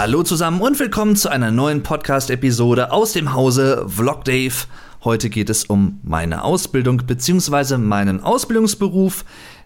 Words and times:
Hallo 0.00 0.22
zusammen 0.22 0.60
und 0.60 0.78
willkommen 0.78 1.16
zu 1.16 1.28
einer 1.28 1.50
neuen 1.50 1.82
Podcast-Episode 1.82 2.92
aus 2.92 3.14
dem 3.14 3.32
Hause 3.32 3.84
Vlog 3.88 4.24
Dave. 4.24 4.54
Heute 5.02 5.28
geht 5.28 5.50
es 5.50 5.64
um 5.64 5.98
meine 6.04 6.44
Ausbildung 6.44 6.98
bzw. 6.98 7.78
meinen 7.78 8.22
Ausbildungsberuf, 8.22 9.24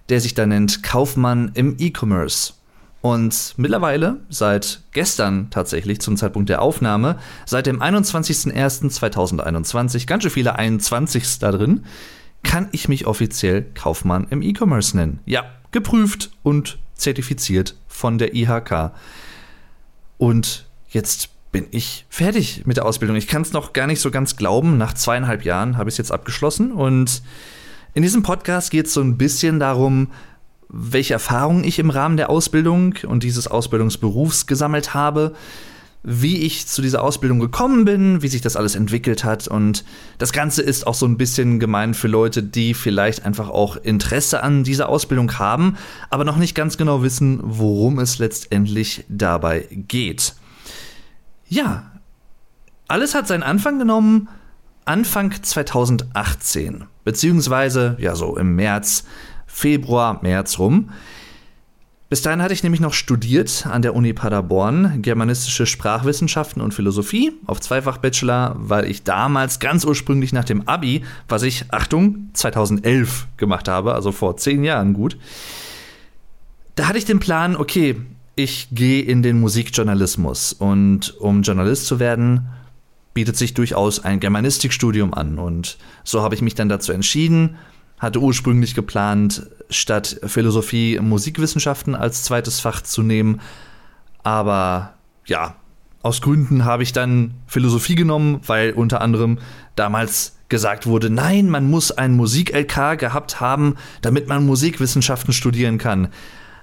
der 0.08 0.22
sich 0.22 0.32
da 0.32 0.46
nennt 0.46 0.82
Kaufmann 0.82 1.50
im 1.52 1.76
E-Commerce. 1.78 2.54
Und 3.02 3.52
mittlerweile, 3.58 4.20
seit 4.30 4.80
gestern 4.92 5.50
tatsächlich 5.50 6.00
zum 6.00 6.16
Zeitpunkt 6.16 6.48
der 6.48 6.62
Aufnahme, 6.62 7.18
seit 7.44 7.66
dem 7.66 7.82
21.01.2021, 7.82 10.06
ganz 10.06 10.22
schön 10.22 10.32
viele 10.32 10.58
21 10.58 11.40
da 11.40 11.52
drin, 11.52 11.84
kann 12.42 12.70
ich 12.72 12.88
mich 12.88 13.06
offiziell 13.06 13.66
Kaufmann 13.74 14.28
im 14.30 14.40
E-Commerce 14.40 14.96
nennen. 14.96 15.20
Ja, 15.26 15.44
geprüft 15.72 16.30
und 16.42 16.78
zertifiziert 16.94 17.76
von 17.86 18.16
der 18.16 18.34
IHK. 18.34 18.92
Und 20.22 20.66
jetzt 20.88 21.30
bin 21.50 21.66
ich 21.72 22.06
fertig 22.08 22.62
mit 22.64 22.76
der 22.76 22.86
Ausbildung. 22.86 23.16
Ich 23.16 23.26
kann 23.26 23.42
es 23.42 23.52
noch 23.52 23.72
gar 23.72 23.88
nicht 23.88 23.98
so 23.98 24.12
ganz 24.12 24.36
glauben. 24.36 24.78
Nach 24.78 24.92
zweieinhalb 24.92 25.44
Jahren 25.44 25.76
habe 25.76 25.90
ich 25.90 25.94
es 25.94 25.98
jetzt 25.98 26.12
abgeschlossen. 26.12 26.70
Und 26.70 27.22
in 27.94 28.04
diesem 28.04 28.22
Podcast 28.22 28.70
geht 28.70 28.86
es 28.86 28.94
so 28.94 29.00
ein 29.00 29.18
bisschen 29.18 29.58
darum, 29.58 30.12
welche 30.68 31.14
Erfahrungen 31.14 31.64
ich 31.64 31.80
im 31.80 31.90
Rahmen 31.90 32.16
der 32.16 32.30
Ausbildung 32.30 32.94
und 33.04 33.24
dieses 33.24 33.48
Ausbildungsberufs 33.48 34.46
gesammelt 34.46 34.94
habe, 34.94 35.34
wie 36.04 36.38
ich 36.38 36.66
zu 36.66 36.82
dieser 36.82 37.02
Ausbildung 37.02 37.38
gekommen 37.38 37.84
bin, 37.84 38.22
wie 38.22 38.28
sich 38.28 38.40
das 38.40 38.56
alles 38.56 38.74
entwickelt 38.74 39.22
hat. 39.22 39.46
Und 39.46 39.84
das 40.18 40.32
Ganze 40.32 40.62
ist 40.62 40.86
auch 40.86 40.94
so 40.94 41.06
ein 41.06 41.16
bisschen 41.16 41.60
gemein 41.60 41.94
für 41.94 42.08
Leute, 42.08 42.42
die 42.42 42.74
vielleicht 42.74 43.24
einfach 43.24 43.48
auch 43.48 43.76
Interesse 43.76 44.42
an 44.42 44.64
dieser 44.64 44.88
Ausbildung 44.88 45.38
haben, 45.38 45.76
aber 46.10 46.24
noch 46.24 46.36
nicht 46.36 46.54
ganz 46.54 46.76
genau 46.76 47.02
wissen, 47.02 47.40
worum 47.42 48.00
es 48.00 48.18
letztendlich 48.18 49.04
dabei 49.08 49.68
geht. 49.70 50.34
Ja, 51.48 51.92
alles 52.88 53.14
hat 53.14 53.28
seinen 53.28 53.42
Anfang 53.44 53.78
genommen 53.78 54.28
Anfang 54.84 55.32
2018, 55.40 56.84
beziehungsweise 57.04 57.96
ja 58.00 58.16
so 58.16 58.36
im 58.36 58.56
März, 58.56 59.04
Februar, 59.46 60.20
März 60.22 60.58
rum. 60.58 60.90
Bis 62.12 62.20
dahin 62.20 62.42
hatte 62.42 62.52
ich 62.52 62.62
nämlich 62.62 62.82
noch 62.82 62.92
studiert 62.92 63.64
an 63.66 63.80
der 63.80 63.94
Uni 63.94 64.12
Paderborn, 64.12 65.00
germanistische 65.00 65.64
Sprachwissenschaften 65.64 66.60
und 66.60 66.74
Philosophie. 66.74 67.32
Auf 67.46 67.58
Zweifach 67.58 67.96
Bachelor, 67.96 68.54
weil 68.58 68.84
ich 68.84 69.02
damals 69.02 69.60
ganz 69.60 69.86
ursprünglich 69.86 70.34
nach 70.34 70.44
dem 70.44 70.68
Abi, 70.68 71.04
was 71.26 71.42
ich, 71.42 71.64
Achtung, 71.70 72.28
2011 72.34 73.28
gemacht 73.38 73.66
habe, 73.66 73.94
also 73.94 74.12
vor 74.12 74.36
zehn 74.36 74.62
Jahren 74.62 74.92
gut, 74.92 75.16
da 76.74 76.86
hatte 76.86 76.98
ich 76.98 77.06
den 77.06 77.18
Plan, 77.18 77.56
okay, 77.56 77.96
ich 78.36 78.68
gehe 78.72 79.00
in 79.00 79.22
den 79.22 79.40
Musikjournalismus. 79.40 80.52
Und 80.52 81.18
um 81.18 81.40
Journalist 81.40 81.86
zu 81.86 81.98
werden, 81.98 82.46
bietet 83.14 83.38
sich 83.38 83.54
durchaus 83.54 84.04
ein 84.04 84.20
Germanistikstudium 84.20 85.14
an. 85.14 85.38
Und 85.38 85.78
so 86.04 86.20
habe 86.20 86.34
ich 86.34 86.42
mich 86.42 86.54
dann 86.54 86.68
dazu 86.68 86.92
entschieden, 86.92 87.56
hatte 88.02 88.20
ursprünglich 88.20 88.74
geplant, 88.74 89.46
statt 89.70 90.18
Philosophie 90.24 90.98
Musikwissenschaften 91.00 91.94
als 91.94 92.24
zweites 92.24 92.58
Fach 92.58 92.82
zu 92.82 93.02
nehmen. 93.02 93.40
Aber 94.24 94.94
ja, 95.24 95.54
aus 96.02 96.20
Gründen 96.20 96.64
habe 96.64 96.82
ich 96.82 96.92
dann 96.92 97.34
Philosophie 97.46 97.94
genommen, 97.94 98.40
weil 98.44 98.72
unter 98.72 99.00
anderem 99.00 99.38
damals 99.76 100.36
gesagt 100.48 100.86
wurde, 100.86 101.10
nein, 101.10 101.48
man 101.48 101.70
muss 101.70 101.92
ein 101.92 102.16
Musik-LK 102.16 102.98
gehabt 102.98 103.40
haben, 103.40 103.76
damit 104.02 104.26
man 104.26 104.44
Musikwissenschaften 104.44 105.32
studieren 105.32 105.78
kann. 105.78 106.08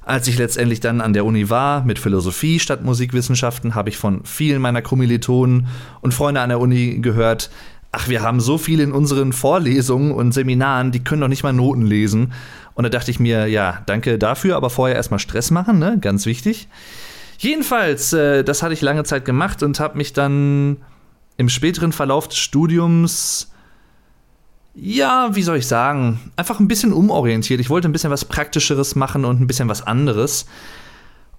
Als 0.03 0.27
ich 0.27 0.37
letztendlich 0.37 0.81
dann 0.81 0.99
an 0.99 1.13
der 1.13 1.23
Uni 1.23 1.49
war 1.49 1.85
mit 1.85 1.99
Philosophie 1.99 2.59
statt 2.59 2.83
Musikwissenschaften, 2.83 3.75
habe 3.75 3.89
ich 3.89 3.97
von 3.97 4.25
vielen 4.25 4.61
meiner 4.61 4.81
Kommilitonen 4.81 5.67
und 6.01 6.13
Freunde 6.13 6.41
an 6.41 6.49
der 6.49 6.59
Uni 6.59 6.99
gehört, 6.99 7.49
ach, 7.91 8.07
wir 8.07 8.21
haben 8.21 8.39
so 8.39 8.57
viel 8.57 8.79
in 8.79 8.91
unseren 8.91 9.33
Vorlesungen 9.33 10.11
und 10.11 10.31
Seminaren, 10.31 10.91
die 10.91 11.03
können 11.03 11.21
doch 11.21 11.27
nicht 11.27 11.43
mal 11.43 11.53
Noten 11.53 11.85
lesen. 11.85 12.33
Und 12.75 12.83
da 12.83 12.89
dachte 12.89 13.11
ich 13.11 13.19
mir, 13.19 13.47
ja, 13.47 13.81
danke 13.87 14.17
dafür, 14.17 14.55
aber 14.55 14.69
vorher 14.69 14.95
erstmal 14.95 15.19
Stress 15.19 15.51
machen, 15.51 15.79
ne? 15.79 15.97
Ganz 15.99 16.25
wichtig. 16.25 16.67
Jedenfalls, 17.39 18.13
äh, 18.13 18.43
das 18.43 18.63
hatte 18.63 18.73
ich 18.73 18.81
lange 18.81 19.03
Zeit 19.03 19.25
gemacht 19.25 19.63
und 19.63 19.79
habe 19.79 19.97
mich 19.97 20.13
dann 20.13 20.77
im 21.37 21.49
späteren 21.49 21.91
Verlauf 21.91 22.27
des 22.27 22.37
Studiums, 22.37 23.51
ja, 24.75 25.29
wie 25.33 25.41
soll 25.41 25.57
ich 25.57 25.67
sagen, 25.67 26.19
einfach 26.35 26.59
ein 26.59 26.67
bisschen 26.67 26.93
umorientiert. 26.93 27.59
Ich 27.59 27.69
wollte 27.69 27.89
ein 27.89 27.91
bisschen 27.91 28.11
was 28.11 28.25
Praktischeres 28.25 28.95
machen 28.95 29.25
und 29.25 29.41
ein 29.41 29.47
bisschen 29.47 29.67
was 29.67 29.85
anderes 29.85 30.45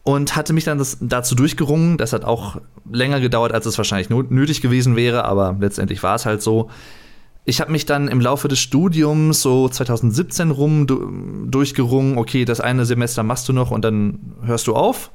und 0.03 0.37
hatte 0.37 0.53
mich 0.53 0.65
dann 0.65 0.79
das, 0.79 0.99
dazu 1.01 1.35
durchgerungen. 1.35 1.99
Das 1.99 2.13
hat 2.13 2.25
auch 2.25 2.61
länger 2.91 3.21
gedauert, 3.21 3.53
als 3.53 3.67
es 3.67 3.77
wahrscheinlich 3.77 4.11
nötig 4.11 4.61
gewesen 4.61 4.97
wäre, 4.97 5.25
aber 5.25 5.57
letztendlich 5.59 6.03
war 6.03 6.15
es 6.15 6.27
halt 6.27 6.43
so. 6.43 6.71
Ich 7.45 7.61
habe 7.61 7.73
mich 7.73 7.87
dann 7.87 8.09
im 8.09 8.21
Laufe 8.21 8.49
des 8.49 8.59
Studiums 8.59 9.41
so 9.43 9.69
2017 9.69 10.51
rum 10.51 11.49
durchgerungen, 11.51 12.19
okay, 12.19 12.45
das 12.45 12.61
eine 12.61 12.85
Semester 12.85 13.23
machst 13.23 13.49
du 13.49 13.53
noch 13.53 13.71
und 13.71 13.85
dann 13.85 14.35
hörst 14.43 14.67
du 14.67 14.75
auf. 14.75 15.11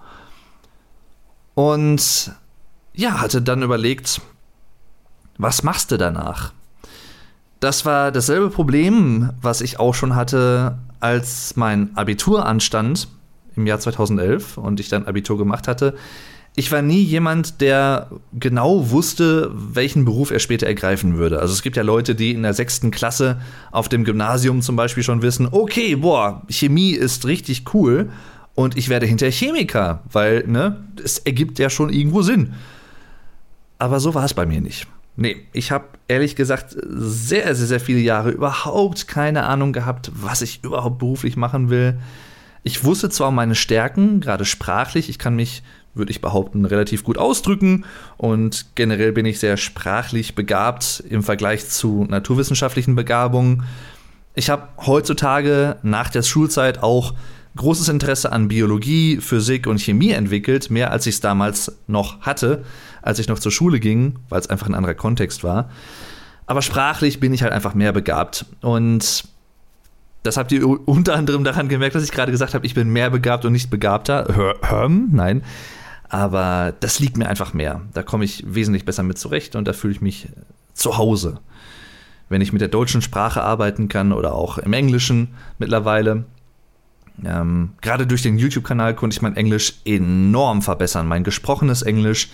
Und 1.54 2.32
ja, 2.94 3.22
hatte 3.22 3.42
dann 3.42 3.62
überlegt, 3.62 4.22
was 5.38 5.64
machst 5.64 5.92
du 5.92 5.98
danach? 5.98 6.52
Das 7.60 7.86
war 7.86 8.12
dasselbe 8.12 8.50
Problem, 8.50 9.32
was 9.42 9.62
ich 9.62 9.80
auch 9.80 9.94
schon 9.94 10.16
hatte, 10.16 10.78
als 11.00 11.56
mein 11.56 11.96
Abitur 11.96 12.46
anstand 12.46 13.08
im 13.56 13.68
Jahr 13.68 13.80
2011 13.80 14.58
und 14.58 14.80
ich 14.80 14.90
dann 14.90 15.06
Abitur 15.06 15.38
gemacht 15.38 15.68
hatte. 15.68 15.96
Ich 16.58 16.72
war 16.72 16.82
nie 16.82 17.02
jemand, 17.02 17.60
der 17.60 18.10
genau 18.34 18.90
wusste, 18.92 19.52
welchen 19.54 20.06
Beruf 20.06 20.32
er 20.32 20.40
später 20.40 20.68
ergreifen 20.68 21.18
würde. 21.18 21.40
Also 21.40 21.54
es 21.54 21.62
gibt 21.62 21.76
ja 21.76 21.84
Leute, 21.84 22.16
die 22.16 22.32
in 22.32 22.44
der 22.44 22.54
sechsten 22.54 22.92
Klasse 22.92 23.42
auf 23.72 23.90
dem 23.90 24.06
Gymnasium 24.06 24.62
zum 24.62 24.78
Beispiel 24.78 25.04
schon 25.04 25.22
wissen, 25.22 25.50
okay, 25.52 25.98
boah, 25.98 26.44
Chemie 26.50 26.92
ist 26.92 27.26
richtig 27.26 27.74
cool 27.74 28.10
und 28.54 28.78
ich 28.78 28.88
werde 28.88 29.06
hinterher 29.06 29.34
Chemiker, 29.34 30.02
weil, 30.10 30.46
ne, 30.48 30.86
es 31.04 31.18
ergibt 31.18 31.60
ja 31.60 31.70
schon 31.70 31.90
irgendwo 31.90 32.22
Sinn. 32.22 32.54
Aber 33.78 34.00
so 34.00 34.14
war 34.14 34.24
es 34.24 34.34
bei 34.34 34.46
mir 34.46 34.62
nicht. 34.62 34.88
Nee, 35.18 35.38
ich 35.54 35.72
habe 35.72 35.86
ehrlich 36.08 36.36
gesagt 36.36 36.76
sehr, 36.80 37.56
sehr, 37.56 37.68
sehr 37.68 37.80
viele 37.80 38.00
Jahre 38.00 38.32
überhaupt 38.32 39.08
keine 39.08 39.44
Ahnung 39.44 39.74
gehabt, 39.74 40.12
was 40.14 40.42
ich 40.42 40.64
überhaupt 40.64 41.00
beruflich 41.00 41.38
machen 41.38 41.70
will. 41.70 42.00
Ich 42.68 42.84
wusste 42.84 43.10
zwar 43.12 43.30
meine 43.30 43.54
Stärken, 43.54 44.22
gerade 44.22 44.44
sprachlich, 44.44 45.08
ich 45.08 45.20
kann 45.20 45.36
mich, 45.36 45.62
würde 45.94 46.10
ich 46.10 46.20
behaupten, 46.20 46.66
relativ 46.66 47.04
gut 47.04 47.16
ausdrücken 47.16 47.86
und 48.18 48.66
generell 48.74 49.12
bin 49.12 49.28
ich 49.28 49.40
sehr 49.40 49.56
sprachlich 49.56 50.34
begabt 50.34 51.04
im 51.08 51.22
Vergleich 51.22 51.70
zu 51.70 52.08
naturwissenschaftlichen 52.10 52.96
Begabungen. 52.96 53.66
Ich 54.34 54.50
habe 54.50 54.68
heutzutage 54.84 55.76
nach 55.84 56.10
der 56.10 56.24
Schulzeit 56.24 56.82
auch 56.82 57.14
großes 57.56 57.88
Interesse 57.88 58.32
an 58.32 58.48
Biologie, 58.48 59.18
Physik 59.18 59.68
und 59.68 59.80
Chemie 59.80 60.10
entwickelt, 60.10 60.72
mehr 60.72 60.90
als 60.90 61.06
ich 61.06 61.14
es 61.16 61.22
damals 61.22 61.72
noch 61.86 62.22
hatte, 62.22 62.66
als 63.04 63.20
ich 63.20 63.28
noch 63.28 63.38
zur 63.38 63.52
Schule 63.52 63.80
ging, 63.80 64.18
weil 64.28 64.40
es 64.40 64.50
einfach 64.50 64.68
ein 64.68 64.74
anderer 64.74 64.96
Kontext 64.96 65.44
war. 65.44 65.70
Aber 66.48 66.64
sprachlich 66.64 67.20
bin 67.20 67.32
ich 67.32 67.44
halt 67.44 67.54
einfach 67.54 67.76
mehr 67.76 67.92
begabt 67.92 68.48
und 68.62 69.24
das 70.26 70.38
habt 70.38 70.52
ihr 70.52 70.68
unter 70.88 71.16
anderem 71.16 71.44
daran 71.44 71.70
gemerkt, 71.70 71.96
dass 71.96 72.04
ich 72.04 72.12
gerade 72.12 72.32
gesagt 72.32 72.54
habe, 72.54 72.66
ich 72.66 72.74
bin 72.74 72.90
mehr 72.90 73.10
begabt 73.10 73.46
und 73.46 73.52
nicht 73.52 73.70
begabter. 73.70 74.58
Hörm? 74.62 75.10
Nein. 75.12 75.44
Aber 76.10 76.74
das 76.80 77.00
liegt 77.00 77.18
mir 77.18 77.28
einfach 77.28 77.54
mehr. 77.54 77.82
Da 77.94 78.04
komme 78.04 78.26
ich 78.26 78.44
wesentlich 78.48 78.86
besser 78.86 79.04
mit 79.04 79.18
zurecht 79.18 79.56
und 79.56 79.68
da 79.68 79.74
fühle 79.74 79.94
ich 79.94 80.02
mich 80.02 80.30
zu 80.74 80.98
Hause. 80.98 81.40
Wenn 82.30 82.42
ich 82.42 82.54
mit 82.54 82.62
der 82.62 82.70
deutschen 82.70 83.02
Sprache 83.02 83.44
arbeiten 83.44 83.88
kann 83.88 84.12
oder 84.12 84.34
auch 84.34 84.58
im 84.58 84.74
Englischen 84.74 85.30
mittlerweile. 85.60 86.26
Ähm, 87.24 87.74
gerade 87.82 88.08
durch 88.08 88.24
den 88.24 88.38
YouTube-Kanal 88.38 88.96
konnte 88.96 89.16
ich 89.16 89.22
mein 89.22 89.38
Englisch 89.38 89.76
enorm 89.86 90.62
verbessern. 90.62 91.08
Mein 91.08 91.24
gesprochenes 91.24 91.82
Englisch 91.82 92.30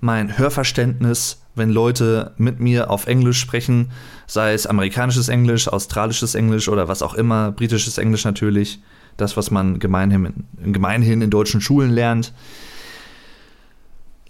mein 0.00 0.38
Hörverständnis, 0.38 1.42
wenn 1.54 1.70
Leute 1.70 2.32
mit 2.36 2.60
mir 2.60 2.90
auf 2.90 3.06
Englisch 3.06 3.40
sprechen, 3.40 3.90
sei 4.26 4.52
es 4.52 4.66
amerikanisches 4.66 5.28
Englisch, 5.28 5.68
australisches 5.68 6.34
Englisch 6.34 6.68
oder 6.68 6.88
was 6.88 7.02
auch 7.02 7.14
immer, 7.14 7.52
britisches 7.52 7.98
Englisch 7.98 8.24
natürlich, 8.24 8.80
das, 9.16 9.36
was 9.36 9.50
man 9.50 9.78
gemeinhin, 9.78 10.44
gemeinhin 10.64 11.22
in 11.22 11.30
deutschen 11.30 11.60
Schulen 11.60 11.92
lernt. 11.92 12.32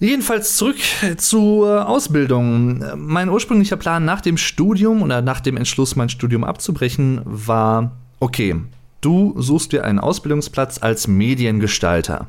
Jedenfalls 0.00 0.56
zurück 0.56 0.76
zur 1.16 1.88
Ausbildung. 1.88 2.84
Mein 2.96 3.28
ursprünglicher 3.28 3.76
Plan 3.76 4.04
nach 4.04 4.20
dem 4.20 4.36
Studium 4.36 5.02
oder 5.02 5.22
nach 5.22 5.40
dem 5.40 5.56
Entschluss, 5.56 5.96
mein 5.96 6.08
Studium 6.08 6.44
abzubrechen, 6.44 7.20
war, 7.24 7.92
okay, 8.20 8.56
du 9.00 9.34
suchst 9.40 9.72
dir 9.72 9.84
einen 9.84 10.00
Ausbildungsplatz 10.00 10.82
als 10.82 11.06
Mediengestalter. 11.06 12.26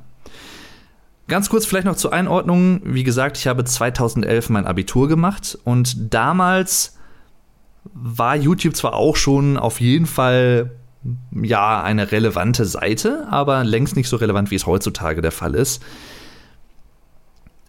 Ganz 1.27 1.49
kurz 1.49 1.65
vielleicht 1.65 1.85
noch 1.85 1.95
zur 1.95 2.13
Einordnung. 2.13 2.81
Wie 2.83 3.03
gesagt, 3.03 3.37
ich 3.37 3.47
habe 3.47 3.63
2011 3.63 4.49
mein 4.49 4.67
Abitur 4.67 5.07
gemacht 5.07 5.57
und 5.63 6.13
damals 6.13 6.97
war 7.93 8.35
YouTube 8.35 8.75
zwar 8.75 8.93
auch 8.93 9.15
schon 9.15 9.57
auf 9.57 9.81
jeden 9.81 10.05
Fall 10.05 10.71
ja 11.31 11.81
eine 11.81 12.11
relevante 12.11 12.65
Seite, 12.65 13.27
aber 13.29 13.63
längst 13.63 13.95
nicht 13.95 14.09
so 14.09 14.17
relevant, 14.17 14.51
wie 14.51 14.55
es 14.55 14.65
heutzutage 14.65 15.21
der 15.21 15.31
Fall 15.31 15.55
ist. 15.55 15.83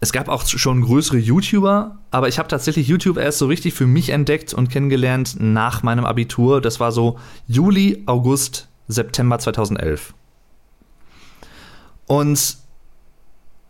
es 0.01 0.13
gab 0.13 0.29
auch 0.29 0.47
schon 0.47 0.83
größere 0.83 1.17
YouTuber, 1.17 1.99
aber 2.11 2.29
ich 2.29 2.39
habe 2.39 2.49
tatsächlich 2.49 2.87
YouTube 2.89 3.17
erst 3.17 3.39
so 3.39 3.47
richtig 3.47 3.75
für 3.75 3.87
mich 3.87 4.11
entdeckt 4.11 4.53
und 4.53 4.69
kennengelernt 4.69 5.37
nach 5.39 5.83
meinem 5.83 6.05
Abitur. 6.05 6.61
Das 6.61 6.81
war 6.81 6.93
so 6.93 7.19
Juli, 7.47 8.03
August, 8.07 8.69
September 8.89 9.39
2011. 9.39 10.13
Und 12.07 12.66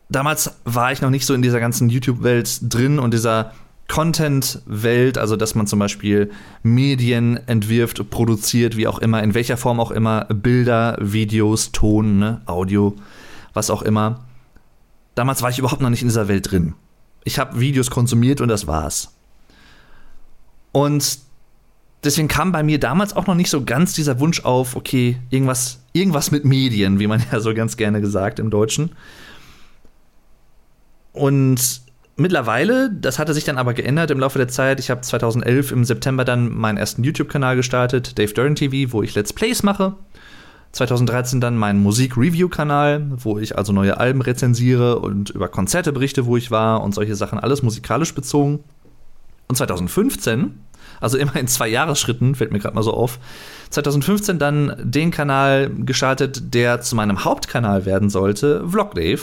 damals 0.09 0.59
war 0.65 0.93
ich 0.93 1.01
noch 1.01 1.11
nicht 1.11 1.27
so 1.27 1.35
in 1.35 1.43
dieser 1.43 1.61
ganzen 1.61 1.89
YouTube-Welt 1.89 2.61
drin 2.63 2.99
und 2.99 3.13
dieser 3.13 3.53
Content-Welt, 3.89 5.17
also 5.17 5.37
dass 5.37 5.55
man 5.55 5.67
zum 5.67 5.79
Beispiel 5.79 6.31
Medien 6.63 7.39
entwirft, 7.47 8.11
produziert, 8.11 8.77
wie 8.77 8.89
auch 8.89 8.99
immer, 8.99 9.23
in 9.23 9.35
welcher 9.35 9.57
Form 9.57 9.79
auch 9.79 9.91
immer, 9.91 10.25
Bilder, 10.25 10.97
Videos, 11.01 11.73
Ton, 11.73 12.19
ne, 12.19 12.41
Audio, 12.47 12.97
was 13.55 13.71
auch 13.71 13.83
immer. 13.83 14.25
Damals 15.15 15.41
war 15.43 15.51
ich 15.51 15.59
überhaupt 15.59 15.81
noch 15.81 15.91
nicht 15.91 16.03
in 16.03 16.09
dieser 16.09 16.29
Welt 16.29 16.51
drin. 16.51 16.75
Ich 17.25 17.39
habe 17.39 17.61
Videos 17.61 17.91
konsumiert 17.91 18.41
und 18.41 18.49
das 18.49 18.67
war's. 18.67 19.13
Und 20.73 21.21
deswegen 22.05 22.29
kam 22.29 22.53
bei 22.53 22.63
mir 22.63 22.79
damals 22.79 23.17
auch 23.17 23.27
noch 23.27 23.35
nicht 23.35 23.51
so 23.51 23.65
ganz 23.65 23.95
dieser 23.95 24.21
Wunsch 24.21 24.45
auf, 24.45 24.77
okay, 24.77 25.17
irgendwas, 25.31 25.81
irgendwas 25.93 26.31
mit 26.31 26.45
Medien, 26.45 26.99
wie 26.99 27.07
man 27.07 27.23
ja 27.33 27.41
so 27.41 27.55
ganz 27.55 27.77
gerne 27.77 28.01
gesagt 28.01 28.39
im 28.39 28.51
Deutschen. 28.51 28.91
Und 31.17 31.81
mittlerweile, 32.17 32.91
das 32.91 33.19
hatte 33.19 33.33
sich 33.33 33.45
dann 33.45 33.57
aber 33.57 33.73
geändert 33.73 34.11
im 34.11 34.21
Laufe 34.21 34.39
der 34.39 34.49
Zeit. 34.49 34.79
Ich 34.81 34.91
habe 34.91 35.01
2011 35.01 35.73
im 35.73 35.85
September 35.85 36.27
dann 36.27 36.55
meinen 36.55 36.77
ersten 36.77 37.03
YouTube-Kanal 37.03 37.57
gestartet, 37.57 38.19
Dave 38.19 38.35
Duran 38.35 38.55
TV, 38.55 38.93
wo 38.93 39.03
ich 39.03 39.15
Let's 39.15 39.33
Plays 39.33 39.63
mache. 39.63 39.95
2013 40.73 41.41
dann 41.41 41.57
meinen 41.57 41.83
Musik-Review-Kanal, 41.83 43.07
wo 43.17 43.39
ich 43.39 43.57
also 43.57 43.73
neue 43.73 43.97
Alben 43.97 44.21
rezensiere 44.21 44.99
und 44.99 45.31
über 45.31 45.49
Konzerte 45.49 45.91
berichte, 45.91 46.27
wo 46.27 46.37
ich 46.37 46.51
war 46.51 46.83
und 46.83 46.95
solche 46.95 47.15
Sachen, 47.15 47.39
alles 47.39 47.63
musikalisch 47.63 48.15
bezogen. 48.15 48.63
Und 49.49 49.57
2015, 49.57 50.61
also 51.01 51.17
immer 51.17 51.37
in 51.37 51.49
zwei 51.49 51.69
Jahresschritten, 51.69 52.35
fällt 52.35 52.53
mir 52.53 52.59
gerade 52.59 52.75
mal 52.75 52.83
so 52.83 52.93
auf, 52.93 53.19
2015 53.71 54.39
dann 54.39 54.77
den 54.83 55.11
Kanal 55.11 55.71
gestartet, 55.71 56.53
der 56.53 56.83
zu 56.83 56.95
meinem 56.95 57.25
Hauptkanal 57.25 57.87
werden 57.87 58.11
sollte, 58.11 58.69
Vlog 58.69 58.95
Dave, 58.95 59.23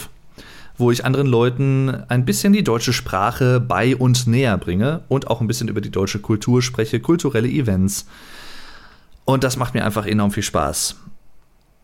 wo 0.77 0.91
ich 0.91 1.05
anderen 1.05 1.27
Leuten 1.27 1.89
ein 2.07 2.25
bisschen 2.25 2.53
die 2.53 2.63
deutsche 2.63 2.93
Sprache 2.93 3.59
bei 3.59 3.95
und 3.95 4.27
näher 4.27 4.57
bringe 4.57 5.01
und 5.07 5.27
auch 5.27 5.41
ein 5.41 5.47
bisschen 5.47 5.67
über 5.67 5.81
die 5.81 5.91
deutsche 5.91 6.19
Kultur 6.19 6.61
spreche, 6.61 6.99
kulturelle 6.99 7.47
Events. 7.47 8.07
Und 9.25 9.43
das 9.43 9.57
macht 9.57 9.73
mir 9.73 9.85
einfach 9.85 10.05
enorm 10.05 10.31
viel 10.31 10.43
Spaß. 10.43 10.95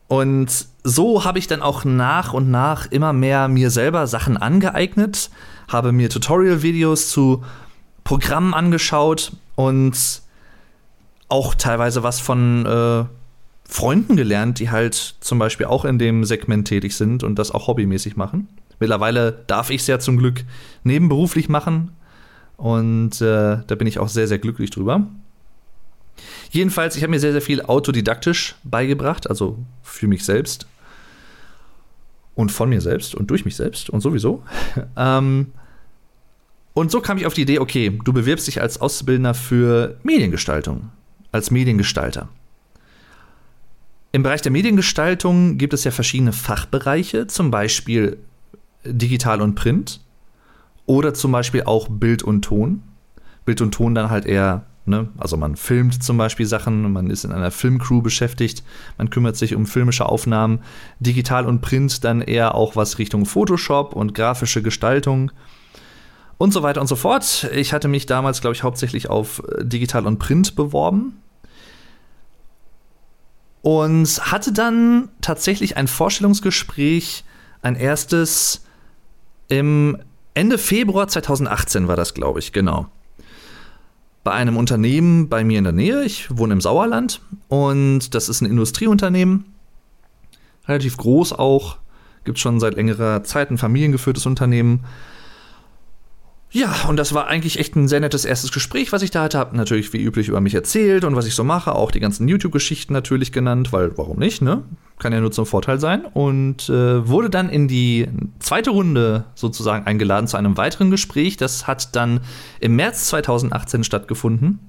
Und 0.08 0.66
so 0.84 1.24
habe 1.24 1.38
ich 1.38 1.46
dann 1.46 1.62
auch 1.62 1.86
nach 1.86 2.34
und 2.34 2.50
nach 2.50 2.88
immer 2.92 3.14
mehr 3.14 3.48
mir 3.48 3.70
selber 3.70 4.08
Sachen 4.08 4.38
angeeignet, 4.38 5.30
habe 5.68 5.92
mir 5.92 6.10
Tutorial-Videos 6.10 7.10
zu 7.10 7.44
Programmen 8.04 8.56
angeschaut 8.56 9.34
und 9.54 10.24
auch 11.28 11.54
teilweise 11.54 12.02
was 12.02 12.20
von 12.20 12.66
äh, 12.66 13.06
Freunden 13.66 14.16
gelernt, 14.16 14.58
die 14.58 14.72
halt 14.72 14.96
zum 15.20 15.38
Beispiel 15.38 15.68
auch 15.68 15.86
in 15.86 16.00
dem 16.00 16.26
Segment 16.26 16.68
tätig 16.68 16.98
sind 16.98 17.24
und 17.24 17.38
das 17.38 17.52
auch 17.52 17.68
hobbymäßig 17.68 18.18
machen. 18.18 18.48
Mittlerweile 18.80 19.44
darf 19.48 19.70
ich 19.70 19.82
es 19.82 19.88
ja 19.88 20.00
zum 20.00 20.18
Glück 20.18 20.44
nebenberuflich 20.84 21.50
machen 21.50 21.92
und 22.58 23.22
äh, 23.22 23.58
da 23.66 23.76
bin 23.76 23.88
ich 23.88 24.00
auch 24.00 24.10
sehr, 24.10 24.28
sehr 24.28 24.40
glücklich 24.40 24.70
drüber. 24.70 25.08
Jedenfalls, 26.52 26.96
ich 26.96 27.04
habe 27.04 27.12
mir 27.12 27.20
sehr, 27.20 27.32
sehr 27.32 27.42
viel 27.42 27.62
autodidaktisch 27.62 28.56
beigebracht, 28.64 29.30
also 29.30 29.58
für 29.84 30.08
mich 30.08 30.26
selbst 30.26 30.68
und 32.36 32.52
von 32.52 32.70
mir 32.70 32.82
selbst 32.82 33.16
und 33.16 33.30
durch 33.30 33.46
mich 33.46 33.56
selbst 33.56 33.90
und 33.90 34.02
sowieso. 34.02 34.44
ähm, 34.98 35.52
und 36.74 36.92
so 36.92 37.02
kam 37.02 37.18
ich 37.18 37.26
auf 37.26 37.34
die 37.34 37.42
Idee, 37.42 37.60
okay, 37.60 38.00
du 38.04 38.14
bewirbst 38.14 38.48
dich 38.48 38.62
als 38.62 38.80
Auszubildender 38.80 39.34
für 39.34 39.98
Mediengestaltung, 40.04 40.92
als 41.32 41.52
Mediengestalter. 41.52 42.30
Im 44.12 44.24
Bereich 44.24 44.42
der 44.42 44.52
Mediengestaltung 44.52 45.58
gibt 45.58 45.74
es 45.74 45.84
ja 45.84 45.92
verschiedene 45.92 46.34
Fachbereiche, 46.34 47.28
zum 47.28 47.52
Beispiel 47.52 48.18
digital 48.84 49.42
und 49.42 49.56
print 49.56 50.02
oder 50.86 51.14
zum 51.14 51.32
Beispiel 51.32 51.64
auch 51.64 51.88
Bild 51.90 52.24
und 52.24 52.44
Ton. 52.44 52.84
Bild 53.46 53.62
und 53.62 53.72
Ton 53.72 53.96
dann 53.96 54.10
halt 54.10 54.26
eher 54.26 54.66
Ne? 54.90 55.08
Also 55.20 55.38
man 55.38 55.56
filmt 55.56 56.04
zum 56.04 56.18
Beispiel 56.18 56.48
Sachen, 56.48 56.92
man 56.92 57.12
ist 57.12 57.24
in 57.24 57.32
einer 57.32 57.52
Filmcrew 57.52 58.02
beschäftigt, 58.02 58.64
man 58.98 59.12
kümmert 59.12 59.36
sich 59.36 59.54
um 59.54 59.68
filmische 59.68 60.08
Aufnahmen, 60.08 60.64
digital 61.00 61.46
und 61.46 61.62
Print 61.62 62.04
dann 62.04 62.22
eher 62.22 62.56
auch 62.56 62.76
was 62.76 62.98
Richtung 62.98 63.28
Photoshop 63.28 63.94
und 63.96 64.16
grafische 64.16 64.64
Gestaltung 64.64 65.32
und 66.40 66.54
so 66.54 66.64
weiter 66.64 66.82
und 66.82 66.88
so 66.88 66.96
fort. 66.96 67.48
Ich 67.54 67.72
hatte 67.72 67.88
mich 67.88 68.08
damals, 68.08 68.42
glaube 68.42 68.56
ich, 68.56 68.64
hauptsächlich 68.64 69.12
auf 69.12 69.44
äh, 69.48 69.64
digital 69.64 70.08
und 70.08 70.18
Print 70.18 70.56
beworben 70.56 71.22
und 73.62 74.08
hatte 74.32 74.52
dann 74.52 75.10
tatsächlich 75.22 75.78
ein 75.78 75.88
Vorstellungsgespräch, 75.88 77.26
ein 77.62 77.76
erstes 77.76 78.66
im 79.50 79.98
Ende 80.34 80.58
Februar 80.58 81.08
2018 81.08 81.88
war 81.88 81.96
das, 81.96 82.14
glaube 82.14 82.40
ich, 82.40 82.54
genau 82.54 82.88
bei 84.24 84.32
einem 84.32 84.58
Unternehmen 84.58 85.30
bei 85.30 85.44
mir 85.44 85.58
in 85.58 85.64
der 85.64 85.74
Nähe. 85.74 86.04
Ich 86.04 86.38
wohne 86.38 86.54
im 86.54 86.62
Sauerland 86.62 87.22
und 87.48 88.14
das 88.14 88.30
ist 88.30 88.42
ein 88.42 88.46
Industrieunternehmen. 88.46 89.46
Relativ 90.68 90.98
groß 90.98 91.34
auch. 91.34 91.78
Gibt 92.26 92.38
schon 92.38 92.60
seit 92.60 92.76
längerer 92.76 93.24
Zeit 93.24 93.50
ein 93.50 93.58
familiengeführtes 93.58 94.26
Unternehmen. 94.26 94.86
Ja, 96.52 96.74
und 96.88 96.98
das 96.98 97.14
war 97.14 97.28
eigentlich 97.28 97.60
echt 97.60 97.76
ein 97.76 97.88
sehr 97.88 98.00
nettes 98.00 98.26
erstes 98.26 98.52
Gespräch, 98.52 98.92
was 98.92 99.04
ich 99.04 99.12
da 99.12 99.22
hatte. 99.24 99.38
Hab 99.38 99.54
natürlich 99.54 99.94
wie 99.94 100.02
üblich 100.02 100.30
über 100.30 100.42
mich 100.42 100.56
erzählt 100.56 101.04
und 101.04 101.16
was 101.16 101.28
ich 101.28 101.36
so 101.36 101.44
mache, 101.44 101.76
auch 101.76 101.92
die 101.92 102.00
ganzen 102.00 102.28
YouTube-Geschichten 102.28 102.92
natürlich 102.92 103.32
genannt, 103.32 103.72
weil 103.72 103.96
warum 103.98 104.18
nicht, 104.18 104.42
ne? 104.42 104.64
Kann 104.98 105.14
ja 105.14 105.22
nur 105.22 105.32
zum 105.32 105.46
Vorteil 105.46 105.80
sein. 105.80 106.06
Und 106.06 106.68
äh, 106.70 107.08
wurde 107.08 107.30
dann 107.30 107.50
in 107.50 107.68
die 107.68 108.08
zweite 108.40 108.72
Runde 108.72 109.26
sozusagen 109.36 109.86
eingeladen 109.86 110.28
zu 110.28 110.38
einem 110.38 110.58
weiteren 110.58 110.90
Gespräch. 110.90 111.38
Das 111.38 111.68
hat 111.68 111.96
dann 111.96 112.22
im 112.60 112.76
März 112.76 113.06
2018 113.06 113.84
stattgefunden. 113.84 114.60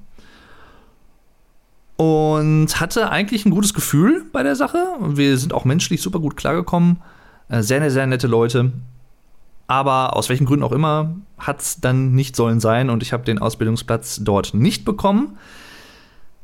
Und 1.97 2.79
hatte 2.79 3.11
eigentlich 3.11 3.47
ein 3.47 3.51
gutes 3.51 3.73
Gefühl 3.73 4.25
bei 4.33 4.43
der 4.43 4.55
Sache. 4.55 4.85
Wir 5.01 5.39
sind 5.39 5.55
auch 5.55 5.65
menschlich 5.65 6.03
super 6.03 6.19
gut 6.19 6.37
klargekommen. 6.37 6.99
Äh, 7.49 7.63
sehr, 7.63 7.91
sehr 7.91 8.07
nette 8.07 8.27
Leute. 8.27 8.73
Aber 9.71 10.17
aus 10.17 10.29
welchen 10.29 10.47
Gründen 10.47 10.65
auch 10.65 10.73
immer 10.73 11.15
hat 11.39 11.61
es 11.61 11.81
dann 11.81 12.13
nicht 12.13 12.35
sollen 12.35 12.59
sein 12.59 12.91
und 12.91 13.05
ich 13.05 13.13
habe 13.13 13.23
den 13.23 13.39
Ausbildungsplatz 13.39 14.19
dort 14.25 14.53
nicht 14.53 14.85
bekommen. 14.85 15.39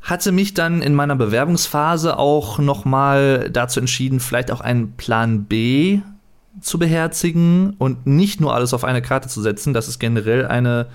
Hatte 0.00 0.30
mich 0.30 0.54
dann 0.54 0.80
in 0.80 0.94
meiner 0.94 1.16
Bewerbungsphase 1.16 2.20
auch 2.20 2.60
nochmal 2.60 3.50
dazu 3.50 3.80
entschieden, 3.80 4.20
vielleicht 4.20 4.52
auch 4.52 4.60
einen 4.60 4.92
Plan 4.92 5.42
B 5.46 6.02
zu 6.60 6.78
beherzigen 6.78 7.74
und 7.78 8.06
nicht 8.06 8.40
nur 8.40 8.54
alles 8.54 8.72
auf 8.72 8.84
eine 8.84 9.02
Karte 9.02 9.28
zu 9.28 9.42
setzen. 9.42 9.74
Das 9.74 9.88
ist 9.88 9.98
generell 9.98 10.46
eine 10.46 10.86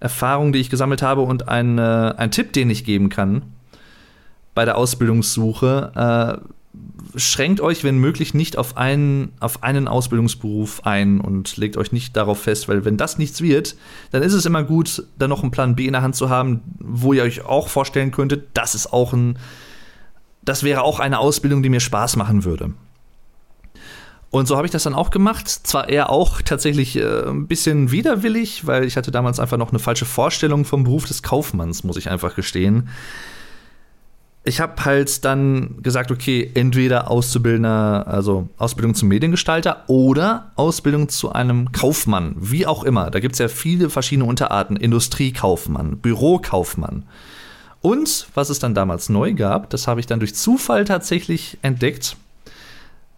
Erfahrung, 0.00 0.54
die 0.54 0.60
ich 0.60 0.70
gesammelt 0.70 1.02
habe 1.02 1.20
und 1.20 1.50
ein, 1.50 1.78
ein 1.78 2.30
Tipp, 2.30 2.54
den 2.54 2.70
ich 2.70 2.86
geben 2.86 3.10
kann 3.10 3.42
bei 4.54 4.64
der 4.64 4.78
Ausbildungssuche. 4.78 6.40
Äh, 6.42 6.48
schränkt 7.14 7.60
euch, 7.60 7.84
wenn 7.84 7.98
möglich, 7.98 8.34
nicht 8.34 8.56
auf 8.58 8.76
einen, 8.76 9.32
auf 9.40 9.62
einen 9.62 9.88
Ausbildungsberuf 9.88 10.84
ein 10.84 11.20
und 11.20 11.56
legt 11.56 11.76
euch 11.76 11.92
nicht 11.92 12.16
darauf 12.16 12.42
fest, 12.42 12.68
weil 12.68 12.84
wenn 12.84 12.96
das 12.96 13.18
nichts 13.18 13.40
wird, 13.40 13.76
dann 14.10 14.22
ist 14.22 14.34
es 14.34 14.46
immer 14.46 14.62
gut, 14.62 15.04
dann 15.18 15.30
noch 15.30 15.42
einen 15.42 15.50
Plan 15.50 15.76
B 15.76 15.86
in 15.86 15.92
der 15.92 16.02
Hand 16.02 16.16
zu 16.16 16.30
haben, 16.30 16.60
wo 16.78 17.12
ihr 17.12 17.22
euch 17.22 17.44
auch 17.44 17.68
vorstellen 17.68 18.10
könntet, 18.10 18.48
das 18.54 18.74
ist 18.74 18.92
auch 18.92 19.12
ein, 19.12 19.38
das 20.42 20.62
wäre 20.62 20.82
auch 20.82 21.00
eine 21.00 21.18
Ausbildung, 21.18 21.62
die 21.62 21.68
mir 21.68 21.80
Spaß 21.80 22.16
machen 22.16 22.44
würde. 22.44 22.72
Und 24.30 24.46
so 24.46 24.56
habe 24.56 24.66
ich 24.66 24.72
das 24.72 24.82
dann 24.82 24.94
auch 24.94 25.08
gemacht. 25.08 25.48
Zwar 25.48 25.88
eher 25.88 26.10
auch 26.10 26.42
tatsächlich 26.42 26.96
äh, 26.96 27.26
ein 27.26 27.46
bisschen 27.46 27.90
widerwillig, 27.90 28.66
weil 28.66 28.84
ich 28.84 28.98
hatte 28.98 29.10
damals 29.10 29.40
einfach 29.40 29.56
noch 29.56 29.70
eine 29.70 29.78
falsche 29.78 30.04
Vorstellung 30.04 30.66
vom 30.66 30.84
Beruf 30.84 31.06
des 31.06 31.22
Kaufmanns, 31.22 31.82
muss 31.82 31.96
ich 31.96 32.10
einfach 32.10 32.34
gestehen 32.34 32.90
ich 34.48 34.60
habe 34.60 34.84
halt 34.84 35.24
dann 35.26 35.82
gesagt, 35.82 36.10
okay, 36.10 36.50
entweder 36.54 37.10
Auszubildender, 37.10 38.06
also 38.06 38.48
Ausbildung 38.56 38.94
zum 38.94 39.08
Mediengestalter 39.08 39.84
oder 39.88 40.52
Ausbildung 40.56 41.10
zu 41.10 41.32
einem 41.32 41.70
Kaufmann, 41.72 42.34
wie 42.38 42.66
auch 42.66 42.82
immer. 42.82 43.10
Da 43.10 43.20
gibt 43.20 43.34
es 43.34 43.38
ja 43.38 43.48
viele 43.48 43.90
verschiedene 43.90 44.26
Unterarten. 44.26 44.76
Industriekaufmann, 44.76 45.98
Bürokaufmann. 45.98 47.04
Und 47.80 48.26
was 48.34 48.48
es 48.48 48.58
dann 48.58 48.74
damals 48.74 49.08
neu 49.08 49.34
gab, 49.34 49.70
das 49.70 49.86
habe 49.86 50.00
ich 50.00 50.06
dann 50.06 50.18
durch 50.18 50.34
Zufall 50.34 50.84
tatsächlich 50.84 51.58
entdeckt, 51.62 52.16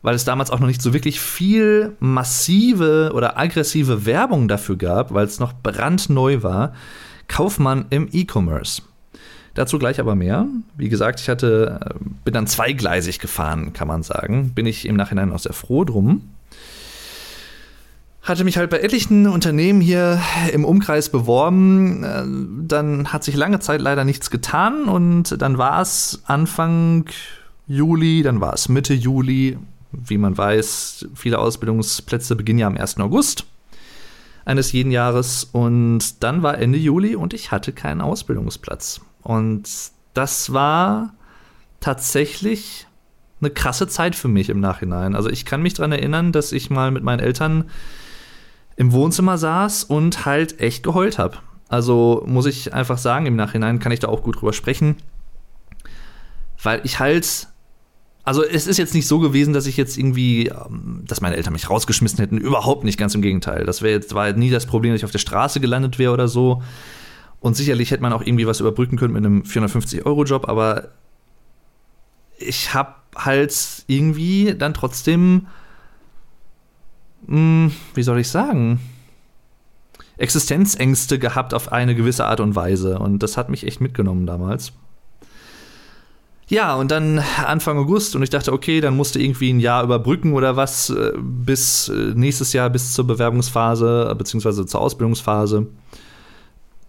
weil 0.03 0.17
es 0.17 0.25
damals 0.25 0.51
auch 0.51 0.59
noch 0.59 0.67
nicht 0.67 0.83
so 0.83 0.93
wirklich 0.93 1.21
viel 1.21 1.97
massive 2.01 3.13
oder 3.15 3.39
aggressive 3.39 4.05
Werbung 4.05 4.49
dafür 4.49 4.77
gab, 4.77 5.15
weil 5.15 5.27
es 5.27 5.39
noch 5.39 5.53
brandneu 5.53 6.43
war. 6.43 6.75
Kaufmann 7.29 7.87
im 7.91 8.09
E-Commerce. 8.11 8.83
Dazu 9.55 9.79
gleich 9.79 9.99
aber 10.01 10.15
mehr. 10.15 10.47
Wie 10.77 10.89
gesagt, 10.89 11.21
ich 11.21 11.29
hatte, 11.29 11.81
äh, 11.85 11.95
bin 12.25 12.35
dann 12.35 12.47
zweigleisig 12.47 13.19
gefahren, 13.19 13.73
kann 13.73 13.89
man 13.89 14.03
sagen. 14.03 14.51
Bin 14.55 14.67
ich 14.67 14.87
im 14.87 14.97
Nachhinein 14.97 15.33
auch 15.33 15.39
sehr 15.39 15.53
froh 15.53 15.85
drum. 15.85 16.23
hatte 18.23 18.45
mich 18.45 18.59
halt 18.59 18.71
bei 18.71 18.79
etlichen 18.81 19.27
Unternehmen 19.27 19.81
hier 19.81 20.21
im 20.53 20.65
Umkreis 20.65 21.09
beworben. 21.09 22.05
Äh, 22.05 22.67
dann 22.69 23.13
hat 23.13 23.25
sich 23.25 23.35
lange 23.35 23.61
Zeit 23.61 23.81
leider 23.81 24.05
nichts 24.05 24.31
getan 24.31 24.85
und 24.85 25.41
dann 25.41 25.59
war 25.59 25.81
es 25.81 26.23
Anfang 26.27 27.07
Juli, 27.67 28.23
dann 28.23 28.41
war 28.41 28.53
es 28.53 28.69
Mitte 28.69 28.95
Juli. 28.95 29.59
Wie 29.93 30.19
man 30.19 30.39
weiß, 30.39 31.09
viele 31.15 31.41
Ausbildungsplätze 31.41 32.37
beginnen 32.37 32.61
ja 32.61 32.67
am 32.69 32.77
1. 32.77 32.99
August 32.99 33.47
eines 34.45 34.73
jeden 34.73 34.91
Jahres 34.91 35.45
und 35.45 36.23
dann 36.23 36.43
war 36.43 36.59
Ende 36.59 36.79
Juli 36.79 37.17
und 37.17 37.35
ich 37.35 37.51
hatte 37.51 37.73
keinen 37.73 38.01
Ausbildungsplatz. 38.01 39.01
Und 39.23 39.69
das 40.15 40.53
war 40.53 41.15
tatsächlich 41.81 42.87
eine 43.41 43.51
krasse 43.51 43.89
Zeit 43.89 44.15
für 44.15 44.29
mich 44.29 44.51
im 44.51 44.61
Nachhinein. 44.61 45.15
Also 45.15 45.31
ich 45.31 45.45
kann 45.45 45.63
mich 45.63 45.75
daran 45.75 45.93
erinnern, 45.93 46.33
dass 46.33 46.53
ich 46.53 46.71
mal 46.71 46.91
mit 46.91 47.03
meinen 47.03 47.21
Eltern 47.21 47.71
im 48.77 48.93
Wohnzimmer 48.93 49.39
saß 49.39 49.85
und 49.85 50.27
halt 50.27 50.61
echt 50.61 50.83
geheult 50.83 51.19
habe. 51.19 51.39
Also 51.69 52.25
muss 52.27 52.47
ich 52.47 52.75
einfach 52.75 52.99
sagen, 52.99 53.27
im 53.27 53.37
Nachhinein 53.37 53.79
kann 53.79 53.93
ich 53.93 54.01
da 54.01 54.09
auch 54.09 54.23
gut 54.23 54.41
drüber 54.41 54.53
sprechen, 54.53 54.97
weil 56.63 56.81
ich 56.85 56.99
halt 56.99 57.49
also 58.23 58.45
es 58.45 58.67
ist 58.67 58.77
jetzt 58.77 58.95
nicht 58.95 59.07
so 59.07 59.19
gewesen, 59.19 59.55
dass 59.55 59.67
ich 59.67 59.77
jetzt 59.77 59.97
irgendwie, 59.97 60.49
ähm, 60.49 61.03
dass 61.07 61.21
meine 61.21 61.37
Eltern 61.37 61.53
mich 61.53 61.71
rausgeschmissen 61.71 62.19
hätten. 62.19 62.39
Überhaupt 62.39 62.85
nicht, 62.85 62.99
ganz 62.99 63.15
im 63.15 63.23
Gegenteil. 63.23 63.65
Das 63.65 63.83
wäre 63.83 63.95
jetzt 63.95 64.15
war 64.15 64.33
nie 64.33 64.51
das 64.51 64.67
Problem, 64.67 64.93
dass 64.93 65.01
ich 65.01 65.05
auf 65.05 65.11
der 65.11 65.19
Straße 65.19 65.59
gelandet 65.59 65.99
wäre 65.99 66.13
oder 66.13 66.29
so. 66.29 66.63
Und 67.41 67.57
sicherlich 67.57 67.91
hätte 67.91 68.03
man 68.03 68.13
auch 68.13 68.23
irgendwie 68.23 68.47
was 68.47 68.61
überbrücken 68.61 68.97
können 68.97 69.15
mit 69.15 69.25
einem 69.25 69.43
450-Euro-Job, 69.43 70.49
aber 70.49 70.89
ich 72.39 72.75
habe 72.75 72.95
halt 73.17 73.85
irgendwie 73.87 74.55
dann 74.57 74.75
trotzdem 74.75 75.47
mh, 77.27 77.37
hm, 77.37 77.73
wie 77.95 78.03
soll 78.03 78.19
ich 78.19 78.29
sagen, 78.29 78.81
Existenzängste 80.19 81.19
gehabt 81.19 81.55
auf 81.55 81.73
eine 81.73 81.95
gewisse 81.95 82.27
Art 82.27 82.41
und 82.41 82.55
Weise. 82.55 82.99
Und 82.99 83.23
das 83.23 83.37
hat 83.37 83.49
mich 83.49 83.67
echt 83.67 83.81
mitgenommen 83.81 84.27
damals. 84.27 84.73
Ja, 86.49 86.75
und 86.75 86.91
dann 86.91 87.23
Anfang 87.47 87.79
August 87.79 88.17
und 88.17 88.23
ich 88.23 88.29
dachte, 88.29 88.53
okay, 88.53 88.81
dann 88.81 88.97
musste 88.97 89.21
irgendwie 89.21 89.53
ein 89.53 89.61
Jahr 89.61 89.85
überbrücken 89.85 90.33
oder 90.33 90.57
was 90.57 90.91
äh, 90.91 91.13
bis 91.17 91.89
äh, 91.89 92.13
nächstes 92.15 92.53
Jahr, 92.53 92.69
bis 92.71 92.93
zur 92.93 93.07
Bewerbungsphase, 93.07 94.13
beziehungsweise 94.19 94.67
zur 94.67 94.81
Ausbildungsphase. 94.81 95.69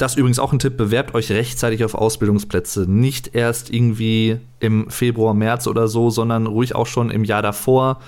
Das 0.02 0.16
übrigens 0.16 0.40
auch 0.40 0.52
ein 0.52 0.60
Tipp, 0.60 0.78
bewerbt 0.78 1.14
euch 1.14 1.32
rechtzeitig 1.32 1.84
auf 1.86 1.94
Ausbildungsplätze. 1.94 2.90
Nicht 2.90 3.36
erst 3.36 3.72
irgendwie 3.72 4.38
im 4.60 4.90
Februar, 4.90 5.34
März 5.34 5.68
oder 5.68 5.88
so, 5.88 6.10
sondern 6.10 6.48
ruhig 6.48 6.74
auch 6.74 6.88
schon 6.88 7.12
im 7.12 7.24
Jahr 7.24 7.42
davor 7.42 8.00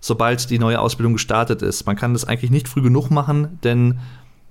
sobald 0.00 0.50
die 0.50 0.58
neue 0.58 0.80
Ausbildung 0.80 1.12
gestartet 1.14 1.62
ist. 1.62 1.86
Man 1.86 1.96
kann 1.96 2.14
das 2.14 2.24
eigentlich 2.24 2.50
nicht 2.50 2.68
früh 2.68 2.82
genug 2.82 3.10
machen, 3.10 3.58
denn 3.62 3.98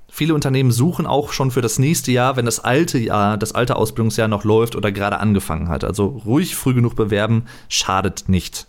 viele 0.08 0.34
Unternehmen 0.34 0.72
suchen 0.72 1.06
auch 1.06 1.34
schon 1.34 1.52
für 1.52 1.62
das 1.62 1.80
nächste 1.80 2.12
Jahr, 2.12 2.36
wenn 2.36 2.46
das 2.46 2.60
alte 2.60 2.98
Jahr, 2.98 3.38
das 3.38 3.54
alte 3.54 3.76
Ausbildungsjahr 3.76 4.28
noch 4.28 4.44
läuft 4.44 4.76
oder 4.76 4.92
gerade 4.92 5.20
angefangen 5.20 5.68
hat. 5.68 5.84
Also 5.84 6.22
ruhig 6.26 6.56
früh 6.56 6.74
genug 6.74 6.96
bewerben, 6.96 7.44
schadet 7.68 8.30
nicht. 8.30 8.68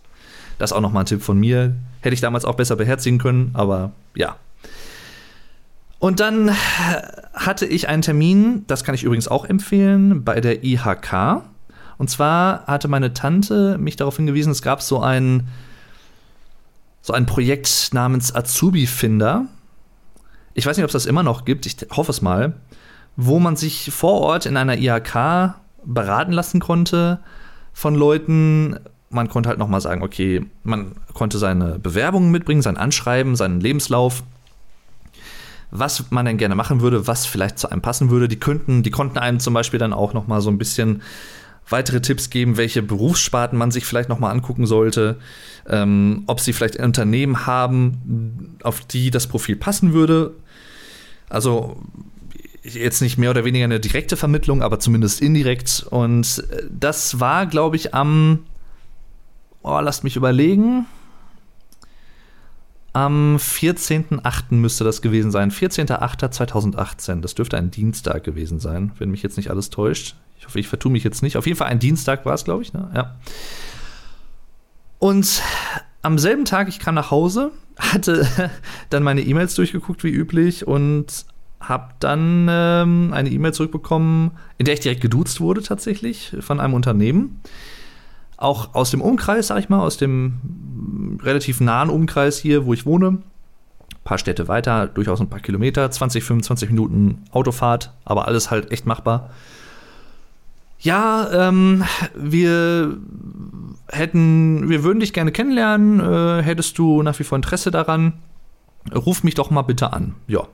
Das 0.57 0.71
ist 0.71 0.77
auch 0.77 0.81
nochmal 0.81 1.03
ein 1.03 1.07
Tipp 1.07 1.21
von 1.21 1.39
mir. 1.39 1.75
Hätte 2.01 2.13
ich 2.13 2.21
damals 2.21 2.45
auch 2.45 2.55
besser 2.55 2.75
beherzigen 2.75 3.19
können, 3.19 3.51
aber 3.53 3.91
ja. 4.15 4.35
Und 6.01 6.19
dann 6.19 6.49
hatte 7.35 7.67
ich 7.67 7.87
einen 7.87 8.01
Termin, 8.01 8.65
das 8.65 8.83
kann 8.83 8.95
ich 8.95 9.03
übrigens 9.03 9.27
auch 9.27 9.45
empfehlen, 9.45 10.23
bei 10.23 10.41
der 10.41 10.63
IHK. 10.63 11.43
Und 11.99 12.09
zwar 12.09 12.65
hatte 12.65 12.87
meine 12.87 13.13
Tante 13.13 13.77
mich 13.77 13.97
darauf 13.97 14.17
hingewiesen, 14.17 14.51
es 14.51 14.63
gab 14.63 14.81
so 14.81 14.99
einen 14.99 15.47
so 17.03 17.13
ein 17.13 17.27
Projekt 17.27 17.89
namens 17.93 18.33
Azubi 18.33 18.87
Finder. 18.87 19.45
Ich 20.55 20.65
weiß 20.65 20.75
nicht, 20.75 20.83
ob 20.83 20.89
es 20.89 20.93
das 20.93 21.05
immer 21.05 21.21
noch 21.21 21.45
gibt, 21.45 21.67
ich 21.67 21.77
hoffe 21.91 22.09
es 22.09 22.23
mal, 22.23 22.53
wo 23.15 23.37
man 23.37 23.55
sich 23.55 23.91
vor 23.91 24.21
Ort 24.21 24.47
in 24.47 24.57
einer 24.57 24.79
IHK 24.79 25.53
beraten 25.85 26.31
lassen 26.31 26.59
konnte 26.59 27.19
von 27.73 27.93
Leuten. 27.93 28.79
Man 29.11 29.29
konnte 29.29 29.49
halt 29.49 29.59
nochmal 29.59 29.81
sagen, 29.81 30.01
okay, 30.01 30.47
man 30.63 30.95
konnte 31.13 31.37
seine 31.37 31.77
Bewerbungen 31.77 32.31
mitbringen, 32.31 32.63
sein 32.63 32.77
Anschreiben, 32.77 33.35
seinen 33.35 33.61
Lebenslauf, 33.61 34.23
was 35.71 36.11
man 36.11 36.25
denn 36.25 36.37
gerne 36.37 36.55
machen 36.55 36.81
würde, 36.81 37.07
was 37.07 37.25
vielleicht 37.25 37.57
zu 37.57 37.71
einem 37.71 37.81
passen 37.81 38.09
würde. 38.09 38.27
Die 38.27 38.39
könnten, 38.39 38.83
die 38.83 38.91
konnten 38.91 39.17
einem 39.17 39.39
zum 39.39 39.53
Beispiel 39.53 39.79
dann 39.79 39.93
auch 39.93 40.13
nochmal 40.13 40.41
so 40.41 40.49
ein 40.49 40.57
bisschen 40.57 41.01
weitere 41.69 42.01
Tipps 42.01 42.29
geben, 42.29 42.57
welche 42.57 42.81
Berufssparten 42.81 43.57
man 43.57 43.71
sich 43.71 43.85
vielleicht 43.85 44.09
nochmal 44.09 44.31
angucken 44.31 44.65
sollte, 44.65 45.17
ähm, 45.67 46.23
ob 46.27 46.41
sie 46.41 46.53
vielleicht 46.53 46.77
Unternehmen 46.77 47.45
haben, 47.45 48.57
auf 48.63 48.81
die 48.81 49.09
das 49.09 49.27
Profil 49.27 49.55
passen 49.55 49.93
würde. 49.93 50.35
Also 51.29 51.81
jetzt 52.63 53.01
nicht 53.01 53.17
mehr 53.17 53.31
oder 53.31 53.45
weniger 53.45 53.63
eine 53.63 53.79
direkte 53.79 54.17
Vermittlung, 54.17 54.61
aber 54.61 54.79
zumindest 54.79 55.21
indirekt. 55.21 55.85
Und 55.89 56.43
äh, 56.51 56.63
das 56.69 57.19
war, 57.19 57.45
glaube 57.45 57.77
ich, 57.77 57.93
am, 57.93 58.39
oh, 59.63 59.79
lasst 59.79 60.03
mich 60.03 60.17
überlegen, 60.17 60.85
am 62.93 63.37
14.08. 63.37 64.53
müsste 64.55 64.83
das 64.83 65.01
gewesen 65.01 65.31
sein. 65.31 65.51
14.08.2018. 65.51 67.21
Das 67.21 67.35
dürfte 67.35 67.57
ein 67.57 67.71
Dienstag 67.71 68.23
gewesen 68.23 68.59
sein, 68.59 68.91
wenn 68.99 69.11
mich 69.11 69.23
jetzt 69.23 69.37
nicht 69.37 69.49
alles 69.49 69.69
täuscht. 69.69 70.15
Ich 70.37 70.45
hoffe, 70.45 70.59
ich 70.59 70.67
vertue 70.67 70.91
mich 70.91 71.03
jetzt 71.03 71.23
nicht. 71.23 71.37
Auf 71.37 71.45
jeden 71.45 71.57
Fall 71.57 71.67
ein 71.67 71.79
Dienstag 71.79 72.25
war 72.25 72.33
es, 72.33 72.43
glaube 72.43 72.63
ich. 72.63 72.73
Ne? 72.73 72.91
Ja. 72.93 73.15
Und 74.99 75.41
am 76.01 76.17
selben 76.17 76.45
Tag, 76.45 76.67
ich 76.67 76.79
kam 76.79 76.95
nach 76.95 77.11
Hause, 77.11 77.51
hatte 77.77 78.27
dann 78.89 79.03
meine 79.03 79.21
E-Mails 79.21 79.55
durchgeguckt, 79.55 80.03
wie 80.03 80.09
üblich, 80.09 80.67
und 80.67 81.25
habe 81.61 81.93
dann 81.99 82.47
ähm, 82.49 83.11
eine 83.13 83.29
E-Mail 83.29 83.53
zurückbekommen, 83.53 84.31
in 84.57 84.65
der 84.65 84.73
ich 84.73 84.79
direkt 84.79 85.01
geduzt 85.01 85.39
wurde, 85.39 85.61
tatsächlich, 85.61 86.35
von 86.39 86.59
einem 86.59 86.73
Unternehmen. 86.73 87.39
Auch 88.41 88.73
aus 88.73 88.91
dem 88.91 89.01
Umkreis, 89.01 89.47
sag 89.47 89.59
ich 89.59 89.69
mal, 89.69 89.81
aus 89.81 89.97
dem 89.97 91.19
relativ 91.23 91.61
nahen 91.61 91.89
Umkreis 91.89 92.37
hier, 92.37 92.65
wo 92.65 92.73
ich 92.73 92.85
wohne. 92.85 93.07
Ein 93.07 94.03
paar 94.03 94.17
Städte 94.17 94.47
weiter, 94.47 94.87
durchaus 94.87 95.21
ein 95.21 95.29
paar 95.29 95.39
Kilometer, 95.39 95.89
20, 95.89 96.23
25 96.23 96.69
Minuten 96.69 97.23
Autofahrt, 97.31 97.93
aber 98.03 98.27
alles 98.27 98.49
halt 98.49 98.71
echt 98.71 98.85
machbar 98.85 99.29
ja, 100.81 101.29
ähm, 101.31 101.83
wir 102.15 102.97
hätten, 103.87 104.67
wir 104.69 104.83
würden 104.83 104.99
dich 104.99 105.13
gerne 105.13 105.31
kennenlernen, 105.31 105.99
äh, 105.99 106.41
hättest 106.41 106.77
du 106.77 107.03
nach 107.03 107.17
wie 107.19 107.23
vor 107.23 107.35
Interesse 107.35 107.69
daran, 107.69 108.13
ruf 108.93 109.23
mich 109.23 109.35
doch 109.35 109.51
mal 109.51 109.61
bitte 109.61 109.93
an. 109.93 110.15
Ja. 110.27 110.47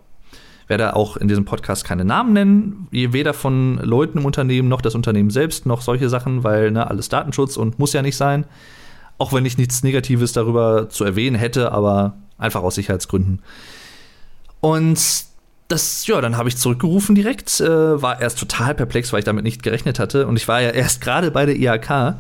Werde 0.68 0.96
auch 0.96 1.18
in 1.18 1.28
diesem 1.28 1.46
Podcast 1.46 1.86
keine 1.86 2.06
Namen 2.06 2.34
nennen, 2.34 2.88
weder 2.92 3.34
von 3.34 3.78
Leuten 3.78 4.18
im 4.18 4.26
Unternehmen 4.26 4.68
noch 4.68 4.82
das 4.82 4.96
Unternehmen 4.96 5.30
selbst 5.30 5.66
noch 5.66 5.82
solche 5.82 6.10
Sachen, 6.10 6.44
weil 6.44 6.72
ne, 6.72 6.90
alles 6.90 7.10
Datenschutz 7.10 7.58
und 7.58 7.80
muss 7.80 7.94
ja 7.94 8.02
nicht 8.02 8.18
sein. 8.18 8.46
Auch 9.18 9.34
wenn 9.34 9.46
ich 9.46 9.58
nichts 9.58 9.84
Negatives 9.84 10.34
darüber 10.34 10.90
zu 10.90 11.04
erwähnen 11.04 11.36
hätte, 11.36 11.72
aber 11.72 12.18
einfach 12.38 12.64
aus 12.64 12.76
Sicherheitsgründen. 12.76 13.42
Und 14.60 15.00
das, 15.68 16.08
ja, 16.08 16.22
dann 16.22 16.38
habe 16.38 16.50
ich 16.50 16.58
zurückgerufen 16.58 17.16
direkt, 17.16 17.60
äh, 17.60 18.02
war 18.02 18.22
erst 18.22 18.40
total 18.40 18.74
perplex, 18.74 19.12
weil 19.12 19.20
ich 19.20 19.26
damit 19.26 19.44
nicht 19.44 19.64
gerechnet 19.64 20.00
hatte. 20.00 20.28
Und 20.28 20.38
ich 20.38 20.48
war 20.48 20.62
ja 20.62 20.70
erst 20.70 21.02
gerade 21.02 21.32
bei 21.32 21.46
der 21.46 21.56
IHK, 21.58 22.16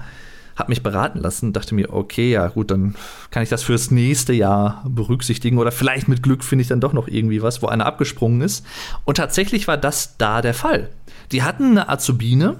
habe 0.57 0.71
mich 0.71 0.83
beraten 0.83 1.19
lassen, 1.19 1.53
dachte 1.53 1.75
mir, 1.75 1.93
okay, 1.93 2.31
ja 2.31 2.47
gut, 2.47 2.71
dann 2.71 2.95
kann 3.29 3.43
ich 3.43 3.49
das 3.49 3.63
fürs 3.63 3.91
nächste 3.91 4.33
Jahr 4.33 4.83
berücksichtigen 4.87 5.59
oder 5.59 5.71
vielleicht 5.71 6.07
mit 6.07 6.23
Glück 6.23 6.43
finde 6.43 6.63
ich 6.63 6.67
dann 6.67 6.81
doch 6.81 6.93
noch 6.93 7.07
irgendwie 7.07 7.41
was, 7.41 7.61
wo 7.61 7.67
einer 7.67 7.85
abgesprungen 7.85 8.41
ist. 8.41 8.65
Und 9.05 9.17
tatsächlich 9.17 9.67
war 9.67 9.77
das 9.77 10.17
da 10.17 10.41
der 10.41 10.55
Fall. 10.55 10.89
Die 11.31 11.43
hatten 11.43 11.71
eine 11.71 11.89
Azubine, 11.89 12.57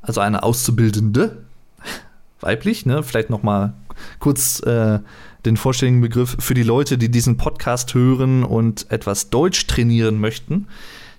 also 0.00 0.20
eine 0.22 0.42
Auszubildende, 0.42 1.44
weiblich, 2.40 2.86
ne? 2.86 3.02
Vielleicht 3.02 3.28
noch 3.28 3.42
mal 3.42 3.74
kurz 4.18 4.60
äh, 4.60 4.98
den 5.44 5.58
vollständigen 5.58 6.00
Begriff 6.00 6.36
für 6.38 6.54
die 6.54 6.62
Leute, 6.62 6.96
die 6.96 7.10
diesen 7.10 7.36
Podcast 7.36 7.92
hören 7.94 8.44
und 8.44 8.90
etwas 8.90 9.28
Deutsch 9.28 9.66
trainieren 9.66 10.18
möchten. 10.18 10.68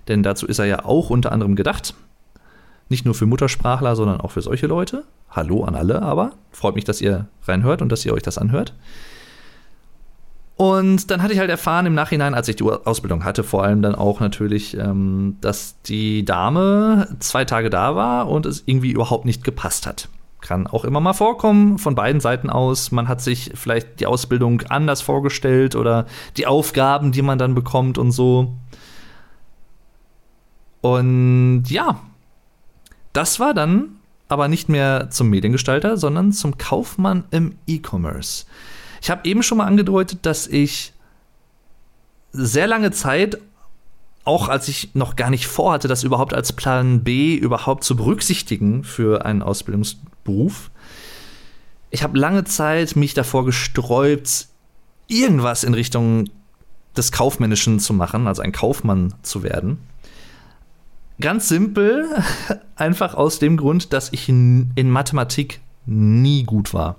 Denn 0.08 0.24
dazu 0.24 0.46
ist 0.46 0.58
er 0.58 0.64
ja 0.64 0.84
auch 0.84 1.10
unter 1.10 1.30
anderem 1.30 1.54
gedacht. 1.54 1.94
Nicht 2.92 3.06
nur 3.06 3.14
für 3.14 3.24
Muttersprachler, 3.24 3.96
sondern 3.96 4.20
auch 4.20 4.32
für 4.32 4.42
solche 4.42 4.66
Leute. 4.66 5.04
Hallo 5.30 5.64
an 5.64 5.74
alle, 5.74 6.02
aber 6.02 6.32
freut 6.50 6.74
mich, 6.74 6.84
dass 6.84 7.00
ihr 7.00 7.26
reinhört 7.44 7.80
und 7.80 7.90
dass 7.90 8.04
ihr 8.04 8.12
euch 8.12 8.22
das 8.22 8.36
anhört. 8.36 8.74
Und 10.56 11.10
dann 11.10 11.22
hatte 11.22 11.32
ich 11.32 11.38
halt 11.38 11.48
erfahren 11.48 11.86
im 11.86 11.94
Nachhinein, 11.94 12.34
als 12.34 12.48
ich 12.48 12.56
die 12.56 12.64
Ausbildung 12.64 13.24
hatte, 13.24 13.44
vor 13.44 13.64
allem 13.64 13.80
dann 13.80 13.94
auch 13.94 14.20
natürlich, 14.20 14.76
ähm, 14.76 15.38
dass 15.40 15.80
die 15.86 16.26
Dame 16.26 17.08
zwei 17.18 17.46
Tage 17.46 17.70
da 17.70 17.96
war 17.96 18.28
und 18.28 18.44
es 18.44 18.62
irgendwie 18.66 18.90
überhaupt 18.90 19.24
nicht 19.24 19.42
gepasst 19.42 19.86
hat. 19.86 20.10
Kann 20.42 20.66
auch 20.66 20.84
immer 20.84 21.00
mal 21.00 21.14
vorkommen, 21.14 21.78
von 21.78 21.94
beiden 21.94 22.20
Seiten 22.20 22.50
aus. 22.50 22.92
Man 22.92 23.08
hat 23.08 23.22
sich 23.22 23.52
vielleicht 23.54 24.00
die 24.00 24.06
Ausbildung 24.06 24.60
anders 24.68 25.00
vorgestellt 25.00 25.76
oder 25.76 26.04
die 26.36 26.46
Aufgaben, 26.46 27.10
die 27.10 27.22
man 27.22 27.38
dann 27.38 27.54
bekommt 27.54 27.96
und 27.96 28.12
so. 28.12 28.52
Und 30.82 31.64
ja, 31.70 31.98
das 33.12 33.40
war 33.40 33.54
dann 33.54 33.96
aber 34.28 34.48
nicht 34.48 34.68
mehr 34.68 35.10
zum 35.10 35.28
Mediengestalter, 35.28 35.98
sondern 35.98 36.32
zum 36.32 36.56
Kaufmann 36.56 37.24
im 37.30 37.56
E-Commerce. 37.66 38.46
Ich 39.02 39.10
habe 39.10 39.28
eben 39.28 39.42
schon 39.42 39.58
mal 39.58 39.66
angedeutet, 39.66 40.20
dass 40.22 40.46
ich 40.46 40.92
sehr 42.32 42.66
lange 42.66 42.92
Zeit, 42.92 43.38
auch 44.24 44.48
als 44.48 44.68
ich 44.68 44.94
noch 44.94 45.16
gar 45.16 45.28
nicht 45.28 45.46
vorhatte, 45.46 45.88
das 45.88 46.02
überhaupt 46.02 46.32
als 46.32 46.52
Plan 46.52 47.04
B 47.04 47.34
überhaupt 47.34 47.84
zu 47.84 47.94
berücksichtigen 47.96 48.84
für 48.84 49.26
einen 49.26 49.42
Ausbildungsberuf, 49.42 50.70
ich 51.92 52.02
habe 52.02 52.18
lange 52.18 52.44
Zeit 52.44 52.96
mich 52.96 53.12
davor 53.12 53.44
gesträubt, 53.44 54.48
irgendwas 55.08 55.62
in 55.62 55.74
Richtung 55.74 56.30
des 56.96 57.12
Kaufmännischen 57.12 57.80
zu 57.80 57.92
machen, 57.92 58.26
also 58.26 58.40
ein 58.40 58.52
Kaufmann 58.52 59.12
zu 59.22 59.42
werden. 59.42 59.78
Ganz 61.22 61.48
simpel, 61.48 62.06
einfach 62.76 63.14
aus 63.14 63.38
dem 63.38 63.56
Grund, 63.56 63.92
dass 63.92 64.12
ich 64.12 64.28
in, 64.28 64.72
Mathematik 64.76 65.60
nie 65.86 66.42
gut 66.42 66.74
war. 66.74 66.96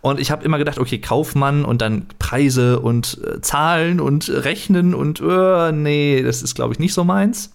Und 0.00 0.18
ich 0.18 0.30
habe 0.30 0.44
immer 0.44 0.56
gedacht, 0.56 0.78
okay, 0.78 0.98
Kaufmann 0.98 1.64
und 1.64 1.82
dann 1.82 2.06
Preise 2.18 2.80
und 2.80 3.20
äh, 3.22 3.40
Zahlen 3.42 4.00
und 4.00 4.30
Rechnen 4.30 4.94
und 4.94 5.20
äh, 5.20 5.72
nee, 5.72 6.22
das 6.22 6.42
ist, 6.42 6.54
glaube 6.54 6.72
ich, 6.72 6.78
nicht 6.78 6.94
so 6.94 7.04
meins. 7.04 7.52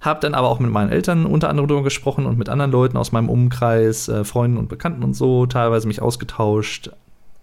Hab 0.00 0.20
dann 0.20 0.34
aber 0.34 0.48
auch 0.48 0.58
mit 0.58 0.72
meinen 0.72 0.90
Eltern 0.90 1.26
unter 1.26 1.48
anderem 1.48 1.68
darüber 1.68 1.84
gesprochen 1.84 2.26
und 2.26 2.36
mit 2.36 2.48
anderen 2.48 2.72
Leuten 2.72 2.96
aus 2.96 3.12
meinem 3.12 3.28
Umkreis, 3.28 4.08
äh, 4.08 4.24
Freunden 4.24 4.56
und 4.56 4.68
Bekannten 4.68 5.04
und 5.04 5.14
so, 5.14 5.46
teilweise 5.46 5.86
mich 5.86 6.02
ausgetauscht. 6.02 6.90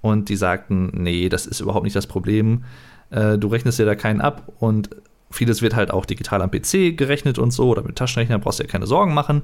Und 0.01 0.27
die 0.27 0.35
sagten, 0.35 0.91
nee, 0.93 1.29
das 1.29 1.45
ist 1.45 1.61
überhaupt 1.61 1.85
nicht 1.85 1.95
das 1.95 2.07
Problem. 2.07 2.65
Äh, 3.11 3.37
du 3.37 3.47
rechnest 3.47 3.79
dir 3.79 3.85
da 3.85 3.95
keinen 3.95 4.19
ab 4.19 4.51
und 4.59 4.89
vieles 5.33 5.61
wird 5.61 5.75
halt 5.75 5.91
auch 5.91 6.05
digital 6.05 6.41
am 6.41 6.51
PC 6.51 6.97
gerechnet 6.97 7.37
und 7.39 7.51
so 7.51 7.69
oder 7.69 7.83
mit 7.83 7.95
Taschenrechner 7.95 8.39
brauchst 8.39 8.59
du 8.59 8.63
dir 8.63 8.69
keine 8.69 8.87
Sorgen 8.87 9.13
machen. 9.13 9.43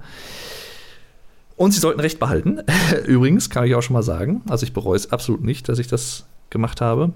Und 1.55 1.73
sie 1.73 1.79
sollten 1.79 1.99
Recht 1.99 2.19
behalten. 2.19 2.61
Übrigens, 3.05 3.49
kann 3.49 3.65
ich 3.65 3.75
auch 3.75 3.81
schon 3.81 3.95
mal 3.95 4.03
sagen. 4.03 4.41
Also 4.47 4.65
ich 4.65 4.73
bereue 4.73 4.95
es 4.95 5.11
absolut 5.11 5.43
nicht, 5.43 5.67
dass 5.67 5.79
ich 5.79 5.87
das 5.87 6.25
gemacht 6.49 6.79
habe. 6.79 7.13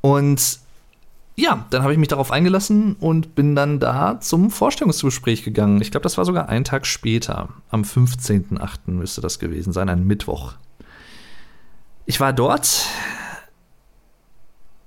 Und 0.00 0.60
ja, 1.36 1.66
dann 1.70 1.82
habe 1.82 1.92
ich 1.92 1.98
mich 1.98 2.08
darauf 2.08 2.30
eingelassen 2.30 2.94
und 3.00 3.34
bin 3.34 3.56
dann 3.56 3.80
da 3.80 4.20
zum 4.20 4.50
Vorstellungsgespräch 4.50 5.42
gegangen. 5.42 5.80
Ich 5.80 5.90
glaube, 5.90 6.04
das 6.04 6.16
war 6.16 6.24
sogar 6.24 6.48
einen 6.48 6.64
Tag 6.64 6.86
später. 6.86 7.48
Am 7.70 7.82
15.08. 7.82 8.90
müsste 8.92 9.20
das 9.20 9.38
gewesen 9.38 9.72
sein, 9.72 9.88
ein 9.88 10.06
Mittwoch. 10.06 10.54
Ich 12.06 12.20
war 12.20 12.32
dort 12.32 12.86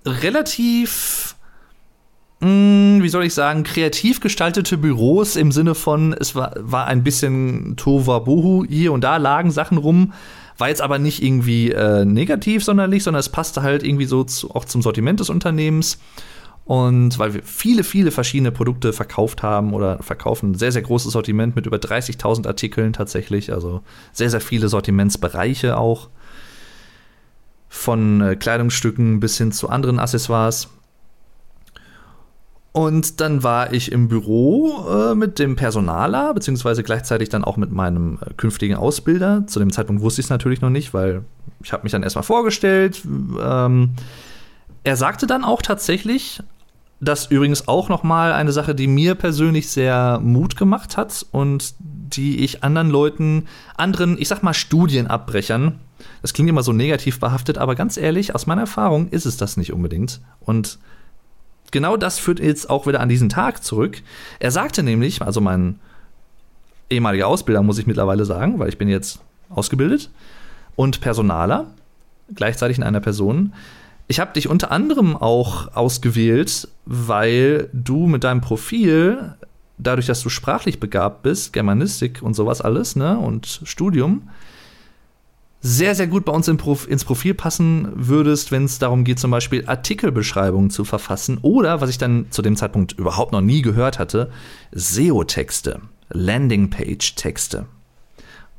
relativ 0.05 1.16
hm, 2.41 2.99
wie 3.01 3.09
soll 3.09 3.23
ich 3.23 3.33
sagen, 3.33 3.63
kreativ 3.63 4.19
gestaltete 4.19 4.77
Büros 4.77 5.35
im 5.35 5.51
Sinne 5.51 5.73
von, 5.73 6.13
es 6.13 6.35
war, 6.35 6.53
war 6.57 6.85
ein 6.85 7.03
bisschen 7.03 7.75
Tohuwabohu, 7.77 8.65
hier 8.67 8.93
und 8.93 9.03
da 9.03 9.17
lagen 9.17 9.51
Sachen 9.51 9.77
rum. 9.77 10.13
War 10.59 10.69
jetzt 10.69 10.81
aber 10.81 10.97
nicht 10.99 11.21
irgendwie 11.23 11.71
äh, 11.71 12.03
negativ 12.05 12.63
sonderlich, 12.63 13.03
sondern 13.03 13.19
es 13.19 13.29
passte 13.29 13.61
halt 13.61 13.83
irgendwie 13.83 14.05
so 14.05 14.23
zu, 14.23 14.53
auch 14.55 14.65
zum 14.65 14.81
Sortiment 14.81 15.19
des 15.19 15.29
Unternehmens. 15.29 15.99
Und 16.65 17.17
weil 17.17 17.33
wir 17.33 17.43
viele, 17.43 17.83
viele 17.83 18.11
verschiedene 18.11 18.51
Produkte 18.51 18.91
verkauft 18.91 19.41
haben 19.41 19.73
oder 19.73 20.03
verkaufen, 20.03 20.53
sehr, 20.53 20.71
sehr 20.71 20.81
großes 20.81 21.13
Sortiment 21.13 21.55
mit 21.55 21.65
über 21.65 21.77
30.000 21.77 22.45
Artikeln 22.45 22.91
tatsächlich, 22.91 23.53
also 23.53 23.81
sehr, 24.11 24.29
sehr 24.29 24.41
viele 24.41 24.67
Sortimentsbereiche 24.67 25.77
auch. 25.77 26.09
Von 27.69 28.21
äh, 28.21 28.35
Kleidungsstücken 28.35 29.19
bis 29.19 29.37
hin 29.37 29.51
zu 29.51 29.69
anderen 29.69 29.99
Accessoires. 29.99 30.69
Und 32.77 33.21
dann 33.21 33.41
war 33.41 33.73
ich 33.73 33.91
im 33.91 34.07
Büro 34.07 34.85
äh, 34.87 35.15
mit 35.15 35.39
dem 35.39 35.55
Personaler, 35.55 36.31
beziehungsweise 36.35 36.83
gleichzeitig 36.83 37.27
dann 37.27 37.43
auch 37.43 37.57
mit 37.57 37.71
meinem 37.71 38.19
äh, 38.21 38.35
künftigen 38.35 38.75
Ausbilder. 38.75 39.47
Zu 39.47 39.57
dem 39.57 39.71
Zeitpunkt 39.71 40.03
wusste 40.03 40.21
ich 40.21 40.27
es 40.27 40.29
natürlich 40.29 40.61
noch 40.61 40.69
nicht, 40.69 40.93
weil 40.93 41.23
ich 41.63 41.73
habe 41.73 41.81
mich 41.81 41.91
dann 41.91 42.03
erstmal 42.03 42.21
vorgestellt. 42.21 43.01
Ähm, 43.03 43.93
er 44.83 44.95
sagte 44.95 45.25
dann 45.25 45.43
auch 45.43 45.63
tatsächlich, 45.63 46.43
dass 46.99 47.31
übrigens 47.31 47.67
auch 47.67 47.89
noch 47.89 48.03
mal 48.03 48.31
eine 48.31 48.51
Sache, 48.51 48.75
die 48.75 48.85
mir 48.85 49.15
persönlich 49.15 49.71
sehr 49.71 50.19
Mut 50.19 50.55
gemacht 50.55 50.97
hat 50.97 51.25
und 51.31 51.73
die 51.79 52.43
ich 52.43 52.63
anderen 52.63 52.91
Leuten, 52.91 53.47
anderen, 53.75 54.21
ich 54.21 54.27
sag 54.27 54.43
mal 54.43 54.53
Studienabbrechern, 54.53 55.79
das 56.21 56.33
klingt 56.33 56.47
immer 56.51 56.61
so 56.61 56.73
negativ 56.73 57.19
behaftet, 57.19 57.57
aber 57.57 57.73
ganz 57.73 57.97
ehrlich, 57.97 58.35
aus 58.35 58.45
meiner 58.45 58.61
Erfahrung 58.61 59.09
ist 59.09 59.25
es 59.25 59.35
das 59.35 59.57
nicht 59.57 59.73
unbedingt. 59.73 60.21
Und 60.41 60.77
genau 61.71 61.97
das 61.97 62.19
führt 62.19 62.39
jetzt 62.39 62.69
auch 62.69 62.87
wieder 62.87 62.99
an 62.99 63.09
diesen 63.09 63.29
Tag 63.29 63.63
zurück. 63.63 64.01
Er 64.39 64.51
sagte 64.51 64.83
nämlich, 64.83 65.21
also 65.21 65.41
mein 65.41 65.79
ehemaliger 66.89 67.27
Ausbilder, 67.27 67.63
muss 67.63 67.77
ich 67.77 67.87
mittlerweile 67.87 68.25
sagen, 68.25 68.59
weil 68.59 68.69
ich 68.69 68.77
bin 68.77 68.87
jetzt 68.87 69.19
ausgebildet 69.49 70.09
und 70.75 71.01
Personaler, 71.01 71.67
gleichzeitig 72.33 72.77
in 72.77 72.83
einer 72.83 72.99
Person. 72.99 73.53
Ich 74.07 74.19
habe 74.19 74.33
dich 74.33 74.47
unter 74.47 74.71
anderem 74.71 75.17
auch 75.17 75.75
ausgewählt, 75.75 76.67
weil 76.85 77.69
du 77.73 78.07
mit 78.07 78.23
deinem 78.23 78.41
Profil, 78.41 79.35
dadurch, 79.77 80.07
dass 80.07 80.21
du 80.21 80.29
sprachlich 80.29 80.79
begabt 80.79 81.23
bist, 81.23 81.51
Germanistik 81.51 82.21
und 82.21 82.33
sowas 82.33 82.61
alles, 82.61 82.95
ne, 82.95 83.17
und 83.17 83.61
Studium, 83.63 84.29
sehr, 85.59 85.95
sehr 85.95 86.07
gut 86.07 86.23
bei 86.23 86.31
uns 86.31 86.47
ins 86.47 87.05
Profil 87.05 87.33
passen 87.33 87.91
würdest, 87.95 88.51
wenn 88.51 88.65
es 88.65 88.79
darum 88.79 89.03
geht, 89.03 89.19
zum 89.19 89.31
Beispiel 89.31 89.67
Artikelbeschreibungen 89.67 90.69
zu 90.69 90.85
verfassen 90.85 91.39
oder, 91.41 91.81
was 91.81 91.89
ich 91.89 91.97
dann 91.97 92.27
zu 92.29 92.41
dem 92.41 92.55
Zeitpunkt 92.55 92.93
überhaupt 92.93 93.31
noch 93.31 93.41
nie 93.41 93.61
gehört 93.61 93.97
hatte, 93.97 94.31
SEO-Texte, 94.71 95.81
Landingpage-Texte. 96.09 97.65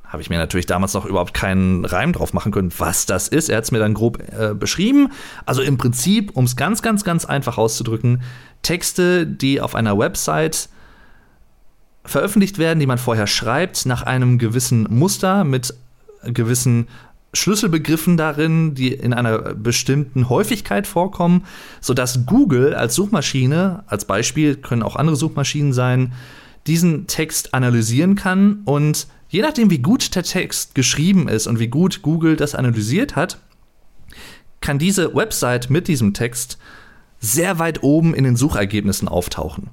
Habe 0.04 0.22
ich 0.22 0.30
mir 0.30 0.38
natürlich 0.38 0.66
damals 0.66 0.94
noch 0.94 1.04
überhaupt 1.04 1.34
keinen 1.34 1.84
Reim 1.84 2.14
drauf 2.14 2.32
machen 2.32 2.50
können, 2.50 2.72
was 2.78 3.04
das 3.04 3.28
ist. 3.28 3.50
Er 3.50 3.58
hat 3.58 3.64
es 3.64 3.72
mir 3.72 3.78
dann 3.78 3.92
grob 3.92 4.18
äh, 4.32 4.54
beschrieben. 4.54 5.12
Also 5.44 5.60
im 5.60 5.76
Prinzip, 5.76 6.34
um 6.34 6.46
es 6.46 6.56
ganz, 6.56 6.80
ganz, 6.80 7.04
ganz 7.04 7.26
einfach 7.26 7.58
auszudrücken, 7.58 8.22
Texte, 8.62 9.26
die 9.26 9.60
auf 9.60 9.74
einer 9.74 9.98
Website 9.98 10.70
veröffentlicht 12.04 12.56
werden, 12.56 12.80
die 12.80 12.86
man 12.86 12.96
vorher 12.96 13.26
schreibt, 13.26 13.84
nach 13.84 14.02
einem 14.02 14.38
gewissen 14.38 14.86
Muster 14.88 15.44
mit 15.44 15.74
gewissen 16.24 16.88
Schlüsselbegriffen 17.34 18.16
darin, 18.16 18.74
die 18.74 18.92
in 18.92 19.12
einer 19.12 19.38
bestimmten 19.54 20.28
Häufigkeit 20.28 20.86
vorkommen, 20.86 21.44
sodass 21.80 22.24
Google 22.26 22.74
als 22.74 22.94
Suchmaschine, 22.94 23.84
als 23.86 24.06
Beispiel 24.06 24.56
können 24.56 24.82
auch 24.82 24.96
andere 24.96 25.16
Suchmaschinen 25.16 25.72
sein, 25.72 26.14
diesen 26.66 27.06
Text 27.06 27.54
analysieren 27.54 28.14
kann 28.14 28.60
und 28.64 29.08
je 29.28 29.42
nachdem, 29.42 29.70
wie 29.70 29.78
gut 29.78 30.14
der 30.14 30.22
Text 30.22 30.74
geschrieben 30.74 31.28
ist 31.28 31.46
und 31.46 31.58
wie 31.58 31.68
gut 31.68 32.02
Google 32.02 32.36
das 32.36 32.54
analysiert 32.54 33.14
hat, 33.14 33.38
kann 34.60 34.78
diese 34.78 35.14
Website 35.14 35.70
mit 35.70 35.88
diesem 35.88 36.14
Text 36.14 36.58
sehr 37.20 37.58
weit 37.58 37.82
oben 37.82 38.14
in 38.14 38.24
den 38.24 38.36
Suchergebnissen 38.36 39.08
auftauchen. 39.08 39.70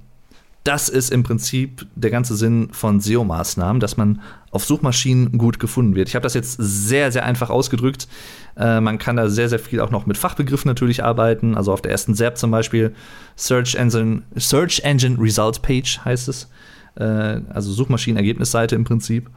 Das 0.64 0.90
ist 0.90 1.12
im 1.12 1.24
Prinzip 1.24 1.86
der 1.96 2.10
ganze 2.10 2.36
Sinn 2.36 2.70
von 2.72 3.00
SEO-Maßnahmen, 3.00 3.80
dass 3.80 3.98
man 3.98 4.22
auf 4.56 4.66
Suchmaschinen 4.66 5.38
gut 5.38 5.60
gefunden 5.60 5.96
wird. 5.96 6.08
Ich 6.08 6.16
habe 6.16 6.24
das 6.24 6.34
jetzt 6.34 6.56
sehr, 6.58 7.12
sehr 7.12 7.26
einfach 7.26 7.50
ausgedrückt. 7.50 8.08
Äh, 8.58 8.80
man 8.80 8.98
kann 8.98 9.18
da 9.18 9.28
sehr, 9.28 9.50
sehr 9.50 9.60
viel 9.60 9.82
auch 9.82 9.92
noch 9.92 10.06
mit 10.06 10.18
Fachbegriffen 10.18 10.70
natürlich 10.70 11.04
arbeiten. 11.04 11.56
Also 11.56 11.74
auf 11.74 11.82
der 11.82 11.92
ersten 11.92 12.16
SERP 12.16 12.38
zum 12.38 12.52
Beispiel 12.52 12.96
Search 13.36 13.76
Engine, 13.76 14.24
Search 14.36 14.80
Engine 14.84 15.18
Result 15.20 15.62
Page 15.62 16.00
heißt 16.06 16.30
es. 16.30 16.50
Äh, 16.96 17.04
also 17.04 17.72
Suchmaschinenergebnisseite 17.74 18.76
im 18.76 18.86
Prinzip. 18.86 19.30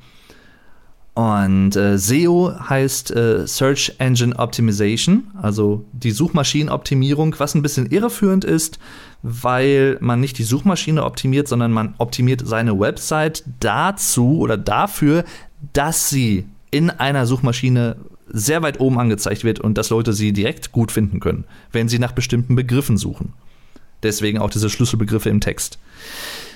Und 1.18 1.74
äh, 1.74 1.98
SEO 1.98 2.52
heißt 2.68 3.10
äh, 3.10 3.44
Search 3.44 3.92
Engine 3.98 4.36
Optimization, 4.38 5.32
also 5.42 5.84
die 5.92 6.12
Suchmaschinenoptimierung, 6.12 7.34
was 7.38 7.56
ein 7.56 7.62
bisschen 7.62 7.86
irreführend 7.86 8.44
ist, 8.44 8.78
weil 9.22 9.98
man 10.00 10.20
nicht 10.20 10.38
die 10.38 10.44
Suchmaschine 10.44 11.02
optimiert, 11.02 11.48
sondern 11.48 11.72
man 11.72 11.96
optimiert 11.98 12.46
seine 12.46 12.78
Website 12.78 13.42
dazu 13.58 14.38
oder 14.38 14.56
dafür, 14.56 15.24
dass 15.72 16.08
sie 16.08 16.46
in 16.70 16.88
einer 16.88 17.26
Suchmaschine 17.26 17.96
sehr 18.28 18.62
weit 18.62 18.78
oben 18.78 19.00
angezeigt 19.00 19.42
wird 19.42 19.58
und 19.58 19.76
dass 19.76 19.90
Leute 19.90 20.12
sie 20.12 20.32
direkt 20.32 20.70
gut 20.70 20.92
finden 20.92 21.18
können, 21.18 21.46
wenn 21.72 21.88
sie 21.88 21.98
nach 21.98 22.12
bestimmten 22.12 22.54
Begriffen 22.54 22.96
suchen. 22.96 23.32
Deswegen 24.04 24.38
auch 24.38 24.50
diese 24.50 24.70
Schlüsselbegriffe 24.70 25.30
im 25.30 25.40
Text. 25.40 25.80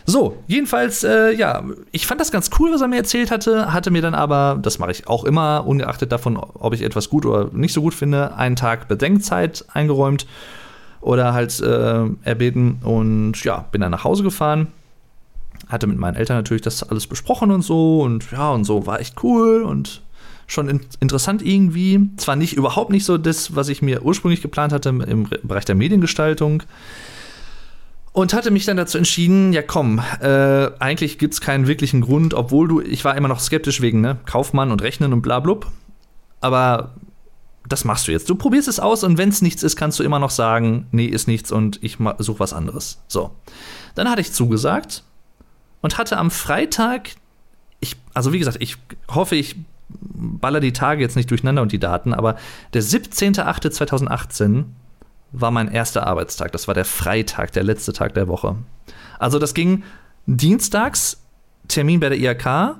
So, 0.05 0.37
jedenfalls, 0.47 1.05
äh, 1.05 1.33
ja, 1.33 1.63
ich 1.93 2.07
fand 2.07 2.21
das 2.21 2.33
ganz 2.33 2.51
cool, 2.59 2.73
was 2.73 2.81
er 2.81 2.89
mir 2.89 2.97
erzählt 2.97 3.31
hatte, 3.31 3.73
hatte 3.73 3.91
mir 3.91 4.03
dann 4.03 4.15
aber, 4.15 4.59
das 4.61 4.79
mache 4.79 4.91
ich 4.91 5.07
auch 5.07 5.25
immer, 5.25 5.67
ungeachtet 5.67 6.11
davon, 6.11 6.37
ob 6.37 6.75
ich 6.75 6.83
etwas 6.83 7.09
gut 7.09 7.25
oder 7.25 7.51
nicht 7.53 7.73
so 7.73 7.83
gut 7.83 7.95
finde, 7.95 8.35
einen 8.35 8.57
Tag 8.57 8.89
Bedenkzeit 8.89 9.65
eingeräumt 9.73 10.27
oder 11.01 11.33
halt 11.35 11.61
äh, 11.61 12.05
erbeten 12.23 12.79
und 12.83 13.43
ja, 13.45 13.67
bin 13.71 13.81
dann 13.81 13.91
nach 13.91 14.05
Hause 14.05 14.23
gefahren. 14.23 14.69
Hatte 15.69 15.87
mit 15.87 15.99
meinen 15.99 16.17
Eltern 16.17 16.37
natürlich 16.37 16.63
das 16.63 16.83
alles 16.83 17.07
besprochen 17.07 17.51
und 17.51 17.63
so 17.63 18.03
und 18.03 18.31
ja, 18.33 18.51
und 18.51 18.65
so 18.65 18.87
war 18.87 19.01
echt 19.01 19.23
cool 19.23 19.63
und 19.63 20.03
schon 20.47 20.69
in 20.69 20.81
interessant 21.01 21.43
irgendwie. 21.43 22.11
Zwar 22.17 22.37
nicht 22.37 22.55
überhaupt 22.55 22.91
nicht 22.91 23.05
so 23.05 23.19
das, 23.19 23.55
was 23.55 23.69
ich 23.69 23.83
mir 23.83 24.03
ursprünglich 24.03 24.43
geplant 24.43 24.73
hatte 24.73 24.89
im 24.91 25.29
Bereich 25.43 25.65
der 25.65 25.75
Mediengestaltung, 25.75 26.65
und 28.13 28.35
hatte 28.35 28.51
mich 28.51 28.67
dann 28.67 28.77
dazu 28.77 28.99
entschieden, 28.99 29.53
ja 29.53 29.63
komm, 29.63 30.03
äh, 30.21 30.71
eigentlich 30.79 31.19
gibt 31.19 31.35
es 31.35 31.41
keinen 31.41 31.67
wirklichen 31.67 32.03
Grund, 32.03 32.35
obwohl 32.35 32.69
du, 32.69 32.81
ich 32.81 33.05
war 33.05 33.17
immer 33.17 33.29
noch 33.29 33.41
skeptisch 33.41 33.81
wegen 33.81 34.01
ne, 34.01 34.19
Kaufmann 34.27 34.71
und 34.71 34.83
Rechnen 34.83 35.13
und 35.13 35.23
bla 35.23 35.41
blub. 35.41 35.71
Aber 36.41 36.95
das 37.67 37.85
machst 37.85 38.09
du 38.09 38.13
jetzt. 38.13 38.29
Du 38.29 38.35
probierst 38.35 38.69
es 38.69 38.81
aus 38.81 39.05
und 39.05 39.17
wenn 39.19 39.31
es 39.31 39.41
nichts 39.41 39.63
ist, 39.63 39.77
kannst 39.77 39.99
du 39.99 40.03
immer 40.03 40.19
noch 40.19 40.31
sagen, 40.31 40.87
nee, 40.91 41.07
ist 41.07 41.29
nichts 41.29 41.51
und 41.51 41.83
ich 41.83 41.99
suche 42.19 42.41
was 42.41 42.53
anderes. 42.53 43.01
So. 43.09 43.31
Dann 43.95 44.11
hatte 44.11 44.21
ich 44.21 44.33
zugesagt 44.33 45.05
und 45.81 45.97
hatte 45.97 46.19
am 46.19 46.31
Freitag, 46.31 47.11
ich, 47.81 47.97
also 48.13 48.33
wie 48.33 48.39
gesagt, 48.39 48.59
ich 48.61 48.77
hoffe, 49.09 49.37
ich 49.37 49.57
baller 49.89 50.61
die 50.61 50.73
Tage 50.73 51.01
jetzt 51.01 51.17
nicht 51.17 51.31
durcheinander 51.31 51.63
und 51.63 51.73
die 51.73 51.79
Daten, 51.79 52.13
aber 52.13 52.37
der 52.75 52.83
17.08.2018 52.83 54.65
war 55.33 55.51
mein 55.51 55.69
erster 55.69 56.07
Arbeitstag. 56.07 56.53
Das 56.53 56.69
war 56.69 56.75
der 56.75 56.85
Freitag, 56.85 57.53
der 57.53 57.65
letzte 57.65 57.93
Tag 57.93 58.15
der 58.15 58.29
Woche. 58.29 58.57
Also 59.19 59.39
das 59.39 59.55
ging 59.55 59.83
dienstags, 60.27 61.23
Termin 61.69 62.01
bei 62.01 62.09
der 62.09 62.19
IHK, 62.19 62.77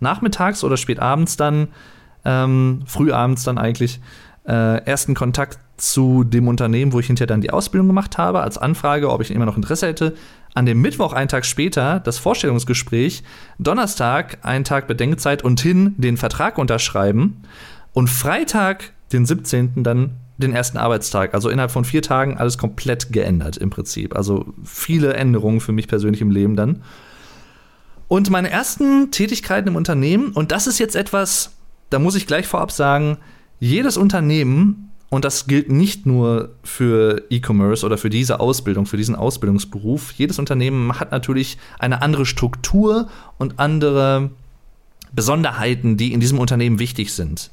nachmittags 0.00 0.64
oder 0.64 0.76
spät 0.76 1.00
abends 1.00 1.36
dann, 1.36 1.68
ähm, 2.24 2.82
frühabends 2.86 3.44
dann 3.44 3.58
eigentlich, 3.58 4.00
äh, 4.46 4.84
ersten 4.84 5.14
Kontakt 5.14 5.58
zu 5.76 6.24
dem 6.24 6.46
Unternehmen, 6.48 6.92
wo 6.92 7.00
ich 7.00 7.06
hinterher 7.06 7.26
dann 7.26 7.40
die 7.40 7.50
Ausbildung 7.50 7.88
gemacht 7.88 8.18
habe, 8.18 8.40
als 8.40 8.58
Anfrage, 8.58 9.10
ob 9.10 9.20
ich 9.20 9.30
immer 9.30 9.46
noch 9.46 9.56
Interesse 9.56 9.86
hätte. 9.88 10.14
An 10.54 10.66
dem 10.66 10.80
Mittwoch, 10.80 11.12
einen 11.12 11.28
Tag 11.28 11.44
später, 11.44 11.98
das 11.98 12.18
Vorstellungsgespräch. 12.18 13.24
Donnerstag, 13.58 14.38
einen 14.42 14.64
Tag 14.64 14.86
Bedenkzeit 14.86 15.42
und 15.42 15.60
hin 15.60 15.94
den 15.96 16.16
Vertrag 16.16 16.58
unterschreiben. 16.58 17.42
Und 17.92 18.08
Freitag, 18.08 18.92
den 19.12 19.26
17., 19.26 19.82
dann 19.82 20.16
den 20.38 20.52
ersten 20.52 20.78
Arbeitstag. 20.78 21.34
Also 21.34 21.48
innerhalb 21.48 21.70
von 21.70 21.84
vier 21.84 22.02
Tagen 22.02 22.36
alles 22.36 22.58
komplett 22.58 23.12
geändert 23.12 23.56
im 23.56 23.70
Prinzip. 23.70 24.16
Also 24.16 24.46
viele 24.64 25.14
Änderungen 25.14 25.60
für 25.60 25.72
mich 25.72 25.88
persönlich 25.88 26.20
im 26.20 26.30
Leben 26.30 26.56
dann. 26.56 26.82
Und 28.08 28.30
meine 28.30 28.50
ersten 28.50 29.10
Tätigkeiten 29.10 29.68
im 29.68 29.76
Unternehmen, 29.76 30.32
und 30.32 30.52
das 30.52 30.66
ist 30.66 30.78
jetzt 30.78 30.96
etwas, 30.96 31.52
da 31.90 31.98
muss 31.98 32.14
ich 32.14 32.26
gleich 32.26 32.46
vorab 32.46 32.70
sagen, 32.70 33.18
jedes 33.60 33.96
Unternehmen, 33.96 34.90
und 35.08 35.24
das 35.24 35.46
gilt 35.46 35.70
nicht 35.70 36.06
nur 36.06 36.50
für 36.64 37.22
E-Commerce 37.30 37.86
oder 37.86 37.96
für 37.96 38.10
diese 38.10 38.40
Ausbildung, 38.40 38.84
für 38.84 38.96
diesen 38.96 39.14
Ausbildungsberuf, 39.14 40.12
jedes 40.12 40.38
Unternehmen 40.38 40.98
hat 40.98 41.12
natürlich 41.12 41.56
eine 41.78 42.02
andere 42.02 42.26
Struktur 42.26 43.08
und 43.38 43.60
andere 43.60 44.30
Besonderheiten, 45.12 45.96
die 45.96 46.12
in 46.12 46.20
diesem 46.20 46.38
Unternehmen 46.38 46.80
wichtig 46.80 47.12
sind. 47.12 47.50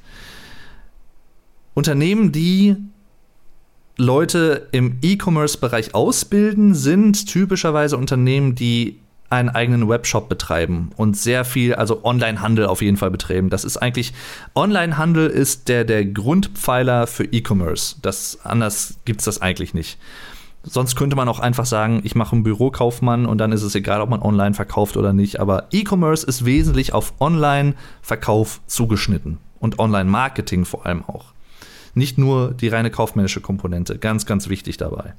Unternehmen, 1.74 2.32
die 2.32 2.76
Leute 3.98 4.68
im 4.72 4.98
E-Commerce-Bereich 5.02 5.94
ausbilden, 5.94 6.74
sind 6.74 7.28
typischerweise 7.28 7.98
Unternehmen, 7.98 8.56
die 8.56 9.00
einen 9.30 9.50
eigenen 9.50 9.88
Webshop 9.88 10.28
betreiben 10.28 10.92
und 10.98 11.16
sehr 11.16 11.46
viel, 11.46 11.74
also 11.74 12.04
Online-Handel 12.04 12.66
auf 12.66 12.82
jeden 12.82 12.98
Fall 12.98 13.12
betreiben. 13.12 13.50
Das 13.50 13.64
ist 13.64 13.78
eigentlich, 13.78 14.14
Online-Handel 14.56 15.28
ist 15.28 15.70
der, 15.70 15.86
der 15.86 16.06
Grundpfeiler 16.06 17.08
für 17.08 17.24
E-Commerce. 17.24 17.96
Das, 18.02 18.40
anders 18.44 18.96
gibt 19.06 19.22
es 19.22 19.26
das 19.26 19.42
eigentlich 19.42 19.74
nicht. 19.74 19.98
Sonst 20.64 20.96
könnte 20.96 21.16
man 21.16 21.30
auch 21.30 21.40
einfach 21.40 21.66
sagen, 21.66 22.02
ich 22.04 22.14
mache 22.14 22.34
einen 22.34 22.44
Bürokaufmann 22.44 23.26
und 23.26 23.38
dann 23.38 23.52
ist 23.52 23.64
es 23.64 23.74
egal, 23.74 24.02
ob 24.02 24.10
man 24.10 24.22
online 24.22 24.54
verkauft 24.54 24.98
oder 24.98 25.14
nicht. 25.14 25.40
Aber 25.40 25.68
E-Commerce 25.72 26.28
ist 26.28 26.46
wesentlich 26.46 26.94
auf 26.94 27.14
Online-Verkauf 27.20 28.60
zugeschnitten 28.68 29.38
und 29.60 29.80
Online-Marketing 29.80 30.66
vor 30.66 30.86
allem 30.86 31.04
auch. 31.08 31.34
Nicht 31.94 32.18
nur 32.18 32.54
die 32.54 32.70
reine 32.70 32.90
kaufmännische 32.90 33.42
Komponente. 33.42 33.98
Ganz, 33.98 34.26
ganz 34.26 34.50
wichtig 34.50 34.78
dabei. 34.78 35.14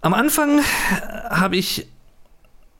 Am 0.00 0.14
Anfang 0.14 0.60
habe 1.30 1.56
ich 1.56 1.88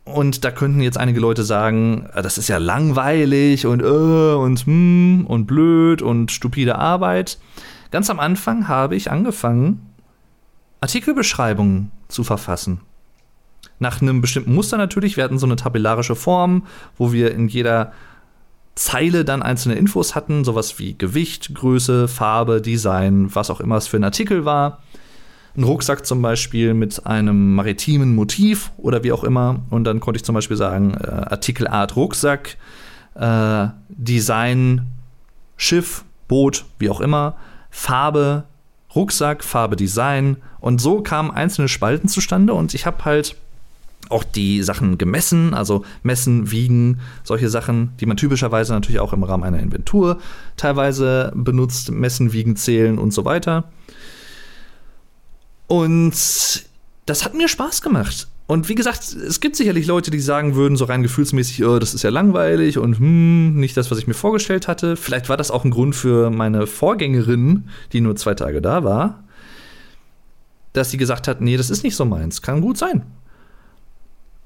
und 0.04 0.42
da 0.44 0.50
könnten 0.50 0.80
jetzt 0.80 0.96
einige 0.96 1.20
Leute 1.20 1.42
sagen, 1.42 2.08
ah, 2.14 2.22
das 2.22 2.38
ist 2.38 2.48
ja 2.48 2.56
langweilig 2.56 3.66
und 3.66 3.82
äh, 3.82 3.84
und 3.84 4.64
hm, 4.64 5.26
und 5.26 5.46
blöd 5.46 6.00
und 6.00 6.32
stupide 6.32 6.76
Arbeit. 6.76 7.38
Ganz 7.90 8.08
am 8.08 8.18
Anfang 8.18 8.68
habe 8.68 8.96
ich 8.96 9.10
angefangen, 9.10 9.86
Artikelbeschreibungen 10.80 11.90
zu 12.08 12.24
verfassen. 12.24 12.80
Nach 13.78 14.00
einem 14.00 14.20
bestimmten 14.20 14.54
Muster 14.54 14.76
natürlich. 14.76 15.16
Wir 15.16 15.24
hatten 15.24 15.38
so 15.38 15.46
eine 15.46 15.56
tabellarische 15.56 16.16
Form, 16.16 16.66
wo 16.96 17.12
wir 17.12 17.32
in 17.32 17.48
jeder 17.48 17.92
Zeile 18.78 19.24
dann 19.24 19.42
einzelne 19.42 19.74
Infos 19.74 20.14
hatten, 20.14 20.44
sowas 20.44 20.78
wie 20.78 20.96
Gewicht, 20.96 21.54
Größe, 21.54 22.06
Farbe, 22.06 22.62
Design, 22.62 23.34
was 23.34 23.50
auch 23.50 23.60
immer 23.60 23.76
es 23.76 23.88
für 23.88 23.96
ein 23.96 24.04
Artikel 24.04 24.44
war 24.44 24.80
einen 25.58 25.64
Rucksack 25.64 26.06
zum 26.06 26.22
Beispiel 26.22 26.72
mit 26.72 27.04
einem 27.04 27.56
maritimen 27.56 28.14
Motiv 28.14 28.70
oder 28.76 29.02
wie 29.02 29.10
auch 29.10 29.24
immer. 29.24 29.60
Und 29.70 29.84
dann 29.84 29.98
konnte 29.98 30.18
ich 30.18 30.24
zum 30.24 30.36
Beispiel 30.36 30.56
sagen, 30.56 30.94
äh, 30.94 31.08
Artikelart 31.08 31.96
Rucksack, 31.96 32.56
äh, 33.16 33.66
Design 33.88 34.86
Schiff, 35.56 36.04
Boot, 36.28 36.64
wie 36.78 36.88
auch 36.88 37.00
immer, 37.00 37.36
Farbe 37.70 38.44
Rucksack, 38.94 39.42
Farbe 39.42 39.74
Design. 39.74 40.36
Und 40.60 40.80
so 40.80 41.02
kamen 41.02 41.32
einzelne 41.32 41.66
Spalten 41.66 42.08
zustande 42.08 42.54
und 42.54 42.74
ich 42.74 42.86
habe 42.86 43.04
halt 43.04 43.36
auch 44.10 44.24
die 44.24 44.62
Sachen 44.62 44.98
gemessen, 44.98 45.54
also 45.54 45.84
messen, 46.02 46.50
wiegen, 46.50 47.00
solche 47.24 47.48
Sachen, 47.48 47.92
die 48.00 48.06
man 48.06 48.16
typischerweise 48.16 48.72
natürlich 48.72 49.00
auch 49.00 49.12
im 49.12 49.22
Rahmen 49.22 49.44
einer 49.44 49.60
Inventur 49.60 50.18
teilweise 50.56 51.32
benutzt, 51.34 51.90
messen, 51.90 52.32
wiegen, 52.32 52.56
zählen 52.56 52.98
und 52.98 53.12
so 53.12 53.24
weiter. 53.24 53.64
Und 55.66 56.14
das 57.06 57.24
hat 57.24 57.34
mir 57.34 57.48
Spaß 57.48 57.82
gemacht. 57.82 58.28
Und 58.46 58.70
wie 58.70 58.74
gesagt, 58.74 59.02
es 59.12 59.40
gibt 59.40 59.56
sicherlich 59.56 59.86
Leute, 59.86 60.10
die 60.10 60.20
sagen 60.20 60.54
würden, 60.54 60.78
so 60.78 60.86
rein 60.86 61.02
gefühlsmäßig, 61.02 61.64
oh, 61.66 61.78
das 61.78 61.92
ist 61.92 62.02
ja 62.02 62.08
langweilig 62.08 62.78
und 62.78 62.98
hm, 62.98 63.60
nicht 63.60 63.76
das, 63.76 63.90
was 63.90 63.98
ich 63.98 64.06
mir 64.06 64.14
vorgestellt 64.14 64.68
hatte. 64.68 64.96
Vielleicht 64.96 65.28
war 65.28 65.36
das 65.36 65.50
auch 65.50 65.66
ein 65.66 65.70
Grund 65.70 65.94
für 65.94 66.30
meine 66.30 66.66
Vorgängerin, 66.66 67.68
die 67.92 68.00
nur 68.00 68.16
zwei 68.16 68.34
Tage 68.34 68.62
da 68.62 68.84
war, 68.84 69.22
dass 70.72 70.90
sie 70.90 70.96
gesagt 70.96 71.28
hat, 71.28 71.42
nee, 71.42 71.58
das 71.58 71.68
ist 71.68 71.84
nicht 71.84 71.94
so 71.94 72.06
meins. 72.06 72.40
Kann 72.40 72.62
gut 72.62 72.78
sein. 72.78 73.02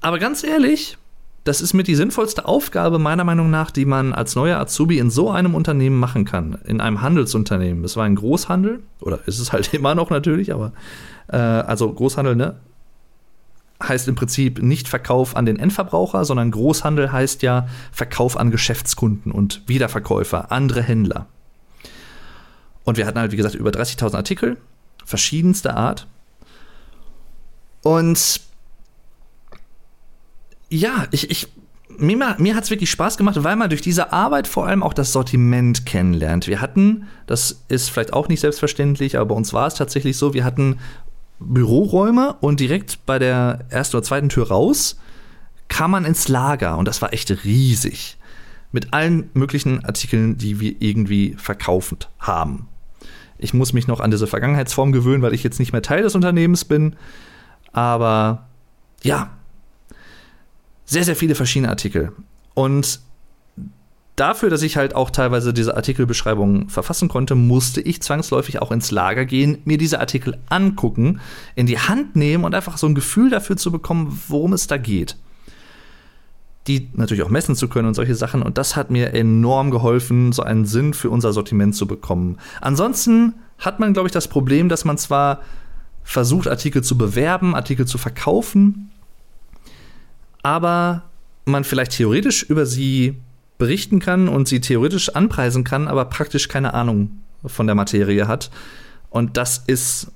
Aber 0.03 0.19
ganz 0.19 0.43
ehrlich, 0.43 0.97
das 1.45 1.61
ist 1.61 1.73
mit 1.73 1.87
die 1.87 1.95
sinnvollste 1.95 2.45
Aufgabe 2.45 2.99
meiner 2.99 3.23
Meinung 3.23 3.49
nach, 3.49 3.71
die 3.71 3.85
man 3.85 4.11
als 4.11 4.35
neuer 4.35 4.59
Azubi 4.59 4.99
in 4.99 5.09
so 5.09 5.31
einem 5.31 5.55
Unternehmen 5.55 5.97
machen 5.97 6.25
kann. 6.25 6.59
In 6.65 6.81
einem 6.81 7.01
Handelsunternehmen. 7.01 7.85
Es 7.85 7.95
war 7.95 8.03
ein 8.03 8.15
Großhandel, 8.15 8.83
oder 8.99 9.19
ist 9.27 9.39
es 9.39 9.53
halt 9.53 9.73
immer 9.73 9.95
noch 9.95 10.09
natürlich, 10.09 10.53
aber 10.53 10.73
äh, 11.29 11.37
also 11.37 11.91
Großhandel, 11.91 12.35
ne? 12.35 12.57
Heißt 13.81 14.09
im 14.09 14.15
Prinzip 14.15 14.61
nicht 14.61 14.89
Verkauf 14.89 15.37
an 15.37 15.45
den 15.45 15.57
Endverbraucher, 15.57 16.25
sondern 16.25 16.51
Großhandel 16.51 17.13
heißt 17.13 17.41
ja 17.41 17.67
Verkauf 17.93 18.35
an 18.37 18.51
Geschäftskunden 18.51 19.31
und 19.31 19.61
Wiederverkäufer, 19.67 20.51
andere 20.51 20.81
Händler. 20.81 21.27
Und 22.83 22.97
wir 22.97 23.07
hatten 23.07 23.19
halt, 23.19 23.31
wie 23.31 23.37
gesagt, 23.37 23.55
über 23.55 23.71
30.000 23.71 24.15
Artikel, 24.15 24.57
verschiedenster 25.05 25.77
Art. 25.77 26.07
Und 27.83 28.41
ja, 30.77 31.07
ich, 31.11 31.29
ich 31.29 31.47
mir, 31.97 32.35
mir 32.37 32.55
hat 32.55 32.63
es 32.63 32.69
wirklich 32.69 32.89
Spaß 32.89 33.17
gemacht, 33.17 33.43
weil 33.43 33.55
man 33.55 33.69
durch 33.69 33.81
diese 33.81 34.11
Arbeit 34.11 34.47
vor 34.47 34.65
allem 34.65 34.81
auch 34.81 34.93
das 34.93 35.13
Sortiment 35.13 35.85
kennenlernt. 35.85 36.47
Wir 36.47 36.59
hatten, 36.59 37.07
das 37.27 37.63
ist 37.67 37.89
vielleicht 37.89 38.13
auch 38.13 38.27
nicht 38.27 38.39
selbstverständlich, 38.39 39.17
aber 39.17 39.27
bei 39.27 39.35
uns 39.35 39.53
war 39.53 39.67
es 39.67 39.75
tatsächlich 39.75 40.17
so, 40.17 40.33
wir 40.33 40.43
hatten 40.43 40.79
Büroräume 41.39 42.35
und 42.39 42.59
direkt 42.59 43.05
bei 43.05 43.19
der 43.19 43.65
ersten 43.69 43.97
oder 43.97 44.03
zweiten 44.03 44.29
Tür 44.29 44.47
raus 44.47 44.97
kam 45.67 45.91
man 45.91 46.05
ins 46.05 46.27
Lager 46.27 46.77
und 46.77 46.87
das 46.87 47.01
war 47.01 47.13
echt 47.13 47.31
riesig. 47.43 48.17
Mit 48.71 48.93
allen 48.93 49.29
möglichen 49.33 49.85
Artikeln, 49.85 50.37
die 50.37 50.59
wir 50.59 50.75
irgendwie 50.79 51.35
verkaufend 51.37 52.09
haben. 52.19 52.67
Ich 53.37 53.53
muss 53.53 53.73
mich 53.73 53.87
noch 53.87 53.99
an 53.99 54.09
diese 54.09 54.25
Vergangenheitsform 54.25 54.91
gewöhnen, 54.91 55.21
weil 55.21 55.33
ich 55.33 55.43
jetzt 55.43 55.59
nicht 55.59 55.73
mehr 55.73 55.81
Teil 55.83 56.01
des 56.01 56.15
Unternehmens 56.15 56.65
bin. 56.65 56.95
Aber 57.71 58.47
ja, 59.03 59.31
sehr, 60.85 61.03
sehr 61.03 61.15
viele 61.15 61.35
verschiedene 61.35 61.69
Artikel. 61.69 62.11
Und 62.53 62.99
dafür, 64.15 64.49
dass 64.49 64.61
ich 64.61 64.77
halt 64.77 64.95
auch 64.95 65.09
teilweise 65.09 65.53
diese 65.53 65.75
Artikelbeschreibungen 65.75 66.69
verfassen 66.69 67.09
konnte, 67.09 67.35
musste 67.35 67.81
ich 67.81 68.01
zwangsläufig 68.01 68.61
auch 68.61 68.71
ins 68.71 68.91
Lager 68.91 69.25
gehen, 69.25 69.59
mir 69.65 69.77
diese 69.77 69.99
Artikel 69.99 70.37
angucken, 70.49 71.19
in 71.55 71.65
die 71.65 71.79
Hand 71.79 72.15
nehmen 72.15 72.43
und 72.43 72.53
einfach 72.53 72.77
so 72.77 72.87
ein 72.87 72.95
Gefühl 72.95 73.29
dafür 73.29 73.57
zu 73.57 73.71
bekommen, 73.71 74.21
worum 74.27 74.53
es 74.53 74.67
da 74.67 74.77
geht. 74.77 75.17
Die 76.67 76.89
natürlich 76.93 77.23
auch 77.23 77.29
messen 77.29 77.55
zu 77.55 77.67
können 77.67 77.89
und 77.89 77.93
solche 77.93 78.15
Sachen. 78.15 78.41
Und 78.41 78.57
das 78.57 78.75
hat 78.75 78.89
mir 78.89 79.13
enorm 79.13 79.69
geholfen, 79.69 80.31
so 80.31 80.43
einen 80.43 80.65
Sinn 80.65 80.93
für 80.93 81.09
unser 81.09 81.33
Sortiment 81.33 81.75
zu 81.75 81.87
bekommen. 81.87 82.37
Ansonsten 82.61 83.33
hat 83.57 83.79
man, 83.79 83.93
glaube 83.93 84.07
ich, 84.07 84.13
das 84.13 84.29
Problem, 84.29 84.69
dass 84.69 84.85
man 84.85 84.97
zwar 84.97 85.41
versucht, 86.03 86.47
Artikel 86.47 86.83
zu 86.83 86.97
bewerben, 86.97 87.55
Artikel 87.55 87.85
zu 87.85 87.97
verkaufen, 87.97 88.91
aber 90.43 91.03
man 91.45 91.63
vielleicht 91.63 91.93
theoretisch 91.93 92.43
über 92.43 92.65
sie 92.65 93.15
berichten 93.57 93.99
kann 93.99 94.27
und 94.27 94.47
sie 94.47 94.61
theoretisch 94.61 95.09
anpreisen 95.09 95.63
kann, 95.63 95.87
aber 95.87 96.05
praktisch 96.05 96.47
keine 96.47 96.73
Ahnung 96.73 97.11
von 97.45 97.65
der 97.65 97.75
Materie 97.75 98.27
hat. 98.27 98.51
Und 99.09 99.37
das 99.37 99.63
ist 99.67 100.11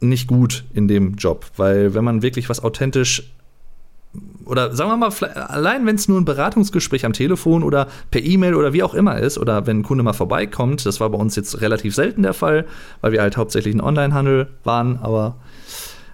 nicht 0.00 0.26
gut 0.26 0.64
in 0.72 0.88
dem 0.88 1.14
Job, 1.16 1.46
weil 1.56 1.94
wenn 1.94 2.04
man 2.04 2.22
wirklich 2.22 2.48
was 2.48 2.62
authentisch 2.62 3.30
oder 4.44 4.74
sagen 4.74 4.90
wir 4.90 4.96
mal, 4.96 5.12
allein 5.34 5.86
wenn 5.86 5.94
es 5.94 6.08
nur 6.08 6.20
ein 6.20 6.24
Beratungsgespräch 6.24 7.06
am 7.06 7.12
Telefon 7.12 7.62
oder 7.62 7.86
per 8.10 8.22
E-Mail 8.22 8.56
oder 8.56 8.72
wie 8.72 8.82
auch 8.82 8.94
immer 8.94 9.18
ist, 9.18 9.38
oder 9.38 9.66
wenn 9.66 9.80
ein 9.80 9.82
Kunde 9.84 10.02
mal 10.02 10.12
vorbeikommt, 10.12 10.84
das 10.84 10.98
war 10.98 11.10
bei 11.10 11.18
uns 11.18 11.36
jetzt 11.36 11.60
relativ 11.60 11.94
selten 11.94 12.22
der 12.22 12.34
Fall, 12.34 12.66
weil 13.00 13.12
wir 13.12 13.22
halt 13.22 13.36
hauptsächlich 13.36 13.74
ein 13.74 13.80
Onlinehandel 13.80 14.48
waren, 14.64 14.96
aber 14.96 15.36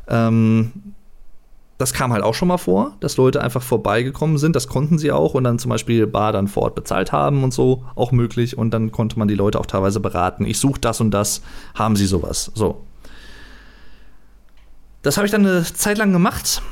ähm, 0.09 0.72
das 1.79 1.93
kam 1.93 2.12
halt 2.12 2.23
auch 2.23 2.35
schon 2.35 2.49
mal 2.49 2.57
vor, 2.57 2.97
dass 3.01 3.17
Leute 3.17 3.43
einfach 3.43 3.62
vorbeigekommen 3.62 4.39
sind, 4.39 4.57
das 4.57 4.67
konnten 4.67 4.99
sie 4.99 5.12
auch 5.12 5.35
und 5.35 5.45
dann 5.45 5.59
zum 5.59 5.69
Beispiel 5.69 6.07
Bar 6.07 6.33
dann 6.33 6.49
vor 6.49 6.65
Ort 6.65 6.75
bezahlt 6.75 7.12
haben 7.12 7.45
und 7.45 7.53
so, 7.53 7.85
auch 7.95 8.12
möglich 8.12 8.57
und 8.57 8.71
dann 8.71 8.93
konnte 8.93 9.19
man 9.19 9.29
die 9.29 9.35
Leute 9.35 9.61
auch 9.61 9.67
teilweise 9.67 10.01
beraten. 10.01 10.47
Ich 10.47 10.59
suche 10.59 10.81
das 10.81 11.01
und 11.01 11.11
das, 11.11 11.43
haben 11.75 11.97
sie 11.97 12.07
sowas. 12.07 12.51
So. 12.55 12.83
Das 15.03 15.19
habe 15.19 15.27
ich 15.27 15.31
dann 15.31 15.47
eine 15.47 15.65
Zeit 15.65 15.99
lang 15.99 16.12
gemacht. 16.12 16.62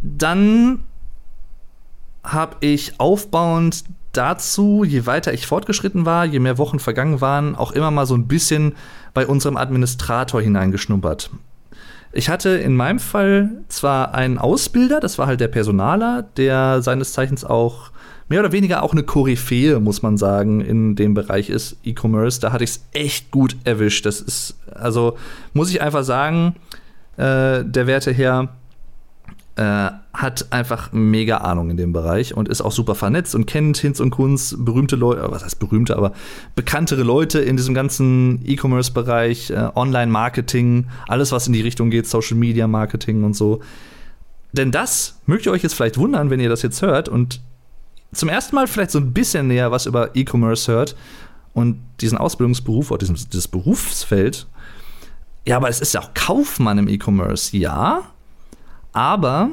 Dann 0.00 0.84
habe 2.24 2.56
ich 2.60 2.98
aufbauend 2.98 3.84
dazu, 4.12 4.84
je 4.84 5.06
weiter 5.06 5.32
ich 5.32 5.46
fortgeschritten 5.46 6.06
war, 6.06 6.24
je 6.24 6.38
mehr 6.38 6.58
Wochen 6.58 6.78
vergangen 6.78 7.20
waren, 7.20 7.54
auch 7.54 7.72
immer 7.72 7.90
mal 7.90 8.06
so 8.06 8.14
ein 8.14 8.26
bisschen 8.26 8.74
bei 9.14 9.26
unserem 9.26 9.56
Administrator 9.56 10.40
hineingeschnuppert. 10.40 11.30
Ich 12.12 12.28
hatte 12.28 12.50
in 12.50 12.74
meinem 12.74 12.98
Fall 12.98 13.50
zwar 13.68 14.14
einen 14.14 14.38
Ausbilder, 14.38 14.98
das 14.98 15.18
war 15.18 15.26
halt 15.26 15.40
der 15.40 15.48
Personaler, 15.48 16.22
der 16.36 16.82
seines 16.82 17.12
Zeichens 17.12 17.44
auch 17.44 17.92
mehr 18.28 18.40
oder 18.40 18.52
weniger 18.52 18.82
auch 18.82 18.92
eine 18.92 19.02
Koryphäe, 19.02 19.80
muss 19.80 20.02
man 20.02 20.16
sagen, 20.16 20.60
in 20.60 20.96
dem 20.96 21.14
Bereich 21.14 21.50
ist 21.50 21.76
E-Commerce. 21.84 22.40
Da 22.40 22.52
hatte 22.52 22.64
ich 22.64 22.70
es 22.70 22.84
echt 22.92 23.30
gut 23.30 23.56
erwischt. 23.64 24.06
Das 24.06 24.20
ist, 24.20 24.56
also 24.72 25.16
muss 25.52 25.70
ich 25.70 25.82
einfach 25.82 26.04
sagen, 26.04 26.54
äh, 27.16 27.64
der 27.64 27.86
Werte 27.86 28.12
her, 28.12 28.50
äh, 29.60 29.90
hat 30.14 30.46
einfach 30.52 30.90
mega 30.92 31.36
Ahnung 31.38 31.68
in 31.68 31.76
dem 31.76 31.92
Bereich 31.92 32.34
und 32.34 32.48
ist 32.48 32.62
auch 32.62 32.72
super 32.72 32.94
vernetzt 32.94 33.34
und 33.34 33.44
kennt 33.44 33.76
Hinz 33.76 34.00
und 34.00 34.10
Kunz, 34.10 34.56
berühmte 34.58 34.96
Leute, 34.96 35.30
was 35.30 35.44
heißt 35.44 35.58
berühmte, 35.58 35.98
aber 35.98 36.12
bekanntere 36.56 37.02
Leute 37.02 37.40
in 37.40 37.58
diesem 37.58 37.74
ganzen 37.74 38.40
E-Commerce-Bereich, 38.46 39.50
äh, 39.50 39.68
Online-Marketing, 39.74 40.86
alles, 41.06 41.30
was 41.30 41.46
in 41.46 41.52
die 41.52 41.60
Richtung 41.60 41.90
geht, 41.90 42.06
Social-Media-Marketing 42.06 43.22
und 43.22 43.34
so. 43.34 43.60
Denn 44.52 44.70
das 44.70 45.20
mögt 45.26 45.44
ihr 45.44 45.52
euch 45.52 45.62
jetzt 45.62 45.74
vielleicht 45.74 45.98
wundern, 45.98 46.30
wenn 46.30 46.40
ihr 46.40 46.48
das 46.48 46.62
jetzt 46.62 46.80
hört 46.80 47.10
und 47.10 47.42
zum 48.12 48.30
ersten 48.30 48.56
Mal 48.56 48.66
vielleicht 48.66 48.92
so 48.92 48.98
ein 48.98 49.12
bisschen 49.12 49.46
näher 49.46 49.70
was 49.70 49.84
über 49.84 50.16
E-Commerce 50.16 50.72
hört 50.72 50.96
und 51.52 51.78
diesen 52.00 52.16
Ausbildungsberuf 52.16 52.90
oder 52.90 52.98
dieses, 52.98 53.28
dieses 53.28 53.46
Berufsfeld. 53.46 54.46
Ja, 55.46 55.58
aber 55.58 55.68
es 55.68 55.82
ist 55.82 55.92
ja 55.92 56.00
auch 56.00 56.14
Kaufmann 56.14 56.78
im 56.78 56.88
E-Commerce, 56.88 57.54
ja. 57.54 58.04
Aber 58.92 59.50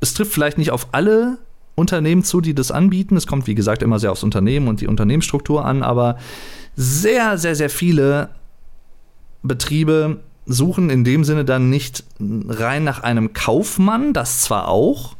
es 0.00 0.14
trifft 0.14 0.32
vielleicht 0.32 0.58
nicht 0.58 0.70
auf 0.70 0.88
alle 0.92 1.38
Unternehmen 1.74 2.24
zu, 2.24 2.40
die 2.40 2.54
das 2.54 2.70
anbieten. 2.70 3.16
Es 3.16 3.26
kommt, 3.26 3.46
wie 3.46 3.54
gesagt, 3.54 3.82
immer 3.82 3.98
sehr 3.98 4.12
aufs 4.12 4.24
Unternehmen 4.24 4.68
und 4.68 4.80
die 4.80 4.88
Unternehmensstruktur 4.88 5.64
an, 5.64 5.82
aber 5.82 6.18
sehr, 6.76 7.38
sehr, 7.38 7.54
sehr 7.54 7.70
viele 7.70 8.30
Betriebe 9.42 10.20
suchen 10.46 10.90
in 10.90 11.04
dem 11.04 11.24
Sinne 11.24 11.44
dann 11.44 11.70
nicht 11.70 12.04
rein 12.20 12.84
nach 12.84 13.02
einem 13.02 13.32
Kaufmann, 13.32 14.12
das 14.12 14.42
zwar 14.42 14.68
auch, 14.68 15.16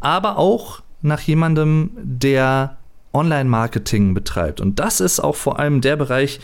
aber 0.00 0.38
auch 0.38 0.82
nach 1.02 1.20
jemandem, 1.20 1.90
der 1.96 2.76
Online-Marketing 3.12 4.14
betreibt. 4.14 4.60
Und 4.60 4.78
das 4.78 5.00
ist 5.00 5.20
auch 5.20 5.36
vor 5.36 5.58
allem 5.58 5.80
der 5.80 5.96
Bereich, 5.96 6.40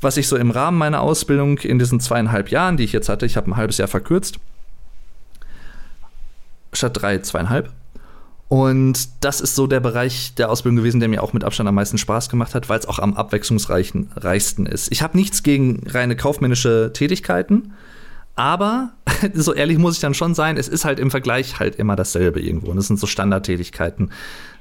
was 0.00 0.16
ich 0.16 0.28
so 0.28 0.36
im 0.36 0.50
Rahmen 0.50 0.78
meiner 0.78 1.00
Ausbildung 1.00 1.58
in 1.58 1.78
diesen 1.78 2.00
zweieinhalb 2.00 2.50
Jahren, 2.50 2.76
die 2.76 2.84
ich 2.84 2.92
jetzt 2.92 3.08
hatte, 3.08 3.26
ich 3.26 3.36
habe 3.36 3.50
ein 3.50 3.56
halbes 3.56 3.78
Jahr 3.78 3.88
verkürzt, 3.88 4.38
statt 6.78 7.00
drei, 7.00 7.18
zweieinhalb. 7.18 7.70
Und 8.48 9.22
das 9.22 9.42
ist 9.42 9.54
so 9.54 9.66
der 9.66 9.80
Bereich 9.80 10.34
der 10.34 10.50
Ausbildung 10.50 10.76
gewesen, 10.76 11.00
der 11.00 11.10
mir 11.10 11.22
auch 11.22 11.34
mit 11.34 11.44
Abstand 11.44 11.68
am 11.68 11.74
meisten 11.74 11.98
Spaß 11.98 12.30
gemacht 12.30 12.54
hat, 12.54 12.70
weil 12.70 12.78
es 12.78 12.86
auch 12.86 12.98
am 12.98 13.12
abwechslungsreichsten 13.14 14.64
ist. 14.64 14.90
Ich 14.90 15.02
habe 15.02 15.18
nichts 15.18 15.42
gegen 15.42 15.82
reine 15.86 16.16
kaufmännische 16.16 16.90
Tätigkeiten, 16.94 17.74
aber 18.36 18.92
so 19.34 19.52
ehrlich 19.52 19.76
muss 19.76 19.96
ich 19.96 20.00
dann 20.00 20.14
schon 20.14 20.34
sein, 20.34 20.56
es 20.56 20.68
ist 20.68 20.86
halt 20.86 20.98
im 20.98 21.10
Vergleich 21.10 21.58
halt 21.58 21.76
immer 21.76 21.94
dasselbe 21.94 22.40
irgendwo. 22.40 22.70
Und 22.70 22.78
es 22.78 22.86
sind 22.86 22.98
so 22.98 23.06
Standardtätigkeiten. 23.06 24.12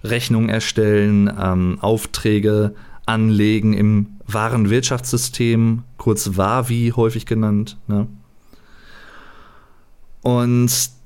Rechnungen 0.03 0.49
erstellen, 0.49 1.31
ähm, 1.41 1.77
Aufträge 1.79 2.75
anlegen 3.05 3.73
im 3.73 4.17
Warenwirtschaftssystem, 4.27 5.83
kurz 5.97 6.31
WAVI 6.35 6.91
häufig 6.95 7.25
genannt. 7.25 7.77
Ne? 7.87 8.07
Und 10.23 10.96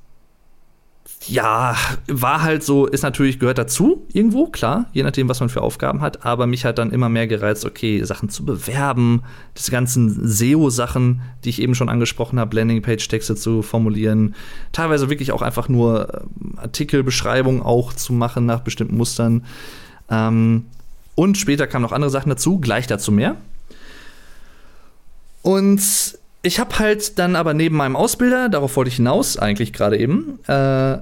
ja, 1.28 1.76
war 2.08 2.42
halt 2.42 2.64
so, 2.64 2.86
ist 2.86 3.02
natürlich, 3.02 3.38
gehört 3.38 3.58
dazu, 3.58 4.06
irgendwo, 4.12 4.46
klar, 4.46 4.86
je 4.92 5.02
nachdem, 5.02 5.28
was 5.28 5.40
man 5.40 5.48
für 5.48 5.62
Aufgaben 5.62 6.00
hat, 6.00 6.24
aber 6.24 6.46
mich 6.46 6.64
hat 6.64 6.78
dann 6.78 6.90
immer 6.90 7.08
mehr 7.08 7.26
gereizt, 7.26 7.64
okay, 7.64 8.02
Sachen 8.04 8.28
zu 8.28 8.44
bewerben, 8.44 9.22
diese 9.56 9.70
ganzen 9.70 10.26
SEO-Sachen, 10.26 11.22
die 11.44 11.50
ich 11.50 11.62
eben 11.62 11.74
schon 11.74 11.88
angesprochen 11.88 12.40
habe, 12.40 12.56
Landingpage-Texte 12.56 13.36
zu 13.36 13.62
formulieren, 13.62 14.34
teilweise 14.72 15.10
wirklich 15.10 15.32
auch 15.32 15.42
einfach 15.42 15.68
nur 15.68 16.24
ähm, 16.40 16.58
Artikelbeschreibungen 16.58 17.62
auch 17.62 17.92
zu 17.92 18.12
machen 18.12 18.46
nach 18.46 18.60
bestimmten 18.60 18.96
Mustern. 18.96 19.44
Ähm, 20.10 20.66
und 21.14 21.38
später 21.38 21.66
kamen 21.66 21.82
noch 21.82 21.92
andere 21.92 22.10
Sachen 22.10 22.30
dazu, 22.30 22.58
gleich 22.58 22.86
dazu 22.86 23.12
mehr. 23.12 23.36
Und 25.42 25.82
ich 26.42 26.58
habe 26.58 26.78
halt 26.78 27.18
dann 27.18 27.36
aber 27.36 27.54
neben 27.54 27.76
meinem 27.76 27.96
Ausbilder, 27.96 28.48
darauf 28.48 28.76
wollte 28.76 28.88
ich 28.88 28.96
hinaus 28.96 29.36
eigentlich 29.36 29.72
gerade 29.72 29.98
eben, 29.98 30.40
äh, 30.46 30.98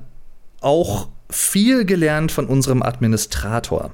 auch 0.60 1.08
viel 1.28 1.84
gelernt 1.84 2.32
von 2.32 2.46
unserem 2.46 2.82
Administrator. 2.82 3.92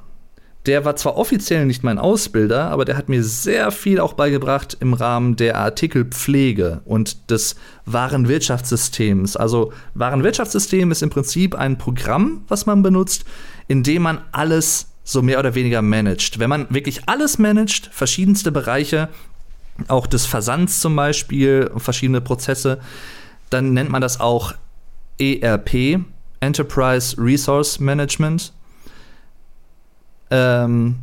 Der 0.66 0.84
war 0.84 0.96
zwar 0.96 1.16
offiziell 1.16 1.64
nicht 1.64 1.84
mein 1.84 1.98
Ausbilder, 1.98 2.70
aber 2.70 2.84
der 2.84 2.96
hat 2.96 3.08
mir 3.08 3.22
sehr 3.22 3.70
viel 3.70 4.00
auch 4.00 4.14
beigebracht 4.14 4.76
im 4.80 4.94
Rahmen 4.94 5.36
der 5.36 5.58
Artikelpflege 5.58 6.80
und 6.84 7.30
des 7.30 7.54
Warenwirtschaftssystems. 7.84 9.36
Also 9.36 9.72
Warenwirtschaftssystem 9.94 10.90
ist 10.90 11.02
im 11.02 11.10
Prinzip 11.10 11.54
ein 11.54 11.78
Programm, 11.78 12.44
was 12.48 12.66
man 12.66 12.82
benutzt, 12.82 13.24
in 13.68 13.84
dem 13.84 14.02
man 14.02 14.22
alles 14.32 14.88
so 15.04 15.22
mehr 15.22 15.38
oder 15.38 15.54
weniger 15.54 15.82
managt. 15.82 16.40
Wenn 16.40 16.50
man 16.50 16.66
wirklich 16.68 17.08
alles 17.08 17.38
managt, 17.38 17.88
verschiedenste 17.92 18.50
Bereiche, 18.50 19.08
auch 19.86 20.08
des 20.08 20.26
Versands 20.26 20.80
zum 20.80 20.96
Beispiel, 20.96 21.70
verschiedene 21.76 22.20
Prozesse, 22.20 22.80
dann 23.50 23.72
nennt 23.72 23.90
man 23.90 24.02
das 24.02 24.18
auch 24.18 24.52
ERP, 25.20 26.00
Enterprise 26.40 27.16
Resource 27.18 27.80
Management. 27.80 28.52
Ähm, 30.30 30.96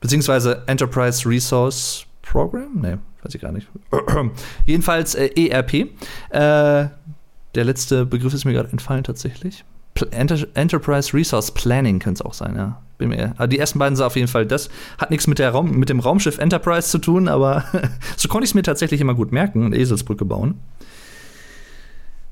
beziehungsweise 0.00 0.62
Enterprise 0.66 1.28
Resource 1.28 2.06
Program? 2.22 2.80
Ne, 2.80 2.98
weiß 3.22 3.34
ich 3.34 3.40
gar 3.40 3.52
nicht. 3.52 3.68
Jedenfalls 4.66 5.14
äh, 5.14 5.28
ERP. 5.48 5.74
Äh, 5.74 5.88
der 6.30 7.64
letzte 7.64 8.04
Begriff 8.04 8.34
ist 8.34 8.44
mir 8.44 8.52
gerade 8.52 8.70
entfallen 8.70 9.04
tatsächlich. 9.04 9.64
Enter 10.10 10.46
Enterprise 10.54 11.14
Resource 11.14 11.52
Planning 11.52 12.00
könnte 12.00 12.20
es 12.20 12.26
auch 12.26 12.34
sein, 12.34 12.54
ja. 12.54 12.82
Bin 12.98 13.10
mir, 13.10 13.34
also 13.36 13.48
die 13.48 13.58
ersten 13.58 13.78
beiden 13.78 13.94
sind 13.96 14.04
auf 14.04 14.16
jeden 14.16 14.28
Fall, 14.28 14.46
das 14.46 14.70
hat 14.98 15.10
nichts 15.10 15.26
mit, 15.26 15.38
der 15.38 15.50
Raum, 15.50 15.72
mit 15.72 15.90
dem 15.90 16.00
Raumschiff 16.00 16.38
Enterprise 16.38 16.88
zu 16.88 16.98
tun, 16.98 17.28
aber 17.28 17.64
so 18.16 18.28
konnte 18.28 18.44
ich 18.44 18.50
es 18.50 18.54
mir 18.54 18.62
tatsächlich 18.62 19.00
immer 19.00 19.14
gut 19.14 19.32
merken 19.32 19.64
und 19.64 19.74
Eselsbrücke 19.74 20.24
bauen. 20.24 20.60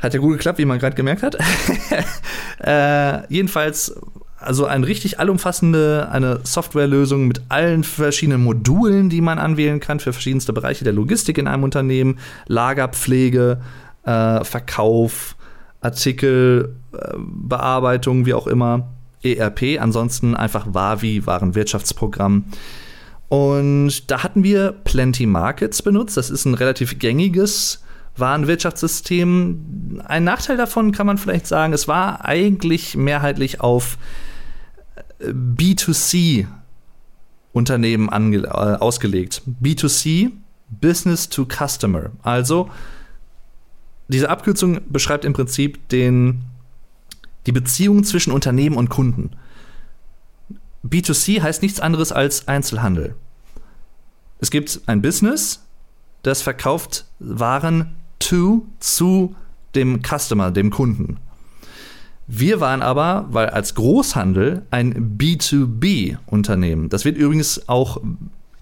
Hat 0.05 0.13
ja 0.13 0.21
gut 0.21 0.33
geklappt, 0.33 0.59
wie 0.59 0.67
man 0.67 0.79
gerade 0.79 0.97
gemerkt 0.97 1.23
hat. 1.23 1.39
äh, 2.63 3.27
jedenfalls, 3.33 3.99
also 4.39 4.67
eine 4.67 4.87
richtig 4.87 5.19
allumfassende, 5.19 6.11
eine 6.13 6.41
Softwarelösung 6.43 7.27
mit 7.27 7.41
allen 7.49 7.85
verschiedenen 7.85 8.45
Modulen, 8.45 9.09
die 9.09 9.23
man 9.23 9.39
anwählen 9.39 9.81
kann 9.81 10.01
für 10.01 10.13
verschiedenste 10.13 10.53
Bereiche 10.53 10.85
der 10.85 10.93
Logistik 10.93 11.39
in 11.39 11.49
einem 11.49 11.63
Unternehmen, 11.63 12.19
Lagerpflege, 12.49 13.63
äh, 14.03 14.45
Verkauf, 14.45 15.37
Artikelbearbeitung, 15.81 18.25
äh, 18.25 18.27
wie 18.27 18.35
auch 18.35 18.47
immer. 18.47 18.89
ERP, 19.23 19.81
ansonsten 19.81 20.37
einfach 20.37 20.67
WAVI, 20.69 21.25
Warenwirtschaftsprogramm. 21.25 22.45
Und 23.31 24.11
da 24.11 24.23
hatten 24.23 24.45
wir 24.45 24.73
Plenty 24.85 25.25
Markets 25.25 25.81
benutzt. 25.81 26.19
Das 26.19 26.29
ist 26.29 26.45
ein 26.45 26.53
relativ 26.53 26.99
gängiges 26.99 27.81
Warenwirtschaftssystem. 28.17 30.03
Ein 30.05 30.25
Nachteil 30.25 30.57
davon 30.57 30.93
kann 30.93 31.07
man 31.07 31.19
vielleicht 31.19 31.47
sagen, 31.47 31.73
es 31.73 31.89
war 31.89 32.25
eigentlich 32.25 32.97
mehrheitlich 32.97 33.61
auf 33.61 33.99
äh, 35.19 35.31
B2C 35.31 36.47
Unternehmen 37.53 38.09
äh, 38.11 38.47
ausgelegt. 38.49 39.43
B2C, 39.63 40.33
Business 40.69 41.29
to 41.29 41.47
Customer. 41.47 42.11
Also 42.23 42.71
diese 44.09 44.29
Abkürzung 44.29 44.81
beschreibt 44.89 45.25
im 45.25 45.33
Prinzip 45.33 45.89
den, 45.89 46.45
die 47.47 47.53
Beziehung 47.53 48.05
zwischen 48.05 48.33
Unternehmen 48.33 48.77
und 48.77 48.91
Kunden. 48.91 49.31
B2C 50.87 51.41
heißt 51.41 51.63
nichts 51.63 51.81
anderes 51.81 52.13
als 52.13 52.47
Einzelhandel. 52.47 53.15
Es 54.41 54.51
gibt 54.51 54.83
ein 54.87 55.01
Business, 55.01 55.65
das 56.23 56.43
verkauft 56.43 57.07
Waren 57.19 57.97
to, 58.25 58.67
zu 58.81 59.35
dem 59.75 60.01
Customer, 60.03 60.51
dem 60.51 60.71
Kunden. 60.71 61.19
Wir 62.27 62.61
waren 62.61 62.81
aber, 62.81 63.27
weil 63.31 63.51
als 63.51 63.75
Großhandel 63.75 64.63
ein 64.71 65.19
B2B-Unternehmen. 65.19 66.89
Das 66.89 67.05
wird 67.05 67.19
übrigens 67.19 67.69
auch 67.69 68.01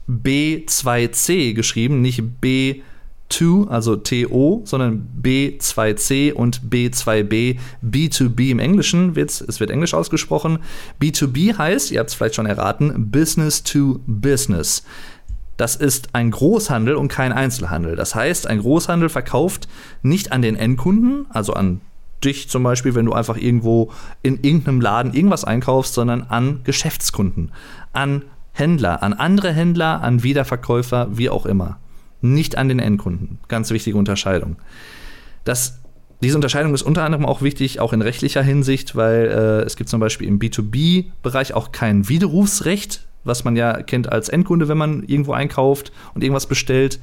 B2C 0.09 1.55
geschrieben, 1.55 2.01
nicht 2.01 2.22
B2, 2.42 3.68
also 3.68 3.94
TO, 3.94 4.62
sondern 4.64 5.07
B2C 5.22 6.33
und 6.33 6.62
B2B. 6.68 7.59
B2B 7.83 8.51
im 8.51 8.59
Englischen, 8.59 9.14
wird, 9.14 9.31
es 9.31 9.61
wird 9.61 9.70
Englisch 9.70 9.94
ausgesprochen. 9.94 10.59
B2B 11.01 11.57
heißt, 11.57 11.92
ihr 11.92 12.01
habt 12.01 12.11
es 12.11 12.16
vielleicht 12.16 12.35
schon 12.35 12.46
erraten, 12.46 13.11
Business 13.12 13.62
to 13.62 14.01
Business. 14.07 14.83
Das 15.56 15.76
ist 15.76 16.14
ein 16.14 16.30
Großhandel 16.30 16.94
und 16.94 17.08
kein 17.08 17.32
Einzelhandel. 17.32 17.96
Das 17.96 18.14
heißt, 18.14 18.46
ein 18.46 18.60
Großhandel 18.60 19.08
verkauft 19.08 19.68
nicht 20.02 20.32
an 20.32 20.42
den 20.42 20.56
Endkunden, 20.56 21.26
also 21.30 21.52
an 21.52 21.80
dich 22.24 22.48
zum 22.48 22.62
Beispiel, 22.62 22.94
wenn 22.94 23.06
du 23.06 23.12
einfach 23.12 23.36
irgendwo 23.36 23.90
in 24.22 24.40
irgendeinem 24.42 24.80
Laden 24.80 25.14
irgendwas 25.14 25.44
einkaufst, 25.44 25.94
sondern 25.94 26.22
an 26.22 26.60
Geschäftskunden, 26.64 27.52
an 27.92 28.22
Händler, 28.52 29.02
an 29.02 29.12
andere 29.12 29.52
Händler, 29.52 30.02
an 30.02 30.22
Wiederverkäufer, 30.22 31.08
wie 31.12 31.30
auch 31.30 31.46
immer. 31.46 31.78
Nicht 32.20 32.56
an 32.56 32.68
den 32.68 32.78
Endkunden. 32.78 33.38
Ganz 33.48 33.70
wichtige 33.70 33.96
Unterscheidung. 33.96 34.56
Das, 35.44 35.80
diese 36.22 36.36
Unterscheidung 36.36 36.72
ist 36.74 36.82
unter 36.82 37.04
anderem 37.04 37.26
auch 37.26 37.42
wichtig, 37.42 37.80
auch 37.80 37.92
in 37.92 38.02
rechtlicher 38.02 38.42
Hinsicht, 38.42 38.94
weil 38.94 39.26
äh, 39.26 39.66
es 39.66 39.76
gibt 39.76 39.90
zum 39.90 40.00
Beispiel 40.00 40.28
im 40.28 40.38
B2B-Bereich 40.38 41.54
auch 41.54 41.72
kein 41.72 42.08
Widerrufsrecht, 42.08 43.06
was 43.24 43.44
man 43.44 43.56
ja 43.56 43.82
kennt 43.82 44.11
als 44.11 44.28
Endkunde, 44.28 44.68
wenn 44.68 44.78
man 44.78 45.02
irgendwo 45.04 45.32
einkauft 45.32 45.92
und 46.14 46.22
irgendwas 46.22 46.46
bestellt 46.46 47.00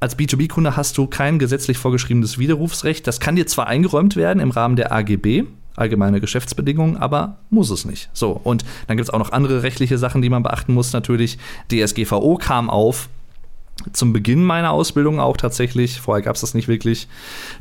als 0.00 0.18
B2B-Kunde 0.18 0.76
hast 0.76 0.98
du 0.98 1.06
kein 1.06 1.38
gesetzlich 1.38 1.78
vorgeschriebenes 1.78 2.38
Widerrufsrecht. 2.38 3.06
Das 3.06 3.20
kann 3.20 3.36
dir 3.36 3.46
zwar 3.46 3.66
eingeräumt 3.66 4.16
werden 4.16 4.40
im 4.40 4.50
Rahmen 4.50 4.76
der 4.76 4.92
AGB, 4.92 5.44
allgemeine 5.74 6.20
Geschäftsbedingungen, 6.20 6.96
aber 6.96 7.38
muss 7.50 7.70
es 7.70 7.84
nicht. 7.84 8.10
So, 8.12 8.32
und 8.32 8.64
dann 8.86 8.96
gibt 8.96 9.08
es 9.08 9.14
auch 9.14 9.18
noch 9.18 9.32
andere 9.32 9.62
rechtliche 9.62 9.98
Sachen, 9.98 10.22
die 10.22 10.30
man 10.30 10.42
beachten 10.42 10.74
muss. 10.74 10.92
Natürlich, 10.92 11.38
DSGVO 11.70 12.36
kam 12.36 12.70
auf. 12.70 13.08
Zum 13.92 14.14
Beginn 14.14 14.42
meiner 14.42 14.70
Ausbildung 14.70 15.20
auch 15.20 15.36
tatsächlich. 15.36 16.00
Vorher 16.00 16.22
gab 16.22 16.34
es 16.34 16.40
das 16.40 16.54
nicht 16.54 16.66
wirklich. 16.66 17.08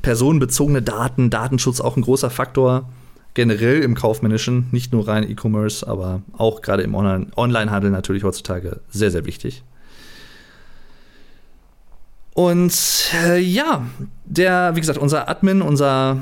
Personenbezogene 0.02 0.82
Daten, 0.82 1.30
Datenschutz 1.30 1.82
auch 1.82 1.98
ein 1.98 2.04
großer 2.04 2.30
Faktor. 2.30 2.90
Generell 3.36 3.84
im 3.84 3.94
Kaufmännischen, 3.96 4.68
nicht 4.72 4.92
nur 4.92 5.08
rein 5.08 5.30
E-Commerce, 5.30 5.88
aber 5.88 6.24
auch 6.38 6.62
gerade 6.62 6.84
im 6.84 6.96
Online-Handel 6.96 7.92
natürlich 7.92 8.24
heutzutage 8.24 8.80
sehr, 8.90 9.12
sehr 9.12 9.26
wichtig. 9.26 9.64
Und 12.34 13.12
äh, 13.14 13.40
ja, 13.40 13.86
der, 14.26 14.76
wie 14.76 14.82
gesagt, 14.82 15.00
unser 15.00 15.30
Admin, 15.30 15.62
unser 15.62 16.18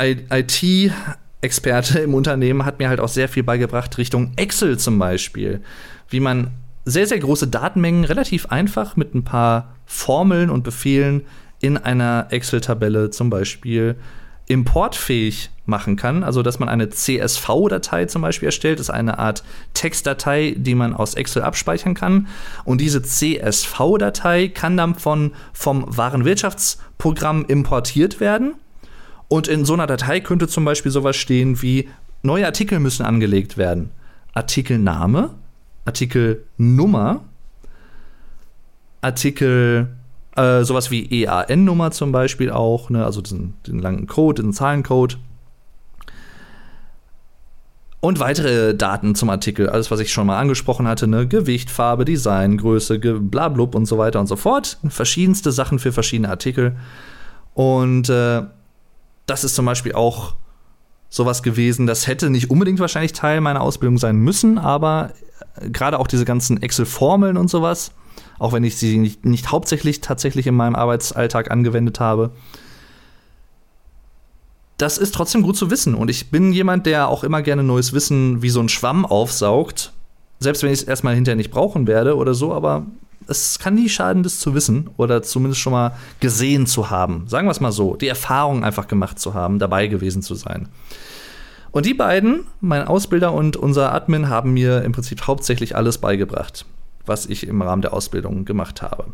IT-Experte 0.00 1.98
im 2.00 2.14
Unternehmen 2.14 2.64
hat 2.64 2.78
mir 2.78 2.88
halt 2.88 3.00
auch 3.00 3.08
sehr 3.08 3.28
viel 3.28 3.42
beigebracht 3.42 3.98
Richtung 3.98 4.32
Excel 4.36 4.78
zum 4.78 4.98
Beispiel, 4.98 5.60
wie 6.08 6.20
man 6.20 6.52
sehr, 6.84 7.06
sehr 7.06 7.18
große 7.18 7.48
Datenmengen 7.48 8.04
relativ 8.04 8.46
einfach 8.46 8.96
mit 8.96 9.14
ein 9.14 9.22
paar 9.22 9.76
Formeln 9.86 10.50
und 10.50 10.64
Befehlen 10.64 11.22
in 11.60 11.76
einer 11.76 12.28
Excel-Tabelle 12.30 13.10
zum 13.10 13.30
Beispiel 13.30 13.96
importfähig 14.48 15.50
machen 15.66 15.96
kann. 15.96 16.24
Also, 16.24 16.42
dass 16.42 16.58
man 16.58 16.68
eine 16.68 16.88
CSV-Datei 16.88 18.06
zum 18.06 18.22
Beispiel 18.22 18.46
erstellt, 18.46 18.80
ist 18.80 18.90
eine 18.90 19.18
Art 19.18 19.44
Textdatei, 19.74 20.54
die 20.56 20.74
man 20.74 20.94
aus 20.94 21.14
Excel 21.14 21.42
abspeichern 21.42 21.94
kann. 21.94 22.26
Und 22.64 22.80
diese 22.80 23.02
CSV-Datei 23.02 24.48
kann 24.48 24.76
dann 24.76 24.94
von, 24.94 25.32
vom 25.52 25.84
Warenwirtschaftsprogramm 25.86 27.44
importiert 27.46 28.18
werden. 28.18 28.54
Und 29.28 29.46
in 29.46 29.66
so 29.66 29.74
einer 29.74 29.86
Datei 29.86 30.20
könnte 30.20 30.48
zum 30.48 30.64
Beispiel 30.64 30.90
sowas 30.90 31.16
stehen 31.16 31.60
wie: 31.60 31.88
neue 32.22 32.46
Artikel 32.46 32.80
müssen 32.80 33.04
angelegt 33.04 33.58
werden. 33.58 33.90
Artikelname, 34.32 35.34
Artikelnummer, 35.84 37.24
Artikel 39.02 39.88
äh, 40.38 40.64
sowas 40.64 40.90
wie 40.90 41.24
EAN-Nummer 41.24 41.90
zum 41.90 42.12
Beispiel 42.12 42.50
auch, 42.50 42.90
ne? 42.90 43.04
also 43.04 43.20
diesen, 43.20 43.54
den 43.66 43.80
langen 43.80 44.06
Code, 44.06 44.42
den 44.42 44.52
Zahlencode. 44.52 45.18
Und 48.00 48.20
weitere 48.20 48.76
Daten 48.76 49.16
zum 49.16 49.28
Artikel, 49.28 49.68
alles, 49.68 49.90
was 49.90 49.98
ich 49.98 50.12
schon 50.12 50.28
mal 50.28 50.38
angesprochen 50.38 50.86
hatte, 50.86 51.08
ne? 51.08 51.26
Gewicht, 51.26 51.68
Farbe, 51.68 52.04
Design, 52.04 52.56
Größe, 52.56 53.00
blablub 53.00 53.74
und 53.74 53.86
so 53.86 53.98
weiter 53.98 54.20
und 54.20 54.28
so 54.28 54.36
fort. 54.36 54.78
Verschiedenste 54.88 55.50
Sachen 55.50 55.80
für 55.80 55.90
verschiedene 55.90 56.28
Artikel. 56.28 56.76
Und 57.54 58.08
äh, 58.08 58.42
das 59.26 59.42
ist 59.42 59.56
zum 59.56 59.66
Beispiel 59.66 59.94
auch 59.94 60.36
sowas 61.08 61.42
gewesen, 61.42 61.88
das 61.88 62.06
hätte 62.06 62.30
nicht 62.30 62.50
unbedingt 62.50 62.78
wahrscheinlich 62.78 63.14
Teil 63.14 63.40
meiner 63.40 63.62
Ausbildung 63.62 63.98
sein 63.98 64.16
müssen, 64.16 64.58
aber 64.58 65.10
äh, 65.56 65.70
gerade 65.70 65.98
auch 65.98 66.06
diese 66.06 66.24
ganzen 66.24 66.62
Excel-Formeln 66.62 67.36
und 67.36 67.48
sowas, 67.48 67.90
auch 68.38 68.52
wenn 68.52 68.64
ich 68.64 68.76
sie 68.76 68.98
nicht, 68.98 69.24
nicht 69.24 69.50
hauptsächlich 69.50 70.00
tatsächlich 70.00 70.46
in 70.46 70.54
meinem 70.54 70.76
Arbeitsalltag 70.76 71.50
angewendet 71.50 72.00
habe. 72.00 72.30
Das 74.76 74.96
ist 74.96 75.14
trotzdem 75.14 75.42
gut 75.42 75.56
zu 75.56 75.70
wissen. 75.70 75.94
Und 75.94 76.08
ich 76.08 76.30
bin 76.30 76.52
jemand, 76.52 76.86
der 76.86 77.08
auch 77.08 77.24
immer 77.24 77.42
gerne 77.42 77.64
neues 77.64 77.92
Wissen 77.92 78.42
wie 78.42 78.50
so 78.50 78.60
ein 78.60 78.68
Schwamm 78.68 79.04
aufsaugt. 79.04 79.92
Selbst 80.38 80.62
wenn 80.62 80.72
ich 80.72 80.80
es 80.80 80.86
erstmal 80.86 81.16
hinterher 81.16 81.36
nicht 81.36 81.50
brauchen 81.50 81.88
werde 81.88 82.16
oder 82.16 82.32
so, 82.32 82.52
aber 82.52 82.86
es 83.26 83.58
kann 83.58 83.74
nie 83.74 83.88
schaden, 83.88 84.22
das 84.22 84.38
zu 84.38 84.54
wissen 84.54 84.88
oder 84.96 85.22
zumindest 85.22 85.60
schon 85.60 85.72
mal 85.72 85.96
gesehen 86.20 86.66
zu 86.66 86.90
haben. 86.90 87.24
Sagen 87.26 87.48
wir 87.48 87.50
es 87.50 87.60
mal 87.60 87.72
so, 87.72 87.96
die 87.96 88.06
Erfahrung 88.06 88.62
einfach 88.62 88.86
gemacht 88.86 89.18
zu 89.18 89.34
haben, 89.34 89.58
dabei 89.58 89.88
gewesen 89.88 90.22
zu 90.22 90.36
sein. 90.36 90.68
Und 91.72 91.84
die 91.84 91.92
beiden, 91.92 92.46
mein 92.60 92.86
Ausbilder 92.86 93.32
und 93.32 93.56
unser 93.56 93.92
Admin, 93.92 94.28
haben 94.28 94.52
mir 94.52 94.82
im 94.82 94.92
Prinzip 94.92 95.26
hauptsächlich 95.26 95.74
alles 95.74 95.98
beigebracht 95.98 96.64
was 97.08 97.26
ich 97.26 97.46
im 97.46 97.62
Rahmen 97.62 97.82
der 97.82 97.92
Ausbildung 97.92 98.44
gemacht 98.44 98.82
habe. 98.82 99.06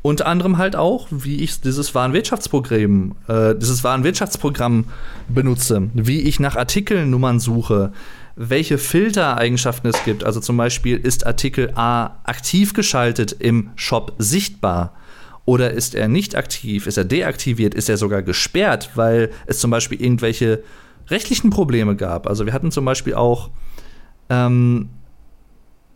Unter 0.00 0.26
anderem 0.26 0.58
halt 0.58 0.76
auch, 0.76 1.08
wie 1.10 1.42
ich 1.42 1.60
dieses 1.60 1.94
Warenwirtschaftsprogramm, 1.94 3.16
äh, 3.26 3.54
dieses 3.56 3.82
Warenwirtschaftsprogramm 3.82 4.84
benutze, 5.28 5.90
wie 5.92 6.20
ich 6.20 6.38
nach 6.38 6.54
Artikelnummern 6.54 7.40
suche, 7.40 7.92
welche 8.36 8.78
Filtereigenschaften 8.78 9.90
es 9.90 10.04
gibt. 10.04 10.22
Also 10.22 10.38
zum 10.38 10.56
Beispiel 10.56 10.96
ist 10.96 11.26
Artikel 11.26 11.72
A 11.74 12.18
aktiv 12.22 12.72
geschaltet 12.74 13.32
im 13.32 13.70
Shop 13.74 14.14
sichtbar 14.18 14.94
oder 15.44 15.72
ist 15.72 15.96
er 15.96 16.06
nicht 16.06 16.36
aktiv, 16.36 16.86
ist 16.86 16.98
er 16.98 17.04
deaktiviert, 17.04 17.74
ist 17.74 17.88
er 17.88 17.96
sogar 17.96 18.22
gesperrt, 18.22 18.90
weil 18.94 19.30
es 19.46 19.58
zum 19.58 19.72
Beispiel 19.72 20.00
irgendwelche 20.00 20.62
rechtlichen 21.08 21.50
Probleme 21.50 21.96
gab. 21.96 22.28
Also 22.28 22.46
wir 22.46 22.52
hatten 22.52 22.70
zum 22.70 22.84
Beispiel 22.84 23.14
auch 23.14 23.50
ähm, 24.30 24.90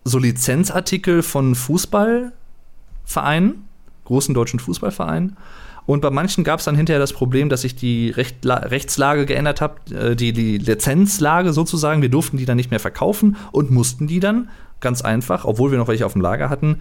so 0.05 0.19
Lizenzartikel 0.19 1.23
von 1.23 1.55
Fußballvereinen, 1.55 3.65
großen 4.05 4.35
deutschen 4.35 4.61
Fußballvereinen. 4.61 5.37
Und 5.85 6.01
bei 6.01 6.11
manchen 6.11 6.45
gab 6.45 6.61
es 6.61 6.65
dann 6.65 6.77
hinterher 6.77 7.01
das 7.01 7.12
Problem, 7.12 7.49
dass 7.49 7.62
sich 7.62 7.75
die 7.75 8.11
Rechtla 8.11 8.55
Rechtslage 8.55 9.27
geändert 9.27 9.61
hat, 9.61 9.91
äh, 9.91 10.15
die, 10.15 10.33
die 10.33 10.59
Lizenzlage 10.59 11.53
sozusagen. 11.53 12.03
Wir 12.03 12.09
durften 12.09 12.37
die 12.37 12.45
dann 12.45 12.57
nicht 12.57 12.71
mehr 12.71 12.81
verkaufen 12.81 13.37
und 13.51 13.71
mussten 13.71 14.07
die 14.07 14.21
dann 14.21 14.49
ganz 14.81 15.03
einfach, 15.03 15.45
obwohl 15.45 15.71
wir 15.71 15.79
noch 15.79 15.88
welche 15.88 16.07
auf 16.07 16.12
dem 16.12 16.23
Lager 16.23 16.51
hatten, 16.51 16.79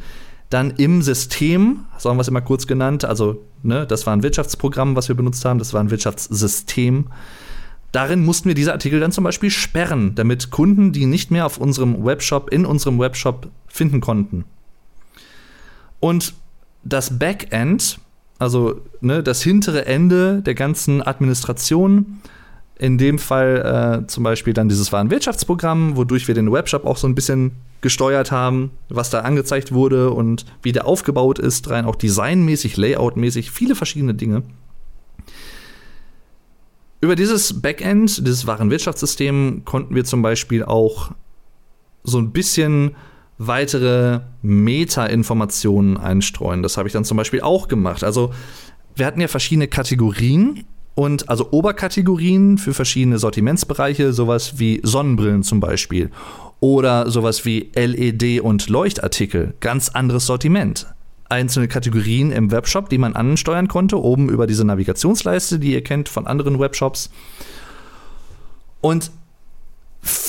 dann 0.50 0.72
im 0.72 1.02
System, 1.02 1.86
so 1.98 2.10
haben 2.10 2.18
wir 2.18 2.22
es 2.22 2.28
immer 2.28 2.42
kurz 2.42 2.68
genannt, 2.68 3.06
also 3.06 3.42
ne, 3.64 3.88
das 3.88 4.06
war 4.06 4.14
ein 4.14 4.22
Wirtschaftsprogramm, 4.22 4.96
was 4.96 5.08
wir 5.08 5.16
benutzt 5.16 5.46
haben, 5.46 5.60
das 5.60 5.74
war 5.74 5.82
ein 5.82 5.92
Wirtschaftssystem, 5.92 7.08
Darin 7.92 8.24
mussten 8.24 8.48
wir 8.48 8.56
diese 8.56 8.72
Artikel 8.72 9.00
dann 9.00 9.12
zum 9.12 9.24
Beispiel 9.24 9.50
sperren, 9.50 10.16
damit 10.16 10.50
Kunden 10.50 10.94
die 10.94 11.06
nicht 11.06 11.30
mehr 11.30 11.46
auf 11.46 11.58
unserem 11.58 12.06
Webshop, 12.06 12.50
in 12.50 12.66
unserem 12.66 13.00
Webshop 13.00 13.50
finden 13.68 14.00
konnten. 14.00 14.46
Und 16.00 16.34
das 16.84 17.20
Backend, 17.20 18.00
also 18.40 18.82
ne, 19.02 19.22
das 19.22 19.42
hintere 19.42 19.86
Ende 19.86 20.42
der 20.42 20.56
ganzen 20.56 21.02
Administration, 21.02 22.22
in 22.80 22.98
dem 22.98 23.20
Fall 23.20 24.02
äh, 24.04 24.08
zum 24.08 24.24
Beispiel 24.24 24.54
dann 24.54 24.68
dieses 24.68 24.92
Warenwirtschaftsprogramm, 24.92 25.98
wodurch 25.98 26.28
wir 26.28 26.34
den 26.34 26.52
Webshop 26.52 26.86
auch 26.86 26.98
so 26.98 27.08
ein 27.08 27.14
bisschen 27.14 27.52
gesteuert 27.82 28.32
haben, 28.32 28.72
was 28.90 29.10
da 29.10 29.20
angezeigt 29.20 29.72
wurde 29.72 30.12
und 30.12 30.46
wie 30.64 30.72
der 30.72 30.88
aufgebaut 30.88 31.40
ist, 31.40 31.70
rein 31.70 31.86
auch 31.86 31.96
designmäßig, 31.96 32.78
layoutmäßig, 32.78 33.52
viele 33.52 33.76
verschiedene 33.76 34.16
Dinge. 34.16 34.44
Über 37.02 37.16
dieses 37.16 37.62
Backend, 37.62 38.20
dieses 38.20 38.46
Warenwirtschaftssystem, 38.46 39.64
konnten 39.66 39.96
wir 39.96 40.06
zum 40.06 40.22
Beispiel 40.22 40.64
auch 40.64 41.12
so 42.04 42.20
ein 42.20 42.32
bisschen 42.32 42.96
weitere 43.40 44.22
Meta-Informationen 44.44 45.98
einstreuen. 45.98 46.62
Das 46.62 46.78
habe 46.78 46.88
ich 46.88 46.94
dann 46.94 47.04
zum 47.04 47.18
Beispiel 47.18 47.42
auch 47.42 47.68
gemacht. 47.68 48.04
Also 48.04 48.32
wir 48.96 49.08
hatten 49.08 49.20
ja 49.20 49.28
verschiedene 49.28 49.68
Kategorien 49.68 50.64
und 50.94 51.28
also 51.28 51.50
Oberkategorien 51.50 52.60
für 52.60 52.76
verschiedene 52.76 53.18
Sortimentsbereiche, 53.18 54.14
sowas 54.14 54.60
wie 54.60 54.80
Sonnenbrillen 54.84 55.42
zum 55.42 55.60
Beispiel 55.60 56.12
oder 56.60 57.10
sowas 57.10 57.46
wie 57.46 57.72
LED 57.74 58.42
und 58.42 58.70
Leuchtartikel, 58.70 59.56
ganz 59.60 59.90
anderes 59.90 60.28
Sortiment. 60.28 60.86
Einzelne 61.32 61.68
Kategorien 61.68 62.32
im 62.32 62.52
Webshop, 62.52 62.90
die 62.90 62.98
man 62.98 63.16
ansteuern 63.16 63.68
konnte, 63.68 64.02
oben 64.02 64.30
über 64.30 64.48
diese 64.48 64.66
Navigationsleiste, 64.66 65.60
die 65.60 65.74
ihr 65.74 65.84
kennt 65.84 66.10
von 66.10 66.28
anderen 66.28 66.60
Webshops. 66.60 67.10
Und 68.82 69.12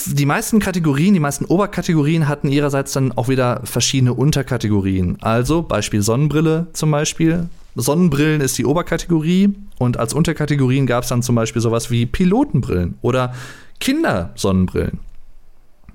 die 0.07 0.27
meisten 0.27 0.61
Kategorien, 0.61 1.15
die 1.15 1.21
meisten 1.21 1.47
Oberkategorien 1.47 2.29
hatten 2.29 2.49
ihrerseits 2.49 2.93
dann 2.93 3.13
auch 3.13 3.29
wieder 3.29 3.63
verschiedene 3.65 4.15
Unterkategorien. 4.15 5.17
Also 5.23 5.63
Beispiel 5.63 6.03
Sonnenbrille 6.03 6.67
zum 6.73 6.91
Beispiel. 6.91 7.49
Sonnenbrillen 7.75 8.43
ist 8.43 8.59
die 8.59 8.67
Oberkategorie 8.67 9.55
und 9.79 9.97
als 9.99 10.13
Unterkategorien 10.13 10.87
gab 10.87 11.05
es 11.05 11.09
dann 11.09 11.23
zum 11.23 11.35
Beispiel 11.35 11.63
sowas 11.63 11.91
wie 11.91 12.05
Pilotenbrillen 12.05 12.99
oder 13.01 13.35
Kindersonnenbrillen. 13.81 15.01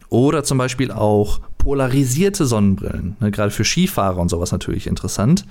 Oder 0.09 0.43
zum 0.43 0.57
Beispiel 0.57 0.91
auch 0.91 1.41
polarisierte 1.57 2.45
Sonnenbrillen, 2.45 3.17
ne, 3.19 3.31
gerade 3.31 3.51
für 3.51 3.65
Skifahrer 3.65 4.17
und 4.17 4.29
sowas 4.29 4.51
natürlich 4.51 4.87
interessant. 4.87 5.45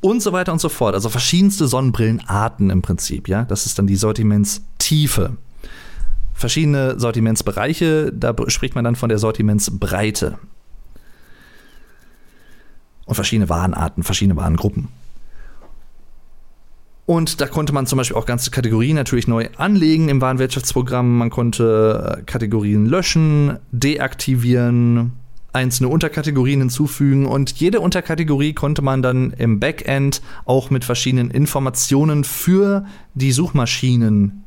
Und 0.00 0.22
so 0.22 0.32
weiter 0.32 0.52
und 0.52 0.60
so 0.60 0.68
fort. 0.68 0.94
Also 0.94 1.08
verschiedenste 1.08 1.66
Sonnenbrillenarten 1.66 2.70
im 2.70 2.82
Prinzip, 2.82 3.28
ja. 3.28 3.44
Das 3.44 3.66
ist 3.66 3.78
dann 3.78 3.86
die 3.86 3.96
Sortimentstiefe. 3.96 5.36
Verschiedene 6.32 6.98
Sortimentsbereiche, 6.98 8.12
da 8.14 8.34
spricht 8.46 8.74
man 8.74 8.84
dann 8.84 8.96
von 8.96 9.10
der 9.10 9.18
Sortimentsbreite. 9.18 10.38
Und 13.04 13.14
verschiedene 13.14 13.48
Warenarten, 13.48 14.04
verschiedene 14.04 14.36
Warengruppen. 14.36 14.88
Und 17.06 17.40
da 17.40 17.46
konnte 17.46 17.72
man 17.72 17.86
zum 17.86 17.96
Beispiel 17.96 18.16
auch 18.16 18.26
ganze 18.26 18.50
Kategorien 18.50 18.94
natürlich 18.94 19.26
neu 19.26 19.48
anlegen 19.56 20.08
im 20.08 20.20
Warenwirtschaftsprogramm. 20.20 21.18
Man 21.18 21.30
konnte 21.30 22.18
äh, 22.18 22.22
Kategorien 22.22 22.86
löschen, 22.86 23.58
deaktivieren, 23.72 25.12
einzelne 25.52 25.88
Unterkategorien 25.88 26.60
hinzufügen 26.60 27.26
und 27.26 27.52
jede 27.52 27.80
Unterkategorie 27.80 28.52
konnte 28.52 28.82
man 28.82 29.02
dann 29.02 29.32
im 29.32 29.58
Backend 29.58 30.22
auch 30.44 30.70
mit 30.70 30.84
verschiedenen 30.84 31.30
Informationen 31.30 32.24
für 32.24 32.84
die 33.14 33.32
Suchmaschinen, 33.32 34.44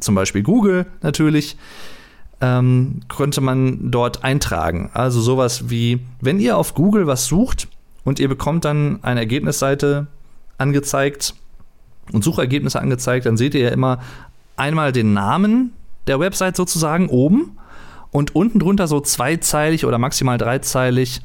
zum 0.00 0.14
Beispiel 0.14 0.42
Google 0.42 0.86
natürlich, 1.02 1.56
ähm, 2.40 3.00
konnte 3.08 3.40
man 3.40 3.90
dort 3.90 4.24
eintragen. 4.24 4.90
Also 4.92 5.20
sowas 5.20 5.68
wie, 5.68 6.00
wenn 6.20 6.40
ihr 6.40 6.56
auf 6.56 6.74
Google 6.74 7.06
was 7.06 7.26
sucht 7.26 7.68
und 8.04 8.20
ihr 8.20 8.28
bekommt 8.28 8.64
dann 8.64 9.02
eine 9.02 9.20
Ergebnisseite 9.20 10.06
angezeigt 10.58 11.34
und 12.12 12.24
Suchergebnisse 12.24 12.80
angezeigt, 12.80 13.26
dann 13.26 13.36
seht 13.36 13.54
ihr 13.54 13.62
ja 13.62 13.70
immer 13.70 14.00
einmal 14.56 14.92
den 14.92 15.12
Namen 15.12 15.72
der 16.06 16.20
Website 16.20 16.56
sozusagen 16.56 17.08
oben 17.08 17.58
und 18.10 18.34
unten 18.34 18.58
drunter 18.58 18.86
so 18.86 19.00
zweizeilig 19.00 19.84
oder 19.84 19.98
maximal 19.98 20.38
dreizeilig 20.38 21.20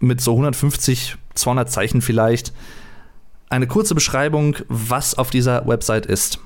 mit 0.00 0.20
so 0.20 0.32
150, 0.32 1.16
200 1.34 1.70
Zeichen 1.70 2.02
vielleicht 2.02 2.52
eine 3.50 3.66
kurze 3.66 3.94
Beschreibung, 3.94 4.56
was 4.68 5.16
auf 5.16 5.30
dieser 5.30 5.66
Website 5.66 6.06
ist. 6.06 6.38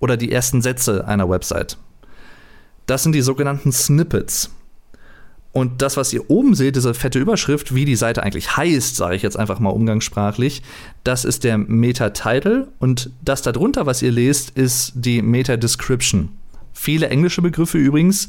Oder 0.00 0.16
die 0.16 0.30
ersten 0.30 0.62
Sätze 0.62 1.06
einer 1.06 1.28
Website. 1.28 1.76
Das 2.86 3.02
sind 3.02 3.12
die 3.12 3.22
sogenannten 3.22 3.72
Snippets. 3.72 4.50
Und 5.52 5.82
das, 5.82 5.96
was 5.96 6.12
ihr 6.12 6.30
oben 6.30 6.54
seht, 6.54 6.76
diese 6.76 6.94
fette 6.94 7.18
Überschrift, 7.18 7.74
wie 7.74 7.84
die 7.84 7.96
Seite 7.96 8.22
eigentlich 8.22 8.56
heißt, 8.56 8.96
sage 8.96 9.16
ich 9.16 9.22
jetzt 9.22 9.38
einfach 9.38 9.58
mal 9.60 9.70
umgangssprachlich, 9.70 10.62
das 11.04 11.24
ist 11.24 11.42
der 11.42 11.58
Meta-Title 11.58 12.68
und 12.78 13.10
das 13.22 13.42
darunter, 13.42 13.86
was 13.86 14.02
ihr 14.02 14.12
lest, 14.12 14.50
ist 14.50 14.92
die 14.94 15.22
Meta-Description. 15.22 16.28
Viele 16.72 17.08
englische 17.08 17.42
Begriffe 17.42 17.78
übrigens. 17.78 18.28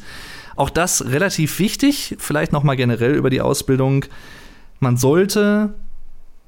Auch 0.55 0.69
das 0.69 1.05
relativ 1.05 1.59
wichtig, 1.59 2.15
vielleicht 2.19 2.51
noch 2.51 2.63
mal 2.63 2.75
generell 2.75 3.15
über 3.15 3.29
die 3.29 3.41
Ausbildung. 3.41 4.05
Man 4.79 4.97
sollte 4.97 5.73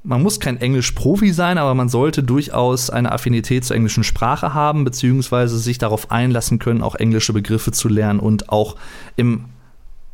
man 0.04 0.24
muss 0.24 0.40
kein 0.40 0.60
Englisch-Profi 0.60 1.32
sein, 1.32 1.60
aber 1.60 1.76
man 1.76 1.88
sollte 1.88 2.24
durchaus 2.24 2.90
eine 2.90 3.12
Affinität 3.12 3.66
zur 3.66 3.76
englischen 3.76 4.04
Sprache 4.04 4.54
haben, 4.54 4.84
beziehungsweise 4.84 5.60
sich 5.60 5.78
darauf 5.78 6.10
einlassen 6.10 6.58
können, 6.58 6.82
auch 6.82 6.96
englische 6.96 7.34
Begriffe 7.34 7.72
zu 7.72 7.88
lernen 7.88 8.20
und 8.20 8.50
auch 8.50 8.78
im 9.16 9.46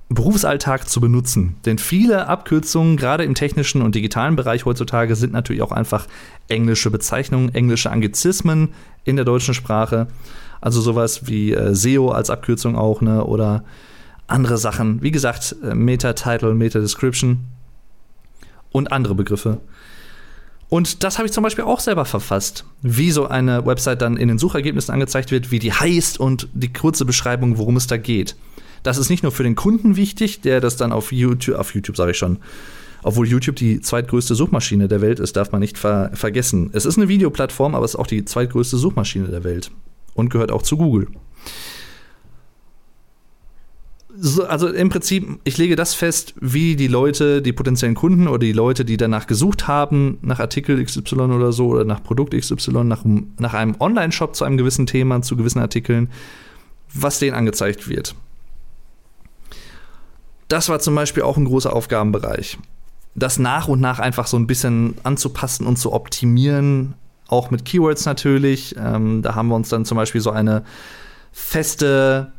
Berufsalltag 0.10 0.88
zu 0.88 1.02
benutzen. 1.02 1.58
Denn 1.66 1.78
viele 1.78 2.28
Abkürzungen, 2.28 2.96
gerade 2.96 3.26
im 3.26 3.36
technischen 3.36 3.82
und 3.82 3.94
digitalen 3.94 4.36
Bereich 4.38 4.66
heutzutage, 4.66 5.16
sind 5.16 5.34
natürlich 5.34 5.62
auch 5.62 5.74
einfach 5.74 6.08
englische 6.48 6.90
Bezeichnungen, 6.90 7.54
englische 7.54 7.92
Anglizismen 7.92 8.70
in 9.04 9.18
der 9.18 9.26
deutschen 9.26 9.54
Sprache. 9.54 10.08
Also 10.62 10.80
sowas 10.80 11.28
wie 11.28 11.52
äh, 11.52 11.76
SEO 11.76 12.10
als 12.10 12.30
Abkürzung 12.30 12.78
auch, 12.78 13.02
ne? 13.02 13.24
Oder 13.24 13.64
andere 14.28 14.58
Sachen. 14.58 15.02
Wie 15.02 15.12
gesagt, 15.12 15.56
äh, 15.62 15.76
Meta-Title, 15.76 16.54
Meta-Description 16.54 17.40
und 18.72 18.92
andere 18.92 19.16
Begriffe. 19.16 19.60
Und 20.70 21.04
das 21.04 21.18
habe 21.18 21.28
ich 21.28 21.34
zum 21.34 21.44
Beispiel 21.44 21.64
auch 21.64 21.80
selber 21.80 22.06
verfasst, 22.06 22.66
wie 22.82 23.12
so 23.12 23.28
eine 23.28 23.66
Website 23.66 24.02
dann 24.02 24.18
in 24.18 24.28
den 24.28 24.38
Suchergebnissen 24.38 24.94
angezeigt 24.94 25.32
wird, 25.32 25.52
wie 25.52 25.60
die 25.60 25.72
heißt 25.72 26.20
und 26.20 26.50
die 26.54 26.72
kurze 26.72 27.06
Beschreibung, 27.06 27.58
worum 27.58 27.78
es 27.78 27.88
da 27.88 27.98
geht. 27.98 28.36
Das 28.88 28.98
ist 28.98 29.10
nicht 29.10 29.22
nur 29.22 29.34
für 29.34 29.44
den 29.44 29.56
Kunden 29.56 29.98
wichtig, 29.98 30.40
der 30.40 30.62
das 30.62 30.78
dann 30.78 30.94
auf 30.94 31.12
YouTube, 31.12 31.58
auf 31.58 31.76
YouTube 31.76 31.98
sage 31.98 32.12
ich 32.12 32.18
schon, 32.18 32.38
obwohl 33.04 33.28
YouTube 33.28 33.58
die 33.58 33.82
zweitgrößte 33.82 34.34
Suchmaschine 34.34 34.88
der 34.88 35.02
Welt 35.02 35.20
ist, 35.20 35.36
darf 35.36 35.52
man 35.52 35.60
nicht 35.60 35.78
ver 35.78 36.12
vergessen. 36.14 36.70
Es 36.72 36.86
ist 36.86 36.98
eine 36.98 37.10
Videoplattform, 37.10 37.76
aber 37.76 37.84
es 37.84 37.96
ist 37.96 38.00
auch 38.00 38.08
die 38.08 38.24
zweitgrößte 38.24 38.78
Suchmaschine 38.78 39.28
der 39.28 39.44
Welt 39.44 39.72
und 40.14 40.30
gehört 40.30 40.54
auch 40.54 40.62
zu 40.62 40.78
Google. 40.78 41.10
So, 44.16 44.46
also 44.46 44.70
im 44.70 44.88
Prinzip, 44.88 45.38
ich 45.44 45.58
lege 45.58 45.76
das 45.76 45.94
fest, 45.94 46.36
wie 46.40 46.78
die 46.78 46.88
Leute, 46.88 47.42
die 47.42 47.52
potenziellen 47.52 47.94
Kunden 47.94 48.30
oder 48.30 48.40
die 48.40 48.54
Leute, 48.54 48.86
die 48.86 48.96
danach 48.96 49.28
gesucht 49.28 49.68
haben, 49.68 50.18
nach 50.22 50.40
Artikel 50.40 50.82
XY 50.82 51.16
oder 51.16 51.52
so 51.52 51.68
oder 51.68 51.84
nach 51.84 52.02
Produkt 52.02 52.34
XY, 52.34 52.86
nach, 52.86 53.04
nach 53.04 53.54
einem 53.54 53.76
Online-Shop 53.82 54.34
zu 54.34 54.46
einem 54.46 54.56
gewissen 54.56 54.86
Thema, 54.86 55.22
zu 55.24 55.36
gewissen 55.36 55.60
Artikeln, 55.60 56.10
was 56.94 57.20
denen 57.20 57.36
angezeigt 57.36 57.90
wird. 57.90 58.16
Das 60.48 60.70
war 60.70 60.80
zum 60.80 60.96
Beispiel 60.96 61.24
auch 61.24 61.38
ein 61.38 61.46
großer 61.46 61.74
Aufgabenbereich. 61.74 62.58
Das 63.16 63.40
nach 63.40 63.68
und 63.68 63.82
nach 63.82 64.00
einfach 64.00 64.28
so 64.28 64.38
ein 64.38 64.48
bisschen 64.48 64.96
anzupassen 65.04 65.66
und 65.66 65.78
zu 65.78 65.92
optimieren, 65.92 66.94
auch 67.28 67.52
mit 67.52 67.66
Keywords 67.66 68.06
natürlich. 68.06 68.76
Ähm, 68.78 69.22
da 69.22 69.36
haben 69.36 69.50
wir 69.50 69.56
uns 69.56 69.70
dann 69.70 69.86
zum 69.86 69.98
Beispiel 69.98 70.22
so 70.22 70.32
eine 70.32 70.64
feste 71.32 72.32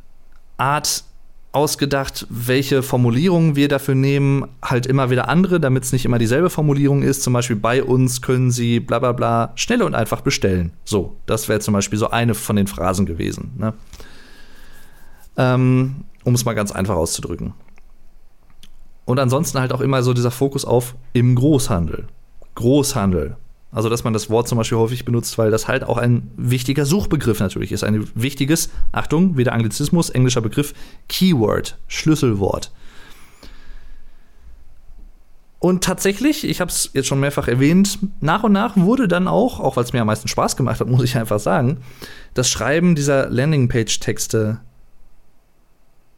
Art 0.56 1.04
ausgedacht, 1.52 2.26
welche 2.28 2.82
Formulierungen 2.82 3.56
wir 3.56 3.68
dafür 3.68 3.94
nehmen, 3.94 4.46
halt 4.62 4.86
immer 4.86 5.11
wieder 5.11 5.28
andere, 5.28 5.61
damit 5.61 5.84
es 5.84 5.92
nicht 5.92 6.04
immer 6.04 6.18
dieselbe 6.18 6.50
Formulierung 6.50 7.02
ist. 7.02 7.22
Zum 7.22 7.32
Beispiel 7.32 7.56
bei 7.56 7.82
uns 7.82 8.22
können 8.22 8.50
Sie 8.50 8.80
bla 8.80 8.98
bla 8.98 9.12
bla 9.12 9.52
schnell 9.54 9.82
und 9.82 9.94
einfach 9.94 10.20
bestellen. 10.20 10.72
So, 10.84 11.16
das 11.26 11.48
wäre 11.48 11.61
zum 11.61 11.74
Beispiel 11.74 11.98
so 11.98 12.11
eine 12.11 12.34
von 12.34 12.56
den 12.56 12.66
Phrasen 12.66 13.06
gewesen. 13.06 13.52
Ne? 13.56 13.74
Ähm, 15.36 16.04
um 16.24 16.34
es 16.34 16.44
mal 16.44 16.54
ganz 16.54 16.72
einfach 16.72 16.96
auszudrücken. 16.96 17.54
Und 19.09 19.18
ansonsten 19.18 19.59
halt 19.59 19.72
auch 19.72 19.80
immer 19.80 20.02
so 20.02 20.12
dieser 20.12 20.30
Fokus 20.30 20.66
auf 20.66 20.94
im 21.14 21.34
Großhandel. 21.34 22.09
Großhandel. 22.56 23.38
Also, 23.72 23.88
dass 23.88 24.04
man 24.04 24.12
das 24.12 24.28
Wort 24.28 24.48
zum 24.48 24.59
Beispiel 24.59 24.76
häufig 24.76 25.06
benutzt, 25.06 25.38
weil 25.38 25.50
das 25.50 25.66
halt 25.66 25.82
auch 25.82 25.96
ein 25.96 26.30
wichtiger 26.36 26.84
Suchbegriff 26.84 27.40
natürlich 27.40 27.72
ist. 27.72 27.84
Ein 27.84 28.06
wichtiges, 28.14 28.68
Achtung, 28.92 29.38
wieder 29.38 29.54
Anglizismus, 29.54 30.11
englischer 30.11 30.42
Begriff, 30.42 30.74
Keyword, 31.09 31.78
Schlüsselwort. 31.86 32.70
Und 35.59 35.82
tatsächlich, 35.82 36.46
ich 36.46 36.61
habe 36.61 36.70
es 36.70 36.90
jetzt 36.92 37.06
schon 37.06 37.18
mehrfach 37.18 37.48
erwähnt, 37.48 38.00
nach 38.20 38.44
und 38.44 38.52
nach 38.52 38.76
wurde 38.76 39.09
dann 39.09 39.26
auch, 39.26 39.59
auch 39.59 39.76
weil 39.76 39.84
es 39.84 39.94
mir 39.94 40.02
am 40.02 40.06
meisten 40.09 40.28
Spaß 40.28 40.54
gemacht 40.54 40.80
hat, 40.80 40.88
muss 40.88 41.02
ich 41.02 41.16
einfach 41.16 41.40
sagen, 41.40 41.78
das 42.34 42.50
Schreiben 42.50 42.94
dieser 42.94 43.30
Landingpage-Texte 43.30 44.61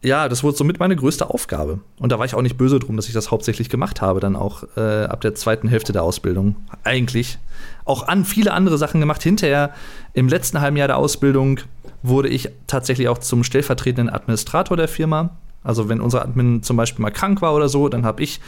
ja, 0.03 0.29
das 0.29 0.43
wurde 0.43 0.57
somit 0.57 0.81
meine 0.81 0.97
größte 0.97 1.29
Aufgabe. 1.29 1.81
Und 1.99 2.11
da 2.11 2.19
war 2.19 2.25
ich 2.25 2.35
auch 2.35 2.41
nicht 2.41 2.57
böse 2.57 2.79
drum, 2.79 2.97
dass 2.97 3.09
ich 3.09 3.13
das 3.13 3.31
hauptsächlich 3.31 3.69
gemacht 3.69 4.01
habe, 4.01 4.21
dann 4.21 4.35
auch 4.35 4.65
äh, 4.77 5.05
ab 5.05 5.21
der 5.21 5.35
zweiten 5.35 5.69
Hälfte 5.69 5.93
der 5.93 6.03
Ausbildung. 6.03 6.57
Eigentlich. 6.85 7.39
Auch 7.85 8.09
an 8.09 8.25
viele 8.25 8.53
andere 8.53 8.79
Sachen 8.79 9.01
gemacht. 9.01 9.23
Hinterher, 9.23 9.75
im 10.15 10.29
letzten 10.29 10.61
halben 10.61 10.79
Jahr 10.79 10.89
der 10.89 10.97
Ausbildung, 10.97 11.61
wurde 12.03 12.29
ich 12.29 12.49
tatsächlich 12.67 13.09
auch 13.09 13.19
zum 13.19 13.45
stellvertretenden 13.45 14.09
Administrator 14.09 14.77
der 14.77 14.89
Firma. 14.89 15.37
Also, 15.63 15.91
wenn 15.91 16.01
unser 16.01 16.23
Admin 16.23 16.63
zum 16.63 16.79
Beispiel 16.79 17.03
mal 17.03 17.11
krank 17.11 17.43
war 17.43 17.55
oder 17.55 17.69
so, 17.69 17.91
dann 17.91 18.07
habe 18.07 18.23
ich 18.23 18.41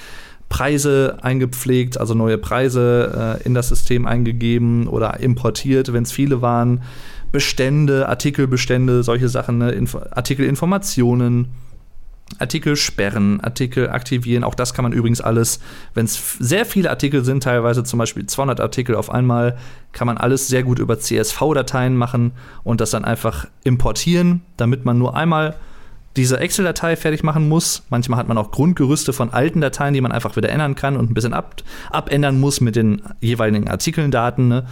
Preise 0.49 1.19
eingepflegt, 1.21 1.99
also 1.99 2.15
neue 2.15 2.39
Preise 2.39 3.39
äh, 3.41 3.47
in 3.47 3.53
das 3.53 3.69
System 3.69 4.07
eingegeben 4.07 4.87
oder 4.89 5.21
importiert, 5.21 5.93
wenn 5.93 6.05
es 6.05 6.13
viele 6.13 6.41
waren 6.41 6.83
Bestände, 7.33 8.09
Artikelbestände, 8.09 9.03
solche 9.03 9.29
Sachen, 9.29 9.59
ne? 9.59 9.73
Info 9.73 9.99
Artikelinformationen, 10.11 11.49
Artikel 12.39 12.77
sperren, 12.77 13.41
Artikel 13.41 13.91
aktivieren. 13.91 14.45
Auch 14.45 14.55
das 14.55 14.75
kann 14.75 14.83
man 14.85 14.93
übrigens 14.93 15.21
alles, 15.21 15.61
wenn 15.95 16.05
es 16.05 16.37
sehr 16.39 16.65
viele 16.65 16.91
Artikel 16.91 17.25
sind, 17.25 17.43
teilweise 17.43 17.85
zum 17.85 17.99
Beispiel 17.99 18.27
200 18.27 18.61
Artikel 18.61 18.95
auf 18.97 19.11
einmal, 19.11 19.57
kann 19.93 20.07
man 20.07 20.17
alles 20.17 20.49
sehr 20.49 20.63
gut 20.63 20.79
über 20.79 20.99
CSV-Dateien 20.99 21.97
machen 21.97 22.33
und 22.65 22.81
das 22.81 22.91
dann 22.91 23.05
einfach 23.05 23.47
importieren, 23.65 24.43
damit 24.57 24.85
man 24.85 24.99
nur 24.99 25.17
einmal 25.17 25.57
diese 26.17 26.39
Excel-Datei 26.39 26.97
fertig 26.97 27.23
machen 27.23 27.49
muss. 27.49 27.85
Manchmal 27.89 28.19
hat 28.19 28.29
man 28.29 28.37
auch 28.37 28.51
Grundgerüste 28.51 29.13
von 29.13 29.33
alten 29.33 29.61
Dateien, 29.61 29.95
die 29.95 30.01
man 30.01 30.13
einfach 30.13 30.37
wieder 30.37 30.51
ändern 30.51 30.75
kann 30.75 30.97
und 30.97 31.11
ein 31.11 31.15
bisschen 31.15 31.33
ab, 31.33 31.63
abändern 31.91 32.39
muss 32.39 32.61
mit 32.61 32.77
den 32.77 33.03
jeweiligen 33.21 33.69
Artikeln, 33.69 34.11
Daten. 34.11 34.49
Ne? 34.49 34.67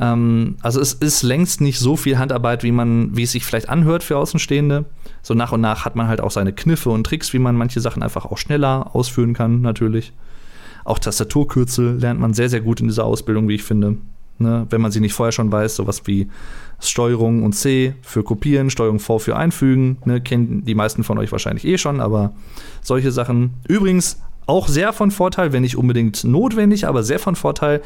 Ähm, 0.00 0.56
also 0.62 0.80
es 0.80 0.94
ist 0.94 1.22
längst 1.22 1.60
nicht 1.60 1.78
so 1.78 1.96
viel 1.96 2.18
Handarbeit, 2.18 2.64
wie 2.64 2.72
man, 2.72 3.16
wie 3.16 3.24
es 3.24 3.32
sich 3.32 3.44
vielleicht 3.44 3.68
anhört 3.68 4.02
für 4.02 4.16
Außenstehende. 4.16 4.86
So 5.22 5.34
nach 5.34 5.52
und 5.52 5.60
nach 5.60 5.84
hat 5.84 5.94
man 5.94 6.08
halt 6.08 6.20
auch 6.20 6.30
seine 6.30 6.52
Kniffe 6.52 6.90
und 6.90 7.04
Tricks, 7.04 7.32
wie 7.32 7.38
man 7.38 7.56
manche 7.56 7.80
Sachen 7.80 8.02
einfach 8.02 8.24
auch 8.24 8.38
schneller 8.38 8.94
ausführen 8.94 9.34
kann, 9.34 9.60
natürlich. 9.60 10.12
Auch 10.84 10.98
Tastaturkürzel 10.98 11.98
lernt 11.98 12.18
man 12.18 12.32
sehr, 12.32 12.48
sehr 12.48 12.62
gut 12.62 12.80
in 12.80 12.88
dieser 12.88 13.04
Ausbildung, 13.04 13.48
wie 13.48 13.56
ich 13.56 13.62
finde. 13.62 13.98
Ne? 14.38 14.66
Wenn 14.70 14.80
man 14.80 14.90
sie 14.90 15.00
nicht 15.00 15.12
vorher 15.12 15.32
schon 15.32 15.52
weiß, 15.52 15.76
sowas 15.76 16.06
wie 16.06 16.28
Steuerung 16.80 17.42
und 17.42 17.52
C 17.52 17.94
für 18.00 18.22
Kopieren, 18.22 18.70
Steuerung 18.70 18.98
V 18.98 19.18
für 19.18 19.36
Einfügen, 19.36 19.98
ne? 20.06 20.22
kennen 20.22 20.64
die 20.64 20.74
meisten 20.74 21.04
von 21.04 21.18
euch 21.18 21.30
wahrscheinlich 21.30 21.66
eh 21.66 21.76
schon, 21.76 22.00
aber 22.00 22.32
solche 22.80 23.12
Sachen. 23.12 23.50
Übrigens 23.68 24.18
auch 24.46 24.66
sehr 24.66 24.94
von 24.94 25.10
Vorteil, 25.10 25.52
wenn 25.52 25.62
nicht 25.62 25.76
unbedingt 25.76 26.24
notwendig, 26.24 26.86
aber 26.86 27.02
sehr 27.02 27.18
von 27.18 27.36
Vorteil, 27.36 27.82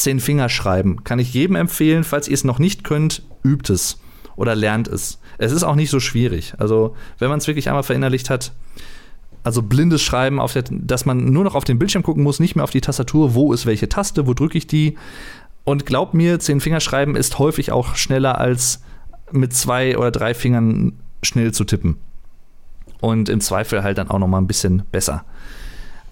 zehn 0.00 0.20
Finger 0.20 0.48
schreiben. 0.48 1.04
Kann 1.04 1.18
ich 1.18 1.34
jedem 1.34 1.56
empfehlen, 1.56 2.04
falls 2.04 2.28
ihr 2.28 2.34
es 2.34 2.44
noch 2.44 2.58
nicht 2.58 2.84
könnt, 2.84 3.22
übt 3.44 3.72
es 3.72 4.00
oder 4.36 4.54
lernt 4.54 4.88
es. 4.88 5.18
Es 5.38 5.52
ist 5.52 5.62
auch 5.62 5.74
nicht 5.74 5.90
so 5.90 6.00
schwierig. 6.00 6.54
Also, 6.58 6.94
wenn 7.18 7.28
man 7.28 7.38
es 7.38 7.46
wirklich 7.46 7.68
einmal 7.68 7.82
verinnerlicht 7.82 8.30
hat, 8.30 8.52
also 9.42 9.62
blindes 9.62 10.02
Schreiben, 10.02 10.40
der, 10.54 10.64
dass 10.70 11.06
man 11.06 11.32
nur 11.32 11.44
noch 11.44 11.54
auf 11.54 11.64
den 11.64 11.78
Bildschirm 11.78 12.02
gucken 12.02 12.22
muss, 12.22 12.40
nicht 12.40 12.56
mehr 12.56 12.64
auf 12.64 12.70
die 12.70 12.80
Tastatur, 12.80 13.34
wo 13.34 13.52
ist 13.52 13.66
welche 13.66 13.88
Taste, 13.88 14.26
wo 14.26 14.34
drücke 14.34 14.58
ich 14.58 14.66
die. 14.66 14.96
Und 15.64 15.86
glaub 15.86 16.14
mir, 16.14 16.38
zehn 16.38 16.60
Finger 16.60 16.80
schreiben 16.80 17.16
ist 17.16 17.38
häufig 17.38 17.72
auch 17.72 17.94
schneller 17.94 18.38
als 18.38 18.82
mit 19.30 19.54
zwei 19.54 19.96
oder 19.96 20.10
drei 20.10 20.34
Fingern 20.34 20.94
schnell 21.22 21.52
zu 21.52 21.64
tippen. 21.64 21.96
Und 23.00 23.28
im 23.28 23.40
Zweifel 23.40 23.82
halt 23.82 23.98
dann 23.98 24.10
auch 24.10 24.18
noch 24.18 24.26
mal 24.26 24.38
ein 24.38 24.46
bisschen 24.46 24.82
besser 24.90 25.24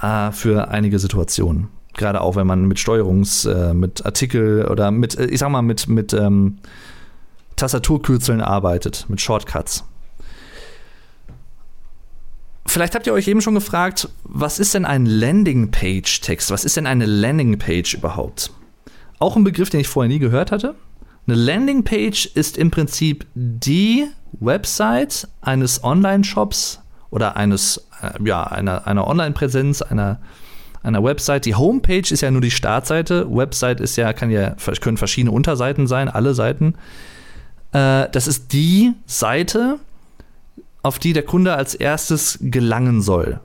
äh, 0.00 0.32
für 0.32 0.68
einige 0.68 0.98
Situationen. 0.98 1.68
Gerade 1.98 2.22
auch, 2.22 2.36
wenn 2.36 2.46
man 2.46 2.64
mit 2.64 2.78
Steuerungs-, 2.78 3.46
äh, 3.46 3.74
mit 3.74 4.06
Artikel 4.06 4.66
oder 4.66 4.90
mit, 4.90 5.18
äh, 5.18 5.26
ich 5.26 5.40
sag 5.40 5.50
mal, 5.50 5.62
mit, 5.62 5.88
mit 5.88 6.14
ähm, 6.14 6.58
Tastaturkürzeln 7.56 8.40
arbeitet, 8.40 9.04
mit 9.08 9.20
Shortcuts. 9.20 9.84
Vielleicht 12.66 12.94
habt 12.94 13.06
ihr 13.06 13.12
euch 13.14 13.28
eben 13.28 13.40
schon 13.40 13.54
gefragt, 13.54 14.08
was 14.24 14.58
ist 14.58 14.74
denn 14.74 14.84
ein 14.84 15.06
Landing-Page-Text? 15.06 16.50
Was 16.50 16.64
ist 16.64 16.76
denn 16.76 16.86
eine 16.86 17.06
Landing-Page 17.06 17.94
überhaupt? 17.94 18.52
Auch 19.18 19.36
ein 19.36 19.44
Begriff, 19.44 19.70
den 19.70 19.80
ich 19.80 19.88
vorher 19.88 20.08
nie 20.08 20.18
gehört 20.18 20.52
hatte. 20.52 20.74
Eine 21.26 21.36
Landing-Page 21.36 22.26
ist 22.34 22.56
im 22.56 22.70
Prinzip 22.70 23.26
die 23.34 24.06
Website 24.32 25.28
eines 25.40 25.82
Online-Shops 25.82 26.80
oder 27.10 27.36
eines, 27.36 27.88
äh, 28.02 28.10
ja, 28.22 28.44
einer, 28.44 28.86
einer 28.86 29.06
Online-Präsenz, 29.06 29.82
einer, 29.82 30.20
einer 30.82 31.02
Website. 31.02 31.44
Die 31.44 31.54
Homepage 31.54 32.10
ist 32.10 32.20
ja 32.20 32.30
nur 32.30 32.40
die 32.40 32.50
Startseite. 32.50 33.26
Website 33.30 33.80
ist 33.80 33.96
ja, 33.96 34.12
kann 34.12 34.30
ja, 34.30 34.56
können 34.80 34.96
verschiedene 34.96 35.32
Unterseiten 35.32 35.86
sein, 35.86 36.08
alle 36.08 36.34
Seiten. 36.34 36.74
Äh, 37.72 38.08
das 38.10 38.26
ist 38.26 38.52
die 38.52 38.92
Seite, 39.06 39.78
auf 40.82 40.98
die 40.98 41.12
der 41.12 41.24
Kunde 41.24 41.54
als 41.54 41.74
erstes 41.74 42.38
gelangen 42.40 43.02
soll. 43.02 43.40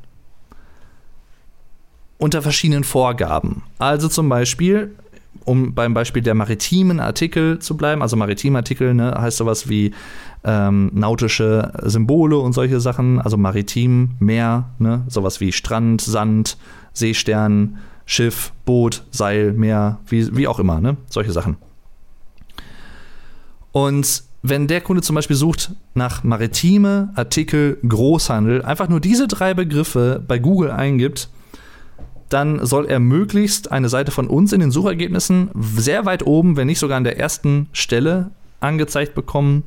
Unter 2.18 2.42
verschiedenen 2.42 2.84
Vorgaben. 2.84 3.64
Also 3.80 4.08
zum 4.08 4.30
Beispiel, 4.30 4.96
um 5.44 5.74
beim 5.74 5.94
Beispiel 5.94 6.22
der 6.22 6.36
maritimen 6.36 7.00
Artikel 7.00 7.60
zu 7.60 7.76
bleiben, 7.76 8.02
also 8.02 8.16
maritime 8.16 8.60
Artikel 8.60 8.94
ne, 8.94 9.14
heißt 9.20 9.38
sowas 9.38 9.68
wie 9.68 9.94
ähm, 10.46 10.92
nautische 10.94 11.74
Symbole 11.82 12.38
und 12.38 12.54
solche 12.54 12.80
Sachen, 12.80 13.20
also 13.20 13.36
maritim, 13.36 14.12
Meer, 14.20 14.70
ne, 14.80 15.04
sowas 15.08 15.42
wie 15.42 15.52
Strand, 15.52 16.02
Sand, 16.02 16.58
Seestern, 16.94 17.78
Schiff, 18.06 18.54
Boot, 18.66 19.04
Seil, 19.12 19.54
Meer, 19.54 20.00
wie, 20.08 20.36
wie 20.36 20.48
auch 20.48 20.60
immer, 20.60 20.80
ne, 20.80 20.98
solche 21.10 21.32
Sachen. 21.32 21.58
Und 23.72 24.24
wenn 24.42 24.68
der 24.68 24.82
Kunde 24.82 25.02
zum 25.02 25.16
Beispiel 25.16 25.36
sucht 25.38 25.72
nach 25.94 26.24
maritime 26.24 27.12
Artikel 27.16 27.78
Großhandel, 27.88 28.62
einfach 28.62 28.90
nur 28.90 29.00
diese 29.00 29.28
drei 29.28 29.54
Begriffe 29.54 30.22
bei 30.28 30.38
Google 30.38 30.70
eingibt, 30.70 31.30
dann 32.30 32.66
soll 32.66 32.88
er 32.88 33.00
möglichst 33.00 33.72
eine 33.72 33.90
Seite 33.90 34.12
von 34.12 34.28
uns 34.28 34.54
in 34.54 34.60
den 34.60 34.72
Suchergebnissen 34.72 35.50
sehr 35.54 36.06
weit 36.06 36.26
oben, 36.26 36.58
wenn 36.58 36.68
nicht 36.68 36.80
sogar 36.80 36.98
an 36.98 37.04
der 37.04 37.20
ersten 37.20 37.70
Stelle 37.72 38.32
angezeigt 38.60 39.14
bekommen. 39.16 39.64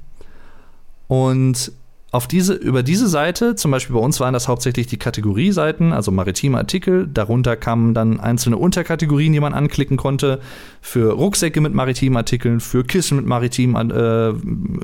Und 1.08 1.72
auf 2.12 2.28
diese, 2.28 2.54
über 2.54 2.82
diese 2.82 3.08
Seite, 3.08 3.56
zum 3.56 3.72
Beispiel 3.72 3.94
bei 3.94 4.00
uns 4.00 4.20
waren 4.20 4.32
das 4.32 4.48
hauptsächlich 4.48 4.86
die 4.86 4.96
Kategorieseiten, 4.96 5.92
also 5.92 6.12
maritime 6.12 6.56
Artikel. 6.56 7.06
Darunter 7.06 7.56
kamen 7.56 7.94
dann 7.94 8.20
einzelne 8.20 8.56
Unterkategorien, 8.56 9.32
die 9.32 9.40
man 9.40 9.54
anklicken 9.54 9.96
konnte. 9.96 10.40
Für 10.80 11.12
Rucksäcke 11.12 11.60
mit 11.60 11.74
maritimen 11.74 12.16
Artikeln, 12.16 12.60
für 12.60 12.84
Kissen 12.84 13.16
mit 13.16 13.26
maritimen 13.26 13.90
äh, 13.90 14.32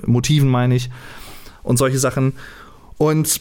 Motiven, 0.07 0.49
meine 0.49 0.75
ich. 0.75 0.91
Und 1.63 1.77
solche 1.77 1.99
Sachen. 1.99 2.35
Und 2.99 3.41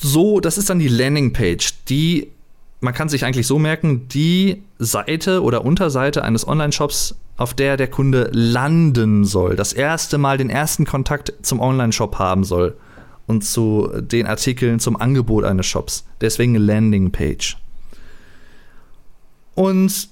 so, 0.00 0.40
das 0.40 0.58
ist 0.58 0.70
dann 0.70 0.80
die 0.80 0.88
Landingpage, 0.88 1.84
die 1.88 2.28
man 2.80 2.94
kann 2.94 3.08
sich 3.08 3.24
eigentlich 3.24 3.46
so 3.46 3.58
merken, 3.58 4.08
die 4.08 4.62
Seite 4.78 5.42
oder 5.42 5.64
Unterseite 5.64 6.22
eines 6.22 6.46
Online-Shops, 6.46 7.16
auf 7.36 7.54
der 7.54 7.76
der 7.76 7.88
Kunde 7.88 8.30
landen 8.32 9.24
soll, 9.24 9.56
das 9.56 9.72
erste 9.72 10.18
Mal 10.18 10.38
den 10.38 10.50
ersten 10.50 10.84
Kontakt 10.84 11.32
zum 11.42 11.60
Online-Shop 11.60 12.18
haben 12.18 12.44
soll 12.44 12.76
und 13.26 13.44
zu 13.44 13.90
den 14.00 14.26
Artikeln 14.26 14.80
zum 14.80 15.00
Angebot 15.00 15.44
eines 15.44 15.66
Shops. 15.66 16.04
Deswegen 16.20 16.54
Landing-Page. 16.54 17.56
Und 19.54 20.08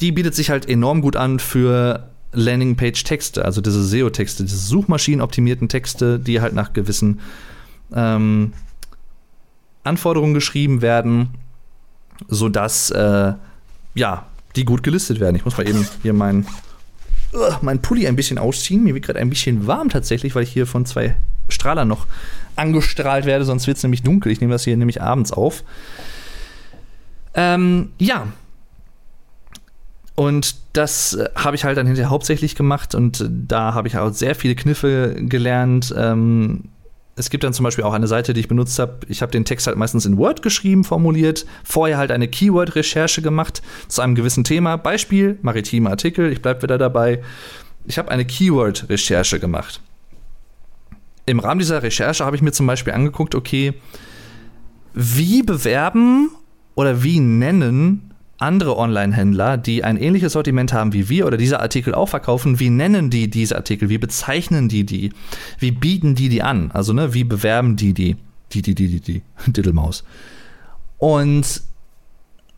die 0.00 0.12
bietet 0.12 0.34
sich 0.34 0.50
halt 0.50 0.68
enorm 0.68 1.00
gut 1.00 1.16
an 1.16 1.38
für 1.38 2.10
Landing-Page-Texte, 2.32 3.44
also 3.44 3.60
diese 3.60 3.82
SEO-Texte, 3.82 4.44
diese 4.44 4.56
suchmaschinenoptimierten 4.58 5.68
Texte, 5.68 6.18
die 6.18 6.40
halt 6.40 6.54
nach 6.54 6.72
gewissen 6.72 7.20
ähm, 7.94 8.52
Anforderungen 9.84 10.34
geschrieben 10.34 10.82
werden 10.82 11.30
sodass 12.28 12.90
äh, 12.90 13.32
ja, 13.94 14.26
die 14.56 14.64
gut 14.64 14.82
gelistet 14.82 15.20
werden. 15.20 15.36
Ich 15.36 15.44
muss 15.44 15.56
mal 15.56 15.68
eben 15.68 15.86
hier 16.02 16.12
meinen 16.12 16.46
mein 17.62 17.82
Pulli 17.82 18.06
ein 18.06 18.16
bisschen 18.16 18.38
ausziehen. 18.38 18.84
Mir 18.84 18.94
wird 18.94 19.06
gerade 19.06 19.18
ein 19.18 19.30
bisschen 19.30 19.66
warm 19.66 19.88
tatsächlich, 19.88 20.34
weil 20.34 20.44
ich 20.44 20.52
hier 20.52 20.66
von 20.66 20.86
zwei 20.86 21.16
Strahlern 21.48 21.88
noch 21.88 22.06
angestrahlt 22.56 23.26
werde, 23.26 23.44
sonst 23.44 23.66
wird 23.66 23.76
es 23.76 23.82
nämlich 23.82 24.02
dunkel. 24.02 24.30
Ich 24.30 24.40
nehme 24.40 24.52
das 24.52 24.64
hier 24.64 24.76
nämlich 24.76 25.02
abends 25.02 25.32
auf. 25.32 25.64
Ähm, 27.34 27.90
ja. 27.98 28.28
Und 30.14 30.54
das 30.74 31.14
äh, 31.14 31.28
habe 31.34 31.56
ich 31.56 31.64
halt 31.64 31.76
dann 31.76 31.86
hinterher 31.86 32.10
hauptsächlich 32.10 32.54
gemacht 32.54 32.94
und 32.94 33.20
äh, 33.20 33.28
da 33.28 33.74
habe 33.74 33.88
ich 33.88 33.98
auch 33.98 34.12
sehr 34.12 34.36
viele 34.36 34.54
Kniffe 34.54 35.16
gelernt, 35.18 35.92
ähm, 35.96 36.68
es 37.16 37.30
gibt 37.30 37.44
dann 37.44 37.52
zum 37.52 37.64
Beispiel 37.64 37.84
auch 37.84 37.92
eine 37.92 38.08
Seite, 38.08 38.32
die 38.34 38.40
ich 38.40 38.48
benutzt 38.48 38.78
habe. 38.78 38.98
Ich 39.08 39.22
habe 39.22 39.30
den 39.30 39.44
Text 39.44 39.66
halt 39.66 39.76
meistens 39.76 40.04
in 40.04 40.16
Word 40.16 40.42
geschrieben, 40.42 40.82
formuliert, 40.82 41.46
vorher 41.62 41.96
halt 41.96 42.10
eine 42.10 42.26
Keyword-Recherche 42.26 43.22
gemacht 43.22 43.62
zu 43.86 44.02
einem 44.02 44.14
gewissen 44.14 44.42
Thema. 44.42 44.76
Beispiel, 44.76 45.38
maritime 45.42 45.90
Artikel, 45.90 46.32
ich 46.32 46.42
bleibe 46.42 46.62
wieder 46.62 46.76
dabei. 46.76 47.22
Ich 47.86 47.98
habe 47.98 48.10
eine 48.10 48.24
Keyword-Recherche 48.24 49.38
gemacht. 49.38 49.80
Im 51.26 51.38
Rahmen 51.38 51.60
dieser 51.60 51.82
Recherche 51.82 52.24
habe 52.24 52.36
ich 52.36 52.42
mir 52.42 52.52
zum 52.52 52.66
Beispiel 52.66 52.92
angeguckt, 52.92 53.34
okay, 53.34 53.74
wie 54.92 55.42
bewerben 55.42 56.30
oder 56.74 57.02
wie 57.02 57.20
nennen 57.20 58.13
andere 58.38 58.76
Online-Händler, 58.76 59.56
die 59.56 59.84
ein 59.84 59.96
ähnliches 59.96 60.32
Sortiment 60.32 60.72
haben 60.72 60.92
wie 60.92 61.08
wir 61.08 61.26
oder 61.26 61.36
diese 61.36 61.60
Artikel 61.60 61.94
auch 61.94 62.08
verkaufen, 62.08 62.60
wie 62.60 62.70
nennen 62.70 63.10
die 63.10 63.30
diese 63.30 63.56
Artikel? 63.56 63.88
Wie 63.88 63.98
bezeichnen 63.98 64.68
die 64.68 64.84
die? 64.84 65.12
Wie 65.58 65.70
bieten 65.70 66.14
die 66.14 66.28
die 66.28 66.42
an? 66.42 66.70
Also, 66.72 66.92
ne, 66.92 67.14
wie 67.14 67.24
bewerben 67.24 67.76
die 67.76 67.94
die? 67.94 68.16
Die, 68.52 68.62
die, 68.62 68.74
die, 68.74 68.88
die, 68.88 69.00
die, 69.00 69.22
Diddlemaus. 69.46 70.04
Und 70.98 71.62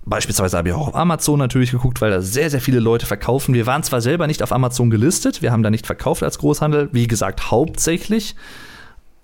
Beispielsweise 0.08 0.56
habe 0.56 0.68
ich 0.68 0.74
auch 0.74 0.86
auf 0.86 0.94
Amazon 0.94 1.36
natürlich 1.36 1.72
geguckt, 1.72 2.00
weil 2.00 2.12
da 2.12 2.22
sehr, 2.22 2.48
sehr 2.48 2.60
viele 2.60 2.78
Leute 2.78 3.06
verkaufen. 3.06 3.54
Wir 3.54 3.66
waren 3.66 3.82
zwar 3.82 4.00
selber 4.00 4.28
nicht 4.28 4.40
auf 4.40 4.52
Amazon 4.52 4.88
gelistet, 4.88 5.42
wir 5.42 5.50
haben 5.50 5.64
da 5.64 5.70
nicht 5.70 5.84
verkauft 5.84 6.22
als 6.22 6.38
Großhandel, 6.38 6.90
wie 6.92 7.08
gesagt, 7.08 7.50
hauptsächlich 7.50 8.36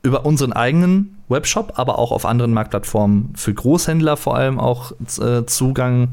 über 0.02 0.26
unseren 0.26 0.52
eigenen 0.52 1.18
Webshop, 1.28 1.74
aber 1.76 1.98
auch 1.98 2.12
auf 2.12 2.26
anderen 2.26 2.52
Marktplattformen 2.52 3.32
für 3.36 3.54
Großhändler 3.54 4.16
vor 4.16 4.36
allem 4.36 4.58
auch 4.58 4.92
äh, 5.20 5.46
Zugang, 5.46 6.08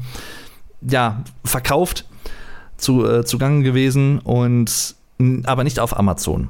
ja, 0.80 1.24
verkauft, 1.44 2.06
zu, 2.76 3.06
äh, 3.06 3.24
zugange 3.24 3.62
gewesen 3.62 4.20
und 4.20 4.94
aber 5.44 5.64
nicht 5.64 5.78
auf 5.80 5.98
Amazon. 5.98 6.48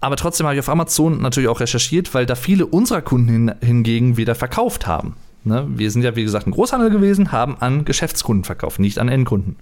Aber 0.00 0.16
trotzdem 0.16 0.46
habe 0.46 0.54
ich 0.54 0.60
auf 0.60 0.68
Amazon 0.68 1.20
natürlich 1.20 1.48
auch 1.48 1.60
recherchiert, 1.60 2.12
weil 2.14 2.26
da 2.26 2.34
viele 2.34 2.66
unserer 2.66 3.00
Kunden 3.00 3.28
hin, 3.28 3.54
hingegen 3.60 4.16
wieder 4.16 4.34
verkauft 4.34 4.86
haben. 4.86 5.16
Ne? 5.44 5.66
Wir 5.68 5.90
sind 5.90 6.02
ja, 6.02 6.14
wie 6.14 6.24
gesagt, 6.24 6.46
ein 6.46 6.52
Großhandel 6.52 6.90
gewesen, 6.90 7.32
haben 7.32 7.56
an 7.58 7.84
Geschäftskunden 7.84 8.44
verkauft, 8.44 8.80
nicht 8.80 8.98
an 8.98 9.08
Endkunden. 9.08 9.56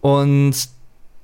Und 0.00 0.54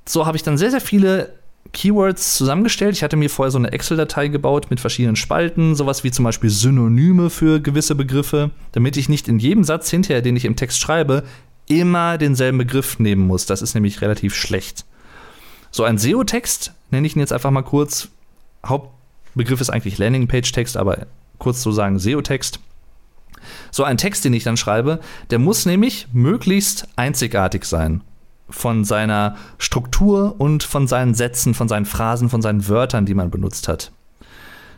so 0.07 0.27
habe 0.27 0.37
ich 0.37 0.43
dann 0.43 0.57
sehr, 0.57 0.71
sehr 0.71 0.81
viele 0.81 1.40
Keywords 1.73 2.37
zusammengestellt. 2.37 2.97
Ich 2.97 3.03
hatte 3.03 3.17
mir 3.17 3.31
vorher 3.31 3.51
so 3.51 3.59
eine 3.59 3.73
Excel-Datei 3.73 4.29
gebaut 4.29 4.71
mit 4.71 4.81
verschiedenen 4.81 5.17
Spalten, 5.17 5.75
sowas 5.75 6.05
wie 6.05 6.11
zum 6.11 6.25
Beispiel 6.25 6.51
Synonyme 6.51 7.31
für 7.31 7.61
gewisse 7.61 7.95
Begriffe, 7.95 8.51
damit 8.73 8.97
ich 8.97 9.09
nicht 9.09 9.29
in 9.29 9.39
jedem 9.39 9.65
Satz 9.65 9.91
hinterher, 9.91 10.23
den 10.23 10.37
ich 10.37 10.45
im 10.45 10.57
Text 10.57 10.81
schreibe, 10.81 11.25
immer 11.67 12.19
denselben 12.19 12.59
Begriff 12.59 12.99
nehmen 12.99 13.27
muss. 13.27 13.47
Das 13.47 13.63
ist 13.63 13.75
nämlich 13.75 14.01
relativ 14.01 14.35
schlecht. 14.35 14.85
So 15.71 15.85
ein 15.85 15.99
SEO-Text, 15.99 16.73
nenne 16.91 17.07
ich 17.07 17.15
ihn 17.15 17.21
jetzt 17.21 17.33
einfach 17.33 17.53
mal 17.53 17.63
kurz. 17.63 18.09
Hauptbegriff 18.67 19.61
ist 19.61 19.71
eigentlich 19.71 19.99
Landing-Page-Text, 19.99 20.77
aber 20.77 21.07
kurz 21.39 21.63
zu 21.63 21.71
sagen 21.71 22.01
SEO-Text. 22.01 22.59
So 23.71 23.85
ein 23.85 23.97
Text, 23.97 24.25
den 24.25 24.35
ich 24.35 24.43
dann 24.43 24.57
schreibe, 24.57 24.99
der 25.31 25.39
muss 25.39 25.67
nämlich 25.67 26.09
möglichst 26.13 26.89
einzigartig 26.97 27.65
sein 27.65 28.03
von 28.51 28.85
seiner 28.85 29.37
Struktur 29.59 30.35
und 30.39 30.63
von 30.63 30.87
seinen 30.87 31.15
Sätzen, 31.15 31.55
von 31.55 31.69
seinen 31.69 31.87
Phrasen, 31.87 32.29
von 32.29 32.43
seinen 32.43 32.69
Wörtern, 32.69 33.07
die 33.07 33.15
man 33.15 33.31
benutzt 33.31 33.69
hat. 33.69 33.93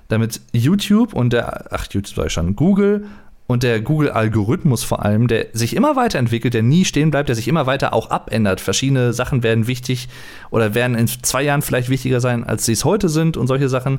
Damit 0.09 0.41
YouTube 0.53 1.15
und 1.15 1.33
der, 1.33 1.73
ach, 1.73 1.87
YouTube 1.91 2.15
sag 2.15 2.27
ich 2.27 2.33
schon, 2.33 2.57
Google 2.57 3.07
und 3.47 3.63
der 3.63 3.81
Google-Algorithmus 3.81 4.85
vor 4.85 5.05
allem, 5.05 5.29
der 5.29 5.47
sich 5.53 5.77
immer 5.77 5.97
weiterentwickelt, 5.97 6.55
der 6.55 6.63
nie 6.63 6.85
stehen 6.85 7.11
bleibt, 7.11 7.29
der 7.29 7.37
sich 7.37 7.49
immer 7.49 7.67
weiter 7.67 7.93
auch 7.93 8.11
abändert. 8.11 8.61
Verschiedene 8.61 9.13
Sachen 9.13 9.43
werden 9.43 9.67
wichtig 9.67 10.09
oder 10.51 10.75
werden 10.75 10.97
in 10.97 11.07
zwei 11.07 11.43
Jahren 11.43 11.63
vielleicht 11.63 11.89
wichtiger 11.89 12.21
sein, 12.21 12.45
als 12.45 12.65
sie 12.65 12.73
es 12.73 12.85
heute 12.85 13.09
sind 13.09 13.37
und 13.37 13.47
solche 13.47 13.69
Sachen. 13.69 13.99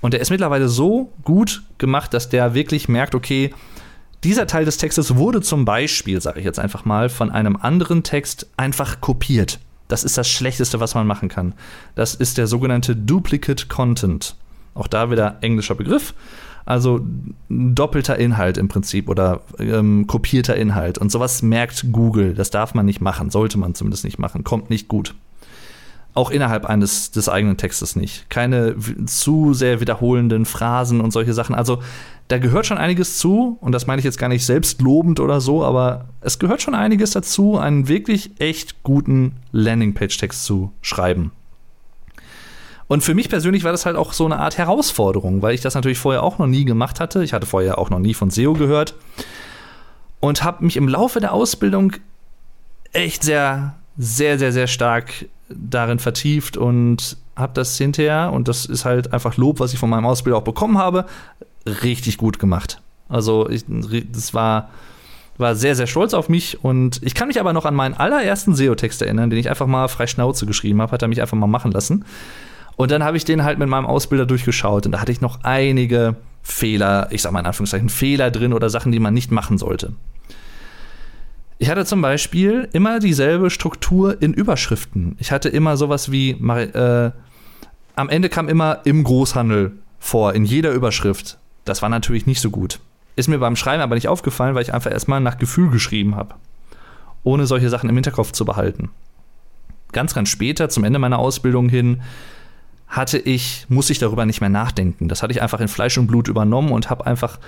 Und 0.00 0.12
der 0.12 0.20
ist 0.20 0.30
mittlerweile 0.30 0.68
so 0.68 1.12
gut 1.24 1.62
gemacht, 1.78 2.14
dass 2.14 2.28
der 2.28 2.54
wirklich 2.54 2.88
merkt, 2.88 3.14
okay, 3.14 3.52
dieser 4.24 4.46
Teil 4.46 4.64
des 4.64 4.78
Textes 4.78 5.16
wurde 5.16 5.40
zum 5.40 5.64
Beispiel, 5.64 6.20
sage 6.20 6.40
ich 6.40 6.44
jetzt 6.44 6.58
einfach 6.58 6.84
mal, 6.84 7.08
von 7.08 7.30
einem 7.30 7.56
anderen 7.56 8.02
Text 8.02 8.48
einfach 8.56 9.00
kopiert. 9.00 9.60
Das 9.88 10.04
ist 10.04 10.18
das 10.18 10.28
Schlechteste, 10.28 10.80
was 10.80 10.94
man 10.94 11.06
machen 11.06 11.28
kann. 11.28 11.54
Das 11.94 12.14
ist 12.14 12.38
der 12.38 12.46
sogenannte 12.46 12.96
Duplicate 12.96 13.68
Content. 13.68 14.34
Auch 14.74 14.88
da 14.88 15.10
wieder 15.10 15.38
englischer 15.42 15.74
Begriff. 15.74 16.14
Also 16.64 17.00
doppelter 17.48 18.18
Inhalt 18.18 18.58
im 18.58 18.66
Prinzip 18.66 19.08
oder 19.08 19.42
ähm, 19.60 20.08
kopierter 20.08 20.56
Inhalt. 20.56 20.98
Und 20.98 21.12
sowas 21.12 21.42
merkt 21.42 21.92
Google. 21.92 22.34
Das 22.34 22.50
darf 22.50 22.74
man 22.74 22.84
nicht 22.84 23.00
machen, 23.00 23.30
sollte 23.30 23.58
man 23.58 23.76
zumindest 23.76 24.04
nicht 24.04 24.18
machen. 24.18 24.42
Kommt 24.42 24.68
nicht 24.68 24.88
gut. 24.88 25.14
Auch 26.12 26.30
innerhalb 26.30 26.64
eines 26.64 27.12
des 27.12 27.28
eigenen 27.28 27.56
Textes 27.56 27.94
nicht. 27.94 28.28
Keine 28.30 28.74
zu 29.06 29.54
sehr 29.54 29.80
wiederholenden 29.80 30.44
Phrasen 30.44 31.00
und 31.00 31.12
solche 31.12 31.34
Sachen. 31.34 31.54
Also 31.54 31.80
da 32.28 32.38
gehört 32.38 32.66
schon 32.66 32.78
einiges 32.78 33.18
zu, 33.18 33.56
und 33.60 33.72
das 33.72 33.86
meine 33.86 34.00
ich 34.00 34.04
jetzt 34.04 34.18
gar 34.18 34.28
nicht 34.28 34.44
selbstlobend 34.44 35.20
oder 35.20 35.40
so, 35.40 35.64
aber 35.64 36.06
es 36.20 36.38
gehört 36.38 36.60
schon 36.60 36.74
einiges 36.74 37.12
dazu, 37.12 37.56
einen 37.56 37.88
wirklich 37.88 38.40
echt 38.40 38.82
guten 38.82 39.36
Landingpage-Text 39.52 40.44
zu 40.44 40.72
schreiben. 40.82 41.30
Und 42.88 43.02
für 43.02 43.14
mich 43.14 43.28
persönlich 43.28 43.64
war 43.64 43.72
das 43.72 43.86
halt 43.86 43.96
auch 43.96 44.12
so 44.12 44.24
eine 44.24 44.38
Art 44.38 44.58
Herausforderung, 44.58 45.42
weil 45.42 45.54
ich 45.54 45.60
das 45.60 45.74
natürlich 45.74 45.98
vorher 45.98 46.22
auch 46.22 46.38
noch 46.38 46.46
nie 46.46 46.64
gemacht 46.64 47.00
hatte. 47.00 47.24
Ich 47.24 47.32
hatte 47.32 47.46
vorher 47.46 47.78
auch 47.78 47.90
noch 47.90 47.98
nie 47.98 48.14
von 48.14 48.30
SEO 48.30 48.54
gehört 48.54 48.94
und 50.20 50.44
habe 50.44 50.64
mich 50.64 50.76
im 50.76 50.88
Laufe 50.88 51.20
der 51.20 51.32
Ausbildung 51.32 51.94
echt 52.92 53.24
sehr, 53.24 53.74
sehr, 53.98 54.38
sehr, 54.38 54.52
sehr 54.52 54.66
stark 54.66 55.26
darin 55.48 55.98
vertieft 55.98 56.56
und 56.56 57.16
habe 57.36 57.52
das 57.54 57.76
hinterher, 57.76 58.32
und 58.32 58.48
das 58.48 58.66
ist 58.66 58.84
halt 58.84 59.12
einfach 59.12 59.36
Lob, 59.36 59.60
was 59.60 59.72
ich 59.72 59.78
von 59.78 59.90
meinem 59.90 60.06
Ausbilder 60.06 60.38
auch 60.38 60.42
bekommen 60.42 60.78
habe, 60.78 61.06
richtig 61.66 62.18
gut 62.18 62.38
gemacht. 62.38 62.80
Also 63.08 63.48
ich, 63.48 63.64
das 64.12 64.34
war, 64.34 64.70
war 65.36 65.54
sehr, 65.54 65.76
sehr 65.76 65.86
stolz 65.86 66.14
auf 66.14 66.28
mich 66.28 66.62
und 66.64 67.00
ich 67.02 67.14
kann 67.14 67.28
mich 67.28 67.40
aber 67.40 67.52
noch 67.52 67.64
an 67.64 67.74
meinen 67.74 67.94
allerersten 67.94 68.54
SEO-Text 68.54 69.02
erinnern, 69.02 69.30
den 69.30 69.38
ich 69.38 69.48
einfach 69.48 69.66
mal 69.66 69.88
frei 69.88 70.06
Schnauze 70.06 70.46
geschrieben 70.46 70.80
habe, 70.80 70.92
hat 70.92 71.02
er 71.02 71.08
mich 71.08 71.20
einfach 71.20 71.36
mal 71.36 71.46
machen 71.46 71.72
lassen. 71.72 72.04
Und 72.76 72.90
dann 72.90 73.04
habe 73.04 73.16
ich 73.16 73.24
den 73.24 73.42
halt 73.42 73.58
mit 73.58 73.68
meinem 73.68 73.86
Ausbilder 73.86 74.26
durchgeschaut 74.26 74.86
und 74.86 74.92
da 74.92 75.00
hatte 75.00 75.12
ich 75.12 75.20
noch 75.20 75.40
einige 75.44 76.16
Fehler, 76.42 77.08
ich 77.10 77.22
sag 77.22 77.32
mal 77.32 77.40
in 77.40 77.46
Anführungszeichen, 77.46 77.88
Fehler 77.88 78.30
drin 78.30 78.52
oder 78.52 78.70
Sachen, 78.70 78.92
die 78.92 79.00
man 79.00 79.14
nicht 79.14 79.32
machen 79.32 79.58
sollte. 79.58 79.94
Ich 81.58 81.70
hatte 81.70 81.86
zum 81.86 82.02
Beispiel 82.02 82.68
immer 82.72 82.98
dieselbe 82.98 83.48
Struktur 83.48 84.20
in 84.20 84.34
Überschriften. 84.34 85.16
Ich 85.18 85.32
hatte 85.32 85.48
immer 85.48 85.78
sowas 85.78 86.12
wie, 86.12 86.32
äh, 86.32 87.10
am 87.96 88.08
Ende 88.10 88.28
kam 88.28 88.48
immer 88.48 88.80
im 88.84 89.02
Großhandel 89.04 89.72
vor, 89.98 90.34
in 90.34 90.44
jeder 90.44 90.72
Überschrift. 90.72 91.38
Das 91.66 91.82
war 91.82 91.90
natürlich 91.90 92.24
nicht 92.24 92.40
so 92.40 92.50
gut. 92.50 92.80
Ist 93.16 93.28
mir 93.28 93.38
beim 93.38 93.56
Schreiben 93.56 93.82
aber 93.82 93.94
nicht 93.94 94.08
aufgefallen, 94.08 94.54
weil 94.54 94.62
ich 94.62 94.72
einfach 94.72 94.90
erstmal 94.90 95.20
nach 95.20 95.36
Gefühl 95.36 95.70
geschrieben 95.70 96.16
habe. 96.16 96.34
Ohne 97.22 97.46
solche 97.46 97.68
Sachen 97.68 97.90
im 97.90 97.96
Hinterkopf 97.96 98.32
zu 98.32 98.46
behalten. 98.46 98.90
Ganz, 99.92 100.14
ganz 100.14 100.28
später, 100.28 100.68
zum 100.68 100.84
Ende 100.84 100.98
meiner 100.98 101.18
Ausbildung 101.18 101.68
hin, 101.68 102.02
hatte 102.86 103.18
ich, 103.18 103.66
musste 103.68 103.92
ich 103.92 103.98
darüber 103.98 104.26
nicht 104.26 104.40
mehr 104.40 104.50
nachdenken. 104.50 105.08
Das 105.08 105.22
hatte 105.22 105.32
ich 105.32 105.42
einfach 105.42 105.60
in 105.60 105.68
Fleisch 105.68 105.98
und 105.98 106.06
Blut 106.06 106.28
übernommen 106.28 106.70
und 106.70 106.88
habe 106.88 107.06
einfach 107.06 107.38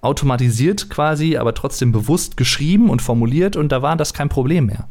automatisiert 0.00 0.90
quasi, 0.90 1.36
aber 1.36 1.54
trotzdem 1.54 1.92
bewusst 1.92 2.36
geschrieben 2.36 2.90
und 2.90 3.02
formuliert 3.02 3.56
und 3.56 3.70
da 3.70 3.82
war 3.82 3.96
das 3.96 4.14
kein 4.14 4.28
Problem 4.28 4.66
mehr. 4.66 4.88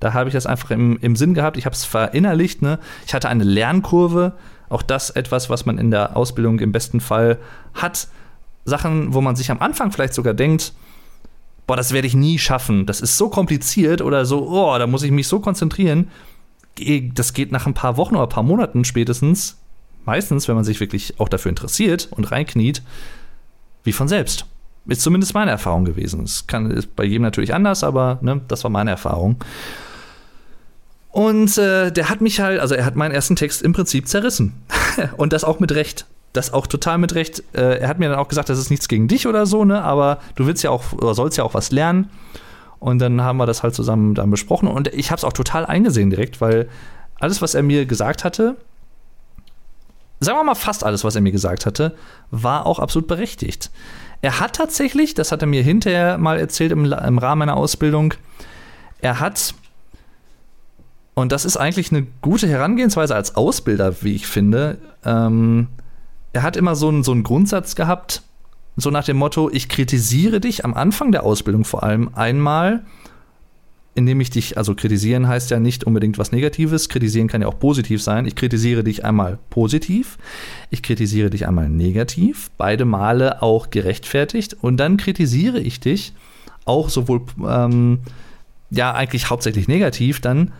Da 0.00 0.14
habe 0.14 0.28
ich 0.28 0.34
das 0.34 0.46
einfach 0.46 0.70
im, 0.70 0.98
im 1.00 1.16
Sinn 1.16 1.34
gehabt, 1.34 1.56
ich 1.56 1.66
habe 1.66 1.74
es 1.74 1.84
verinnerlicht. 1.84 2.62
Ne? 2.62 2.78
Ich 3.06 3.14
hatte 3.14 3.28
eine 3.28 3.44
Lernkurve, 3.44 4.32
auch 4.68 4.82
das 4.82 5.10
etwas, 5.10 5.50
was 5.50 5.66
man 5.66 5.78
in 5.78 5.90
der 5.90 6.16
Ausbildung 6.16 6.58
im 6.60 6.72
besten 6.72 7.00
Fall 7.00 7.38
hat. 7.74 8.08
Sachen, 8.64 9.12
wo 9.12 9.20
man 9.20 9.36
sich 9.36 9.50
am 9.50 9.60
Anfang 9.60 9.92
vielleicht 9.92 10.14
sogar 10.14 10.34
denkt, 10.34 10.72
boah, 11.66 11.76
das 11.76 11.92
werde 11.92 12.06
ich 12.06 12.14
nie 12.14 12.38
schaffen. 12.38 12.86
Das 12.86 13.00
ist 13.00 13.16
so 13.16 13.28
kompliziert 13.28 14.02
oder 14.02 14.24
so, 14.24 14.48
oh, 14.48 14.78
da 14.78 14.86
muss 14.86 15.02
ich 15.02 15.10
mich 15.10 15.28
so 15.28 15.40
konzentrieren. 15.40 16.10
Das 17.14 17.32
geht 17.32 17.52
nach 17.52 17.66
ein 17.66 17.74
paar 17.74 17.96
Wochen 17.96 18.16
oder 18.16 18.24
ein 18.24 18.30
paar 18.30 18.42
Monaten 18.42 18.84
spätestens, 18.84 19.58
meistens, 20.04 20.48
wenn 20.48 20.56
man 20.56 20.64
sich 20.64 20.80
wirklich 20.80 21.20
auch 21.20 21.28
dafür 21.28 21.50
interessiert 21.50 22.08
und 22.10 22.30
reinkniet, 22.30 22.82
wie 23.84 23.92
von 23.92 24.08
selbst. 24.08 24.46
Ist 24.86 25.00
zumindest 25.00 25.32
meine 25.34 25.50
Erfahrung 25.50 25.84
gewesen. 25.84 26.24
Es 26.24 26.46
kann 26.46 26.70
ist 26.70 26.94
bei 26.94 27.04
jedem 27.04 27.22
natürlich 27.22 27.54
anders, 27.54 27.84
aber 27.84 28.18
ne, 28.20 28.42
das 28.48 28.64
war 28.64 28.70
meine 28.70 28.90
Erfahrung. 28.90 29.36
Und 31.14 31.58
äh, 31.58 31.92
der 31.92 32.08
hat 32.08 32.20
mich 32.20 32.40
halt, 32.40 32.58
also 32.58 32.74
er 32.74 32.84
hat 32.84 32.96
meinen 32.96 33.12
ersten 33.12 33.36
Text 33.36 33.62
im 33.62 33.72
Prinzip 33.72 34.08
zerrissen. 34.08 34.52
und 35.16 35.32
das 35.32 35.44
auch 35.44 35.60
mit 35.60 35.70
Recht. 35.70 36.06
Das 36.32 36.52
auch 36.52 36.66
total 36.66 36.98
mit 36.98 37.14
Recht. 37.14 37.44
Äh, 37.52 37.78
er 37.78 37.86
hat 37.86 38.00
mir 38.00 38.08
dann 38.08 38.18
auch 38.18 38.26
gesagt, 38.26 38.48
das 38.48 38.58
ist 38.58 38.68
nichts 38.68 38.88
gegen 38.88 39.06
dich 39.06 39.28
oder 39.28 39.46
so, 39.46 39.64
ne? 39.64 39.80
Aber 39.80 40.18
du 40.34 40.48
willst 40.48 40.64
ja 40.64 40.70
auch 40.70 40.92
oder 40.92 41.14
sollst 41.14 41.38
ja 41.38 41.44
auch 41.44 41.54
was 41.54 41.70
lernen. 41.70 42.10
Und 42.80 42.98
dann 42.98 43.22
haben 43.22 43.36
wir 43.36 43.46
das 43.46 43.62
halt 43.62 43.76
zusammen 43.76 44.16
dann 44.16 44.28
besprochen. 44.28 44.66
Und 44.66 44.88
ich 44.88 45.12
habe 45.12 45.18
es 45.18 45.22
auch 45.22 45.32
total 45.32 45.64
eingesehen 45.64 46.10
direkt, 46.10 46.40
weil 46.40 46.68
alles, 47.20 47.40
was 47.40 47.54
er 47.54 47.62
mir 47.62 47.86
gesagt 47.86 48.24
hatte, 48.24 48.56
sagen 50.18 50.36
wir 50.36 50.42
mal 50.42 50.56
fast 50.56 50.82
alles, 50.82 51.04
was 51.04 51.14
er 51.14 51.20
mir 51.20 51.30
gesagt 51.30 51.64
hatte, 51.64 51.94
war 52.32 52.66
auch 52.66 52.80
absolut 52.80 53.06
berechtigt. 53.06 53.70
Er 54.20 54.40
hat 54.40 54.56
tatsächlich, 54.56 55.14
das 55.14 55.30
hat 55.30 55.42
er 55.42 55.46
mir 55.46 55.62
hinterher 55.62 56.18
mal 56.18 56.40
erzählt 56.40 56.72
im, 56.72 56.92
im 56.92 57.18
Rahmen 57.18 57.38
meiner 57.38 57.56
Ausbildung, 57.56 58.14
er 59.00 59.20
hat 59.20 59.54
und 61.14 61.30
das 61.30 61.44
ist 61.44 61.56
eigentlich 61.56 61.92
eine 61.92 62.06
gute 62.22 62.48
Herangehensweise 62.48 63.14
als 63.14 63.36
Ausbilder, 63.36 64.02
wie 64.02 64.14
ich 64.14 64.26
finde. 64.26 64.78
Ähm, 65.04 65.68
er 66.32 66.42
hat 66.42 66.56
immer 66.56 66.74
so 66.74 66.88
einen, 66.88 67.04
so 67.04 67.12
einen 67.12 67.22
Grundsatz 67.22 67.76
gehabt, 67.76 68.22
so 68.76 68.90
nach 68.90 69.04
dem 69.04 69.16
Motto, 69.16 69.48
ich 69.50 69.68
kritisiere 69.68 70.40
dich 70.40 70.64
am 70.64 70.74
Anfang 70.74 71.12
der 71.12 71.22
Ausbildung 71.22 71.64
vor 71.64 71.84
allem 71.84 72.10
einmal, 72.14 72.84
indem 73.94 74.20
ich 74.20 74.30
dich, 74.30 74.58
also 74.58 74.74
kritisieren 74.74 75.28
heißt 75.28 75.52
ja 75.52 75.60
nicht 75.60 75.84
unbedingt 75.84 76.18
was 76.18 76.32
Negatives, 76.32 76.88
kritisieren 76.88 77.28
kann 77.28 77.42
ja 77.42 77.46
auch 77.46 77.60
positiv 77.60 78.02
sein. 78.02 78.26
Ich 78.26 78.34
kritisiere 78.34 78.82
dich 78.82 79.04
einmal 79.04 79.38
positiv, 79.50 80.18
ich 80.70 80.82
kritisiere 80.82 81.30
dich 81.30 81.46
einmal 81.46 81.68
negativ, 81.68 82.50
beide 82.58 82.84
Male 82.84 83.40
auch 83.40 83.70
gerechtfertigt 83.70 84.56
und 84.60 84.78
dann 84.78 84.96
kritisiere 84.96 85.60
ich 85.60 85.78
dich 85.78 86.12
auch 86.64 86.88
sowohl, 86.88 87.22
ähm, 87.46 88.00
ja, 88.70 88.92
eigentlich 88.92 89.30
hauptsächlich 89.30 89.68
negativ, 89.68 90.20
dann 90.20 90.50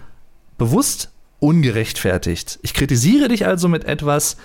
bewusst 0.59 1.11
ungerechtfertigt. 1.41 2.59
Ich 2.63 2.75
kritisiere 2.75 3.29
dich 3.29 3.47
also 3.47 3.69
mit 3.69 3.85
etwas, 3.85 4.37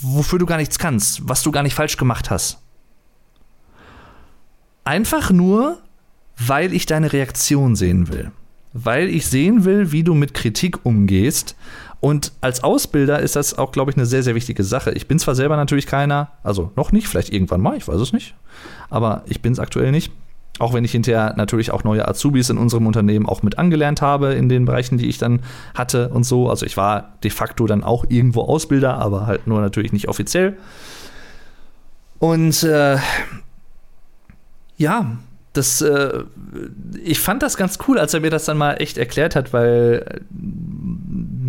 wofür 0.00 0.38
du 0.38 0.46
gar 0.46 0.56
nichts 0.56 0.78
kannst, 0.78 1.28
was 1.28 1.42
du 1.42 1.50
gar 1.50 1.62
nicht 1.62 1.74
falsch 1.74 1.96
gemacht 1.96 2.30
hast. 2.30 2.58
Einfach 4.84 5.30
nur, 5.30 5.78
weil 6.36 6.72
ich 6.72 6.86
deine 6.86 7.12
Reaktion 7.12 7.74
sehen 7.76 8.08
will. 8.08 8.30
Weil 8.72 9.08
ich 9.08 9.26
sehen 9.26 9.64
will, 9.64 9.92
wie 9.92 10.02
du 10.02 10.14
mit 10.14 10.34
Kritik 10.34 10.84
umgehst. 10.84 11.56
Und 12.00 12.32
als 12.40 12.62
Ausbilder 12.62 13.20
ist 13.20 13.36
das 13.36 13.56
auch, 13.56 13.72
glaube 13.72 13.90
ich, 13.90 13.96
eine 13.96 14.04
sehr, 14.04 14.22
sehr 14.22 14.34
wichtige 14.34 14.64
Sache. 14.64 14.92
Ich 14.92 15.08
bin 15.08 15.18
zwar 15.18 15.34
selber 15.34 15.56
natürlich 15.56 15.86
keiner, 15.86 16.32
also 16.42 16.70
noch 16.76 16.92
nicht, 16.92 17.08
vielleicht 17.08 17.32
irgendwann 17.32 17.60
mal, 17.60 17.76
ich 17.76 17.88
weiß 17.88 18.00
es 18.00 18.12
nicht. 18.12 18.34
Aber 18.90 19.22
ich 19.26 19.40
bin 19.40 19.52
es 19.52 19.58
aktuell 19.58 19.90
nicht. 19.90 20.12
Auch 20.60 20.72
wenn 20.72 20.84
ich 20.84 20.92
hinterher 20.92 21.34
natürlich 21.36 21.72
auch 21.72 21.82
neue 21.82 22.06
Azubis 22.06 22.48
in 22.48 22.58
unserem 22.58 22.86
Unternehmen 22.86 23.26
auch 23.26 23.42
mit 23.42 23.58
angelernt 23.58 24.00
habe 24.00 24.34
in 24.34 24.48
den 24.48 24.66
Bereichen, 24.66 24.98
die 24.98 25.08
ich 25.08 25.18
dann 25.18 25.40
hatte 25.74 26.10
und 26.10 26.24
so. 26.24 26.48
Also 26.48 26.64
ich 26.64 26.76
war 26.76 27.14
de 27.24 27.30
facto 27.30 27.66
dann 27.66 27.82
auch 27.82 28.04
irgendwo 28.08 28.42
Ausbilder, 28.42 28.94
aber 28.94 29.26
halt 29.26 29.48
nur 29.48 29.60
natürlich 29.60 29.92
nicht 29.92 30.08
offiziell. 30.08 30.56
Und 32.20 32.62
äh, 32.62 32.98
ja, 34.76 35.16
das, 35.54 35.80
äh, 35.80 36.22
ich 37.02 37.20
fand 37.20 37.42
das 37.42 37.56
ganz 37.56 37.78
cool, 37.86 37.98
als 37.98 38.14
er 38.14 38.20
mir 38.20 38.30
das 38.30 38.44
dann 38.44 38.58
mal 38.58 38.74
echt 38.74 38.98
erklärt 38.98 39.36
hat, 39.36 39.52
weil 39.52 40.22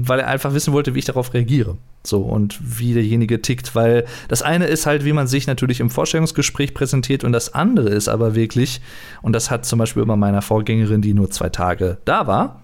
weil 0.08 0.20
er 0.20 0.28
einfach 0.28 0.54
wissen 0.54 0.74
wollte, 0.74 0.96
wie 0.96 1.00
ich 1.00 1.06
darauf 1.06 1.34
reagiere. 1.34 1.78
So 2.04 2.22
und 2.22 2.60
wie 2.62 2.94
derjenige 2.94 3.42
tickt, 3.42 3.76
weil 3.76 4.06
das 4.28 4.42
eine 4.42 4.66
ist 4.66 4.86
halt, 4.86 5.06
wie 5.06 5.14
man 5.14 5.28
sich 5.28 5.48
natürlich 5.48 5.80
im 5.80 5.90
Vorstellungsgespräch 5.90 6.74
präsentiert 6.74 7.24
und 7.24 7.32
das 7.32 7.54
andere 7.54 7.90
ist 7.90 8.08
aber 8.08 8.36
wirklich, 8.36 8.82
und 9.22 9.34
das 9.34 9.50
hat 9.50 9.66
zum 9.66 9.80
Beispiel 9.80 10.04
immer 10.04 10.16
meiner 10.16 10.42
Vorgängerin, 10.42 11.02
die 11.02 11.14
nur 11.14 11.32
zwei 11.32 11.50
Tage 11.50 11.98
da 12.06 12.28
war, 12.28 12.62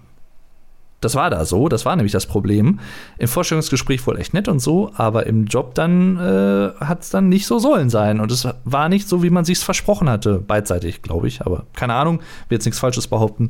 das 1.02 1.16
war 1.16 1.30
da 1.30 1.44
so, 1.44 1.68
das 1.68 1.84
war 1.84 1.96
nämlich 1.96 2.12
das 2.12 2.26
Problem. 2.26 2.78
Im 3.18 3.28
Vorstellungsgespräch 3.28 4.06
wohl 4.06 4.18
echt 4.18 4.34
nett 4.34 4.46
und 4.46 4.60
so, 4.60 4.92
aber 4.94 5.26
im 5.26 5.46
Job 5.46 5.74
dann 5.74 6.16
äh, 6.16 6.70
hat 6.78 7.02
es 7.02 7.10
dann 7.10 7.28
nicht 7.28 7.46
so 7.46 7.58
sollen 7.58 7.90
sein. 7.90 8.20
Und 8.20 8.30
es 8.30 8.46
war 8.64 8.88
nicht 8.88 9.08
so, 9.08 9.22
wie 9.22 9.30
man 9.30 9.44
sich 9.44 9.58
versprochen 9.58 10.08
hatte. 10.08 10.38
Beidseitig, 10.38 11.02
glaube 11.02 11.26
ich. 11.26 11.42
Aber 11.42 11.66
keine 11.74 11.94
Ahnung, 11.94 12.20
will 12.48 12.56
jetzt 12.56 12.66
nichts 12.66 12.78
Falsches 12.78 13.08
behaupten. 13.08 13.48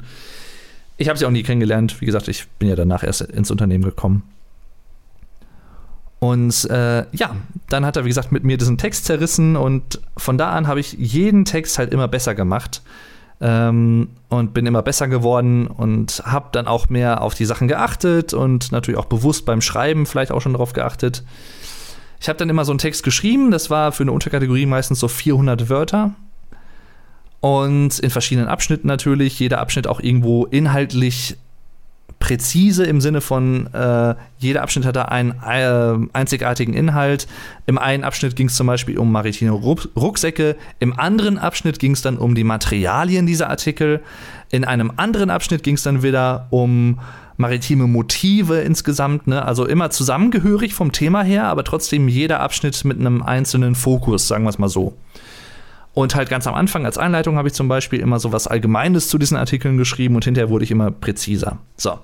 Ich 1.03 1.09
habe 1.09 1.19
sie 1.19 1.27
auch 1.27 1.33
nie 1.33 1.43
kennengelernt. 1.43 2.01
Wie 2.01 2.07
gesagt, 2.07 2.29
ich 2.29 2.47
bin 2.61 2.69
ja 2.69 2.77
danach 2.77 3.03
erst 3.03 3.23
ins 3.23 3.51
Unternehmen 3.51 3.83
gekommen. 3.83 4.23
Und 6.21 6.71
äh, 6.71 7.07
ja, 7.11 7.35
dann 7.69 7.85
hat 7.85 7.97
er, 7.97 8.05
wie 8.05 8.09
gesagt, 8.09 8.31
mit 8.31 8.45
mir 8.45 8.57
diesen 8.57 8.79
Text 8.79 9.07
zerrissen 9.07 9.57
und 9.57 10.01
von 10.17 10.39
da 10.39 10.53
an 10.53 10.69
habe 10.69 10.79
ich 10.79 10.93
jeden 10.93 11.45
Text 11.45 11.77
halt 11.77 11.93
immer 11.93 12.07
besser 12.07 12.37
gemacht 12.37 12.83
ähm, 13.41 14.11
und 14.29 14.55
bin 14.55 14.65
immer 14.65 14.83
besser 14.83 15.09
geworden 15.09 15.67
und 15.67 16.23
habe 16.25 16.51
dann 16.53 16.69
auch 16.69 16.89
mehr 16.89 17.21
auf 17.21 17.35
die 17.35 17.47
Sachen 17.47 17.67
geachtet 17.67 18.33
und 18.33 18.71
natürlich 18.71 19.01
auch 19.01 19.07
bewusst 19.07 19.45
beim 19.45 19.61
Schreiben 19.61 20.07
vielleicht 20.07 20.31
auch 20.31 20.41
schon 20.41 20.53
darauf 20.53 20.73
geachtet. 20.73 21.25
Ich 22.21 22.29
habe 22.29 22.39
dann 22.39 22.49
immer 22.49 22.65
so 22.65 22.71
einen 22.71 22.79
Text 22.79 23.03
geschrieben, 23.03 23.51
das 23.51 23.71
war 23.71 23.91
für 23.91 24.05
eine 24.05 24.13
Unterkategorie 24.13 24.67
meistens 24.67 25.01
so 25.01 25.09
400 25.09 25.69
Wörter. 25.69 26.15
Und 27.43 27.99
in 27.99 28.11
verschiedenen 28.11 28.49
Abschnitten 28.49 28.87
natürlich, 28.87 29.37
jeder 29.41 29.59
Abschnitt 29.59 29.89
auch 29.89 29.99
irgendwo 29.99 30.45
inhaltlich 30.47 31.37
präzise 32.21 32.85
im 32.85 33.01
Sinne 33.01 33.21
von, 33.21 33.67
äh, 33.75 34.15
jeder 34.39 34.63
Abschnitt 34.63 34.87
hatte 34.87 35.11
einen 35.11 35.33
äh, 35.45 36.09
einzigartigen 36.13 36.73
Inhalt. 36.73 37.27
Im 37.67 37.79
einen 37.79 38.05
Abschnitt 38.05 38.37
ging 38.37 38.47
es 38.47 38.55
zum 38.55 38.69
Beispiel 38.69 38.97
um 38.97 39.11
maritime 39.11 39.51
Rucksäcke, 39.51 40.55
im 40.79 40.97
anderen 40.97 41.37
Abschnitt 41.37 41.81
ging 41.81 41.95
es 41.95 42.03
dann 42.03 42.19
um 42.19 42.37
die 42.37 42.45
Materialien 42.45 43.27
dieser 43.27 43.51
Artikel, 43.51 44.03
in 44.51 44.65
einem 44.65 44.93
anderen 44.97 45.31
Abschnitt 45.31 45.65
ging 45.65 45.75
es 45.75 45.83
dann 45.83 46.05
wieder 46.05 46.47
um 46.51 47.01
maritime 47.39 47.89
Motive 47.89 48.61
insgesamt, 48.61 49.27
ne? 49.27 49.45
also 49.45 49.67
immer 49.67 49.91
zusammengehörig 49.91 50.75
vom 50.75 50.93
Thema 50.93 51.25
her, 51.25 51.47
aber 51.47 51.65
trotzdem 51.65 52.07
jeder 52.07 52.39
Abschnitt 52.39 52.85
mit 52.85 53.01
einem 53.01 53.21
einzelnen 53.21 53.75
Fokus, 53.75 54.29
sagen 54.29 54.45
wir 54.45 54.51
es 54.51 54.61
mal 54.61 54.69
so. 54.69 54.95
Und 55.95 56.15
halt 56.15 56.31
ganz 56.31 56.47
am 56.47 56.55
Anfang 56.55 56.87
als 56.87 56.97
Einleitung 56.97 57.37
habe 57.37 57.49
ich 57.49 57.55
zum 57.55 57.69
Beispiel 57.69 58.01
immer 58.01 58.19
so 58.19 58.33
was 58.33 58.47
Allgemeines 58.47 59.09
zu 59.09 59.19
diesen 59.19 59.37
Artikeln 59.37 59.77
geschrieben 59.77 60.15
und 60.15 60.25
hinterher 60.25 60.49
wurde 60.49 60.65
ich 60.65 60.71
immer 60.71 60.91
präziser. 60.91 61.59
So. 61.77 61.99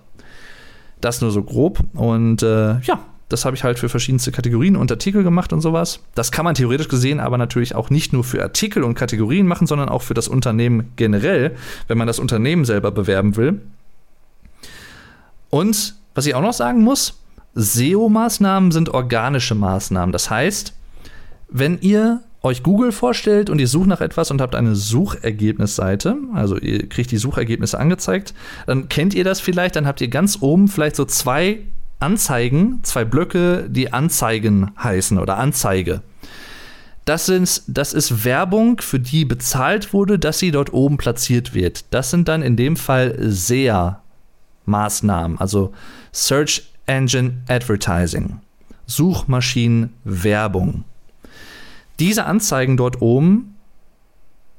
Das 1.01 1.21
nur 1.21 1.31
so 1.31 1.43
grob. 1.43 1.81
Und 1.95 2.43
äh, 2.43 2.81
ja, 2.81 3.01
das 3.29 3.45
habe 3.45 3.57
ich 3.57 3.65
halt 3.65 3.79
für 3.79 3.89
verschiedenste 3.89 4.33
Kategorien 4.33 4.77
und 4.77 4.91
Artikel 4.91 5.23
gemacht 5.23 5.53
und 5.53 5.61
sowas. 5.61 6.01
Das 6.15 6.33
kann 6.33 6.45
man 6.45 6.55
theoretisch 6.55 6.89
gesehen 6.89 7.21
aber 7.21 7.39
natürlich 7.39 7.75
auch 7.75 7.91
nicht 7.91 8.13
nur 8.13 8.25
für 8.25 8.43
Artikel 8.43 8.83
und 8.83 8.95
Kategorien 8.95 9.47
machen, 9.47 9.67
sondern 9.67 9.89
auch 9.89 10.03
für 10.03 10.15
das 10.15 10.29
Unternehmen 10.29 10.93
generell, 10.97 11.57
wenn 11.87 11.99
man 11.99 12.07
das 12.07 12.19
Unternehmen 12.19 12.65
selber 12.65 12.91
bewerben 12.91 13.37
will. 13.37 13.61
Und 15.51 15.95
was 16.15 16.27
ich 16.27 16.35
auch 16.35 16.43
noch 16.43 16.53
sagen 16.53 16.83
muss, 16.83 17.21
SEO-Maßnahmen 17.55 18.71
sind 18.71 18.91
organische 18.91 19.55
Maßnahmen. 19.55 20.13
Das 20.13 20.31
heißt, 20.31 20.75
wenn 21.49 21.81
ihr 21.81 22.21
euch 22.43 22.63
Google 22.63 22.93
vorstellt 22.93 23.51
und 23.51 23.61
ihr 23.61 23.69
sucht 23.69 23.89
nach 23.89 24.01
etwas 24.01 24.31
und 24.31 24.41
habt 24.41 24.55
eine 24.55 24.77
Suchergebnisseite, 24.77 26.17
also 26.35 26.57
ihr 26.57 26.89
kriegt 26.89 27.11
die 27.11 27.19
Suchergebnisse 27.19 27.79
angezeigt, 27.79 28.33
dann 28.67 28.89
kennt 28.89 29.13
ihr 29.15 29.25
das 29.25 29.41
vielleicht, 29.41 29.77
dann 29.77 29.87
habt 29.87 30.01
ihr 30.01 30.09
ganz 30.09 30.39
oben 30.41 30.69
vielleicht 30.69 30.97
so 30.97 31.05
zwei 31.05 31.61
Anzeigen, 32.01 32.81
zwei 32.85 33.05
Blöcke, 33.05 33.69
die 33.69 33.93
Anzeigen 33.93 34.71
heißen 34.81 35.19
oder 35.19 35.37
Anzeige. 35.39 36.03
Das, 37.05 37.27
sind, 37.27 37.63
das 37.67 37.93
ist 37.93 38.25
Werbung, 38.25 38.81
für 38.81 39.01
die 39.01 39.25
bezahlt 39.25 39.93
wurde, 39.93 40.17
dass 40.19 40.39
sie 40.39 40.53
dort 40.53 40.73
oben 40.73 40.97
platziert 40.99 41.55
wird. 41.55 41.87
Das 41.91 42.11
sind 42.11 42.29
dann 42.29 42.43
in 42.43 42.57
dem 42.57 42.77
Fall 42.77 43.17
SEA-Maßnahmen, 43.19 45.41
also 45.41 45.73
Search 46.13 46.71
Engine 46.87 47.39
Advertising, 47.49 48.39
Suchmaschinenwerbung. 48.87 50.85
Diese 51.99 52.25
Anzeigen 52.25 52.77
dort 52.77 53.03
oben 53.03 53.57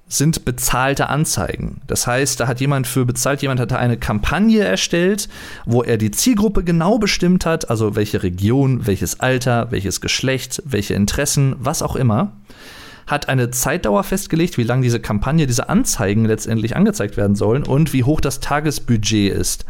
sind 0.09 0.43
bezahlte 0.43 1.07
Anzeigen. 1.07 1.81
Das 1.85 2.07
heißt, 2.07 2.39
da 2.39 2.47
hat 2.47 2.59
jemand 2.59 2.87
für 2.87 3.05
bezahlt, 3.05 3.43
jemand 3.43 3.59
hat 3.59 3.71
eine 3.73 3.97
Kampagne 3.97 4.63
erstellt, 4.63 5.29
wo 5.65 5.83
er 5.83 5.97
die 5.97 6.09
Zielgruppe 6.09 6.63
genau 6.63 6.97
bestimmt 6.97 7.45
hat, 7.45 7.69
also 7.69 7.95
welche 7.95 8.23
Region, 8.23 8.87
welches 8.87 9.19
Alter, 9.19 9.67
welches 9.69 10.01
Geschlecht, 10.01 10.63
welche 10.65 10.95
Interessen, 10.95 11.55
was 11.59 11.83
auch 11.83 11.95
immer, 11.95 12.31
hat 13.05 13.29
eine 13.29 13.51
Zeitdauer 13.51 14.03
festgelegt, 14.03 14.57
wie 14.57 14.63
lange 14.63 14.81
diese 14.81 14.99
Kampagne, 14.99 15.45
diese 15.45 15.69
Anzeigen 15.69 16.25
letztendlich 16.25 16.75
angezeigt 16.75 17.15
werden 17.15 17.35
sollen 17.35 17.63
und 17.63 17.93
wie 17.93 18.03
hoch 18.03 18.19
das 18.19 18.39
Tagesbudget 18.39 19.31
ist. 19.31 19.65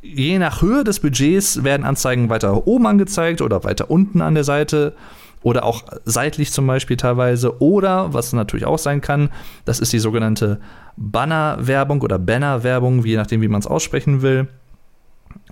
Je 0.00 0.38
nach 0.38 0.62
Höhe 0.62 0.82
des 0.82 1.00
Budgets 1.00 1.62
werden 1.62 1.84
Anzeigen 1.84 2.28
weiter 2.28 2.66
oben 2.66 2.86
angezeigt 2.86 3.40
oder 3.40 3.64
weiter 3.64 3.90
unten 3.90 4.20
an 4.20 4.34
der 4.34 4.44
Seite 4.44 4.94
oder 5.42 5.64
auch 5.64 5.82
seitlich 6.04 6.52
zum 6.52 6.66
Beispiel 6.66 6.96
teilweise. 6.96 7.60
Oder, 7.60 8.12
was 8.14 8.32
natürlich 8.32 8.66
auch 8.66 8.78
sein 8.78 9.00
kann, 9.00 9.30
das 9.64 9.80
ist 9.80 9.92
die 9.92 9.98
sogenannte 9.98 10.60
Banner-Werbung 10.96 12.02
oder 12.02 12.18
Banner-Werbung, 12.18 13.04
je 13.04 13.16
nachdem, 13.16 13.40
wie 13.42 13.48
man 13.48 13.60
es 13.60 13.66
aussprechen 13.66 14.22
will. 14.22 14.48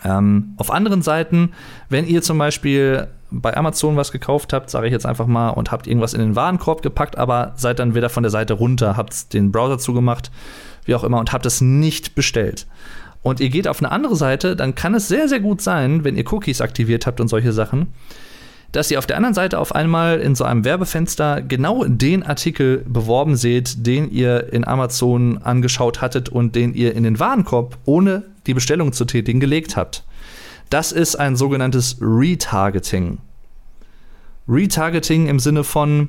Ähm, 0.04 0.54
auf 0.56 0.70
anderen 0.70 1.02
Seiten, 1.02 1.52
wenn 1.88 2.06
ihr 2.06 2.22
zum 2.22 2.38
Beispiel 2.38 3.08
bei 3.30 3.56
Amazon 3.56 3.96
was 3.96 4.12
gekauft 4.12 4.52
habt, 4.52 4.70
sage 4.70 4.86
ich 4.86 4.92
jetzt 4.92 5.06
einfach 5.06 5.26
mal, 5.26 5.50
und 5.50 5.70
habt 5.70 5.86
irgendwas 5.86 6.14
in 6.14 6.20
den 6.20 6.36
Warenkorb 6.36 6.82
gepackt, 6.82 7.16
aber 7.16 7.52
seid 7.56 7.78
dann 7.78 7.94
wieder 7.94 8.08
von 8.08 8.22
der 8.22 8.30
Seite 8.30 8.54
runter, 8.54 8.96
habt 8.96 9.32
den 9.32 9.52
Browser 9.52 9.78
zugemacht, 9.78 10.30
wie 10.84 10.94
auch 10.94 11.04
immer, 11.04 11.18
und 11.18 11.32
habt 11.32 11.46
es 11.46 11.60
nicht 11.60 12.14
bestellt. 12.14 12.66
Und 13.22 13.40
ihr 13.40 13.50
geht 13.50 13.68
auf 13.68 13.80
eine 13.80 13.92
andere 13.92 14.16
Seite, 14.16 14.56
dann 14.56 14.74
kann 14.74 14.94
es 14.94 15.08
sehr, 15.08 15.28
sehr 15.28 15.40
gut 15.40 15.60
sein, 15.60 16.04
wenn 16.04 16.16
ihr 16.16 16.30
Cookies 16.32 16.60
aktiviert 16.60 17.06
habt 17.06 17.20
und 17.20 17.28
solche 17.28 17.52
Sachen, 17.52 17.88
dass 18.72 18.90
ihr 18.90 18.98
auf 18.98 19.06
der 19.06 19.16
anderen 19.16 19.34
Seite 19.34 19.58
auf 19.58 19.74
einmal 19.74 20.20
in 20.20 20.34
so 20.34 20.44
einem 20.44 20.64
Werbefenster 20.64 21.42
genau 21.42 21.84
den 21.84 22.22
Artikel 22.22 22.84
beworben 22.86 23.36
seht, 23.36 23.86
den 23.86 24.10
ihr 24.10 24.52
in 24.52 24.66
Amazon 24.66 25.38
angeschaut 25.38 26.00
hattet 26.00 26.28
und 26.28 26.54
den 26.54 26.74
ihr 26.74 26.94
in 26.94 27.02
den 27.02 27.18
Warenkorb 27.18 27.76
ohne 27.84 28.24
die 28.46 28.54
Bestellung 28.54 28.92
zu 28.92 29.04
tätigen 29.04 29.40
gelegt 29.40 29.76
habt. 29.76 30.04
Das 30.70 30.92
ist 30.92 31.16
ein 31.16 31.34
sogenanntes 31.34 31.96
Retargeting. 32.00 33.18
Retargeting 34.48 35.26
im 35.26 35.40
Sinne 35.40 35.64
von, 35.64 36.08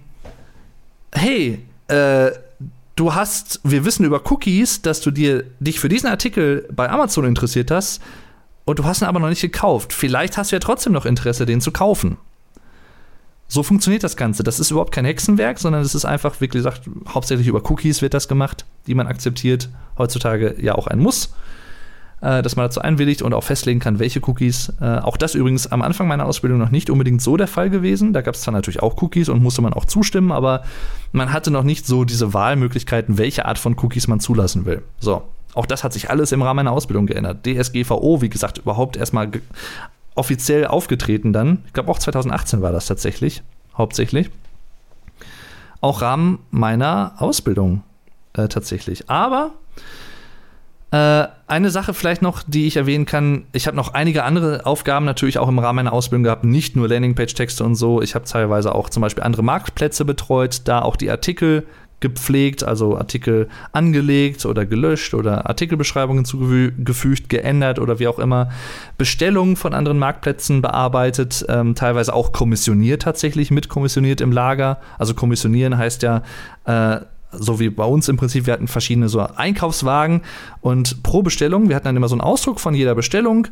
hey, 1.14 1.60
äh, 1.88 2.32
du 2.96 3.16
hast, 3.16 3.60
wir 3.64 3.86
wissen 3.86 4.06
über 4.06 4.22
Cookies, 4.32 4.84
dass 4.84 5.02
du 5.02 5.10
dir 5.10 5.46
dich 5.60 5.80
für 5.80 5.90
diesen 5.90 6.08
Artikel 6.08 6.68
bei 6.72 6.90
Amazon 6.90 7.26
interessiert 7.26 7.72
hast 7.72 8.02
und 8.66 8.78
du 8.78 8.86
hast 8.86 9.02
ihn 9.02 9.08
aber 9.08 9.20
noch 9.20 9.30
nicht 9.30 9.42
gekauft. 9.42 9.94
Vielleicht 9.94 10.38
hast 10.38 10.52
du 10.52 10.56
ja 10.56 10.60
trotzdem 10.60 10.94
noch 10.94 11.08
Interesse, 11.08 11.48
den 11.48 11.60
zu 11.60 11.72
kaufen. 11.72 12.18
So 13.52 13.64
funktioniert 13.64 14.02
das 14.06 14.16
Ganze. 14.16 14.44
Das 14.44 14.62
ist 14.62 14.72
überhaupt 14.72 14.94
kein 14.94 15.04
Hexenwerk, 15.04 15.60
sondern 15.60 15.82
es 15.82 15.94
ist 15.94 16.06
einfach, 16.06 16.40
wie 16.40 16.48
gesagt, 16.48 16.84
hauptsächlich 17.10 17.48
über 17.48 17.70
Cookies 17.70 18.02
wird 18.02 18.14
das 18.14 18.30
gemacht, 18.30 18.64
die 18.88 18.96
man 18.96 19.08
akzeptiert. 19.08 19.68
Heutzutage 19.98 20.56
ja 20.58 20.76
auch 20.76 20.88
ein 20.88 21.00
Muss, 21.00 21.34
äh, 22.22 22.42
dass 22.44 22.56
man 22.56 22.64
dazu 22.64 22.80
einwilligt 22.80 23.22
und 23.22 23.34
auch 23.34 23.44
festlegen 23.44 23.82
kann, 23.82 24.00
welche 24.00 24.22
Cookies. 24.26 24.72
Äh, 24.80 25.00
auch 25.00 25.18
das 25.18 25.36
übrigens 25.36 25.68
am 25.70 25.82
Anfang 25.82 26.08
meiner 26.08 26.28
Ausbildung 26.28 26.60
noch 26.60 26.72
nicht 26.72 26.90
unbedingt 26.90 27.22
so 27.22 27.36
der 27.36 27.48
Fall 27.48 27.70
gewesen. 27.70 28.14
Da 28.14 28.22
gab 28.22 28.36
es 28.36 28.42
zwar 28.42 28.54
natürlich 28.54 28.82
auch 28.82 29.02
Cookies 29.02 29.28
und 29.28 29.44
musste 29.44 29.62
man 29.62 29.74
auch 29.74 29.84
zustimmen, 29.84 30.32
aber 30.32 30.64
man 31.12 31.34
hatte 31.34 31.52
noch 31.52 31.64
nicht 31.64 31.86
so 31.86 32.06
diese 32.06 32.34
Wahlmöglichkeiten, 32.34 33.18
welche 33.18 33.44
Art 33.44 33.58
von 33.58 33.76
Cookies 33.78 34.08
man 34.08 34.22
zulassen 34.22 34.64
will. 34.64 34.82
So. 35.02 35.24
Auch 35.56 35.66
das 35.66 35.84
hat 35.84 35.92
sich 35.92 36.10
alles 36.10 36.32
im 36.32 36.42
Rahmen 36.42 36.56
meiner 36.56 36.72
Ausbildung 36.72 37.06
geändert. 37.06 37.46
DSGVO, 37.46 38.22
wie 38.22 38.30
gesagt, 38.30 38.60
überhaupt 38.60 38.96
erstmal 38.96 39.30
offiziell 40.16 40.66
aufgetreten 40.68 41.34
dann. 41.34 41.64
Ich 41.66 41.74
glaube 41.74 41.90
auch 41.92 42.00
2018 42.00 42.62
war 42.62 42.72
das 42.72 42.86
tatsächlich, 42.86 43.44
hauptsächlich. 43.78 44.30
Auch 45.80 46.02
Rahmen 46.02 46.40
meiner 46.52 47.14
Ausbildung 47.18 47.84
äh, 48.34 48.48
tatsächlich. 48.48 49.10
Aber 49.10 49.54
äh, 50.92 51.28
eine 51.48 51.70
Sache 51.70 51.94
vielleicht 51.94 52.22
noch, 52.22 52.44
die 52.46 52.68
ich 52.68 52.76
erwähnen 52.76 53.06
kann. 53.06 53.46
Ich 53.54 53.66
habe 53.66 53.78
noch 53.78 53.94
einige 53.94 54.24
andere 54.24 54.66
Aufgaben 54.66 55.06
natürlich 55.06 55.38
auch 55.38 55.48
im 55.48 55.58
Rahmen 55.58 55.78
meiner 55.78 55.94
Ausbildung 55.94 56.24
gehabt, 56.24 56.44
nicht 56.44 56.76
nur 56.76 56.90
Landingpage-Texte 56.90 57.64
und 57.64 57.76
so. 57.76 58.02
Ich 58.02 58.14
habe 58.14 58.26
teilweise 58.26 58.76
auch 58.76 58.90
zum 58.90 59.02
Beispiel 59.02 59.24
andere 59.24 59.42
Marktplätze 59.42 60.04
betreut, 60.04 60.64
da 60.66 60.82
auch 60.82 60.98
die 60.98 61.10
Artikel 61.10 61.66
gepflegt, 62.02 62.64
also 62.64 62.98
Artikel 62.98 63.48
angelegt 63.72 64.46
oder 64.46 64.66
gelöscht 64.66 65.14
oder 65.14 65.48
Artikelbeschreibungen 65.48 66.26
zugefügt, 66.26 67.30
geändert 67.30 67.80
oder 67.80 68.00
wie 68.00 68.08
auch 68.08 68.20
immer, 68.20 68.50
Bestellungen 68.98 69.56
von 69.56 69.74
anderen 69.74 69.98
Marktplätzen 70.00 70.62
bearbeitet, 70.62 71.46
ähm, 71.48 71.76
teilweise 71.76 72.14
auch 72.14 72.34
kommissioniert 72.34 73.04
tatsächlich, 73.04 73.52
mitkommissioniert 73.52 74.20
im 74.20 74.32
Lager. 74.32 74.80
Also 74.98 75.14
kommissionieren 75.14 75.78
heißt 75.78 76.04
ja, 76.04 76.24
äh, 76.66 77.00
so 77.32 77.60
wie 77.60 77.70
bei 77.70 77.86
uns 77.86 78.10
im 78.10 78.18
Prinzip, 78.18 78.46
wir 78.46 78.54
hatten 78.54 78.68
verschiedene 78.68 79.08
so 79.08 79.22
Einkaufswagen 79.22 80.22
und 80.60 81.02
pro 81.04 81.22
Bestellung, 81.22 81.70
wir 81.70 81.76
hatten 81.78 81.86
dann 81.86 81.96
immer 81.96 82.10
so 82.10 82.16
einen 82.16 82.22
Ausdruck 82.22 82.60
von 82.60 82.74
jeder 82.74 82.96
Bestellung 82.96 83.48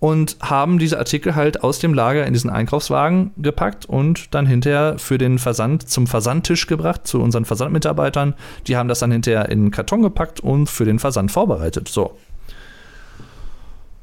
und 0.00 0.36
haben 0.40 0.78
diese 0.78 0.98
Artikel 0.98 1.34
halt 1.34 1.62
aus 1.64 1.80
dem 1.80 1.92
Lager 1.92 2.26
in 2.26 2.32
diesen 2.32 2.50
Einkaufswagen 2.50 3.32
gepackt 3.36 3.86
und 3.86 4.34
dann 4.34 4.46
hinterher 4.46 4.98
für 4.98 5.18
den 5.18 5.38
Versand 5.38 5.88
zum 5.88 6.06
Versandtisch 6.06 6.66
gebracht, 6.66 7.06
zu 7.06 7.20
unseren 7.20 7.44
Versandmitarbeitern. 7.44 8.34
Die 8.66 8.76
haben 8.76 8.88
das 8.88 9.00
dann 9.00 9.10
hinterher 9.10 9.48
in 9.48 9.60
einen 9.60 9.70
Karton 9.70 10.02
gepackt 10.02 10.40
und 10.40 10.68
für 10.68 10.84
den 10.84 10.98
Versand 10.98 11.32
vorbereitet. 11.32 11.88
So. 11.88 12.16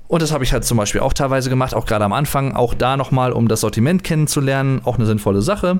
Und 0.07 0.21
das 0.21 0.31
habe 0.31 0.43
ich 0.43 0.53
halt 0.53 0.65
zum 0.65 0.77
Beispiel 0.77 1.01
auch 1.01 1.13
teilweise 1.13 1.49
gemacht, 1.49 1.73
auch 1.73 1.85
gerade 1.85 2.05
am 2.05 2.13
Anfang, 2.13 2.55
auch 2.55 2.73
da 2.73 2.97
nochmal, 2.97 3.31
um 3.31 3.47
das 3.47 3.61
Sortiment 3.61 4.03
kennenzulernen, 4.03 4.81
auch 4.83 4.97
eine 4.97 5.05
sinnvolle 5.05 5.41
Sache. 5.41 5.79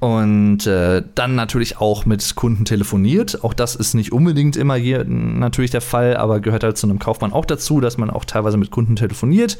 Und 0.00 0.66
äh, 0.66 1.02
dann 1.14 1.34
natürlich 1.34 1.76
auch 1.76 2.06
mit 2.06 2.34
Kunden 2.34 2.64
telefoniert. 2.64 3.44
Auch 3.44 3.52
das 3.52 3.76
ist 3.76 3.92
nicht 3.92 4.12
unbedingt 4.12 4.56
immer 4.56 4.74
hier 4.74 5.04
natürlich 5.04 5.70
der 5.70 5.82
Fall, 5.82 6.16
aber 6.16 6.40
gehört 6.40 6.64
halt 6.64 6.78
zu 6.78 6.86
einem 6.86 6.98
Kaufmann 6.98 7.34
auch 7.34 7.44
dazu, 7.44 7.80
dass 7.80 7.98
man 7.98 8.08
auch 8.08 8.24
teilweise 8.24 8.56
mit 8.56 8.70
Kunden 8.70 8.96
telefoniert. 8.96 9.58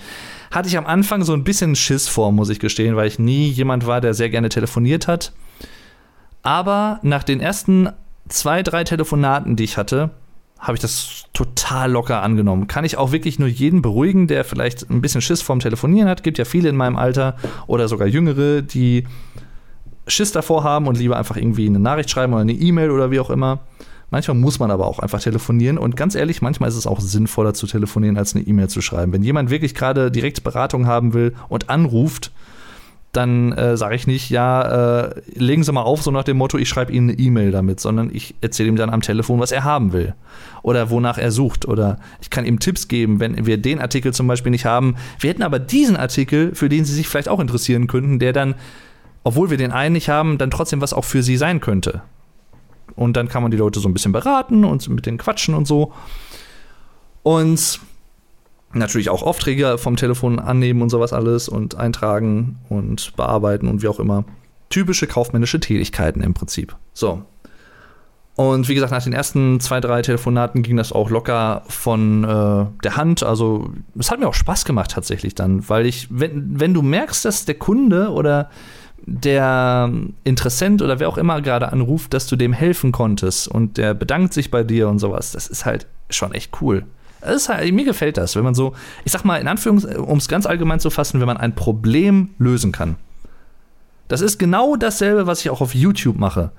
Hatte 0.50 0.68
ich 0.68 0.78
am 0.78 0.86
Anfang 0.86 1.24
so 1.24 1.34
ein 1.34 1.44
bisschen 1.44 1.76
Schiss 1.76 2.08
vor, 2.08 2.32
muss 2.32 2.48
ich 2.48 2.58
gestehen, 2.58 2.96
weil 2.96 3.06
ich 3.06 3.18
nie 3.18 3.48
jemand 3.48 3.86
war, 3.86 4.00
der 4.00 4.14
sehr 4.14 4.30
gerne 4.30 4.48
telefoniert 4.48 5.08
hat. 5.08 5.32
Aber 6.42 7.00
nach 7.02 7.22
den 7.22 7.40
ersten 7.40 7.90
zwei, 8.28 8.62
drei 8.62 8.84
Telefonaten, 8.84 9.56
die 9.56 9.64
ich 9.64 9.76
hatte, 9.76 10.08
habe 10.58 10.76
ich 10.76 10.80
das 10.80 11.24
total 11.34 11.90
locker 11.92 12.22
angenommen. 12.22 12.66
Kann 12.66 12.84
ich 12.84 12.96
auch 12.96 13.12
wirklich 13.12 13.38
nur 13.38 13.48
jeden 13.48 13.82
beruhigen, 13.82 14.26
der 14.26 14.44
vielleicht 14.44 14.88
ein 14.88 15.02
bisschen 15.02 15.20
Schiss 15.20 15.42
vorm 15.42 15.60
Telefonieren 15.60 16.08
hat. 16.08 16.22
Gibt 16.22 16.38
ja 16.38 16.46
viele 16.46 16.70
in 16.70 16.76
meinem 16.76 16.96
Alter 16.96 17.36
oder 17.66 17.88
sogar 17.88 18.06
Jüngere, 18.06 18.62
die 18.62 19.04
Schiss 20.10 20.32
davor 20.32 20.64
haben 20.64 20.86
und 20.86 20.98
lieber 20.98 21.16
einfach 21.16 21.36
irgendwie 21.36 21.66
eine 21.66 21.78
Nachricht 21.78 22.10
schreiben 22.10 22.32
oder 22.32 22.42
eine 22.42 22.52
E-Mail 22.52 22.90
oder 22.90 23.10
wie 23.10 23.20
auch 23.20 23.30
immer. 23.30 23.60
Manchmal 24.10 24.36
muss 24.36 24.58
man 24.58 24.70
aber 24.70 24.86
auch 24.86 24.98
einfach 24.98 25.20
telefonieren 25.20 25.78
und 25.78 25.96
ganz 25.96 26.16
ehrlich, 26.16 26.42
manchmal 26.42 26.68
ist 26.68 26.76
es 26.76 26.86
auch 26.86 27.00
sinnvoller 27.00 27.54
zu 27.54 27.66
telefonieren, 27.66 28.16
als 28.16 28.34
eine 28.34 28.44
E-Mail 28.44 28.68
zu 28.68 28.80
schreiben. 28.80 29.12
Wenn 29.12 29.22
jemand 29.22 29.50
wirklich 29.50 29.74
gerade 29.74 30.10
direkt 30.10 30.42
Beratung 30.42 30.86
haben 30.86 31.14
will 31.14 31.34
und 31.48 31.70
anruft, 31.70 32.32
dann 33.12 33.52
äh, 33.52 33.76
sage 33.76 33.96
ich 33.96 34.06
nicht, 34.06 34.30
ja, 34.30 35.08
äh, 35.08 35.22
legen 35.34 35.64
Sie 35.64 35.72
mal 35.72 35.82
auf, 35.82 36.02
so 36.02 36.10
nach 36.12 36.22
dem 36.22 36.36
Motto, 36.36 36.58
ich 36.58 36.68
schreibe 36.68 36.92
Ihnen 36.92 37.10
eine 37.10 37.18
E-Mail 37.18 37.50
damit, 37.50 37.80
sondern 37.80 38.10
ich 38.12 38.36
erzähle 38.40 38.68
ihm 38.68 38.76
dann 38.76 38.90
am 38.90 39.00
Telefon, 39.00 39.40
was 39.40 39.50
er 39.50 39.64
haben 39.64 39.92
will 39.92 40.14
oder 40.62 40.90
wonach 40.90 41.18
er 41.18 41.32
sucht 41.32 41.66
oder 41.66 41.98
ich 42.20 42.30
kann 42.30 42.44
ihm 42.44 42.60
Tipps 42.60 42.86
geben, 42.86 43.18
wenn 43.18 43.46
wir 43.46 43.58
den 43.58 43.80
Artikel 43.80 44.14
zum 44.14 44.28
Beispiel 44.28 44.50
nicht 44.50 44.64
haben. 44.64 44.94
Wir 45.18 45.30
hätten 45.30 45.42
aber 45.42 45.58
diesen 45.58 45.96
Artikel, 45.96 46.54
für 46.54 46.68
den 46.68 46.84
Sie 46.84 46.94
sich 46.94 47.08
vielleicht 47.08 47.28
auch 47.28 47.40
interessieren 47.40 47.88
könnten, 47.88 48.20
der 48.20 48.32
dann 48.32 48.54
obwohl 49.22 49.50
wir 49.50 49.56
den 49.56 49.72
einen 49.72 49.94
nicht 49.94 50.08
haben, 50.08 50.38
dann 50.38 50.50
trotzdem 50.50 50.80
was 50.80 50.92
auch 50.92 51.04
für 51.04 51.22
sie 51.22 51.36
sein 51.36 51.60
könnte. 51.60 52.02
Und 52.96 53.16
dann 53.16 53.28
kann 53.28 53.42
man 53.42 53.50
die 53.50 53.56
Leute 53.56 53.80
so 53.80 53.88
ein 53.88 53.92
bisschen 53.92 54.12
beraten 54.12 54.64
und 54.64 54.88
mit 54.88 55.06
denen 55.06 55.18
quatschen 55.18 55.54
und 55.54 55.66
so. 55.66 55.92
Und 57.22 57.80
natürlich 58.72 59.10
auch 59.10 59.22
Aufträge 59.22 59.78
vom 59.78 59.96
Telefon 59.96 60.38
annehmen 60.38 60.82
und 60.82 60.90
sowas 60.90 61.12
alles 61.12 61.48
und 61.48 61.74
eintragen 61.74 62.58
und 62.68 63.14
bearbeiten 63.16 63.68
und 63.68 63.82
wie 63.82 63.88
auch 63.88 64.00
immer. 64.00 64.24
Typische 64.68 65.06
kaufmännische 65.06 65.60
Tätigkeiten 65.60 66.22
im 66.22 66.34
Prinzip. 66.34 66.76
So. 66.92 67.22
Und 68.36 68.68
wie 68.68 68.74
gesagt, 68.74 68.92
nach 68.92 69.02
den 69.02 69.12
ersten 69.12 69.60
zwei, 69.60 69.80
drei 69.80 70.00
Telefonaten 70.02 70.62
ging 70.62 70.76
das 70.76 70.92
auch 70.92 71.10
locker 71.10 71.62
von 71.68 72.24
äh, 72.24 72.66
der 72.82 72.96
Hand. 72.96 73.22
Also, 73.22 73.70
es 73.98 74.10
hat 74.10 74.20
mir 74.20 74.28
auch 74.28 74.34
Spaß 74.34 74.64
gemacht 74.64 74.92
tatsächlich 74.92 75.34
dann, 75.34 75.68
weil 75.68 75.84
ich, 75.84 76.08
wenn, 76.10 76.58
wenn 76.58 76.72
du 76.72 76.80
merkst, 76.80 77.24
dass 77.24 77.44
der 77.44 77.56
Kunde 77.56 78.10
oder 78.10 78.48
der 79.06 79.92
Interessent 80.24 80.82
oder 80.82 81.00
wer 81.00 81.08
auch 81.08 81.18
immer 81.18 81.40
gerade 81.40 81.72
anruft, 81.72 82.14
dass 82.14 82.26
du 82.26 82.36
dem 82.36 82.52
helfen 82.52 82.92
konntest 82.92 83.48
und 83.48 83.76
der 83.76 83.94
bedankt 83.94 84.32
sich 84.34 84.50
bei 84.50 84.62
dir 84.62 84.88
und 84.88 84.98
sowas. 84.98 85.32
Das 85.32 85.46
ist 85.46 85.64
halt 85.64 85.86
schon 86.10 86.32
echt 86.32 86.60
cool. 86.60 86.84
Halt, 87.22 87.72
mir 87.74 87.84
gefällt 87.84 88.16
das, 88.16 88.34
wenn 88.36 88.44
man 88.44 88.54
so, 88.54 88.74
ich 89.04 89.12
sag 89.12 89.24
mal 89.24 89.36
in 89.36 89.48
Anführungszeichen, 89.48 90.00
um 90.00 90.18
es 90.18 90.28
ganz 90.28 90.46
allgemein 90.46 90.80
zu 90.80 90.90
fassen, 90.90 91.20
wenn 91.20 91.26
man 91.26 91.36
ein 91.36 91.54
Problem 91.54 92.30
lösen 92.38 92.72
kann. 92.72 92.96
Das 94.08 94.22
ist 94.22 94.38
genau 94.38 94.76
dasselbe, 94.76 95.26
was 95.26 95.40
ich 95.40 95.50
auch 95.50 95.60
auf 95.60 95.74
YouTube 95.74 96.18
mache. 96.18 96.50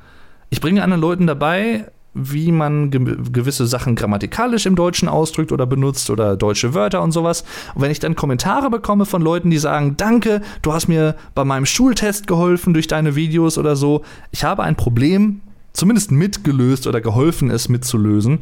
Ich 0.50 0.62
bringe 0.62 0.84
anderen 0.84 1.02
Leuten 1.02 1.28
dabei, 1.28 1.86
wie 2.14 2.52
man 2.52 2.92
ge 2.92 3.18
gewisse 3.32 3.66
Sachen 3.68 3.96
grammatikalisch 3.96 4.66
im 4.66 4.76
Deutschen 4.76 5.08
ausdrückt 5.08 5.52
oder 5.52 5.66
benutzt 5.66 6.10
oder 6.10 6.36
deutsche 6.36 6.74
Wörter 6.74 7.02
und 7.02 7.12
sowas. 7.12 7.44
Und 7.74 7.82
wenn 7.82 7.92
ich 7.92 8.00
dann 8.00 8.16
Kommentare 8.16 8.70
bekomme 8.70 9.06
von 9.06 9.22
Leuten, 9.22 9.50
die 9.50 9.58
sagen, 9.58 9.96
danke, 9.98 10.42
du 10.62 10.74
hast 10.74 10.88
mir 10.88 11.16
bei 11.36 11.46
meinem 11.46 11.66
Schultest 11.66 12.28
geholfen 12.28 12.74
durch 12.74 12.88
deine 12.88 13.16
Videos 13.16 13.58
oder 13.58 13.76
so, 13.76 14.02
ich 14.32 14.44
habe 14.44 14.64
ein 14.64 14.76
Problem 14.76 15.42
zumindest 15.74 16.12
mitgelöst 16.12 16.86
oder 16.86 17.00
geholfen, 17.00 17.50
es 17.50 17.70
mitzulösen. 17.70 18.40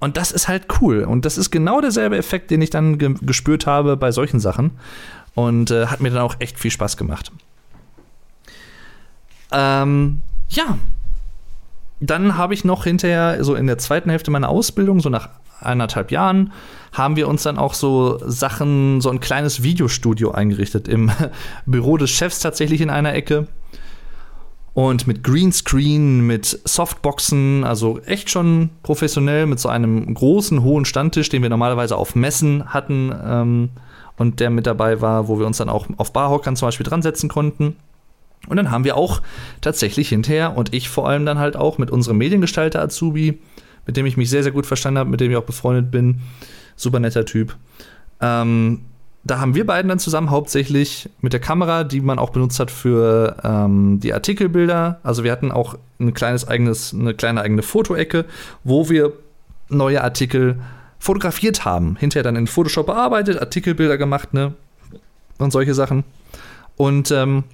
Und 0.00 0.16
das 0.16 0.32
ist 0.32 0.48
halt 0.48 0.66
cool. 0.80 1.04
Und 1.04 1.24
das 1.24 1.38
ist 1.38 1.50
genau 1.50 1.80
derselbe 1.80 2.16
Effekt, 2.16 2.50
den 2.50 2.62
ich 2.62 2.70
dann 2.70 2.98
ge 2.98 3.14
gespürt 3.20 3.66
habe 3.66 3.96
bei 3.96 4.10
solchen 4.10 4.40
Sachen. 4.40 4.72
Und 5.34 5.70
äh, 5.70 5.86
hat 5.86 6.00
mir 6.00 6.10
dann 6.10 6.22
auch 6.22 6.36
echt 6.40 6.58
viel 6.58 6.70
Spaß 6.70 6.96
gemacht. 6.96 7.30
Ähm, 9.52 10.22
ja, 10.48 10.78
dann 12.00 12.36
habe 12.36 12.54
ich 12.54 12.64
noch 12.64 12.84
hinterher, 12.84 13.44
so 13.44 13.54
in 13.54 13.66
der 13.66 13.78
zweiten 13.78 14.10
Hälfte 14.10 14.30
meiner 14.30 14.48
Ausbildung, 14.48 15.00
so 15.00 15.10
nach 15.10 15.28
eineinhalb 15.60 16.10
Jahren, 16.10 16.52
haben 16.92 17.16
wir 17.16 17.28
uns 17.28 17.42
dann 17.42 17.58
auch 17.58 17.74
so 17.74 18.18
Sachen, 18.26 19.00
so 19.00 19.10
ein 19.10 19.20
kleines 19.20 19.62
Videostudio 19.62 20.32
eingerichtet 20.32 20.88
im 20.88 21.10
Büro 21.66 21.98
des 21.98 22.10
Chefs 22.10 22.40
tatsächlich 22.40 22.80
in 22.80 22.90
einer 22.90 23.14
Ecke. 23.14 23.46
Und 24.72 25.06
mit 25.06 25.24
Greenscreen, 25.24 26.26
mit 26.26 26.60
Softboxen, 26.64 27.64
also 27.64 27.98
echt 28.00 28.30
schon 28.30 28.70
professionell, 28.82 29.46
mit 29.46 29.58
so 29.58 29.68
einem 29.68 30.14
großen, 30.14 30.62
hohen 30.62 30.84
Standtisch, 30.84 31.28
den 31.28 31.42
wir 31.42 31.50
normalerweise 31.50 31.96
auf 31.96 32.14
Messen 32.14 32.72
hatten 32.72 33.12
ähm, 33.24 33.70
und 34.16 34.38
der 34.40 34.48
mit 34.48 34.66
dabei 34.66 35.00
war, 35.00 35.28
wo 35.28 35.38
wir 35.38 35.46
uns 35.46 35.58
dann 35.58 35.68
auch 35.68 35.86
auf 35.96 36.12
Barhockern 36.12 36.56
zum 36.56 36.68
Beispiel 36.68 36.86
dran 36.86 37.02
setzen 37.02 37.28
konnten. 37.28 37.76
Und 38.48 38.56
dann 38.56 38.70
haben 38.70 38.84
wir 38.84 38.96
auch 38.96 39.22
tatsächlich 39.60 40.08
hinterher 40.08 40.56
und 40.56 40.72
ich 40.74 40.88
vor 40.88 41.08
allem 41.08 41.26
dann 41.26 41.38
halt 41.38 41.56
auch 41.56 41.78
mit 41.78 41.90
unserem 41.90 42.18
Mediengestalter 42.18 42.80
Azubi, 42.82 43.38
mit 43.86 43.96
dem 43.96 44.06
ich 44.06 44.16
mich 44.16 44.30
sehr, 44.30 44.42
sehr 44.42 44.52
gut 44.52 44.66
verstanden 44.66 44.98
habe, 44.98 45.10
mit 45.10 45.20
dem 45.20 45.30
ich 45.30 45.36
auch 45.36 45.44
befreundet 45.44 45.90
bin, 45.90 46.20
super 46.76 47.00
netter 47.00 47.26
Typ. 47.26 47.56
Ähm, 48.20 48.82
da 49.22 49.38
haben 49.38 49.54
wir 49.54 49.66
beiden 49.66 49.88
dann 49.88 49.98
zusammen 49.98 50.30
hauptsächlich 50.30 51.10
mit 51.20 51.32
der 51.32 51.40
Kamera, 51.40 51.84
die 51.84 52.00
man 52.00 52.18
auch 52.18 52.30
benutzt 52.30 52.58
hat 52.58 52.70
für 52.70 53.36
ähm, 53.44 54.00
die 54.00 54.14
Artikelbilder. 54.14 55.00
Also 55.02 55.24
wir 55.24 55.32
hatten 55.32 55.52
auch 55.52 55.76
ein 55.98 56.14
kleines 56.14 56.48
eigenes, 56.48 56.94
eine 56.94 57.12
kleine 57.12 57.42
eigene 57.42 57.62
Fotoecke, 57.62 58.24
wo 58.64 58.88
wir 58.88 59.12
neue 59.68 60.02
Artikel 60.02 60.58
fotografiert 60.98 61.66
haben. 61.66 61.96
Hinterher 61.96 62.22
dann 62.22 62.36
in 62.36 62.46
Photoshop 62.46 62.86
bearbeitet, 62.86 63.40
Artikelbilder 63.40 63.98
gemacht, 63.98 64.32
ne? 64.32 64.54
Und 65.38 65.52
solche 65.52 65.74
Sachen. 65.74 66.04
Und 66.76 67.10
ähm, 67.10 67.44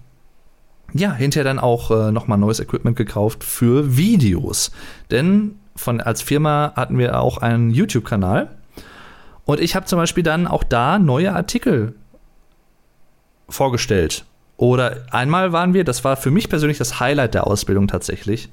ja, 0.99 1.13
hinterher 1.13 1.45
dann 1.45 1.59
auch 1.59 1.91
äh, 1.91 2.13
nochmal 2.13 2.39
neues 2.39 2.61
Equipment 2.61 2.97
gekauft 2.97 3.45
für 3.45 3.97
Videos. 3.97 4.71
Denn 5.11 5.59
von, 5.75 6.01
als 6.01 6.23
Firma 6.23 6.73
hatten 6.77 6.99
wir 6.99 7.21
auch 7.21 7.39
einen 7.39 7.71
YouTube-Kanal. 7.71 8.51
Und 9.45 9.61
ich 9.61 9.77
habe 9.77 9.87
zum 9.87 9.99
Beispiel 9.99 10.23
dann 10.23 10.47
auch 10.47 10.65
da 10.65 10.99
neue 10.99 11.35
Artikel 11.35 11.95
vorgestellt. 13.49 14.25
Oder 14.57 15.07
einmal 15.11 15.53
waren 15.53 15.75
wir, 15.75 15.85
das 15.85 16.03
war 16.05 16.17
für 16.17 16.31
mich 16.31 16.49
persönlich 16.49 16.79
das 16.79 16.99
Highlight 16.99 17.35
der 17.35 17.47
Ausbildung 17.47 17.89
tatsächlich. 17.89 18.49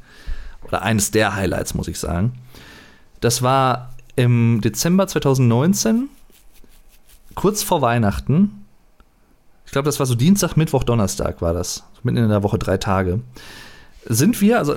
Oder 0.67 0.81
eines 0.81 1.11
der 1.11 1.35
Highlights, 1.35 1.73
muss 1.73 1.87
ich 1.87 1.99
sagen. 1.99 2.33
Das 3.21 3.41
war 3.41 3.93
im 4.15 4.61
Dezember 4.61 5.07
2019, 5.07 6.09
kurz 7.35 7.63
vor 7.63 7.81
Weihnachten. 7.81 8.62
Ich 9.73 9.75
glaube, 9.75 9.87
das 9.87 9.97
war 9.97 10.05
so 10.05 10.13
Dienstag, 10.13 10.55
Mittwoch, 10.55 10.83
Donnerstag 10.83 11.41
war 11.41 11.51
das 11.51 11.83
mitten 12.03 12.19
in 12.19 12.29
der 12.29 12.43
Woche 12.43 12.59
drei 12.59 12.77
Tage, 12.77 13.21
sind 14.05 14.39
wir, 14.39 14.59
also 14.59 14.75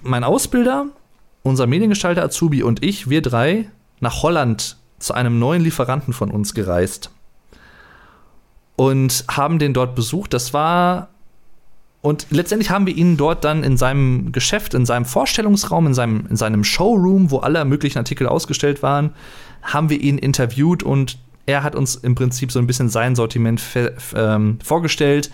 mein 0.00 0.24
Ausbilder, 0.24 0.86
unser 1.42 1.66
Mediengestalter 1.66 2.24
Azubi 2.24 2.62
und 2.62 2.82
ich, 2.82 3.10
wir 3.10 3.20
drei, 3.20 3.68
nach 4.00 4.22
Holland 4.22 4.78
zu 4.98 5.12
einem 5.12 5.38
neuen 5.38 5.62
Lieferanten 5.62 6.14
von 6.14 6.30
uns 6.30 6.54
gereist 6.54 7.10
und 8.74 9.26
haben 9.30 9.58
den 9.58 9.74
dort 9.74 9.94
besucht. 9.94 10.32
Das 10.32 10.54
war 10.54 11.10
und 12.00 12.28
letztendlich 12.30 12.70
haben 12.70 12.86
wir 12.86 12.96
ihn 12.96 13.18
dort 13.18 13.44
dann 13.44 13.62
in 13.62 13.76
seinem 13.76 14.32
Geschäft, 14.32 14.72
in 14.72 14.86
seinem 14.86 15.04
Vorstellungsraum, 15.04 15.88
in 15.88 15.92
seinem, 15.92 16.26
in 16.30 16.36
seinem 16.36 16.64
Showroom, 16.64 17.30
wo 17.30 17.40
alle 17.40 17.62
möglichen 17.66 17.98
Artikel 17.98 18.26
ausgestellt 18.26 18.82
waren, 18.82 19.10
haben 19.60 19.90
wir 19.90 20.00
ihn 20.00 20.16
interviewt 20.16 20.82
und 20.82 21.18
er 21.48 21.62
hat 21.62 21.74
uns 21.74 21.96
im 21.96 22.14
Prinzip 22.14 22.52
so 22.52 22.58
ein 22.58 22.66
bisschen 22.66 22.88
sein 22.88 23.16
Sortiment 23.16 23.60
ähm, 24.14 24.58
vorgestellt 24.62 25.30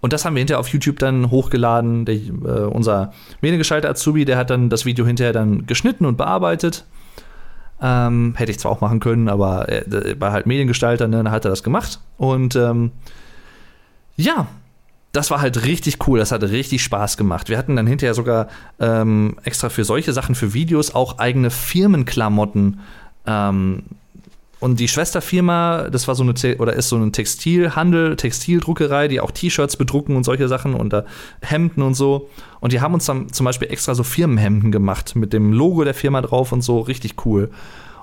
und 0.00 0.12
das 0.12 0.24
haben 0.24 0.34
wir 0.34 0.40
hinterher 0.40 0.60
auf 0.60 0.68
YouTube 0.68 0.98
dann 0.98 1.30
hochgeladen. 1.30 2.04
Der, 2.04 2.14
äh, 2.14 2.66
unser 2.66 3.12
Mediengeschalter 3.40 3.90
Azubi, 3.90 4.24
der 4.24 4.38
hat 4.38 4.50
dann 4.50 4.70
das 4.70 4.84
Video 4.86 5.06
hinterher 5.06 5.32
dann 5.32 5.66
geschnitten 5.66 6.06
und 6.06 6.16
bearbeitet. 6.16 6.84
Ähm, 7.82 8.34
hätte 8.36 8.50
ich 8.50 8.58
zwar 8.58 8.72
auch 8.72 8.80
machen 8.80 9.00
können, 9.00 9.28
aber 9.28 9.68
er 9.68 10.20
war 10.20 10.32
halt 10.32 10.46
Mediengestalter, 10.46 11.08
ne, 11.08 11.16
dann 11.16 11.30
hat 11.30 11.46
er 11.46 11.50
das 11.50 11.62
gemacht. 11.62 12.00
Und 12.18 12.56
ähm, 12.56 12.92
ja, 14.16 14.48
das 15.12 15.30
war 15.30 15.40
halt 15.40 15.64
richtig 15.64 16.06
cool, 16.06 16.18
das 16.18 16.30
hat 16.30 16.42
richtig 16.42 16.82
Spaß 16.82 17.16
gemacht. 17.16 17.48
Wir 17.48 17.56
hatten 17.56 17.76
dann 17.76 17.86
hinterher 17.86 18.14
sogar 18.14 18.48
ähm, 18.78 19.36
extra 19.44 19.70
für 19.70 19.84
solche 19.84 20.12
Sachen, 20.12 20.34
für 20.34 20.52
Videos, 20.52 20.94
auch 20.94 21.18
eigene 21.18 21.50
Firmenklamotten 21.50 22.80
ähm, 23.26 23.82
und 24.60 24.78
die 24.78 24.88
Schwesterfirma, 24.88 25.88
das 25.90 26.06
war 26.06 26.14
so 26.14 26.22
eine 26.22 26.34
oder 26.58 26.74
ist 26.74 26.90
so 26.90 26.96
ein 26.96 27.12
Textilhandel, 27.12 28.16
Textildruckerei, 28.16 29.08
die 29.08 29.20
auch 29.20 29.30
T-Shirts 29.30 29.76
bedrucken 29.76 30.16
und 30.16 30.24
solche 30.24 30.48
Sachen 30.48 30.74
und 30.74 30.92
äh, 30.92 31.02
Hemden 31.40 31.80
und 31.82 31.94
so. 31.94 32.28
Und 32.60 32.72
die 32.72 32.82
haben 32.82 32.92
uns 32.92 33.06
dann 33.06 33.32
zum 33.32 33.44
Beispiel 33.44 33.70
extra 33.70 33.94
so 33.94 34.02
Firmenhemden 34.02 34.70
gemacht 34.70 35.16
mit 35.16 35.32
dem 35.32 35.54
Logo 35.54 35.82
der 35.82 35.94
Firma 35.94 36.20
drauf 36.20 36.52
und 36.52 36.60
so, 36.60 36.80
richtig 36.80 37.24
cool. 37.24 37.50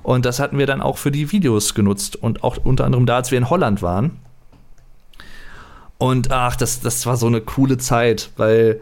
Und 0.01 0.26
das 0.26 0.39
hatten 0.39 0.58
wir 0.58 0.66
dann 0.66 0.82
auch 0.82 0.97
für 0.97 1.12
die 1.12 1.32
Videos 1.32 1.76
genutzt 1.76 2.16
und 2.16 2.43
auch 2.43 2.58
unter 2.64 2.86
anderem 2.86 3.05
da, 3.05 3.18
als 3.18 3.30
wir 3.30 3.38
in 3.38 3.51
Holland 3.51 3.84
waren. 3.84 4.18
Und 5.99 6.32
ach, 6.32 6.55
das, 6.55 6.80
das 6.80 7.05
war 7.05 7.18
so 7.18 7.28
eine 7.28 7.41
coole 7.41 7.78
Zeit, 7.78 8.32
weil 8.36 8.82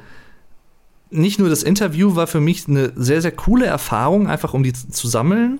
nicht 1.09 1.39
nur 1.39 1.49
das 1.49 1.63
Interview 1.63 2.15
war 2.15 2.28
für 2.28 2.39
mich 2.39 2.67
eine 2.69 2.93
sehr, 2.95 3.21
sehr 3.21 3.32
coole 3.32 3.65
Erfahrung, 3.65 4.28
einfach 4.28 4.53
um 4.53 4.63
die 4.63 4.73
zu 4.73 5.07
sammeln. 5.07 5.59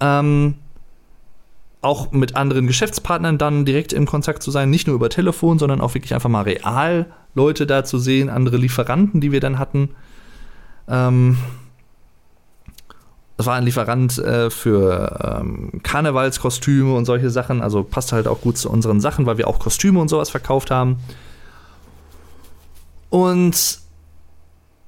Ähm, 0.00 0.54
auch 1.82 2.12
mit 2.12 2.36
anderen 2.36 2.66
Geschäftspartnern 2.66 3.38
dann 3.38 3.64
direkt 3.64 3.92
in 3.92 4.06
Kontakt 4.06 4.42
zu 4.42 4.50
sein, 4.50 4.70
nicht 4.70 4.86
nur 4.86 4.96
über 4.96 5.08
Telefon, 5.08 5.58
sondern 5.58 5.80
auch 5.80 5.94
wirklich 5.94 6.14
einfach 6.14 6.28
mal 6.28 6.42
real 6.42 7.06
Leute 7.34 7.66
da 7.66 7.84
zu 7.84 7.98
sehen, 7.98 8.28
andere 8.28 8.56
Lieferanten, 8.56 9.20
die 9.20 9.32
wir 9.32 9.40
dann 9.40 9.58
hatten. 9.58 9.90
Ähm, 10.88 11.38
das 13.36 13.46
war 13.46 13.54
ein 13.54 13.64
Lieferant 13.64 14.18
äh, 14.18 14.50
für 14.50 15.38
ähm, 15.40 15.80
Karnevalskostüme 15.82 16.94
und 16.94 17.06
solche 17.06 17.30
Sachen, 17.30 17.62
also 17.62 17.82
passt 17.82 18.12
halt 18.12 18.28
auch 18.28 18.42
gut 18.42 18.58
zu 18.58 18.68
unseren 18.68 19.00
Sachen, 19.00 19.24
weil 19.24 19.38
wir 19.38 19.48
auch 19.48 19.58
Kostüme 19.58 19.98
und 19.98 20.08
sowas 20.08 20.28
verkauft 20.28 20.70
haben. 20.70 20.98
Und 23.08 23.80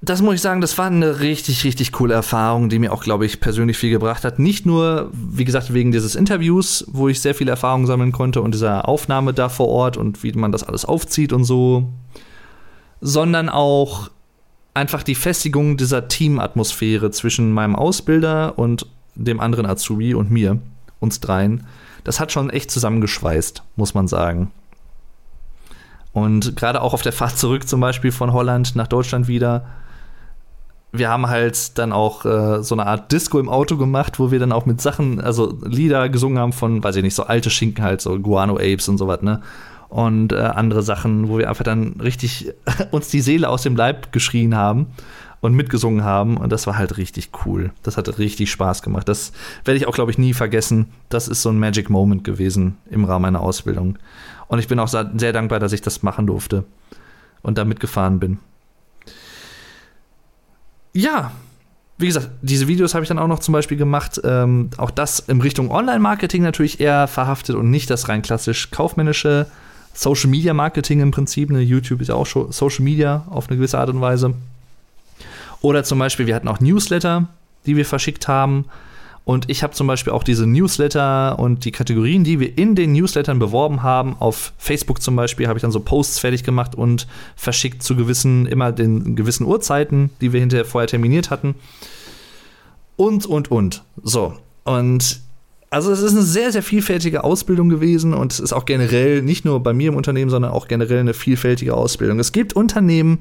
das 0.04 0.20
muss 0.20 0.34
ich 0.34 0.40
sagen, 0.40 0.60
das 0.60 0.76
war 0.78 0.86
eine 0.86 1.20
richtig, 1.20 1.62
richtig 1.62 1.92
coole 1.92 2.12
Erfahrung, 2.12 2.68
die 2.68 2.80
mir 2.80 2.92
auch, 2.92 3.04
glaube 3.04 3.24
ich, 3.24 3.38
persönlich 3.38 3.78
viel 3.78 3.90
gebracht 3.90 4.24
hat. 4.24 4.40
Nicht 4.40 4.66
nur, 4.66 5.10
wie 5.12 5.44
gesagt, 5.44 5.72
wegen 5.72 5.92
dieses 5.92 6.16
Interviews, 6.16 6.84
wo 6.88 7.08
ich 7.08 7.20
sehr 7.20 7.36
viele 7.36 7.52
Erfahrungen 7.52 7.86
sammeln 7.86 8.10
konnte 8.10 8.42
und 8.42 8.52
dieser 8.52 8.88
Aufnahme 8.88 9.32
da 9.32 9.48
vor 9.48 9.68
Ort 9.68 9.96
und 9.96 10.24
wie 10.24 10.32
man 10.32 10.50
das 10.50 10.64
alles 10.64 10.84
aufzieht 10.84 11.32
und 11.32 11.44
so, 11.44 11.88
sondern 13.00 13.48
auch 13.48 14.10
einfach 14.74 15.04
die 15.04 15.14
Festigung 15.14 15.76
dieser 15.76 16.08
Teamatmosphäre 16.08 17.12
zwischen 17.12 17.52
meinem 17.52 17.76
Ausbilder 17.76 18.58
und 18.58 18.86
dem 19.14 19.38
anderen 19.38 19.66
Azubi 19.66 20.14
und 20.14 20.32
mir, 20.32 20.58
uns 20.98 21.20
dreien. 21.20 21.64
Das 22.02 22.18
hat 22.18 22.32
schon 22.32 22.50
echt 22.50 22.72
zusammengeschweißt, 22.72 23.62
muss 23.76 23.94
man 23.94 24.08
sagen. 24.08 24.50
Und 26.12 26.56
gerade 26.56 26.82
auch 26.82 26.92
auf 26.92 27.02
der 27.02 27.12
Fahrt 27.12 27.38
zurück 27.38 27.68
zum 27.68 27.80
Beispiel 27.80 28.10
von 28.10 28.32
Holland 28.32 28.74
nach 28.74 28.88
Deutschland 28.88 29.28
wieder, 29.28 29.64
wir 30.92 31.08
haben 31.08 31.28
halt 31.28 31.78
dann 31.78 31.90
auch 31.92 32.24
äh, 32.26 32.62
so 32.62 32.74
eine 32.74 32.86
Art 32.86 33.10
Disco 33.12 33.40
im 33.40 33.48
Auto 33.48 33.78
gemacht, 33.78 34.18
wo 34.18 34.30
wir 34.30 34.38
dann 34.38 34.52
auch 34.52 34.66
mit 34.66 34.80
Sachen, 34.80 35.20
also 35.20 35.58
Lieder 35.64 36.10
gesungen 36.10 36.38
haben 36.38 36.52
von, 36.52 36.84
weiß 36.84 36.96
ich 36.96 37.02
nicht, 37.02 37.14
so 37.14 37.24
alte 37.24 37.48
Schinken 37.48 37.82
halt, 37.82 38.02
so 38.02 38.18
Guano 38.18 38.56
Apes 38.56 38.88
und 38.88 38.98
sowas, 38.98 39.22
ne? 39.22 39.40
Und 39.88 40.32
äh, 40.32 40.36
andere 40.36 40.82
Sachen, 40.82 41.28
wo 41.28 41.38
wir 41.38 41.48
einfach 41.48 41.64
dann 41.64 42.00
richtig 42.02 42.52
uns 42.90 43.08
die 43.08 43.20
Seele 43.20 43.48
aus 43.48 43.62
dem 43.62 43.76
Leib 43.76 44.12
geschrien 44.12 44.54
haben 44.54 44.86
und 45.40 45.54
mitgesungen 45.54 46.02
haben. 46.02 46.38
Und 46.38 46.50
das 46.50 46.66
war 46.66 46.78
halt 46.78 46.96
richtig 46.96 47.30
cool. 47.44 47.72
Das 47.82 47.98
hat 47.98 48.18
richtig 48.18 48.50
Spaß 48.50 48.82
gemacht. 48.82 49.08
Das 49.08 49.32
werde 49.64 49.76
ich 49.76 49.86
auch, 49.86 49.94
glaube 49.94 50.10
ich, 50.10 50.16
nie 50.16 50.32
vergessen. 50.32 50.86
Das 51.10 51.28
ist 51.28 51.42
so 51.42 51.50
ein 51.50 51.58
Magic 51.58 51.90
Moment 51.90 52.24
gewesen 52.24 52.78
im 52.90 53.04
Rahmen 53.04 53.22
meiner 53.22 53.40
Ausbildung. 53.40 53.98
Und 54.48 54.60
ich 54.60 54.68
bin 54.68 54.78
auch 54.78 54.88
sehr 54.88 55.32
dankbar, 55.32 55.58
dass 55.58 55.74
ich 55.74 55.82
das 55.82 56.02
machen 56.02 56.26
durfte 56.26 56.64
und 57.42 57.58
da 57.58 57.64
mitgefahren 57.64 58.18
bin 58.18 58.38
ja, 60.92 61.32
wie 61.98 62.06
gesagt, 62.06 62.30
diese 62.42 62.68
Videos 62.68 62.94
habe 62.94 63.04
ich 63.04 63.08
dann 63.08 63.18
auch 63.18 63.28
noch 63.28 63.38
zum 63.38 63.52
Beispiel 63.52 63.76
gemacht. 63.76 64.20
Ähm, 64.24 64.70
auch 64.76 64.90
das 64.90 65.20
in 65.20 65.40
Richtung 65.40 65.70
Online-Marketing 65.70 66.42
natürlich 66.42 66.80
eher 66.80 67.06
verhaftet 67.06 67.54
und 67.56 67.70
nicht 67.70 67.90
das 67.90 68.08
rein 68.08 68.22
klassisch 68.22 68.70
kaufmännische 68.70 69.46
Social 69.94 70.30
Media 70.30 70.54
Marketing 70.54 71.00
im 71.00 71.10
Prinzip. 71.10 71.50
Ne? 71.50 71.60
YouTube 71.60 72.00
ist 72.00 72.08
ja 72.08 72.14
auch 72.14 72.26
Social 72.26 72.82
Media 72.82 73.24
auf 73.30 73.48
eine 73.48 73.56
gewisse 73.56 73.78
Art 73.78 73.90
und 73.90 74.00
Weise. 74.00 74.34
Oder 75.60 75.84
zum 75.84 75.98
Beispiel, 75.98 76.26
wir 76.26 76.34
hatten 76.34 76.48
auch 76.48 76.60
Newsletter, 76.60 77.28
die 77.66 77.76
wir 77.76 77.86
verschickt 77.86 78.26
haben. 78.26 78.64
Und 79.24 79.48
ich 79.48 79.62
habe 79.62 79.72
zum 79.72 79.86
Beispiel 79.86 80.12
auch 80.12 80.24
diese 80.24 80.46
Newsletter 80.46 81.38
und 81.38 81.64
die 81.64 81.70
Kategorien, 81.70 82.24
die 82.24 82.40
wir 82.40 82.58
in 82.58 82.74
den 82.74 82.92
Newslettern 82.92 83.38
beworben 83.38 83.82
haben, 83.82 84.16
auf 84.18 84.52
Facebook 84.58 85.00
zum 85.00 85.14
Beispiel, 85.14 85.46
habe 85.46 85.58
ich 85.58 85.62
dann 85.62 85.70
so 85.70 85.80
Posts 85.80 86.18
fertig 86.18 86.42
gemacht 86.42 86.74
und 86.74 87.06
verschickt 87.36 87.84
zu 87.84 87.94
gewissen, 87.94 88.46
immer 88.46 88.72
den 88.72 89.14
gewissen 89.14 89.46
Uhrzeiten, 89.46 90.10
die 90.20 90.32
wir 90.32 90.40
hinterher 90.40 90.64
vorher 90.64 90.88
terminiert 90.88 91.30
hatten. 91.30 91.54
Und, 92.96 93.24
und, 93.26 93.50
und. 93.50 93.84
So. 94.02 94.34
Und 94.64 95.20
also 95.70 95.90
es 95.90 96.02
ist 96.02 96.12
eine 96.12 96.22
sehr, 96.22 96.52
sehr 96.52 96.62
vielfältige 96.62 97.24
Ausbildung 97.24 97.68
gewesen 97.68 98.12
und 98.12 98.32
es 98.32 98.40
ist 98.40 98.52
auch 98.52 98.66
generell, 98.66 99.22
nicht 99.22 99.44
nur 99.44 99.62
bei 99.62 99.72
mir 99.72 99.88
im 99.88 99.96
Unternehmen, 99.96 100.30
sondern 100.30 100.50
auch 100.50 100.68
generell 100.68 100.98
eine 100.98 101.14
vielfältige 101.14 101.74
Ausbildung. 101.74 102.18
Es 102.18 102.32
gibt 102.32 102.54
Unternehmen, 102.54 103.20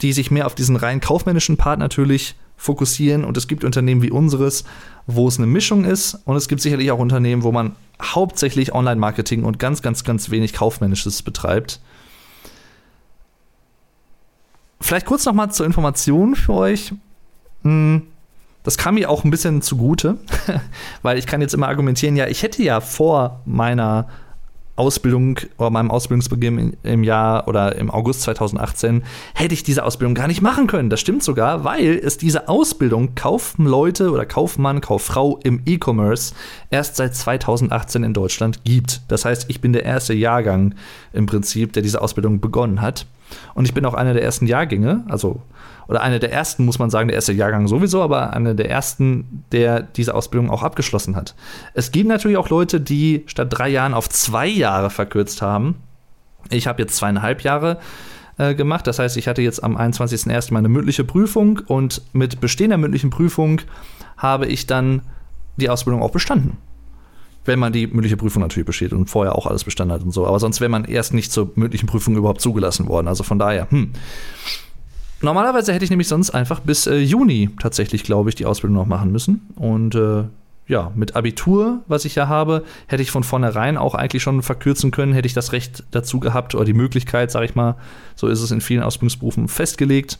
die 0.00 0.12
sich 0.12 0.30
mehr 0.30 0.46
auf 0.46 0.54
diesen 0.54 0.76
rein 0.76 1.00
kaufmännischen 1.00 1.56
Part 1.56 1.78
natürlich 1.78 2.34
fokussieren 2.56 3.24
und 3.24 3.36
es 3.36 3.48
gibt 3.48 3.64
Unternehmen 3.64 4.02
wie 4.02 4.10
unseres, 4.10 4.64
wo 5.06 5.28
es 5.28 5.38
eine 5.38 5.46
Mischung 5.46 5.84
ist 5.84 6.14
und 6.24 6.36
es 6.36 6.48
gibt 6.48 6.60
sicherlich 6.62 6.90
auch 6.90 6.98
Unternehmen, 6.98 7.42
wo 7.42 7.52
man 7.52 7.76
hauptsächlich 8.02 8.74
Online-Marketing 8.74 9.44
und 9.44 9.58
ganz, 9.58 9.82
ganz, 9.82 10.04
ganz 10.04 10.30
wenig 10.30 10.52
Kaufmännisches 10.52 11.22
betreibt. 11.22 11.80
Vielleicht 14.80 15.06
kurz 15.06 15.24
noch 15.24 15.32
mal 15.32 15.50
zur 15.50 15.66
Information 15.66 16.34
für 16.34 16.52
euch. 16.52 16.92
Hm, 17.62 18.02
das 18.62 18.76
kam 18.76 18.96
mir 18.96 19.10
auch 19.10 19.24
ein 19.24 19.30
bisschen 19.30 19.62
zugute, 19.62 20.18
weil 21.02 21.18
ich 21.18 21.26
kann 21.26 21.40
jetzt 21.40 21.54
immer 21.54 21.68
argumentieren, 21.68 22.16
ja, 22.16 22.26
ich 22.26 22.42
hätte 22.42 22.62
ja 22.62 22.80
vor 22.80 23.40
meiner 23.46 24.08
Ausbildung 24.76 25.38
oder 25.58 25.70
meinem 25.70 25.90
Ausbildungsbeginn 25.90 26.76
im 26.82 27.02
Jahr 27.02 27.48
oder 27.48 27.76
im 27.76 27.90
August 27.90 28.22
2018 28.22 29.02
hätte 29.34 29.54
ich 29.54 29.62
diese 29.62 29.84
Ausbildung 29.84 30.14
gar 30.14 30.28
nicht 30.28 30.42
machen 30.42 30.66
können. 30.66 30.90
Das 30.90 31.00
stimmt 31.00 31.22
sogar, 31.22 31.64
weil 31.64 31.98
es 32.02 32.18
diese 32.18 32.48
Ausbildung 32.48 33.14
Kaufleute 33.14 34.10
oder 34.10 34.26
Kaufmann, 34.26 34.80
Kauffrau 34.80 35.40
im 35.42 35.62
E-Commerce 35.64 36.34
erst 36.70 36.96
seit 36.96 37.14
2018 37.14 38.04
in 38.04 38.12
Deutschland 38.12 38.64
gibt. 38.64 39.00
Das 39.08 39.24
heißt, 39.24 39.46
ich 39.48 39.60
bin 39.60 39.72
der 39.72 39.84
erste 39.84 40.14
Jahrgang 40.14 40.74
im 41.12 41.26
Prinzip, 41.26 41.72
der 41.72 41.82
diese 41.82 42.02
Ausbildung 42.02 42.40
begonnen 42.40 42.82
hat. 42.82 43.06
Und 43.54 43.66
ich 43.66 43.74
bin 43.74 43.84
auch 43.84 43.94
einer 43.94 44.14
der 44.14 44.22
ersten 44.22 44.46
Jahrgänge, 44.46 45.04
also 45.08 45.42
oder 45.88 46.02
einer 46.02 46.18
der 46.18 46.32
ersten, 46.32 46.64
muss 46.64 46.78
man 46.78 46.90
sagen, 46.90 47.08
der 47.08 47.14
erste 47.14 47.32
Jahrgang 47.32 47.68
sowieso, 47.68 48.02
aber 48.02 48.32
einer 48.32 48.54
der 48.54 48.70
ersten, 48.70 49.44
der 49.52 49.82
diese 49.82 50.14
Ausbildung 50.14 50.50
auch 50.50 50.62
abgeschlossen 50.62 51.14
hat. 51.14 51.34
Es 51.74 51.92
gibt 51.92 52.08
natürlich 52.08 52.36
auch 52.38 52.48
Leute, 52.48 52.80
die 52.80 53.22
statt 53.26 53.48
drei 53.50 53.68
Jahren 53.68 53.94
auf 53.94 54.08
zwei 54.08 54.48
Jahre 54.48 54.90
verkürzt 54.90 55.42
haben. 55.42 55.76
Ich 56.50 56.66
habe 56.66 56.82
jetzt 56.82 56.96
zweieinhalb 56.96 57.42
Jahre 57.42 57.78
äh, 58.38 58.54
gemacht. 58.54 58.86
Das 58.86 58.98
heißt, 58.98 59.16
ich 59.16 59.28
hatte 59.28 59.42
jetzt 59.42 59.62
am 59.62 59.76
21.01. 59.76 60.52
meine 60.52 60.68
mündliche 60.68 61.04
Prüfung 61.04 61.60
und 61.66 62.02
mit 62.12 62.40
bestehender 62.40 62.78
mündlichen 62.78 63.10
Prüfung 63.10 63.60
habe 64.16 64.46
ich 64.46 64.66
dann 64.66 65.02
die 65.56 65.70
Ausbildung 65.70 66.02
auch 66.02 66.10
bestanden. 66.10 66.56
Wenn 67.46 67.58
man 67.58 67.72
die 67.72 67.86
mündliche 67.86 68.16
Prüfung 68.16 68.42
natürlich 68.42 68.66
besteht 68.66 68.92
und 68.92 69.08
vorher 69.08 69.34
auch 69.34 69.46
alles 69.46 69.64
bestanden 69.64 69.94
hat 69.94 70.02
und 70.02 70.12
so. 70.12 70.26
Aber 70.26 70.38
sonst 70.40 70.60
wäre 70.60 70.68
man 70.68 70.84
erst 70.84 71.14
nicht 71.14 71.32
zur 71.32 71.52
mündlichen 71.54 71.88
Prüfung 71.88 72.16
überhaupt 72.16 72.40
zugelassen 72.40 72.88
worden. 72.88 73.08
Also 73.08 73.22
von 73.22 73.38
daher, 73.38 73.70
hm. 73.70 73.92
Normalerweise 75.22 75.72
hätte 75.72 75.82
ich 75.84 75.90
nämlich 75.90 76.08
sonst 76.08 76.30
einfach 76.30 76.60
bis 76.60 76.86
äh, 76.86 76.98
Juni 76.98 77.48
tatsächlich, 77.58 78.02
glaube 78.04 78.28
ich, 78.28 78.34
die 78.34 78.44
Ausbildung 78.44 78.76
noch 78.76 78.86
machen 78.86 79.12
müssen. 79.12 79.48
Und 79.56 79.94
äh, 79.94 80.24
ja, 80.68 80.92
mit 80.94 81.16
Abitur, 81.16 81.82
was 81.86 82.04
ich 82.04 82.16
ja 82.16 82.28
habe, 82.28 82.64
hätte 82.86 83.02
ich 83.02 83.10
von 83.10 83.22
vornherein 83.22 83.76
auch 83.76 83.94
eigentlich 83.94 84.22
schon 84.22 84.42
verkürzen 84.42 84.90
können, 84.90 85.12
hätte 85.12 85.26
ich 85.26 85.34
das 85.34 85.52
Recht 85.52 85.84
dazu 85.92 86.20
gehabt 86.20 86.54
oder 86.54 86.64
die 86.64 86.74
Möglichkeit, 86.74 87.30
sage 87.30 87.46
ich 87.46 87.54
mal, 87.54 87.76
so 88.14 88.28
ist 88.28 88.42
es 88.42 88.50
in 88.50 88.60
vielen 88.60 88.82
Ausbildungsberufen 88.82 89.48
festgelegt. 89.48 90.18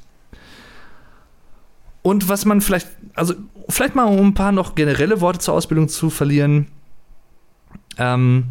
Und 2.02 2.28
was 2.28 2.44
man 2.44 2.60
vielleicht, 2.60 2.88
also 3.14 3.34
vielleicht 3.68 3.96
mal 3.96 4.04
um 4.04 4.28
ein 4.28 4.34
paar 4.34 4.52
noch 4.52 4.76
generelle 4.76 5.20
Worte 5.20 5.40
zur 5.40 5.54
Ausbildung 5.54 5.88
zu 5.88 6.08
verlieren. 6.08 6.68
Ähm, 7.98 8.44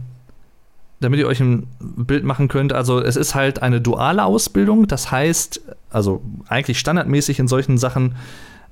damit 0.99 1.19
ihr 1.19 1.27
euch 1.27 1.39
ein 1.39 1.67
Bild 1.79 2.23
machen 2.23 2.47
könnt, 2.47 2.73
also 2.73 2.99
es 3.01 3.15
ist 3.15 3.35
halt 3.35 3.61
eine 3.61 3.81
duale 3.81 4.23
Ausbildung, 4.23 4.87
das 4.87 5.11
heißt, 5.11 5.61
also 5.89 6.21
eigentlich 6.47 6.79
standardmäßig 6.79 7.39
in 7.39 7.47
solchen 7.47 7.77
Sachen 7.77 8.15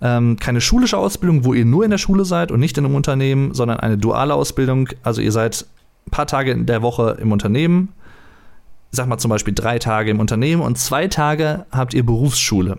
ähm, 0.02 0.38
keine 0.40 0.62
schulische 0.62 0.98
Ausbildung, 0.98 1.46
wo 1.46 1.54
ihr 1.54 1.66
nur 1.66 1.84
in 1.84 1.92
der 1.92 1.98
Schule 1.98 2.26
seid 2.26 2.52
und 2.52 2.60
nicht 2.60 2.78
in 2.78 2.86
einem 2.86 2.96
Unternehmen, 2.96 3.54
sondern 3.54 3.80
eine 3.80 3.98
duale 3.98 4.34
Ausbildung, 4.34 4.90
also 5.04 5.22
ihr 5.22 5.32
seid 5.32 5.66
ein 6.08 6.12
paar 6.12 6.28
Tage 6.28 6.52
in 6.52 6.66
der 6.66 6.82
Woche 6.82 7.18
im 7.22 7.32
Unternehmen, 7.32 7.90
sag 8.92 9.08
mal 9.08 9.18
zum 9.18 9.30
Beispiel 9.30 9.54
drei 9.54 9.80
Tage 9.80 10.12
im 10.12 10.20
Unternehmen 10.20 10.62
und 10.62 10.78
zwei 10.78 11.08
Tage 11.08 11.66
habt 11.72 11.94
ihr 11.94 12.06
Berufsschule. 12.06 12.78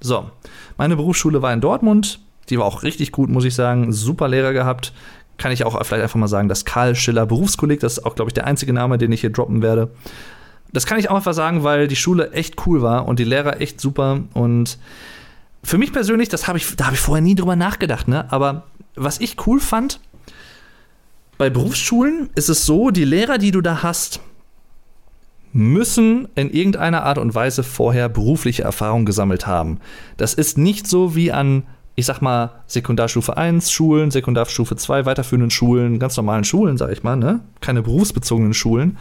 So, 0.00 0.30
meine 0.76 0.96
Berufsschule 0.96 1.42
war 1.42 1.52
in 1.52 1.60
Dortmund, 1.60 2.20
die 2.50 2.58
war 2.58 2.66
auch 2.66 2.82
richtig 2.82 3.12
gut, 3.12 3.30
muss 3.30 3.44
ich 3.44 3.54
sagen, 3.54 3.92
super 3.92 4.28
Lehrer 4.28 4.52
gehabt, 4.52 4.92
kann 5.38 5.52
ich 5.52 5.64
auch 5.64 5.72
vielleicht 5.84 6.02
einfach 6.02 6.18
mal 6.18 6.28
sagen, 6.28 6.48
das 6.48 6.64
Karl 6.64 6.94
Schiller 6.94 7.26
Berufskolleg, 7.26 7.80
das 7.80 7.98
ist 7.98 8.06
auch, 8.06 8.14
glaube 8.14 8.28
ich, 8.28 8.34
der 8.34 8.46
einzige 8.46 8.72
Name, 8.72 8.98
den 8.98 9.12
ich 9.12 9.20
hier 9.20 9.30
droppen 9.30 9.62
werde. 9.62 9.90
Das 10.72 10.86
kann 10.86 10.98
ich 10.98 11.10
auch 11.10 11.16
einfach 11.16 11.34
sagen, 11.34 11.62
weil 11.62 11.88
die 11.88 11.96
Schule 11.96 12.32
echt 12.32 12.66
cool 12.66 12.82
war 12.82 13.06
und 13.06 13.18
die 13.18 13.24
Lehrer 13.24 13.60
echt 13.60 13.80
super. 13.80 14.20
Und 14.32 14.78
für 15.62 15.78
mich 15.78 15.92
persönlich, 15.92 16.28
das 16.28 16.48
habe 16.48 16.58
ich, 16.58 16.76
da 16.76 16.86
habe 16.86 16.94
ich 16.94 17.00
vorher 17.00 17.22
nie 17.22 17.34
drüber 17.34 17.56
nachgedacht, 17.56 18.08
ne? 18.08 18.30
Aber 18.32 18.64
was 18.96 19.20
ich 19.20 19.46
cool 19.46 19.60
fand, 19.60 20.00
bei 21.38 21.50
Berufsschulen 21.50 22.30
ist 22.34 22.48
es 22.48 22.64
so, 22.66 22.90
die 22.90 23.04
Lehrer, 23.04 23.38
die 23.38 23.50
du 23.50 23.60
da 23.60 23.82
hast, 23.82 24.20
müssen 25.52 26.28
in 26.34 26.50
irgendeiner 26.50 27.04
Art 27.04 27.18
und 27.18 27.34
Weise 27.34 27.62
vorher 27.62 28.08
berufliche 28.08 28.64
Erfahrung 28.64 29.04
gesammelt 29.04 29.46
haben. 29.46 29.78
Das 30.16 30.34
ist 30.34 30.58
nicht 30.58 30.86
so 30.86 31.14
wie 31.14 31.30
an, 31.32 31.64
ich 31.96 32.06
sag 32.06 32.20
mal, 32.20 32.50
Sekundarstufe 32.66 33.36
1 33.36 33.70
Schulen, 33.70 34.10
Sekundarstufe 34.10 34.76
2 34.76 35.06
weiterführenden 35.06 35.50
Schulen, 35.50 35.98
ganz 35.98 36.16
normalen 36.16 36.44
Schulen, 36.44 36.76
sag 36.76 36.90
ich 36.90 37.02
mal, 37.02 37.16
ne? 37.16 37.40
Keine 37.60 37.82
berufsbezogenen 37.82 38.54
Schulen, 38.54 38.96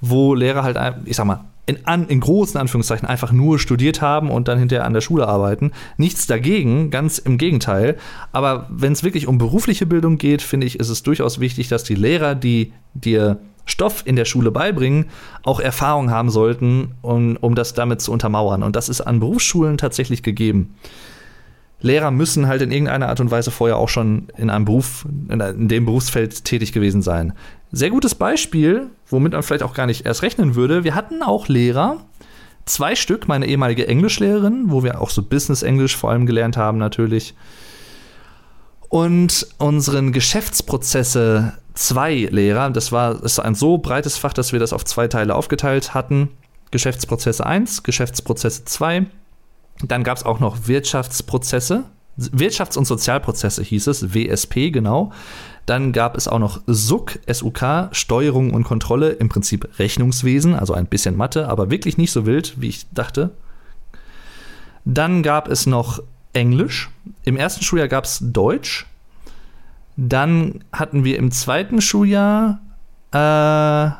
wo 0.00 0.34
Lehrer 0.34 0.62
halt, 0.62 0.78
ich 1.04 1.16
sag 1.16 1.26
mal, 1.26 1.44
in, 1.66 1.84
an, 1.84 2.08
in 2.08 2.20
großen 2.20 2.58
Anführungszeichen 2.58 3.06
einfach 3.06 3.30
nur 3.30 3.58
studiert 3.58 4.00
haben 4.00 4.30
und 4.30 4.48
dann 4.48 4.58
hinterher 4.58 4.86
an 4.86 4.94
der 4.94 5.02
Schule 5.02 5.28
arbeiten. 5.28 5.72
Nichts 5.98 6.26
dagegen, 6.26 6.90
ganz 6.90 7.18
im 7.18 7.36
Gegenteil. 7.36 7.98
Aber 8.32 8.66
wenn 8.70 8.94
es 8.94 9.04
wirklich 9.04 9.26
um 9.26 9.36
berufliche 9.36 9.84
Bildung 9.84 10.16
geht, 10.16 10.40
finde 10.40 10.66
ich, 10.66 10.80
ist 10.80 10.88
es 10.88 11.02
durchaus 11.02 11.40
wichtig, 11.40 11.68
dass 11.68 11.84
die 11.84 11.94
Lehrer, 11.94 12.34
die 12.34 12.72
dir 12.94 13.38
Stoff 13.66 14.02
in 14.06 14.16
der 14.16 14.24
Schule 14.24 14.50
beibringen, 14.50 15.06
auch 15.42 15.60
Erfahrung 15.60 16.10
haben 16.10 16.30
sollten, 16.30 16.94
um, 17.02 17.36
um 17.36 17.54
das 17.54 17.74
damit 17.74 18.00
zu 18.00 18.12
untermauern. 18.12 18.62
Und 18.62 18.74
das 18.74 18.88
ist 18.88 19.02
an 19.02 19.20
Berufsschulen 19.20 19.76
tatsächlich 19.76 20.22
gegeben. 20.22 20.74
Lehrer 21.80 22.10
müssen 22.10 22.48
halt 22.48 22.62
in 22.62 22.72
irgendeiner 22.72 23.08
Art 23.08 23.20
und 23.20 23.30
Weise 23.30 23.50
vorher 23.50 23.76
auch 23.76 23.88
schon 23.88 24.28
in 24.36 24.50
einem 24.50 24.64
Beruf, 24.64 25.06
in 25.28 25.68
dem 25.68 25.84
Berufsfeld 25.84 26.44
tätig 26.44 26.72
gewesen 26.72 27.02
sein. 27.02 27.32
Sehr 27.70 27.90
gutes 27.90 28.14
Beispiel, 28.14 28.90
womit 29.08 29.32
man 29.32 29.42
vielleicht 29.42 29.62
auch 29.62 29.74
gar 29.74 29.86
nicht 29.86 30.04
erst 30.04 30.22
rechnen 30.22 30.54
würde. 30.56 30.82
Wir 30.82 30.94
hatten 30.94 31.22
auch 31.22 31.46
Lehrer, 31.48 31.98
zwei 32.64 32.96
Stück, 32.96 33.28
meine 33.28 33.46
ehemalige 33.46 33.86
Englischlehrerin, 33.86 34.64
wo 34.66 34.82
wir 34.82 35.00
auch 35.00 35.10
so 35.10 35.22
Business 35.22 35.62
Englisch 35.62 35.96
vor 35.96 36.10
allem 36.10 36.26
gelernt 36.26 36.56
haben 36.56 36.78
natürlich. 36.78 37.34
Und 38.88 39.46
unseren 39.58 40.12
Geschäftsprozesse 40.12 41.52
zwei 41.74 42.28
Lehrer. 42.30 42.70
Das 42.70 42.90
war 42.90 43.22
ist 43.22 43.38
ein 43.38 43.54
so 43.54 43.78
breites 43.78 44.16
Fach, 44.16 44.32
dass 44.32 44.52
wir 44.52 44.58
das 44.58 44.72
auf 44.72 44.84
zwei 44.84 45.08
Teile 45.08 45.34
aufgeteilt 45.34 45.94
hatten. 45.94 46.30
Geschäftsprozesse 46.70 47.46
1, 47.46 47.82
Geschäftsprozesse 47.82 48.64
2. 48.64 49.06
Dann 49.82 50.04
gab 50.04 50.16
es 50.16 50.24
auch 50.24 50.40
noch 50.40 50.66
Wirtschaftsprozesse. 50.66 51.84
Wirtschafts- 52.18 52.76
und 52.76 52.84
Sozialprozesse 52.84 53.62
hieß 53.62 53.86
es, 53.86 54.12
WSP 54.12 54.70
genau. 54.70 55.12
Dann 55.66 55.92
gab 55.92 56.16
es 56.16 56.26
auch 56.26 56.38
noch 56.40 56.60
SUK, 56.66 57.20
SUK, 57.30 57.90
Steuerung 57.92 58.52
und 58.54 58.64
Kontrolle, 58.64 59.10
im 59.10 59.28
Prinzip 59.28 59.68
Rechnungswesen, 59.78 60.54
also 60.54 60.72
ein 60.72 60.86
bisschen 60.86 61.16
Mathe, 61.16 61.48
aber 61.48 61.70
wirklich 61.70 61.96
nicht 61.98 62.10
so 62.10 62.26
wild, 62.26 62.60
wie 62.60 62.68
ich 62.68 62.86
dachte. 62.92 63.30
Dann 64.84 65.22
gab 65.22 65.48
es 65.48 65.66
noch 65.66 66.02
Englisch. 66.32 66.90
Im 67.24 67.36
ersten 67.36 67.62
Schuljahr 67.62 67.88
gab 67.88 68.04
es 68.04 68.18
Deutsch. 68.20 68.86
Dann 69.96 70.64
hatten 70.72 71.04
wir 71.04 71.18
im 71.18 71.30
zweiten 71.30 71.80
Schuljahr, 71.80 72.60
äh, 73.12 73.90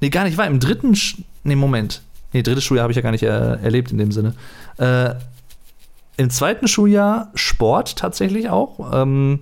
nee, 0.00 0.10
gar 0.10 0.24
nicht, 0.24 0.36
war 0.36 0.46
im 0.46 0.60
dritten, 0.60 0.94
Sch 0.94 1.18
nee, 1.44 1.56
Moment. 1.56 2.02
Nee, 2.32 2.42
drittes 2.42 2.64
Schuljahr 2.64 2.84
habe 2.84 2.92
ich 2.92 2.96
ja 2.96 3.02
gar 3.02 3.10
nicht 3.10 3.22
äh, 3.22 3.26
erlebt 3.62 3.90
in 3.92 3.98
dem 3.98 4.12
Sinne. 4.12 4.34
Äh, 4.78 5.14
Im 6.16 6.30
zweiten 6.30 6.68
Schuljahr 6.68 7.30
Sport 7.34 7.96
tatsächlich 7.96 8.48
auch, 8.48 8.90
ähm, 8.92 9.40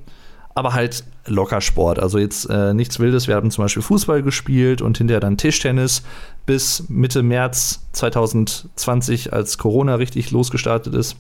aber 0.55 0.74
halt 0.74 1.05
locker 1.26 1.61
Sport. 1.61 1.99
Also 2.01 2.18
jetzt 2.18 2.49
äh, 2.51 2.74
nichts 2.74 2.99
Wildes. 2.99 3.28
Wir 3.28 3.36
haben 3.36 3.51
zum 3.51 3.64
Beispiel 3.64 3.82
Fußball 3.82 4.22
gespielt 4.22 4.82
und 4.82 4.99
hinterher 4.99 5.20
dann 5.20 5.36
Tischtennis 5.36 6.03
bis 6.47 6.88
Mitte 6.88 7.22
März 7.22 7.80
2020, 7.93 9.32
als 9.32 9.59
Corona 9.59 9.95
richtig 9.97 10.30
losgestartet 10.30 10.95
ist. 10.95 11.16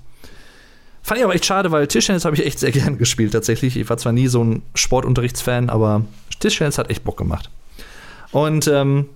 Fand 1.02 1.18
ich 1.18 1.24
aber 1.24 1.34
echt 1.34 1.46
schade, 1.46 1.70
weil 1.70 1.86
Tischtennis 1.86 2.24
habe 2.24 2.36
ich 2.36 2.44
echt 2.44 2.58
sehr 2.58 2.72
gern 2.72 2.98
gespielt 2.98 3.32
tatsächlich. 3.32 3.76
Ich 3.76 3.88
war 3.88 3.96
zwar 3.96 4.12
nie 4.12 4.26
so 4.26 4.42
ein 4.42 4.62
Sportunterrichtsfan, 4.74 5.70
aber 5.70 6.02
Tischtennis 6.40 6.78
hat 6.78 6.90
echt 6.90 7.04
Bock 7.04 7.16
gemacht. 7.16 7.50
Und 8.32 8.68
ähm, 8.68 9.06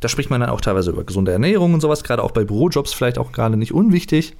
da 0.00 0.08
spricht 0.08 0.30
man 0.30 0.40
dann 0.40 0.50
auch 0.50 0.60
teilweise 0.60 0.90
über 0.90 1.04
gesunde 1.04 1.32
Ernährung 1.32 1.74
und 1.74 1.80
sowas, 1.80 2.04
gerade 2.04 2.22
auch 2.22 2.32
bei 2.32 2.44
Bürojobs 2.44 2.92
vielleicht 2.92 3.18
auch 3.18 3.32
gerade 3.32 3.56
nicht 3.56 3.72
unwichtig. 3.72 4.34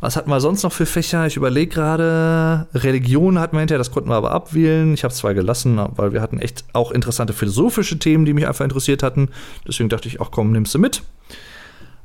Was 0.00 0.16
hatten 0.16 0.28
wir 0.28 0.40
sonst 0.40 0.62
noch 0.62 0.72
für 0.72 0.86
Fächer? 0.86 1.26
Ich 1.26 1.36
überlege 1.36 1.72
gerade. 1.72 2.66
Religion 2.74 3.38
hatten 3.38 3.56
wir 3.56 3.60
hinterher, 3.60 3.78
das 3.78 3.90
konnten 3.90 4.10
wir 4.10 4.16
aber 4.16 4.32
abwählen. 4.32 4.92
Ich 4.92 5.02
habe 5.02 5.12
es 5.12 5.18
zwar 5.18 5.32
gelassen, 5.32 5.80
weil 5.96 6.12
wir 6.12 6.20
hatten 6.20 6.38
echt 6.38 6.64
auch 6.74 6.90
interessante 6.90 7.32
philosophische 7.32 7.98
Themen, 7.98 8.26
die 8.26 8.34
mich 8.34 8.46
einfach 8.46 8.64
interessiert 8.64 9.02
hatten. 9.02 9.30
Deswegen 9.66 9.88
dachte 9.88 10.08
ich, 10.08 10.20
ach 10.20 10.30
komm, 10.30 10.52
nimmst 10.52 10.74
du 10.74 10.78
mit. 10.78 11.02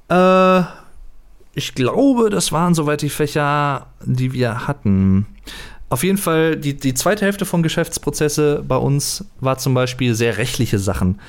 Äh, 0.08 0.62
ich 1.54 1.76
glaube, 1.76 2.30
das 2.30 2.52
waren 2.52 2.74
soweit 2.74 3.02
die 3.02 3.10
Fächer, 3.10 3.88
die 4.06 4.32
wir 4.32 4.68
hatten. 4.68 5.26
Auf 5.90 6.04
jeden 6.04 6.18
Fall, 6.18 6.56
die, 6.56 6.78
die 6.78 6.94
zweite 6.94 7.26
Hälfte 7.26 7.46
von 7.46 7.64
Geschäftsprozesse 7.64 8.64
bei 8.66 8.78
uns 8.78 9.26
war 9.42 9.58
zum 9.58 9.74
Beispiel 9.74 10.16
sehr 10.16 10.38
rechtliche 10.38 10.80
Sachen. 10.80 11.20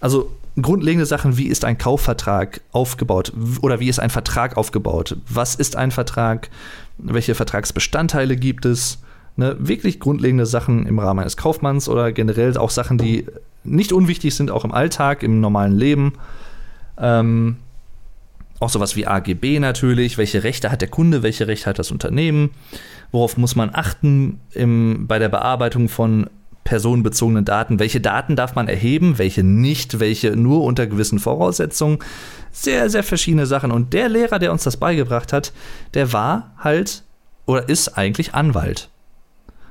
Also 0.00 0.30
grundlegende 0.60 1.06
Sachen, 1.06 1.38
wie 1.38 1.46
ist 1.46 1.64
ein 1.64 1.78
Kaufvertrag 1.78 2.60
aufgebaut 2.72 3.32
oder 3.62 3.80
wie 3.80 3.88
ist 3.88 4.00
ein 4.00 4.10
Vertrag 4.10 4.56
aufgebaut? 4.56 5.16
Was 5.28 5.54
ist 5.54 5.76
ein 5.76 5.90
Vertrag? 5.90 6.50
Welche 6.98 7.34
Vertragsbestandteile 7.34 8.36
gibt 8.36 8.66
es? 8.66 8.98
Ne, 9.34 9.56
wirklich 9.58 9.98
grundlegende 9.98 10.44
Sachen 10.44 10.84
im 10.84 10.98
Rahmen 10.98 11.20
eines 11.20 11.38
Kaufmanns 11.38 11.88
oder 11.88 12.12
generell 12.12 12.54
auch 12.58 12.68
Sachen, 12.68 12.98
die 12.98 13.24
nicht 13.64 13.92
unwichtig 13.92 14.34
sind, 14.34 14.50
auch 14.50 14.64
im 14.64 14.72
Alltag, 14.72 15.22
im 15.22 15.40
normalen 15.40 15.78
Leben. 15.78 16.12
Ähm, 16.98 17.56
auch 18.60 18.68
sowas 18.68 18.94
wie 18.94 19.06
AGB 19.06 19.58
natürlich. 19.58 20.18
Welche 20.18 20.44
Rechte 20.44 20.70
hat 20.70 20.82
der 20.82 20.88
Kunde? 20.88 21.22
Welche 21.22 21.48
Rechte 21.48 21.70
hat 21.70 21.78
das 21.78 21.90
Unternehmen? 21.90 22.50
Worauf 23.10 23.38
muss 23.38 23.56
man 23.56 23.70
achten 23.72 24.38
im, 24.52 25.06
bei 25.06 25.18
der 25.18 25.30
Bearbeitung 25.30 25.88
von 25.88 26.28
personenbezogenen 26.64 27.44
Daten? 27.44 27.78
Welche 27.78 28.00
Daten 28.00 28.36
darf 28.36 28.54
man 28.54 28.68
erheben? 28.68 29.18
Welche 29.18 29.42
nicht? 29.42 30.00
Welche 30.00 30.36
nur 30.36 30.62
unter 30.64 30.86
gewissen 30.86 31.18
Voraussetzungen? 31.18 31.98
Sehr, 32.50 32.90
sehr 32.90 33.02
verschiedene 33.02 33.46
Sachen. 33.46 33.72
Und 33.72 33.92
der 33.92 34.08
Lehrer, 34.08 34.38
der 34.38 34.52
uns 34.52 34.64
das 34.64 34.76
beigebracht 34.76 35.32
hat, 35.32 35.52
der 35.94 36.12
war 36.12 36.52
halt 36.58 37.02
oder 37.46 37.68
ist 37.68 37.98
eigentlich 37.98 38.34
Anwalt. 38.34 38.88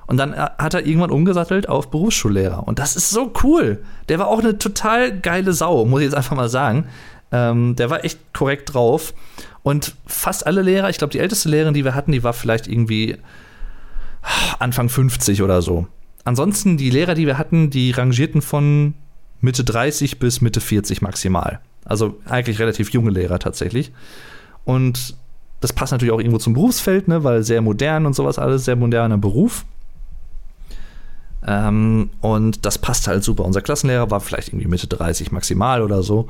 Und 0.07 0.17
dann 0.17 0.33
äh, 0.33 0.49
hat 0.57 0.73
er 0.73 0.85
irgendwann 0.85 1.11
umgesattelt 1.11 1.69
auf 1.69 1.89
Berufsschullehrer. 1.89 2.67
Und 2.67 2.79
das 2.79 2.95
ist 2.95 3.09
so 3.09 3.31
cool. 3.43 3.81
Der 4.09 4.19
war 4.19 4.27
auch 4.27 4.39
eine 4.39 4.57
total 4.57 5.17
geile 5.17 5.53
Sau, 5.53 5.85
muss 5.85 6.01
ich 6.01 6.05
jetzt 6.05 6.15
einfach 6.15 6.35
mal 6.35 6.49
sagen. 6.49 6.85
Ähm, 7.31 7.75
der 7.77 7.89
war 7.89 8.03
echt 8.03 8.19
korrekt 8.33 8.73
drauf. 8.73 9.13
Und 9.63 9.95
fast 10.05 10.45
alle 10.45 10.61
Lehrer, 10.63 10.89
ich 10.89 10.97
glaube, 10.97 11.11
die 11.11 11.19
älteste 11.19 11.47
Lehrerin, 11.47 11.73
die 11.73 11.85
wir 11.85 11.95
hatten, 11.95 12.11
die 12.11 12.23
war 12.23 12.33
vielleicht 12.33 12.67
irgendwie 12.67 13.17
Anfang 14.59 14.89
50 14.89 15.41
oder 15.41 15.61
so. 15.61 15.87
Ansonsten, 16.23 16.77
die 16.77 16.89
Lehrer, 16.89 17.15
die 17.15 17.25
wir 17.25 17.37
hatten, 17.37 17.69
die 17.69 17.91
rangierten 17.91 18.41
von 18.41 18.93
Mitte 19.39 19.63
30 19.63 20.19
bis 20.19 20.41
Mitte 20.41 20.61
40 20.61 21.01
maximal. 21.01 21.59
Also 21.83 22.19
eigentlich 22.25 22.59
relativ 22.59 22.91
junge 22.91 23.11
Lehrer 23.11 23.39
tatsächlich. 23.39 23.91
Und 24.65 25.15
das 25.61 25.73
passt 25.73 25.91
natürlich 25.91 26.13
auch 26.13 26.19
irgendwo 26.19 26.37
zum 26.37 26.53
Berufsfeld, 26.53 27.07
ne, 27.07 27.23
weil 27.23 27.43
sehr 27.43 27.61
modern 27.61 28.05
und 28.05 28.15
sowas 28.15 28.39
alles, 28.39 28.65
sehr 28.65 28.75
moderner 28.75 29.17
Beruf. 29.17 29.65
Ähm, 31.45 32.11
und 32.21 32.65
das 32.65 32.77
passt 32.77 33.07
halt 33.07 33.23
super. 33.23 33.45
Unser 33.45 33.61
Klassenlehrer 33.61 34.11
war 34.11 34.19
vielleicht 34.19 34.49
irgendwie 34.49 34.67
Mitte 34.67 34.87
30 34.87 35.31
maximal 35.31 35.81
oder 35.81 36.03
so. 36.03 36.27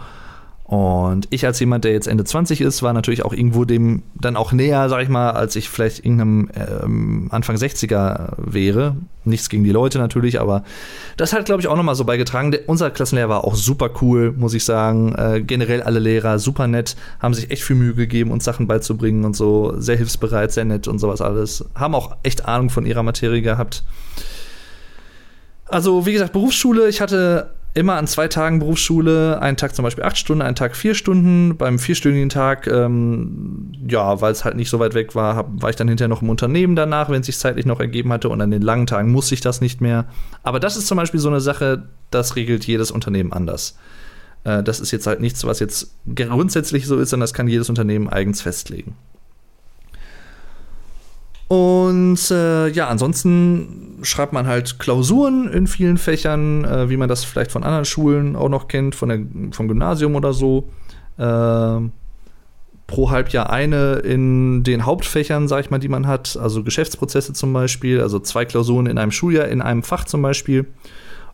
Und 0.72 1.28
ich 1.32 1.46
als 1.46 1.60
jemand, 1.60 1.84
der 1.84 1.92
jetzt 1.92 2.08
Ende 2.08 2.24
20 2.24 2.62
ist, 2.62 2.82
war 2.82 2.94
natürlich 2.94 3.26
auch 3.26 3.34
irgendwo 3.34 3.66
dem 3.66 4.04
dann 4.16 4.38
auch 4.38 4.54
näher, 4.54 4.88
sag 4.88 5.04
ich 5.04 5.10
mal, 5.10 5.32
als 5.32 5.58
ich 5.58 5.68
vielleicht 5.68 6.00
irgendeinem 6.00 6.50
ähm, 6.56 7.28
Anfang 7.30 7.58
60er 7.58 8.36
wäre. 8.38 8.96
Nichts 9.26 9.50
gegen 9.50 9.66
die 9.66 9.72
Leute 9.72 9.98
natürlich, 9.98 10.40
aber 10.40 10.64
das 11.18 11.34
hat, 11.34 11.44
glaube 11.44 11.62
ich, 11.62 11.68
auch 11.68 11.76
nochmal 11.76 11.96
so 11.96 12.06
beigetragen. 12.06 12.52
Der, 12.52 12.70
unser 12.70 12.90
Klassenlehrer 12.90 13.28
war 13.28 13.44
auch 13.44 13.56
super 13.56 13.90
cool, 14.02 14.32
muss 14.32 14.54
ich 14.54 14.64
sagen. 14.64 15.14
Äh, 15.16 15.42
generell 15.42 15.84
alle 15.84 16.00
Lehrer 16.00 16.40
super 16.40 16.68
nett, 16.68 16.96
haben 17.20 17.34
sich 17.34 17.52
echt 17.52 17.64
viel 17.64 17.76
Mühe 17.76 17.94
gegeben, 17.94 18.32
uns 18.32 18.46
Sachen 18.46 18.66
beizubringen 18.66 19.26
und 19.26 19.36
so. 19.36 19.74
Sehr 19.78 19.98
hilfsbereit, 19.98 20.54
sehr 20.54 20.64
nett 20.64 20.88
und 20.88 21.00
sowas 21.00 21.20
alles. 21.20 21.66
Haben 21.76 21.96
auch 21.96 22.16
echt 22.24 22.46
Ahnung 22.46 22.70
von 22.70 22.86
ihrer 22.86 23.04
Materie 23.04 23.42
gehabt. 23.42 23.84
Also, 25.66 26.06
wie 26.06 26.14
gesagt, 26.14 26.32
Berufsschule, 26.32 26.88
ich 26.88 27.02
hatte 27.02 27.50
immer 27.74 27.96
an 27.96 28.08
zwei 28.08 28.28
Tagen 28.28 28.60
Berufsschule, 28.60 29.42
einen 29.42 29.58
Tag 29.58 29.76
zum 29.76 29.84
Beispiel 29.84 30.04
acht 30.04 30.18
Stunden, 30.18 30.42
einen 30.42 30.56
Tag 30.56 30.76
vier 30.76 30.94
Stunden. 30.94 31.58
Beim 31.58 31.80
vierstündigen 31.80 32.30
Tag, 32.30 32.68
ähm, 32.68 33.72
ja, 33.88 34.20
weil 34.20 34.32
es 34.32 34.44
halt 34.44 34.56
nicht 34.56 34.70
so 34.70 34.80
weit 34.80 34.94
weg 34.94 35.16
war, 35.16 35.36
hab, 35.36 35.62
war 35.62 35.70
ich 35.70 35.76
dann 35.76 35.88
hinterher 35.88 36.10
noch 36.10 36.22
im 36.22 36.30
Unternehmen 36.30 36.76
danach, 36.76 37.10
wenn 37.10 37.22
es 37.22 37.28
sich 37.28 37.38
zeitlich 37.38 37.66
noch 37.66 37.80
ergeben 37.80 38.12
hatte. 38.12 38.30
Und 38.30 38.42
an 38.42 38.52
den 38.52 38.62
langen 38.62 38.88
Tagen 38.88 39.12
musste 39.12 39.36
ich 39.36 39.42
das 39.42 39.62
nicht 39.62 39.80
mehr. 39.80 40.06
Aber 40.44 40.60
das 40.60 40.76
ist 40.76 40.88
zum 40.88 40.98
Beispiel 40.98 41.20
so 41.20 41.30
eine 41.30 41.42
Sache, 41.42 41.88
das 42.10 42.36
regelt 42.36 42.66
jedes 42.66 42.92
Unternehmen 42.92 43.32
anders. 43.32 43.78
Äh, 44.44 44.64
das 44.64 44.80
ist 44.80 44.92
jetzt 44.92 45.08
halt 45.08 45.22
nichts, 45.22 45.46
was 45.46 45.60
jetzt 45.60 45.96
grundsätzlich 46.14 46.88
so 46.88 46.98
ist, 46.98 47.12
sondern 47.12 47.24
das 47.24 47.34
kann 47.34 47.48
jedes 47.48 47.70
Unternehmen 47.70 48.10
eigens 48.10 48.42
festlegen. 48.42 48.96
Und 51.52 52.32
äh, 52.32 52.70
ja, 52.70 52.88
ansonsten 52.88 54.00
schreibt 54.04 54.32
man 54.32 54.48
halt 54.48 54.80
Klausuren 54.80 55.52
in 55.52 55.68
vielen 55.68 55.98
Fächern, 55.98 56.64
äh, 56.64 56.90
wie 56.90 56.96
man 56.96 57.10
das 57.10 57.26
vielleicht 57.26 57.52
von 57.52 57.66
anderen 57.66 57.84
Schulen 57.84 58.38
auch 58.38 58.48
noch 58.48 58.70
kennt, 58.70 58.96
von 58.96 59.10
der, 59.10 59.20
vom 59.52 59.68
Gymnasium 59.68 60.16
oder 60.16 60.32
so. 60.32 60.70
Äh, 61.18 61.90
pro 62.88 63.10
Halbjahr 63.10 63.50
eine 63.50 63.96
in 63.96 64.64
den 64.64 64.86
Hauptfächern, 64.86 65.50
sag 65.50 65.66
ich 65.66 65.70
mal, 65.70 65.80
die 65.80 65.90
man 65.90 66.08
hat, 66.08 66.38
also 66.42 66.64
Geschäftsprozesse 66.64 67.34
zum 67.34 67.52
Beispiel, 67.52 68.00
also 68.00 68.20
zwei 68.20 68.46
Klausuren 68.46 68.86
in 68.86 68.98
einem 68.98 69.12
Schuljahr 69.12 69.50
in 69.50 69.62
einem 69.62 69.84
Fach 69.84 70.06
zum 70.06 70.22
Beispiel. 70.22 70.68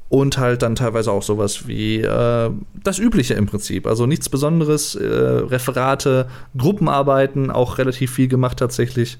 Und 0.09 0.39
halt 0.39 0.63
dann 0.63 0.73
teilweise 0.73 1.11
auch 1.11 1.21
sowas 1.21 1.67
wie 1.67 2.01
äh, 2.01 2.49
das 2.83 2.97
Übliche 2.97 3.35
im 3.35 3.45
Prinzip. 3.45 3.85
Also 3.85 4.07
nichts 4.07 4.29
Besonderes, 4.29 4.95
äh, 4.95 5.05
Referate, 5.05 6.27
Gruppenarbeiten, 6.57 7.51
auch 7.51 7.77
relativ 7.77 8.13
viel 8.13 8.27
gemacht 8.27 8.57
tatsächlich. 8.57 9.19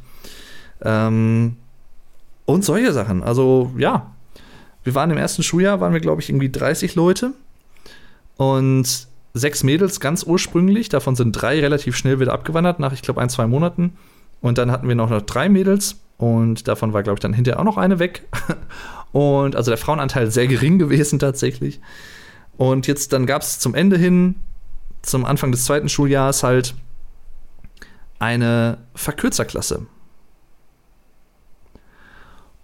Ähm, 0.82 1.58
und 2.46 2.64
solche 2.64 2.94
Sachen. 2.94 3.24
Also 3.24 3.72
ja, 3.78 4.12
wir 4.84 4.96
waren 4.96 5.12
im 5.12 5.18
ersten 5.18 5.44
Schuljahr, 5.44 5.82
waren 5.82 5.94
wir, 5.94 6.00
glaube 6.00 6.22
ich, 6.22 6.30
irgendwie 6.30 6.50
30 6.50 6.96
Leute. 6.96 7.34
Und 8.38 9.08
sechs 9.34 9.64
Mädels 9.64 10.00
ganz 10.00 10.24
ursprünglich. 10.24 10.90
Davon 10.90 11.16
sind 11.16 11.34
drei 11.34 11.60
relativ 11.60 11.96
schnell 11.96 12.20
wieder 12.20 12.34
abgewandert, 12.34 12.80
nach, 12.80 12.94
ich 12.94 13.02
glaube, 13.02 13.22
ein, 13.22 13.30
zwei 13.30 13.48
Monaten. 13.48 13.98
Und 14.42 14.58
dann 14.58 14.72
hatten 14.72 14.88
wir 14.88 14.96
noch, 14.96 15.10
noch 15.10 15.22
drei 15.22 15.50
Mädels. 15.50 15.98
Und 16.18 16.68
davon 16.68 16.94
war, 16.94 17.04
glaube 17.04 17.18
ich, 17.18 17.20
dann 17.20 17.34
hinterher 17.34 17.60
auch 17.60 17.66
noch 17.66 17.78
eine 17.78 18.00
weg. 18.00 18.24
Und 19.12 19.56
also 19.56 19.72
der 19.72 19.78
Frauenanteil 19.78 20.32
sehr 20.32 20.48
gering 20.48 20.80
gewesen 20.80 21.20
tatsächlich. 21.20 21.80
Und 22.58 22.88
jetzt 22.88 23.14
dann 23.14 23.26
gab 23.26 23.42
es 23.42 23.60
zum 23.60 23.76
Ende 23.76 23.98
hin, 23.98 24.36
zum 25.02 25.26
Anfang 25.26 25.52
des 25.52 25.66
zweiten 25.66 25.90
Schuljahres 25.90 26.44
halt 26.44 26.76
eine 28.20 28.80
Verkürzerklasse. 28.96 29.86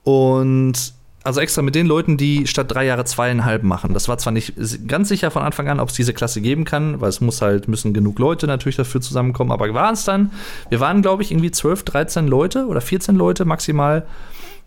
Und 0.03 0.93
also 1.23 1.39
extra 1.39 1.61
mit 1.61 1.73
den 1.73 1.87
Leuten, 1.87 2.17
die 2.17 2.47
statt 2.47 2.69
drei 2.69 2.85
Jahre 2.85 3.05
zweieinhalb 3.05 3.63
machen. 3.63 3.93
Das 3.93 4.09
war 4.09 4.17
zwar 4.17 4.33
nicht 4.33 4.53
ganz 4.87 5.07
sicher 5.07 5.31
von 5.31 5.41
Anfang 5.41 5.69
an, 5.69 5.79
ob 5.79 5.89
es 5.89 5.95
diese 5.95 6.13
Klasse 6.13 6.41
geben 6.41 6.65
kann, 6.65 6.99
weil 6.99 7.09
es 7.09 7.21
muss 7.21 7.41
halt, 7.41 7.69
müssen 7.69 7.93
genug 7.93 8.19
Leute 8.19 8.45
natürlich 8.45 8.75
dafür 8.75 8.99
zusammenkommen, 8.99 9.51
aber 9.51 9.73
waren 9.73 9.93
es 9.93 10.03
dann. 10.03 10.31
Wir 10.69 10.81
waren, 10.81 11.01
glaube 11.01 11.23
ich, 11.23 11.31
irgendwie 11.31 11.51
12, 11.51 11.83
13 11.83 12.27
Leute 12.27 12.67
oder 12.67 12.81
14 12.81 13.15
Leute 13.15 13.45
maximal 13.45 14.05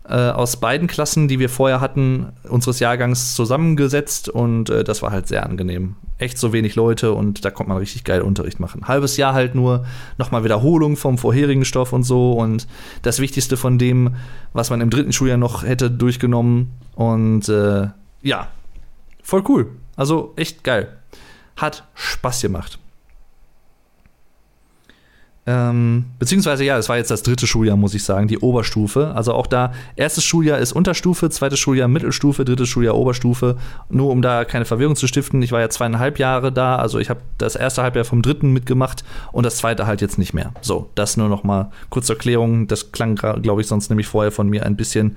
äh, 0.09 0.13
aus 0.13 0.57
beiden 0.57 0.87
Klassen, 0.87 1.27
die 1.27 1.39
wir 1.39 1.49
vorher 1.49 1.81
hatten, 1.81 2.27
unseres 2.47 2.79
Jahrgangs 2.79 3.35
zusammengesetzt 3.35 4.29
und 4.29 4.69
äh, 4.69 4.83
das 4.83 5.01
war 5.01 5.11
halt 5.11 5.27
sehr 5.27 5.45
angenehm. 5.45 5.95
Echt 6.17 6.37
so 6.37 6.53
wenig 6.53 6.75
Leute 6.75 7.13
und 7.13 7.43
da 7.43 7.51
konnte 7.51 7.69
man 7.69 7.77
richtig 7.77 8.03
geil 8.03 8.21
Unterricht 8.21 8.59
machen. 8.59 8.87
Halbes 8.87 9.17
Jahr 9.17 9.33
halt 9.33 9.53
nur 9.53 9.85
nochmal 10.17 10.43
Wiederholung 10.43 10.95
vom 10.95 11.17
vorherigen 11.17 11.65
Stoff 11.65 11.93
und 11.93 12.03
so 12.03 12.33
und 12.33 12.67
das 13.01 13.19
Wichtigste 13.19 13.57
von 13.57 13.77
dem, 13.77 14.15
was 14.53 14.69
man 14.69 14.81
im 14.81 14.89
dritten 14.89 15.11
Schuljahr 15.11 15.37
noch 15.37 15.63
hätte 15.63 15.91
durchgenommen 15.91 16.71
und 16.95 17.49
äh, 17.49 17.87
ja, 18.21 18.47
voll 19.21 19.43
cool. 19.49 19.67
Also 19.95 20.33
echt 20.35 20.63
geil. 20.63 20.87
Hat 21.57 21.83
Spaß 21.95 22.41
gemacht. 22.41 22.79
Ähm, 25.49 26.03
beziehungsweise 26.19 26.65
ja, 26.65 26.77
es 26.77 26.89
war 26.89 26.97
jetzt 26.97 27.09
das 27.09 27.23
dritte 27.23 27.47
Schuljahr, 27.47 27.77
muss 27.77 27.93
ich 27.93 28.03
sagen, 28.03 28.27
die 28.27 28.37
Oberstufe. 28.39 29.13
Also 29.15 29.33
auch 29.33 29.47
da, 29.47 29.71
erstes 29.95 30.25
Schuljahr 30.25 30.59
ist 30.59 30.73
Unterstufe, 30.73 31.29
zweites 31.29 31.57
Schuljahr 31.57 31.87
Mittelstufe, 31.87 32.43
drittes 32.43 32.67
Schuljahr 32.67 32.95
Oberstufe. 32.95 33.55
Nur 33.89 34.11
um 34.11 34.21
da 34.21 34.43
keine 34.43 34.65
Verwirrung 34.65 34.97
zu 34.97 35.07
stiften, 35.07 35.41
ich 35.41 35.53
war 35.53 35.61
ja 35.61 35.69
zweieinhalb 35.69 36.19
Jahre 36.19 36.51
da, 36.51 36.75
also 36.75 36.99
ich 36.99 37.09
habe 37.09 37.21
das 37.37 37.55
erste 37.55 37.81
Halbjahr 37.81 38.03
vom 38.03 38.21
dritten 38.21 38.51
mitgemacht 38.51 39.05
und 39.31 39.45
das 39.45 39.55
zweite 39.55 39.87
halt 39.87 40.01
jetzt 40.01 40.17
nicht 40.17 40.33
mehr. 40.33 40.51
So, 40.59 40.89
das 40.95 41.15
nur 41.15 41.29
noch 41.29 41.45
mal 41.45 41.71
kurz 41.89 42.07
zur 42.07 42.17
Klärung. 42.17 42.67
Das 42.67 42.91
klang, 42.91 43.15
glaube 43.15 43.61
ich, 43.61 43.67
sonst 43.67 43.89
nämlich 43.89 44.07
vorher 44.07 44.33
von 44.33 44.49
mir 44.49 44.65
ein 44.65 44.75
bisschen 44.75 45.15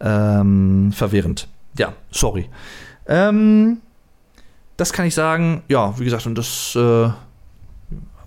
ähm, 0.00 0.92
verwirrend. 0.94 1.46
Ja, 1.76 1.92
sorry. 2.10 2.48
Ähm, 3.06 3.78
das 4.78 4.94
kann 4.94 5.04
ich 5.04 5.14
sagen. 5.14 5.62
Ja, 5.68 5.98
wie 5.98 6.04
gesagt, 6.04 6.26
und 6.26 6.38
das 6.38 6.74
äh, 6.74 7.10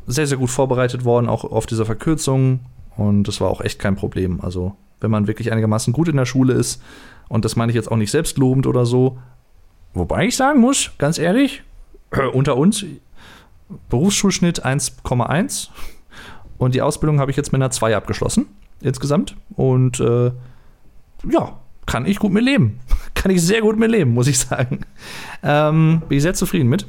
sehr, 0.07 0.27
sehr 0.27 0.37
gut 0.37 0.49
vorbereitet 0.49 1.05
worden, 1.05 1.29
auch 1.29 1.43
auf 1.43 1.65
diese 1.65 1.85
Verkürzung. 1.85 2.61
Und 2.97 3.27
das 3.27 3.41
war 3.41 3.49
auch 3.49 3.61
echt 3.61 3.79
kein 3.79 3.95
Problem. 3.95 4.41
Also, 4.41 4.75
wenn 4.99 5.11
man 5.11 5.27
wirklich 5.27 5.51
einigermaßen 5.51 5.93
gut 5.93 6.07
in 6.07 6.17
der 6.17 6.25
Schule 6.25 6.53
ist, 6.53 6.81
und 7.29 7.45
das 7.45 7.55
meine 7.55 7.71
ich 7.71 7.75
jetzt 7.75 7.91
auch 7.91 7.97
nicht 7.97 8.11
selbstlobend 8.11 8.67
oder 8.67 8.85
so, 8.85 9.17
wobei 9.93 10.25
ich 10.25 10.35
sagen 10.35 10.59
muss, 10.59 10.91
ganz 10.97 11.17
ehrlich, 11.17 11.63
unter 12.33 12.57
uns, 12.57 12.85
Berufsschulschnitt 13.89 14.65
1,1 14.65 15.69
und 16.57 16.75
die 16.75 16.81
Ausbildung 16.81 17.19
habe 17.19 17.31
ich 17.31 17.37
jetzt 17.37 17.53
mit 17.53 17.61
einer 17.61 17.71
2 17.71 17.95
abgeschlossen, 17.95 18.47
insgesamt. 18.81 19.35
Und 19.55 19.99
äh, 19.99 20.31
ja, 21.29 21.59
kann 21.85 22.05
ich 22.05 22.19
gut 22.19 22.31
mit 22.31 22.43
leben. 22.43 22.79
kann 23.15 23.31
ich 23.31 23.41
sehr 23.41 23.61
gut 23.61 23.77
mit 23.77 23.89
leben, 23.89 24.13
muss 24.13 24.27
ich 24.27 24.39
sagen. 24.39 24.81
Ähm, 25.41 26.01
bin 26.07 26.17
ich 26.17 26.21
sehr 26.21 26.33
zufrieden 26.33 26.69
mit. 26.69 26.85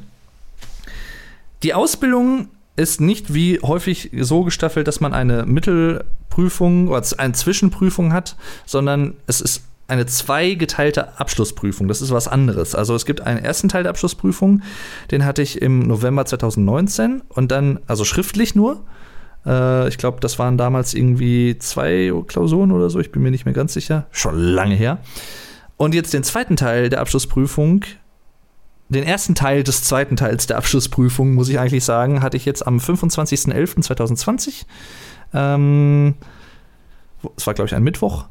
Die 1.63 1.73
Ausbildung 1.73 2.49
ist 2.75 3.01
nicht 3.01 3.33
wie 3.33 3.59
häufig 3.61 4.11
so 4.19 4.43
gestaffelt, 4.43 4.87
dass 4.87 4.99
man 4.99 5.13
eine 5.13 5.45
Mittelprüfung 5.45 6.87
oder 6.87 7.03
eine 7.17 7.33
Zwischenprüfung 7.33 8.13
hat, 8.13 8.35
sondern 8.65 9.15
es 9.27 9.41
ist 9.41 9.63
eine 9.87 10.05
zweigeteilte 10.05 11.19
Abschlussprüfung. 11.19 11.87
Das 11.87 12.01
ist 12.01 12.11
was 12.11 12.27
anderes. 12.27 12.73
Also 12.73 12.95
es 12.95 13.05
gibt 13.05 13.21
einen 13.21 13.43
ersten 13.43 13.69
Teil 13.69 13.83
der 13.83 13.91
Abschlussprüfung, 13.91 14.61
den 15.11 15.25
hatte 15.25 15.41
ich 15.41 15.61
im 15.61 15.79
November 15.79 16.25
2019 16.25 17.21
und 17.29 17.51
dann, 17.51 17.79
also 17.85 18.05
schriftlich 18.05 18.55
nur. 18.55 18.81
Äh, 19.45 19.87
ich 19.89 19.97
glaube, 19.97 20.19
das 20.19 20.39
waren 20.39 20.57
damals 20.57 20.93
irgendwie 20.93 21.57
zwei 21.59 22.11
Klausuren 22.27 22.71
oder 22.71 22.89
so, 22.89 22.99
ich 22.99 23.11
bin 23.11 23.21
mir 23.21 23.31
nicht 23.31 23.45
mehr 23.45 23.53
ganz 23.53 23.73
sicher. 23.73 24.07
Schon 24.11 24.39
lange 24.39 24.75
her. 24.75 24.99
Und 25.77 25.93
jetzt 25.93 26.13
den 26.13 26.23
zweiten 26.23 26.55
Teil 26.55 26.89
der 26.89 27.01
Abschlussprüfung 27.01 27.83
den 28.93 29.03
ersten 29.03 29.35
Teil 29.35 29.63
des 29.63 29.83
zweiten 29.83 30.15
Teils 30.15 30.47
der 30.47 30.57
Abschlussprüfung, 30.57 31.33
muss 31.33 31.49
ich 31.49 31.59
eigentlich 31.59 31.83
sagen, 31.83 32.21
hatte 32.21 32.37
ich 32.37 32.45
jetzt 32.45 32.65
am 32.65 32.77
25.11.2020. 32.77 34.65
Ähm, 35.33 36.15
es 37.37 37.47
war, 37.47 37.53
glaube 37.53 37.67
ich, 37.67 37.75
ein 37.75 37.83
Mittwoch. 37.83 38.25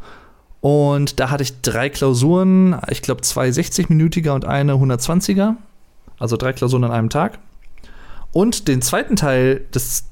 Und 0.61 1.19
da 1.19 1.31
hatte 1.31 1.43
ich 1.43 1.61
drei 1.61 1.91
Klausuren, 1.91 2.77
ich 2.89 3.03
glaube 3.03 3.23
zwei 3.23 3.49
60-minütiger 3.49 4.31
und 4.33 4.45
eine 4.45 4.75
120er. 4.75 5.57
Also 6.19 6.37
drei 6.37 6.53
Klausuren 6.53 6.85
an 6.85 6.93
einem 6.93 7.11
Tag. 7.11 7.41
Und 8.33 8.69
den 8.69 8.81
zweiten 8.81 9.17
Teil, 9.17 9.67
des, 9.75 10.05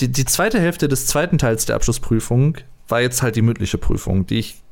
die, 0.00 0.10
die 0.10 0.24
zweite 0.24 0.58
Hälfte 0.58 0.88
des 0.88 1.06
zweiten 1.06 1.38
Teils 1.38 1.66
der 1.66 1.76
Abschlussprüfung 1.76 2.56
war 2.88 3.00
jetzt 3.00 3.22
halt 3.22 3.36
die 3.36 3.42
mündliche 3.42 3.78
Prüfung, 3.78 4.26
die 4.26 4.38
ich 4.38 4.62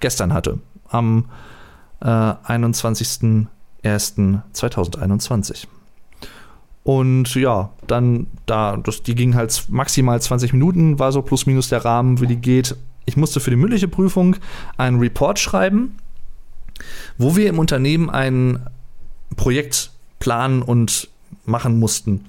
gestern 0.00 0.32
hatte. 0.32 0.60
Am 0.88 1.26
äh, 2.00 2.06
21. 2.06 3.46
1.2021. 3.84 5.66
Und 6.82 7.34
ja, 7.34 7.70
dann 7.86 8.26
da, 8.46 8.76
das, 8.76 9.02
die 9.02 9.14
ging 9.14 9.34
halt 9.34 9.66
maximal 9.68 10.20
20 10.20 10.52
Minuten, 10.52 10.98
war 10.98 11.12
so 11.12 11.22
plus 11.22 11.46
minus 11.46 11.70
der 11.70 11.84
Rahmen, 11.84 12.20
wie 12.20 12.26
die 12.26 12.36
geht. 12.36 12.76
Ich 13.06 13.16
musste 13.16 13.40
für 13.40 13.50
die 13.50 13.56
mündliche 13.56 13.88
Prüfung 13.88 14.36
einen 14.76 14.98
Report 14.98 15.38
schreiben, 15.38 15.96
wo 17.16 17.36
wir 17.36 17.48
im 17.48 17.58
Unternehmen 17.58 18.10
ein 18.10 18.66
Projekt 19.36 19.90
planen 20.18 20.62
und 20.62 21.08
machen 21.46 21.78
mussten. 21.78 22.26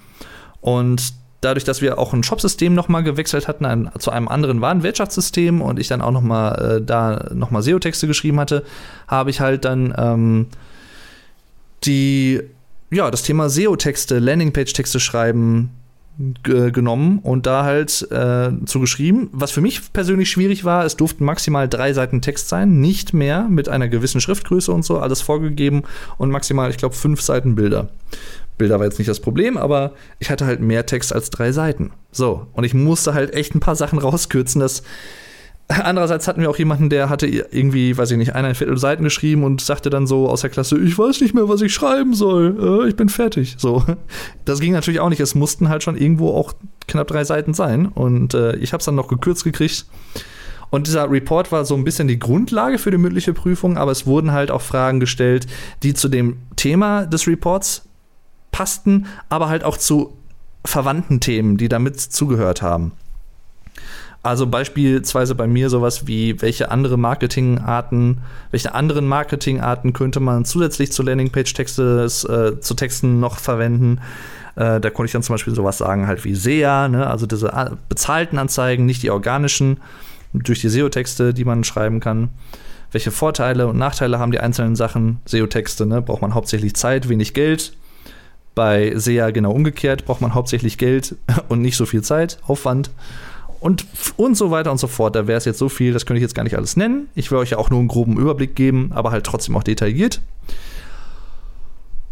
Und 0.62 1.14
dadurch, 1.42 1.64
dass 1.64 1.82
wir 1.82 2.00
auch 2.00 2.14
ein 2.14 2.24
Shopsystem 2.24 2.74
nochmal 2.74 3.04
gewechselt 3.04 3.48
hatten 3.48 3.66
ein, 3.66 3.92
zu 4.00 4.10
einem 4.12 4.28
anderen 4.28 4.62
Warenwirtschaftssystem 4.62 5.62
und 5.62 5.80
ich 5.80 5.88
dann 5.88 6.02
auch 6.02 6.12
nochmal 6.12 6.78
äh, 6.78 6.82
da 6.82 7.30
nochmal 7.34 7.62
SEO-Texte 7.62 8.08
geschrieben 8.08 8.40
hatte, 8.40 8.64
habe 9.08 9.30
ich 9.30 9.42
halt 9.42 9.66
dann 9.66 9.94
ähm, 9.98 10.48
die 11.84 12.42
ja, 12.92 13.12
das 13.12 13.24
Thema 13.24 13.50
SEO-Texte, 13.50 14.20
Landingpage-Texte 14.20 15.00
schreiben 15.00 15.72
genommen 16.44 17.20
und 17.20 17.46
da 17.46 17.66
halt 17.66 18.08
äh, 18.10 18.52
zu. 18.66 18.86
Was 19.34 19.52
für 19.52 19.60
mich 19.60 19.92
persönlich 19.92 20.32
schwierig 20.32 20.64
war, 20.64 20.86
es 20.86 20.96
durften 20.96 21.26
maximal 21.26 21.68
drei 21.68 21.92
Seiten 21.92 22.22
Text 22.22 22.48
sein, 22.48 22.80
nicht 22.80 23.14
mehr 23.14 23.48
mit 23.50 23.68
einer 23.68 23.90
gewissen 23.90 24.22
Schriftgröße 24.22 24.72
und 24.72 24.86
so, 24.86 25.00
alles 25.00 25.22
vorgegeben 25.22 25.84
und 26.18 26.32
maximal, 26.32 26.70
ich 26.70 26.78
glaube, 26.78 26.96
fünf 26.96 27.22
Seiten 27.22 27.56
Bilder. 27.56 27.90
Bilder 28.58 28.80
war 28.80 28.86
jetzt 28.86 28.98
nicht 28.98 29.10
das 29.10 29.20
Problem, 29.20 29.58
aber 29.58 29.92
ich 30.20 30.30
hatte 30.30 30.46
halt 30.46 30.62
mehr 30.62 30.86
Text 30.86 31.12
als 31.12 31.30
drei 31.30 31.52
Seiten. 31.52 31.92
So, 32.12 32.48
und 32.54 32.64
ich 32.64 32.74
musste 32.74 33.14
halt 33.14 33.34
echt 33.34 33.54
ein 33.54 33.60
paar 33.60 33.76
Sachen 33.76 34.00
rauskürzen, 34.00 34.62
dass 34.62 34.84
Andererseits 35.68 36.28
hatten 36.28 36.42
wir 36.42 36.50
auch 36.50 36.60
jemanden, 36.60 36.92
der 36.92 37.10
hatte 37.10 37.26
irgendwie, 37.26 37.98
weiß 37.98 38.12
ich 38.12 38.18
nicht, 38.18 38.36
eineinviertel 38.36 38.78
Seiten 38.78 39.04
geschrieben 39.04 39.44
und 39.44 39.62
sagte 39.62 39.90
dann 39.90 40.06
so 40.06 40.30
aus 40.30 40.42
der 40.42 40.52
Klasse, 40.52 40.78
ich 40.78 40.98
weiß 40.98 41.22
nicht 41.22 41.34
mehr, 41.34 41.50
was 41.50 41.62
ich 41.62 41.74
schreiben 41.74 42.14
soll, 42.14 42.84
äh, 42.86 42.90
ich 42.90 42.96
bin 42.96 43.10
fertig. 43.10 43.56
So, 43.58 43.84
das 44.46 44.60
ging 44.60 44.74
natürlich 44.74 45.00
auch 45.00 45.10
nicht. 45.10 45.20
Es 45.20 45.34
mussten 45.34 45.70
halt 45.70 45.82
schon 45.82 45.98
irgendwo 45.98 46.36
auch 46.36 46.54
knapp 46.88 47.08
drei 47.08 47.24
Seiten 47.24 47.56
sein 47.56 47.88
und 47.88 48.36
äh, 48.36 48.56
ich 48.58 48.74
habe 48.74 48.80
es 48.80 48.86
dann 48.86 48.96
noch 48.96 49.08
gekürzt 49.08 49.44
gekriegt. 49.44 49.88
Und 50.70 50.88
dieser 50.88 51.10
Report 51.10 51.52
war 51.52 51.66
so 51.66 51.76
ein 51.76 51.84
bisschen 51.84 52.08
die 52.08 52.20
Grundlage 52.20 52.78
für 52.78 52.92
die 52.92 52.98
mündliche 52.98 53.34
Prüfung, 53.34 53.78
aber 53.78 53.92
es 53.92 54.06
wurden 54.06 54.34
halt 54.34 54.52
auch 54.52 54.62
Fragen 54.62 55.00
gestellt, 55.00 55.48
die 55.84 55.94
zu 55.94 56.10
dem 56.10 56.38
Thema 56.58 57.06
des 57.06 57.28
Reports 57.28 57.88
passten, 58.52 59.08
aber 59.30 59.50
halt 59.50 59.64
auch 59.64 59.78
zu 59.78 60.18
verwandten 60.64 61.20
Themen, 61.20 61.58
die 61.58 61.70
damit 61.70 62.00
zugehört 62.00 62.62
haben. 62.62 62.92
Also 64.26 64.48
beispielsweise 64.48 65.36
bei 65.36 65.46
mir 65.46 65.70
sowas 65.70 66.08
wie, 66.08 66.42
welche 66.42 66.72
andere 66.72 66.98
Marketingarten, 66.98 68.22
welche 68.50 68.74
anderen 68.74 69.06
Marketingarten 69.06 69.94
könnte 69.94 70.20
man 70.20 70.46
zusätzlich 70.46 70.92
zu 70.92 71.04
Landingpage-Texte 71.04 72.06
äh, 72.06 72.60
zu 72.60 72.74
Texten 72.74 73.20
noch 73.20 73.38
verwenden? 73.38 74.00
Äh, 74.56 74.80
da 74.80 74.90
konnte 74.90 75.06
ich 75.06 75.12
dann 75.12 75.22
zum 75.22 75.36
Beispiel 75.36 75.54
sowas 75.54 75.78
sagen, 75.78 76.08
halt 76.08 76.26
wie 76.26 76.34
SEA, 76.34 76.88
ne? 76.88 77.06
also 77.06 77.28
diese 77.28 77.78
bezahlten 77.88 78.40
Anzeigen, 78.40 78.88
nicht 78.88 79.04
die 79.04 79.12
organischen, 79.12 79.78
durch 80.34 80.60
die 80.60 80.70
SEO-Texte, 80.70 81.32
die 81.32 81.46
man 81.46 81.64
schreiben 81.64 82.00
kann. 82.00 82.30
Welche 82.92 83.12
Vorteile 83.12 83.68
und 83.68 83.78
Nachteile 83.78 84.18
haben 84.18 84.32
die 84.32 84.40
einzelnen 84.40 84.76
Sachen? 84.76 85.20
SEO-Texte, 85.26 85.86
ne? 85.86 86.02
braucht 86.02 86.24
man 86.24 86.34
hauptsächlich 86.34 86.76
Zeit, 86.76 87.10
wenig 87.10 87.36
Geld. 87.36 87.78
Bei 88.56 88.92
SEA 88.96 89.30
genau 89.30 89.52
umgekehrt, 89.52 90.04
braucht 90.04 90.22
man 90.22 90.34
hauptsächlich 90.34 90.80
Geld 90.80 91.16
und 91.48 91.62
nicht 91.62 91.78
so 91.78 91.86
viel 91.86 92.02
Zeit, 92.02 92.40
Aufwand 92.48 92.90
und, 93.66 93.84
und 94.16 94.38
so 94.38 94.52
weiter 94.52 94.72
und 94.72 94.78
so 94.78 94.86
fort. 94.86 95.16
Da 95.16 95.26
wäre 95.26 95.40
es 95.40 95.46
jetzt 95.46 95.58
so 95.58 95.70
viel, 95.70 95.92
das 95.92 96.06
könnte 96.06 96.20
ich 96.20 96.22
jetzt 96.22 96.36
gar 96.36 96.44
nicht 96.44 96.56
alles 96.56 96.78
nennen. 96.78 97.10
Ich 97.16 97.32
will 97.32 97.40
euch 97.40 97.50
ja 97.50 97.58
auch 97.58 97.72
nur 97.72 97.80
einen 97.80 97.88
groben 97.88 98.16
Überblick 98.20 98.56
geben, 98.56 98.92
aber 98.94 99.10
halt 99.10 99.26
trotzdem 99.26 99.58
auch 99.58 99.64
detailliert. 99.64 100.22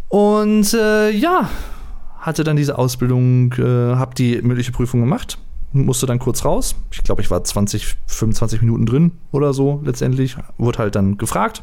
Und 0.10 0.74
äh, 0.74 1.12
ja, 1.12 1.52
hatte 2.18 2.44
dann 2.44 2.56
diese 2.56 2.80
Ausbildung, 2.80 3.54
äh, 3.54 3.96
habe 3.96 4.16
die 4.16 4.42
mündliche 4.42 4.72
Prüfung 4.72 5.02
gemacht, 5.02 5.38
musste 5.74 6.08
dann 6.08 6.18
kurz 6.18 6.44
raus. 6.44 6.76
Ich 6.90 7.04
glaube, 7.04 7.22
ich 7.22 7.30
war 7.30 7.44
20, 7.44 7.98
25 8.08 8.62
Minuten 8.62 8.88
drin 8.88 9.12
oder 9.32 9.54
so 9.54 9.80
letztendlich. 9.86 10.38
Wurde 10.58 10.80
halt 10.80 10.96
dann 10.96 11.20
gefragt. 11.20 11.62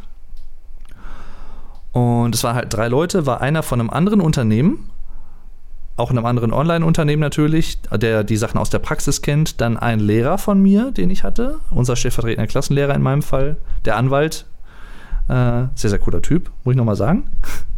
Und 1.90 2.32
es 2.32 2.44
waren 2.44 2.54
halt 2.54 2.72
drei 2.72 2.86
Leute, 2.86 3.26
war 3.26 3.40
einer 3.40 3.64
von 3.64 3.80
einem 3.80 3.90
anderen 3.90 4.20
Unternehmen, 4.20 4.88
auch 5.96 6.10
in 6.10 6.16
einem 6.16 6.26
anderen 6.26 6.52
Online-Unternehmen 6.52 7.20
natürlich, 7.20 7.78
der 7.82 8.24
die 8.24 8.36
Sachen 8.36 8.58
aus 8.58 8.70
der 8.70 8.78
Praxis 8.78 9.22
kennt. 9.22 9.60
Dann 9.60 9.76
ein 9.76 10.00
Lehrer 10.00 10.38
von 10.38 10.60
mir, 10.60 10.90
den 10.90 11.10
ich 11.10 11.24
hatte, 11.24 11.58
unser 11.70 11.96
stellvertretender 11.96 12.46
Klassenlehrer 12.46 12.94
in 12.94 13.02
meinem 13.02 13.22
Fall, 13.22 13.56
der 13.84 13.96
Anwalt. 13.96 14.46
Äh, 15.28 15.68
sehr, 15.74 15.90
sehr 15.90 15.98
cooler 15.98 16.22
Typ, 16.22 16.50
muss 16.64 16.72
ich 16.72 16.78
nochmal 16.78 16.96
sagen. 16.96 17.24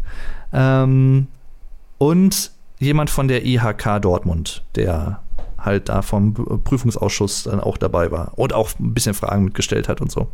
ähm, 0.52 1.26
und 1.98 2.52
jemand 2.78 3.10
von 3.10 3.28
der 3.28 3.44
IHK 3.44 4.00
Dortmund, 4.00 4.64
der 4.74 5.20
halt 5.58 5.88
da 5.88 6.02
vom 6.02 6.34
Prüfungsausschuss 6.34 7.44
dann 7.44 7.60
auch 7.60 7.76
dabei 7.76 8.10
war 8.10 8.32
und 8.36 8.52
auch 8.52 8.70
ein 8.78 8.94
bisschen 8.94 9.14
Fragen 9.14 9.44
mitgestellt 9.44 9.88
hat 9.88 10.00
und 10.00 10.10
so. 10.10 10.28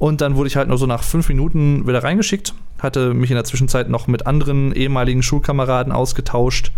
Und 0.00 0.22
dann 0.22 0.34
wurde 0.34 0.48
ich 0.48 0.56
halt 0.56 0.66
nur 0.66 0.78
so 0.78 0.86
nach 0.86 1.02
fünf 1.02 1.28
Minuten 1.28 1.86
wieder 1.86 2.02
reingeschickt, 2.02 2.54
hatte 2.78 3.12
mich 3.12 3.30
in 3.30 3.34
der 3.34 3.44
Zwischenzeit 3.44 3.90
noch 3.90 4.06
mit 4.06 4.26
anderen 4.26 4.72
ehemaligen 4.72 5.22
Schulkameraden 5.22 5.92
ausgetauscht, 5.92 6.72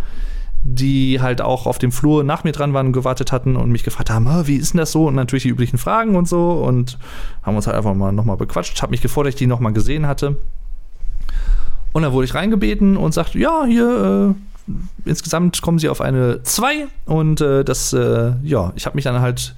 die 0.65 1.21
halt 1.21 1.41
auch 1.41 1.67
auf 1.67 1.79
dem 1.79 1.93
Flur 1.93 2.25
nach 2.25 2.43
mir 2.43 2.51
dran 2.51 2.75
waren 2.75 2.89
und 2.89 2.93
gewartet 2.93 3.31
hatten 3.31 3.55
und 3.55 3.71
mich 3.71 3.85
gefragt 3.85 4.11
haben, 4.11 4.27
wie 4.49 4.57
ist 4.57 4.73
denn 4.73 4.79
das 4.79 4.91
so? 4.91 5.07
Und 5.07 5.15
natürlich 5.15 5.45
die 5.45 5.51
üblichen 5.51 5.79
Fragen 5.79 6.17
und 6.17 6.27
so 6.27 6.51
und 6.51 6.99
haben 7.45 7.55
uns 7.55 7.69
halt 7.69 7.77
einfach 7.77 7.95
mal 7.95 8.11
nochmal 8.11 8.37
bequatscht, 8.37 8.83
habe 8.83 8.91
mich 8.91 9.01
dass 9.01 9.27
ich 9.29 9.37
die 9.37 9.47
nochmal 9.47 9.73
gesehen 9.73 10.09
hatte. 10.09 10.37
Und 11.93 12.03
dann 12.03 12.13
wurde 12.13 12.25
ich 12.25 12.35
reingebeten 12.35 12.97
und 12.97 13.15
sagte, 13.15 13.39
ja, 13.39 13.65
hier, 13.65 14.35
äh, 14.35 15.09
insgesamt 15.09 15.63
kommen 15.63 15.79
sie 15.79 15.89
auf 15.89 16.01
eine 16.01 16.43
2 16.43 16.89
und 17.07 17.41
äh, 17.41 17.63
das, 17.63 17.93
äh, 17.93 18.33
ja, 18.43 18.73
ich 18.75 18.85
habe 18.85 18.97
mich 18.97 19.05
dann 19.05 19.21
halt 19.21 19.55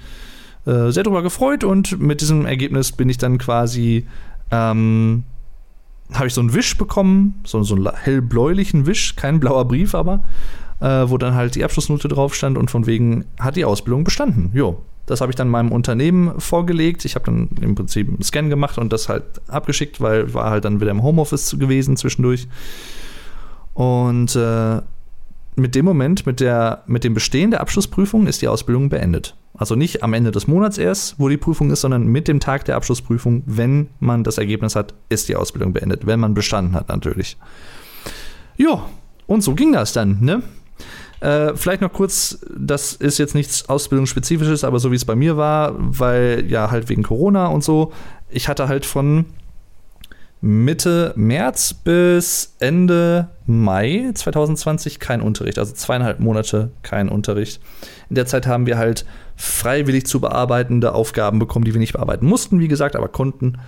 äh, 0.67 0.91
sehr 0.91 1.03
darüber 1.03 1.23
gefreut 1.23 1.65
und 1.65 2.01
mit 2.01 2.21
diesem 2.21 2.47
Ergebnis 2.47 2.93
bin 2.93 3.09
ich 3.09 3.19
dann 3.19 3.39
quasi, 3.39 4.07
ähm, 4.51 5.25
habe 6.13 6.27
ich 6.27 6.35
so 6.35 6.41
einen 6.41 6.55
Wisch 6.55 6.77
bekommen, 6.77 7.41
so, 7.45 7.63
so 7.63 7.75
einen 7.75 7.91
hellbläulichen 7.95 8.87
Wisch, 8.87 9.17
kein 9.17 9.41
blauer 9.41 9.67
Brief 9.67 9.95
aber, 9.95 10.25
äh, 10.81 10.87
wo 10.87 11.19
dann 11.19 11.35
halt 11.35 11.55
die 11.55 11.65
Abschlussnote 11.65 12.09
drauf 12.09 12.35
stand 12.35 12.59
und 12.59 12.71
von 12.71 12.87
wegen 12.87 13.25
hat 13.39 13.57
die 13.57 13.65
Ausbildung 13.65 14.05
bestanden. 14.05 14.51
Jo, 14.55 14.83
das 15.07 15.21
habe 15.21 15.31
ich 15.31 15.37
dann 15.37 15.49
meinem 15.49 15.71
Unternehmen 15.71 16.41
vorgelegt. 16.41 17.05
Ich 17.05 17.15
habe 17.15 17.27
dann 17.27 17.51
im 17.61 17.75
Prinzip 17.75 18.09
einen 18.09 18.23
Scan 18.23 18.49
gemacht 18.49 18.79
und 18.79 18.93
das 18.93 19.09
halt 19.09 19.25
abgeschickt, 19.49 20.01
weil 20.01 20.33
war 20.33 20.51
halt 20.51 20.65
dann 20.65 20.81
wieder 20.81 20.91
im 20.91 21.03
Homeoffice 21.03 21.57
gewesen 21.59 21.97
zwischendurch. 21.97 22.49
Und 23.75 24.35
äh, 24.37 24.81
mit 25.57 25.75
dem 25.75 25.85
Moment, 25.85 26.27
mit, 26.27 26.41
der, 26.41 26.83
mit 26.87 27.05
dem 27.05 27.15
Bestehen 27.15 27.51
der 27.51 27.61
Abschlussprüfung 27.61 28.27
ist 28.27 28.43
die 28.43 28.49
Ausbildung 28.49 28.89
beendet. 28.89 29.37
Also 29.57 29.77
nicht 29.77 30.03
am 30.03 30.13
Ende 30.13 30.33
des 30.33 30.49
Monats 30.49 30.79
erst, 30.79 31.19
wo 31.19 31.29
die 31.29 31.37
Prüfung 31.37 31.71
ist, 31.71 31.83
sondern 31.83 32.07
mit 32.07 32.27
dem 32.27 32.41
Tag 32.41 32.65
der 32.65 32.77
Abschlussprüfung, 32.77 33.45
wenn 33.47 33.89
man 34.01 34.25
das 34.25 34.39
Ergebnis 34.39 34.75
hat, 34.75 34.95
ist 35.09 35.29
die 35.29 35.37
Ausbildung 35.37 35.73
beendet. 35.73 36.07
Wenn 36.07 36.19
man 36.19 36.35
bestanden 36.35 36.75
hat, 36.75 36.89
natürlich. 36.89 37.37
Ja, 38.57 38.87
und 39.27 39.43
so 39.43 39.55
ging 39.55 39.73
das 39.73 39.93
dann, 39.93 40.19
ne? 40.21 40.43
Äh, 41.21 41.55
vielleicht 41.55 41.81
noch 41.81 41.93
kurz, 41.93 42.41
das 42.55 42.93
ist 42.93 43.19
jetzt 43.19 43.35
nichts 43.35 43.69
Ausbildungsspezifisches, 43.69 44.65
aber 44.65 44.79
so 44.81 44.91
wie 44.91 44.97
es 44.97 45.05
bei 45.05 45.15
mir 45.15 45.37
war, 45.37 45.75
weil 45.79 46.45
ja 46.49 46.71
halt 46.71 46.89
wegen 46.89 47.03
Corona 47.03 47.47
und 47.47 47.63
so, 47.63 47.93
ich 48.29 48.49
hatte 48.49 48.69
halt 48.69 48.85
von 48.85 49.25
Mitte 50.47 51.15
März 51.17 51.73
bis 51.73 52.55
Ende 52.59 53.29
Mai 53.47 54.11
2020 54.13 55.01
kein 55.01 55.23
Unterricht, 55.23 55.59
also 55.59 55.73
zweieinhalb 55.73 56.21
Monate 56.21 56.71
kein 56.83 57.09
Unterricht. 57.09 57.63
In 58.11 58.17
der 58.17 58.27
Zeit 58.27 58.47
haben 58.47 58.67
wir 58.67 58.77
halt 58.77 59.07
freiwillig 59.37 60.05
zu 60.05 60.21
bearbeitende 60.21 60.93
Aufgaben 60.93 61.39
bekommen, 61.39 61.65
die 61.65 61.73
wir 61.73 61.81
nicht 61.81 61.95
bearbeiten 61.95 62.27
mussten, 62.27 62.61
wie 62.61 62.69
gesagt, 62.69 62.95
aber 62.95 63.09
konnten. 63.09 63.59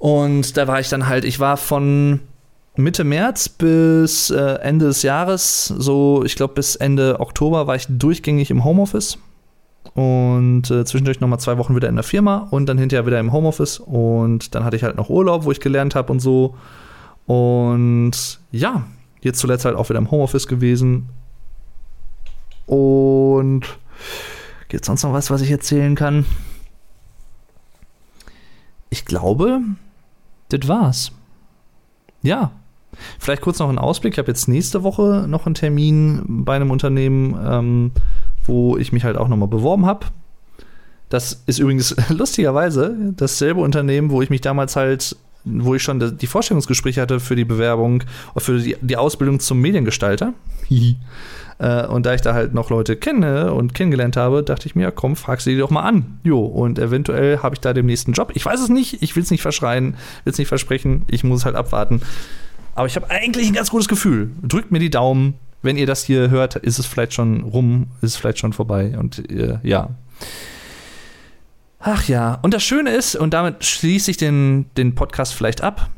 Und 0.00 0.56
da 0.56 0.66
war 0.66 0.80
ich 0.80 0.88
dann 0.88 1.06
halt, 1.06 1.24
ich 1.24 1.38
war 1.38 1.56
von 1.56 2.18
Mitte 2.74 3.04
März 3.04 3.48
bis 3.48 4.30
äh, 4.30 4.58
Ende 4.62 4.86
des 4.86 5.02
Jahres, 5.02 5.66
so 5.66 6.24
ich 6.24 6.34
glaube 6.34 6.54
bis 6.54 6.74
Ende 6.74 7.20
Oktober 7.20 7.68
war 7.68 7.76
ich 7.76 7.86
durchgängig 7.88 8.50
im 8.50 8.64
Homeoffice 8.64 9.16
und 9.96 10.70
äh, 10.70 10.84
zwischendurch 10.84 11.20
nochmal 11.20 11.40
zwei 11.40 11.56
Wochen 11.56 11.74
wieder 11.74 11.88
in 11.88 11.94
der 11.94 12.04
Firma 12.04 12.46
und 12.50 12.68
dann 12.68 12.76
hinterher 12.76 13.06
wieder 13.06 13.18
im 13.18 13.32
Homeoffice 13.32 13.78
und 13.78 14.54
dann 14.54 14.62
hatte 14.62 14.76
ich 14.76 14.82
halt 14.82 14.98
noch 14.98 15.08
Urlaub, 15.08 15.44
wo 15.44 15.52
ich 15.52 15.58
gelernt 15.58 15.94
habe 15.94 16.12
und 16.12 16.20
so. 16.20 16.54
Und 17.24 18.38
ja, 18.52 18.84
jetzt 19.22 19.38
zuletzt 19.38 19.64
halt 19.64 19.74
auch 19.74 19.88
wieder 19.88 19.98
im 19.98 20.10
Homeoffice 20.10 20.46
gewesen. 20.48 21.08
Und 22.66 23.62
gibt 24.68 24.82
es 24.82 24.86
sonst 24.86 25.02
noch 25.02 25.14
was, 25.14 25.30
was 25.30 25.40
ich 25.40 25.50
erzählen 25.50 25.94
kann? 25.94 26.26
Ich 28.90 29.06
glaube, 29.06 29.60
das 30.50 30.68
war's. 30.68 31.12
Ja. 32.20 32.52
Vielleicht 33.18 33.40
kurz 33.40 33.58
noch 33.60 33.70
ein 33.70 33.78
Ausblick. 33.78 34.12
Ich 34.14 34.18
habe 34.18 34.28
jetzt 34.28 34.46
nächste 34.46 34.82
Woche 34.82 35.24
noch 35.26 35.46
einen 35.46 35.54
Termin 35.54 36.22
bei 36.44 36.56
einem 36.56 36.70
Unternehmen. 36.70 37.34
Ähm, 37.42 37.92
wo 38.46 38.76
ich 38.76 38.92
mich 38.92 39.04
halt 39.04 39.16
auch 39.16 39.28
nochmal 39.28 39.48
beworben 39.48 39.86
habe. 39.86 40.06
Das 41.08 41.42
ist 41.46 41.58
übrigens 41.58 41.94
lustigerweise 42.10 42.96
dasselbe 43.16 43.60
Unternehmen, 43.60 44.10
wo 44.10 44.22
ich 44.22 44.30
mich 44.30 44.40
damals 44.40 44.76
halt, 44.76 45.16
wo 45.44 45.74
ich 45.74 45.82
schon 45.82 46.18
die 46.18 46.26
Vorstellungsgespräche 46.26 47.00
hatte 47.00 47.20
für 47.20 47.36
die 47.36 47.44
Bewerbung, 47.44 48.02
für 48.36 48.58
die, 48.58 48.76
die 48.80 48.96
Ausbildung 48.96 49.40
zum 49.40 49.60
Mediengestalter. 49.60 50.34
Äh, 51.58 51.86
und 51.86 52.04
da 52.04 52.14
ich 52.14 52.20
da 52.20 52.34
halt 52.34 52.54
noch 52.54 52.70
Leute 52.70 52.96
kenne 52.96 53.52
und 53.52 53.74
kennengelernt 53.74 54.16
habe, 54.16 54.42
dachte 54.42 54.66
ich 54.66 54.74
mir, 54.74 54.90
komm, 54.90 55.16
frag 55.16 55.40
sie 55.40 55.56
doch 55.56 55.70
mal 55.70 55.82
an. 55.82 56.20
Jo, 56.22 56.44
und 56.44 56.78
eventuell 56.78 57.38
habe 57.38 57.54
ich 57.54 57.60
da 57.60 57.72
den 57.72 57.86
nächsten 57.86 58.12
Job. 58.12 58.32
Ich 58.34 58.44
weiß 58.44 58.60
es 58.60 58.68
nicht, 58.68 59.02
ich 59.02 59.16
will 59.16 59.22
es 59.22 59.30
nicht 59.30 59.42
verschreien, 59.42 59.94
will 60.24 60.32
es 60.32 60.38
nicht 60.38 60.48
versprechen, 60.48 61.04
ich 61.08 61.24
muss 61.24 61.44
halt 61.44 61.56
abwarten. 61.56 62.02
Aber 62.74 62.86
ich 62.86 62.96
habe 62.96 63.08
eigentlich 63.08 63.48
ein 63.48 63.54
ganz 63.54 63.70
gutes 63.70 63.88
Gefühl. 63.88 64.30
Drückt 64.42 64.70
mir 64.70 64.80
die 64.80 64.90
Daumen, 64.90 65.34
wenn 65.66 65.76
ihr 65.76 65.86
das 65.86 66.04
hier 66.04 66.30
hört, 66.30 66.56
ist 66.56 66.78
es 66.78 66.86
vielleicht 66.86 67.12
schon 67.12 67.42
rum, 67.42 67.88
ist 68.00 68.12
es 68.12 68.16
vielleicht 68.16 68.38
schon 68.38 68.54
vorbei. 68.54 68.96
Und 68.98 69.30
äh, 69.30 69.58
ja. 69.62 69.90
Ach 71.78 72.08
ja, 72.08 72.38
und 72.42 72.54
das 72.54 72.62
Schöne 72.62 72.90
ist, 72.90 73.14
und 73.16 73.34
damit 73.34 73.64
schließe 73.64 74.10
ich 74.10 74.16
den, 74.16 74.66
den 74.76 74.94
Podcast 74.94 75.34
vielleicht 75.34 75.60
ab. 75.60 75.90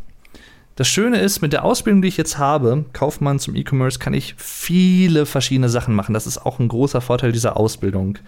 Das 0.75 0.89
Schöne 0.89 1.19
ist, 1.19 1.41
mit 1.41 1.53
der 1.53 1.65
Ausbildung, 1.65 2.03
die 2.03 2.09
ich 2.09 2.17
jetzt 2.17 2.39
habe, 2.39 2.85
Kaufmann 2.93 3.39
zum 3.39 3.55
E-Commerce, 3.55 3.99
kann 3.99 4.15
ich 4.15 4.35
viele 4.37 5.27
verschiedene 5.27 5.69
Sachen 5.69 5.95
machen. 5.95 6.15
Das 6.15 6.27
ist 6.27 6.39
auch 6.39 6.59
ein 6.59 6.69
großer 6.69 7.01
Vorteil 7.01 7.33
dieser 7.33 7.57
Ausbildung. 7.57 8.19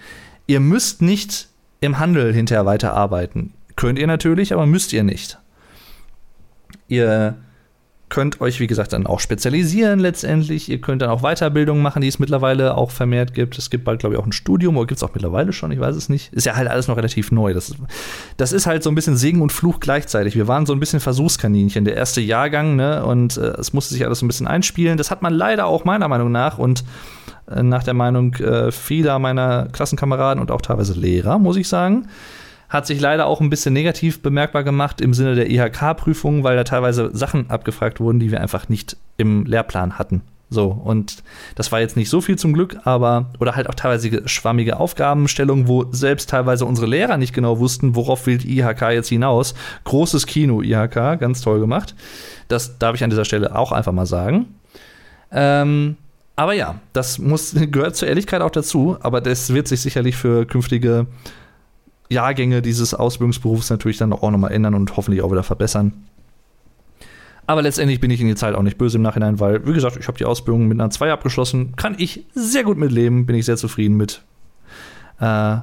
Ihr 0.46 0.60
müsst 0.60 1.02
nicht 1.02 1.48
im 1.80 1.98
Handel 1.98 2.32
hinterher 2.34 2.66
weiterarbeiten. 2.66 3.54
Könnt 3.76 3.98
ihr 3.98 4.06
natürlich, 4.06 4.52
aber 4.52 4.66
müsst 4.66 4.92
ihr 4.92 5.04
nicht. 5.04 5.38
Ihr 6.88 7.36
könnt 8.10 8.40
euch, 8.40 8.60
wie 8.60 8.66
gesagt, 8.66 8.92
dann 8.92 9.06
auch 9.06 9.20
spezialisieren 9.20 10.00
letztendlich. 10.00 10.68
Ihr 10.68 10.80
könnt 10.80 11.00
dann 11.00 11.08
auch 11.08 11.22
Weiterbildung 11.22 11.80
machen, 11.80 12.02
die 12.02 12.08
es 12.08 12.18
mittlerweile 12.18 12.76
auch 12.76 12.90
vermehrt 12.90 13.32
gibt. 13.32 13.56
Es 13.56 13.70
gibt 13.70 13.84
bald, 13.84 14.00
glaube 14.00 14.14
ich, 14.14 14.20
auch 14.20 14.26
ein 14.26 14.32
Studium, 14.32 14.76
oder 14.76 14.86
gibt 14.86 14.98
es 14.98 15.02
auch 15.02 15.14
mittlerweile 15.14 15.52
schon, 15.52 15.72
ich 15.72 15.80
weiß 15.80 15.96
es 15.96 16.08
nicht. 16.08 16.32
Ist 16.32 16.44
ja 16.44 16.56
halt 16.56 16.68
alles 16.68 16.88
noch 16.88 16.96
relativ 16.96 17.32
neu. 17.32 17.54
Das 17.54 17.70
ist, 17.70 17.78
das 18.36 18.52
ist 18.52 18.66
halt 18.66 18.82
so 18.82 18.90
ein 18.90 18.94
bisschen 18.94 19.16
Segen 19.16 19.40
und 19.40 19.52
Fluch 19.52 19.80
gleichzeitig. 19.80 20.34
Wir 20.34 20.48
waren 20.48 20.66
so 20.66 20.72
ein 20.74 20.80
bisschen 20.80 21.00
Versuchskaninchen, 21.00 21.84
der 21.84 21.96
erste 21.96 22.20
Jahrgang, 22.20 22.76
ne? 22.76 23.04
Und 23.04 23.36
äh, 23.38 23.52
es 23.58 23.72
musste 23.72 23.94
sich 23.94 24.04
alles 24.04 24.18
so 24.18 24.26
ein 24.26 24.28
bisschen 24.28 24.48
einspielen. 24.48 24.98
Das 24.98 25.10
hat 25.10 25.22
man 25.22 25.32
leider 25.32 25.66
auch 25.66 25.84
meiner 25.84 26.08
Meinung 26.08 26.32
nach 26.32 26.58
und 26.58 26.84
äh, 27.48 27.62
nach 27.62 27.84
der 27.84 27.94
Meinung 27.94 28.34
äh, 28.34 28.72
vieler 28.72 29.18
meiner 29.20 29.68
Klassenkameraden 29.72 30.40
und 30.40 30.50
auch 30.50 30.60
teilweise 30.60 30.94
Lehrer, 30.94 31.38
muss 31.38 31.56
ich 31.56 31.68
sagen 31.68 32.08
hat 32.70 32.86
sich 32.86 33.00
leider 33.00 33.26
auch 33.26 33.40
ein 33.40 33.50
bisschen 33.50 33.74
negativ 33.74 34.22
bemerkbar 34.22 34.62
gemacht 34.62 35.00
im 35.00 35.12
Sinne 35.12 35.34
der 35.34 35.50
IHK-Prüfungen, 35.50 36.44
weil 36.44 36.56
da 36.56 36.64
teilweise 36.64 37.10
Sachen 37.12 37.50
abgefragt 37.50 38.00
wurden, 38.00 38.20
die 38.20 38.30
wir 38.30 38.40
einfach 38.40 38.68
nicht 38.68 38.96
im 39.16 39.44
Lehrplan 39.44 39.98
hatten. 39.98 40.22
So, 40.52 40.66
und 40.66 41.22
das 41.54 41.70
war 41.70 41.80
jetzt 41.80 41.96
nicht 41.96 42.10
so 42.10 42.20
viel 42.20 42.36
zum 42.36 42.52
Glück, 42.52 42.78
aber, 42.84 43.30
oder 43.38 43.54
halt 43.54 43.68
auch 43.68 43.74
teilweise 43.74 44.28
schwammige 44.28 44.78
Aufgabenstellungen, 44.78 45.68
wo 45.68 45.86
selbst 45.92 46.30
teilweise 46.30 46.64
unsere 46.64 46.88
Lehrer 46.88 47.16
nicht 47.16 47.32
genau 47.32 47.60
wussten, 47.60 47.94
worauf 47.94 48.26
will 48.26 48.38
die 48.38 48.58
IHK 48.58 48.90
jetzt 48.90 49.08
hinaus. 49.08 49.54
Großes 49.84 50.26
Kino, 50.26 50.60
IHK, 50.60 51.20
ganz 51.20 51.40
toll 51.40 51.60
gemacht. 51.60 51.94
Das 52.48 52.78
darf 52.78 52.96
ich 52.96 53.04
an 53.04 53.10
dieser 53.10 53.24
Stelle 53.24 53.54
auch 53.54 53.70
einfach 53.70 53.92
mal 53.92 54.06
sagen. 54.06 54.46
Ähm, 55.30 55.96
aber 56.34 56.54
ja, 56.54 56.80
das 56.92 57.18
muss, 57.18 57.54
gehört 57.70 57.94
zur 57.94 58.08
Ehrlichkeit 58.08 58.42
auch 58.42 58.50
dazu, 58.50 58.96
aber 59.00 59.20
das 59.20 59.54
wird 59.54 59.68
sich 59.68 59.80
sicherlich 59.80 60.16
für 60.16 60.46
künftige 60.46 61.06
Jahrgänge 62.10 62.60
dieses 62.60 62.92
Ausbildungsberufs 62.92 63.70
natürlich 63.70 63.98
dann 63.98 64.12
auch 64.12 64.30
nochmal 64.30 64.52
ändern 64.52 64.74
und 64.74 64.96
hoffentlich 64.96 65.22
auch 65.22 65.30
wieder 65.30 65.42
verbessern. 65.42 65.92
Aber 67.46 67.62
letztendlich 67.62 68.00
bin 68.00 68.10
ich 68.10 68.20
in 68.20 68.28
die 68.28 68.36
Zeit 68.36 68.54
auch 68.54 68.62
nicht 68.62 68.78
böse 68.78 68.98
im 68.98 69.02
Nachhinein, 69.02 69.40
weil, 69.40 69.66
wie 69.66 69.72
gesagt, 69.72 69.96
ich 69.98 70.06
habe 70.06 70.18
die 70.18 70.24
Ausbildung 70.24 70.68
mit 70.68 70.80
einer 70.80 70.90
2 70.90 71.10
abgeschlossen. 71.10 71.74
Kann 71.76 71.96
ich 71.98 72.24
sehr 72.32 72.62
gut 72.62 72.78
mitleben, 72.78 73.26
bin 73.26 73.34
ich 73.34 73.44
sehr 73.44 73.56
zufrieden 73.56 73.96
mit. 73.96 74.22
Äh, 75.20 75.56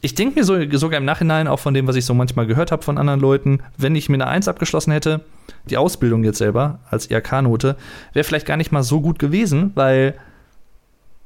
ich 0.00 0.14
denke 0.14 0.38
mir 0.38 0.44
so, 0.44 0.56
sogar 0.78 0.98
im 0.98 1.04
Nachhinein, 1.04 1.48
auch 1.48 1.58
von 1.58 1.74
dem, 1.74 1.86
was 1.86 1.96
ich 1.96 2.04
so 2.04 2.14
manchmal 2.14 2.46
gehört 2.46 2.72
habe 2.72 2.82
von 2.82 2.98
anderen 2.98 3.20
Leuten, 3.20 3.60
wenn 3.76 3.96
ich 3.96 4.08
mir 4.08 4.16
eine 4.16 4.26
1 4.26 4.48
abgeschlossen 4.48 4.92
hätte, 4.92 5.20
die 5.68 5.76
Ausbildung 5.76 6.24
jetzt 6.24 6.38
selber 6.38 6.80
als 6.90 7.10
IHK-Note, 7.10 7.76
wäre 8.12 8.24
vielleicht 8.24 8.46
gar 8.46 8.56
nicht 8.56 8.72
mal 8.72 8.82
so 8.82 9.00
gut 9.00 9.18
gewesen, 9.18 9.72
weil 9.74 10.14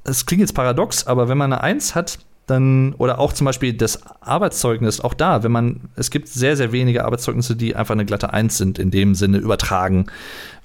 es 0.05 0.27
klingt 0.27 0.41
jetzt 0.41 0.55
paradox, 0.55 1.07
aber 1.07 1.29
wenn 1.29 1.39
man 1.39 1.53
eine 1.53 1.63
1 1.63 1.95
hat, 1.95 2.19
dann, 2.51 2.95
oder 2.95 3.19
auch 3.19 3.33
zum 3.33 3.45
Beispiel 3.45 3.73
das 3.73 4.03
Arbeitszeugnis, 4.21 5.01
auch 5.01 5.15
da, 5.15 5.43
wenn 5.43 5.53
man, 5.53 5.81
es 5.97 6.11
gibt 6.11 6.29
sehr, 6.29 6.57
sehr 6.57 6.73
wenige 6.73 7.05
Arbeitszeugnisse, 7.05 7.57
die 7.57 7.77
einfach 7.77 7.95
eine 7.95 8.05
glatte 8.05 8.33
Eins 8.33 8.59
sind, 8.59 8.79
in 8.79 8.91
dem 8.91 9.15
Sinne 9.15 9.39
übertragen. 9.39 10.07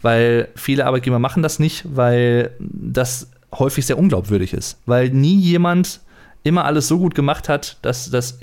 Weil 0.02 0.48
viele 0.56 0.86
Arbeitgeber 0.86 1.20
machen 1.20 1.44
das 1.44 1.60
nicht, 1.60 1.86
weil 1.94 2.52
das 2.60 3.30
häufig 3.54 3.86
sehr 3.86 3.98
unglaubwürdig 3.98 4.54
ist. 4.54 4.80
Weil 4.86 5.10
nie 5.10 5.40
jemand 5.40 6.02
immer 6.44 6.66
alles 6.66 6.88
so 6.88 6.98
gut 6.98 7.16
gemacht 7.16 7.50
hat, 7.50 7.78
dass 7.84 8.10
das 8.10 8.40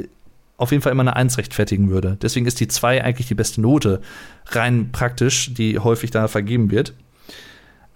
auf 0.56 0.70
jeden 0.70 0.82
Fall 0.82 0.92
immer 0.92 1.02
eine 1.02 1.16
Eins 1.16 1.38
rechtfertigen 1.38 1.90
würde. 1.90 2.18
Deswegen 2.20 2.46
ist 2.46 2.60
die 2.60 2.68
2 2.68 3.02
eigentlich 3.02 3.28
die 3.28 3.34
beste 3.34 3.60
Note, 3.60 4.00
rein 4.46 4.90
praktisch, 4.92 5.54
die 5.54 5.78
häufig 5.78 6.10
da 6.10 6.28
vergeben 6.28 6.70
wird. 6.70 6.92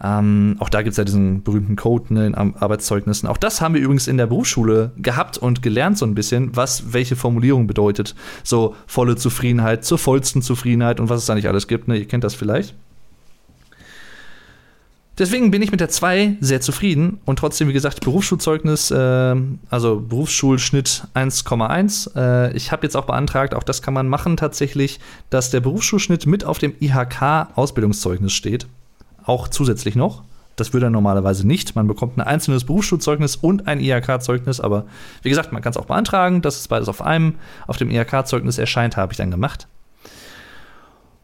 Ähm, 0.03 0.57
auch 0.59 0.69
da 0.69 0.83
gibt 0.83 0.93
es 0.93 0.97
ja 0.97 1.05
diesen 1.05 1.43
berühmten 1.43 1.77
Code 1.77 2.13
ne, 2.13 2.27
in 2.27 2.35
Arbeitszeugnissen. 2.35 3.29
Auch 3.29 3.37
das 3.37 3.61
haben 3.61 3.75
wir 3.75 3.81
übrigens 3.81 4.09
in 4.09 4.17
der 4.17 4.27
Berufsschule 4.27 4.93
gehabt 4.97 5.39
und 5.39 5.63
gelernt 5.63 5.99
so 5.99 6.05
ein 6.05 6.15
bisschen, 6.15 6.55
was 6.57 6.93
welche 6.93 7.17
Formulierung 7.17 7.67
bedeutet. 7.67 8.15
So 8.43 8.75
volle 8.87 9.17
Zufriedenheit, 9.17 9.85
zur 9.85 9.99
vollsten 9.99 10.43
Zufriedenheit 10.43 11.01
und 11.01 11.09
was 11.09 11.21
es 11.21 11.27
da 11.27 11.35
nicht 11.35 11.49
alles 11.49 11.69
gibt. 11.69 11.89
Ne? 11.89 11.97
Ihr 11.99 12.09
kennt 12.09 12.25
das 12.25 12.35
vielleicht. 12.35 12.75
Deswegen 15.17 15.53
bin 15.53 15.63
ich 15.63 15.71
mit 15.71 15.79
der 15.79 15.89
2 15.89 16.39
sehr 16.41 16.61
zufrieden 16.61 17.21
und 17.25 17.39
trotzdem, 17.39 17.69
wie 17.69 17.73
gesagt, 17.73 18.01
Berufsschulzeugnis, 18.01 18.91
äh, 18.91 19.37
also 19.71 20.01
Berufsschulschnitt 20.01 21.07
1,1. 21.15 22.17
Äh, 22.17 22.57
ich 22.57 22.73
habe 22.73 22.85
jetzt 22.85 22.97
auch 22.97 23.05
beantragt, 23.05 23.55
auch 23.55 23.63
das 23.63 23.81
kann 23.81 23.95
man 23.95 24.09
machen 24.09 24.37
tatsächlich, 24.37 24.99
dass 25.31 25.51
der 25.51 25.61
Berufsschulschnitt 25.61 26.27
mit 26.27 26.45
auf 26.45 26.59
dem 26.59 26.75
IHK-Ausbildungszeugnis 26.81 28.33
steht 28.33 28.67
auch 29.25 29.49
zusätzlich 29.49 29.97
noch. 29.97 30.23
Das 30.57 30.73
würde 30.73 30.87
er 30.87 30.91
normalerweise 30.91 31.47
nicht. 31.47 31.75
Man 31.75 31.89
bekommt 31.89 32.17
ein 32.17 32.21
einzelnes 32.21 32.65
Berufsschulzeugnis 32.65 33.37
und 33.37 33.67
ein 33.67 33.81
IHK-Zeugnis, 33.81 34.61
aber 34.61 34.87
wie 35.23 35.29
gesagt, 35.29 35.53
man 35.53 35.63
kann 35.63 35.71
es 35.71 35.77
auch 35.77 35.87
beantragen, 35.87 36.43
dass 36.43 36.61
es 36.61 36.69
beides 36.69 36.89
auf 36.89 37.03
einem, 37.03 37.35
auf 37.67 37.77
dem 37.77 37.91
IHK-Zeugnis 37.91 38.59
erscheint, 38.59 38.97
habe 38.97 39.13
ich 39.13 39.17
dann 39.17 39.33
gemacht. 39.33 39.67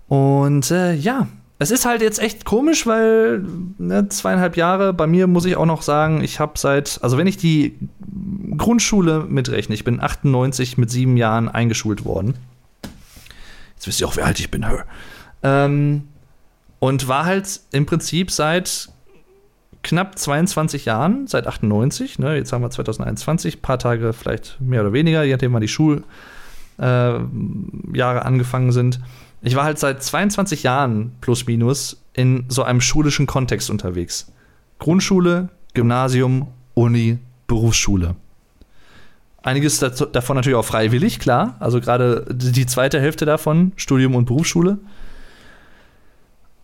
Und 0.08 0.72
äh, 0.72 0.94
ja, 0.94 1.28
es 1.60 1.70
ist 1.70 1.84
halt 1.84 2.00
jetzt 2.00 2.18
echt 2.18 2.44
komisch, 2.44 2.86
weil 2.86 3.44
ne, 3.78 4.08
zweieinhalb 4.08 4.56
Jahre, 4.56 4.92
bei 4.92 5.06
mir 5.06 5.26
muss 5.26 5.44
ich 5.44 5.56
auch 5.56 5.66
noch 5.66 5.82
sagen, 5.82 6.24
ich 6.24 6.40
habe 6.40 6.54
seit, 6.56 6.98
also 7.02 7.16
wenn 7.16 7.26
ich 7.26 7.36
die 7.36 7.78
Grundschule 8.56 9.26
mitrechne, 9.28 9.74
ich 9.74 9.84
bin 9.84 10.00
98 10.00 10.78
mit 10.78 10.90
sieben 10.90 11.16
Jahren 11.16 11.48
eingeschult 11.48 12.04
worden. 12.04 12.34
Jetzt 13.76 13.86
wisst 13.86 14.00
ihr 14.00 14.08
auch, 14.08 14.16
wie 14.16 14.22
alt 14.22 14.40
ich 14.40 14.50
bin. 14.50 14.66
Ähm, 15.42 16.08
und 16.80 17.06
war 17.06 17.26
halt 17.26 17.60
im 17.70 17.86
Prinzip 17.86 18.32
seit 18.32 18.88
knapp 19.82 20.18
22 20.18 20.86
Jahren, 20.86 21.26
seit 21.26 21.46
98, 21.46 22.18
ne, 22.18 22.36
jetzt 22.36 22.52
haben 22.52 22.62
wir 22.62 22.70
2021, 22.70 23.62
paar 23.62 23.78
Tage 23.78 24.12
vielleicht 24.12 24.60
mehr 24.60 24.80
oder 24.80 24.92
weniger, 24.92 25.22
je 25.22 25.32
nachdem 25.32 25.52
wann 25.52 25.60
die 25.60 25.68
Schuljahre 25.68 26.04
äh, 26.78 28.20
angefangen 28.20 28.72
sind. 28.72 29.00
Ich 29.42 29.54
war 29.54 29.64
halt 29.64 29.78
seit 29.78 30.02
22 30.02 30.64
Jahren 30.64 31.12
plus 31.20 31.46
minus 31.46 32.02
in 32.12 32.44
so 32.48 32.62
einem 32.62 32.80
schulischen 32.80 33.26
Kontext 33.26 33.70
unterwegs. 33.70 34.30
Grundschule, 34.78 35.48
Gymnasium, 35.72 36.48
Uni, 36.74 37.18
Berufsschule. 37.46 38.16
Einiges 39.42 39.78
davon 39.78 40.36
natürlich 40.36 40.56
auch 40.56 40.64
freiwillig, 40.64 41.18
klar. 41.18 41.56
Also 41.60 41.80
gerade 41.80 42.26
die 42.30 42.66
zweite 42.66 43.00
Hälfte 43.00 43.24
davon, 43.24 43.72
Studium 43.76 44.14
und 44.14 44.26
Berufsschule. 44.26 44.78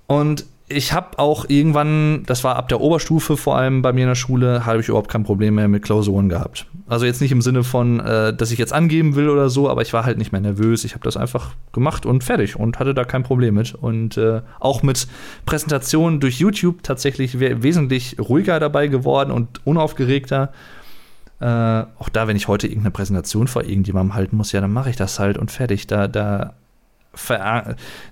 Und 0.07 0.47
ich 0.69 0.93
habe 0.93 1.19
auch 1.19 1.45
irgendwann, 1.49 2.25
das 2.27 2.43
war 2.43 2.57
ab 2.57 2.69
der 2.69 2.81
Oberstufe 2.81 3.37
vor 3.37 3.57
allem 3.57 3.83
bei 3.83 3.93
mir 3.93 4.03
in 4.03 4.09
der 4.09 4.17
Schule, 4.17 4.67
habe 4.67 4.81
ich 4.81 4.89
überhaupt 4.89 5.11
kein 5.11 5.23
Problem 5.23 5.55
mehr 5.55 5.69
mit 5.69 5.85
Klausuren 5.85 6.29
gehabt. 6.29 6.67
Also 6.89 7.07
jetzt 7.07 7.21
nicht 7.21 7.31
im 7.31 7.41
Sinne 7.41 7.63
von, 7.63 8.01
äh, 8.01 8.35
dass 8.35 8.51
ich 8.51 8.59
jetzt 8.59 8.73
angeben 8.73 9.15
will 9.15 9.29
oder 9.29 9.49
so, 9.49 9.71
aber 9.71 9.83
ich 9.83 9.93
war 9.93 10.05
halt 10.05 10.19
nicht 10.19 10.33
mehr 10.33 10.41
nervös. 10.41 10.85
Ich 10.85 10.95
habe 10.95 11.05
das 11.05 11.17
einfach 11.17 11.53
gemacht 11.73 12.05
und 12.05 12.25
fertig 12.25 12.57
und 12.57 12.81
hatte 12.81 12.95
da 12.95 13.05
kein 13.05 13.23
Problem 13.23 13.55
mit. 13.55 13.75
Und 13.75 14.17
äh, 14.17 14.41
auch 14.59 14.83
mit 14.83 15.07
Präsentationen 15.47 16.19
durch 16.19 16.41
YouTube 16.41 16.83
tatsächlich 16.83 17.39
wesentlich 17.39 18.17
ruhiger 18.19 18.59
dabei 18.59 18.89
geworden 18.89 19.31
und 19.31 19.65
unaufgeregter. 19.65 20.53
Äh, 21.39 21.47
auch 21.47 22.09
da, 22.13 22.27
wenn 22.27 22.37
ich 22.37 22.49
heute 22.49 22.67
irgendeine 22.67 22.93
Präsentation 22.93 23.47
vor 23.47 23.63
irgendjemandem 23.63 24.15
halten 24.15 24.37
muss, 24.37 24.51
ja, 24.51 24.61
dann 24.61 24.73
mache 24.73 24.91
ich 24.91 24.97
das 24.97 25.21
halt 25.21 25.39
und 25.39 25.53
fertig. 25.53 25.87
Da, 25.87 26.09
da 26.09 26.55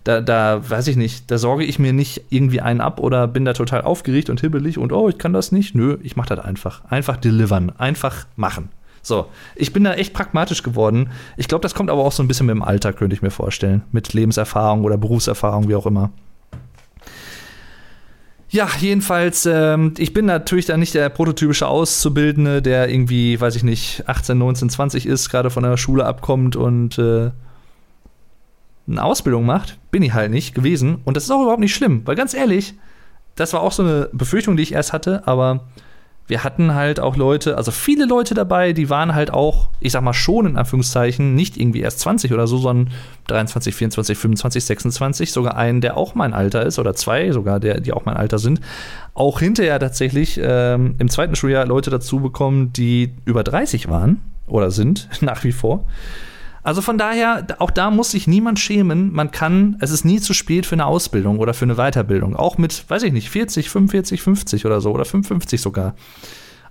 da, 0.04 0.20
da 0.20 0.70
weiß 0.70 0.88
ich 0.88 0.96
nicht, 0.96 1.30
da 1.30 1.38
sorge 1.38 1.64
ich 1.64 1.78
mir 1.78 1.92
nicht 1.92 2.24
irgendwie 2.30 2.60
einen 2.60 2.80
ab 2.80 3.00
oder 3.00 3.28
bin 3.28 3.44
da 3.44 3.52
total 3.52 3.82
aufgeregt 3.82 4.30
und 4.30 4.40
hibbelig 4.40 4.78
und 4.78 4.92
oh, 4.92 5.08
ich 5.08 5.18
kann 5.18 5.32
das 5.32 5.52
nicht. 5.52 5.74
Nö, 5.74 5.98
ich 6.02 6.16
mache 6.16 6.34
das 6.34 6.44
einfach. 6.44 6.84
Einfach 6.86 7.16
delivern, 7.16 7.72
einfach 7.78 8.26
machen. 8.36 8.70
So, 9.02 9.26
ich 9.54 9.72
bin 9.72 9.84
da 9.84 9.92
echt 9.94 10.14
pragmatisch 10.14 10.62
geworden. 10.62 11.10
Ich 11.36 11.46
glaube, 11.46 11.62
das 11.62 11.74
kommt 11.74 11.90
aber 11.90 12.02
auch 12.02 12.12
so 12.12 12.22
ein 12.22 12.28
bisschen 12.28 12.46
mit 12.46 12.54
dem 12.54 12.62
Alter, 12.62 12.94
könnte 12.94 13.14
ich 13.14 13.20
mir 13.20 13.30
vorstellen. 13.30 13.82
Mit 13.92 14.14
Lebenserfahrung 14.14 14.82
oder 14.82 14.96
Berufserfahrung, 14.96 15.68
wie 15.68 15.74
auch 15.74 15.86
immer. 15.86 16.10
Ja, 18.48 18.68
jedenfalls, 18.78 19.46
ähm, 19.46 19.94
ich 19.98 20.12
bin 20.12 20.26
natürlich 20.26 20.66
da 20.66 20.76
nicht 20.76 20.94
der 20.94 21.08
prototypische 21.08 21.66
Auszubildende, 21.66 22.62
der 22.62 22.88
irgendwie, 22.88 23.38
weiß 23.38 23.56
ich 23.56 23.64
nicht, 23.64 24.04
18, 24.06 24.38
19, 24.38 24.70
20 24.70 25.06
ist, 25.06 25.28
gerade 25.28 25.50
von 25.50 25.64
der 25.64 25.76
Schule 25.76 26.06
abkommt 26.06 26.54
und 26.54 26.96
äh, 26.98 27.32
eine 28.86 29.02
Ausbildung 29.02 29.46
macht, 29.46 29.78
bin 29.90 30.02
ich 30.02 30.12
halt 30.12 30.30
nicht 30.30 30.54
gewesen. 30.54 30.98
Und 31.04 31.16
das 31.16 31.24
ist 31.24 31.30
auch 31.30 31.42
überhaupt 31.42 31.60
nicht 31.60 31.74
schlimm, 31.74 32.02
weil 32.04 32.16
ganz 32.16 32.34
ehrlich, 32.34 32.74
das 33.34 33.52
war 33.52 33.62
auch 33.62 33.72
so 33.72 33.82
eine 33.82 34.08
Befürchtung, 34.12 34.56
die 34.56 34.62
ich 34.62 34.72
erst 34.72 34.92
hatte, 34.92 35.26
aber 35.26 35.66
wir 36.26 36.42
hatten 36.42 36.74
halt 36.74 37.00
auch 37.00 37.16
Leute, 37.16 37.58
also 37.58 37.70
viele 37.70 38.06
Leute 38.06 38.34
dabei, 38.34 38.72
die 38.72 38.88
waren 38.88 39.14
halt 39.14 39.30
auch, 39.30 39.68
ich 39.80 39.92
sag 39.92 40.02
mal 40.02 40.14
schon 40.14 40.46
in 40.46 40.56
Anführungszeichen, 40.56 41.34
nicht 41.34 41.58
irgendwie 41.58 41.80
erst 41.80 42.00
20 42.00 42.32
oder 42.32 42.46
so, 42.46 42.56
sondern 42.56 42.94
23, 43.26 43.74
24, 43.74 44.16
25, 44.16 44.64
26, 44.64 45.32
sogar 45.32 45.56
einen, 45.56 45.82
der 45.82 45.98
auch 45.98 46.14
mein 46.14 46.32
Alter 46.32 46.64
ist, 46.64 46.78
oder 46.78 46.94
zwei 46.94 47.30
sogar, 47.32 47.60
der, 47.60 47.80
die 47.80 47.92
auch 47.92 48.06
mein 48.06 48.16
Alter 48.16 48.38
sind. 48.38 48.60
Auch 49.12 49.40
hinterher 49.40 49.78
tatsächlich 49.78 50.40
ähm, 50.42 50.94
im 50.98 51.10
zweiten 51.10 51.36
Schuljahr 51.36 51.66
Leute 51.66 51.90
dazu 51.90 52.20
bekommen, 52.20 52.72
die 52.72 53.14
über 53.26 53.44
30 53.44 53.90
waren 53.90 54.22
oder 54.46 54.70
sind, 54.70 55.08
nach 55.20 55.44
wie 55.44 55.52
vor. 55.52 55.84
Also 56.64 56.80
von 56.80 56.96
daher, 56.96 57.46
auch 57.58 57.70
da 57.70 57.90
muss 57.90 58.10
sich 58.10 58.26
niemand 58.26 58.58
schämen. 58.58 59.12
Man 59.12 59.30
kann, 59.30 59.76
es 59.80 59.90
ist 59.90 60.06
nie 60.06 60.18
zu 60.18 60.32
spät 60.32 60.64
für 60.64 60.74
eine 60.74 60.86
Ausbildung 60.86 61.38
oder 61.38 61.52
für 61.52 61.66
eine 61.66 61.74
Weiterbildung. 61.74 62.34
Auch 62.34 62.56
mit, 62.56 62.88
weiß 62.88 63.02
ich 63.02 63.12
nicht, 63.12 63.28
40, 63.28 63.68
45, 63.68 64.22
50 64.22 64.64
oder 64.64 64.80
so 64.80 64.90
oder 64.90 65.04
55 65.04 65.60
sogar. 65.60 65.94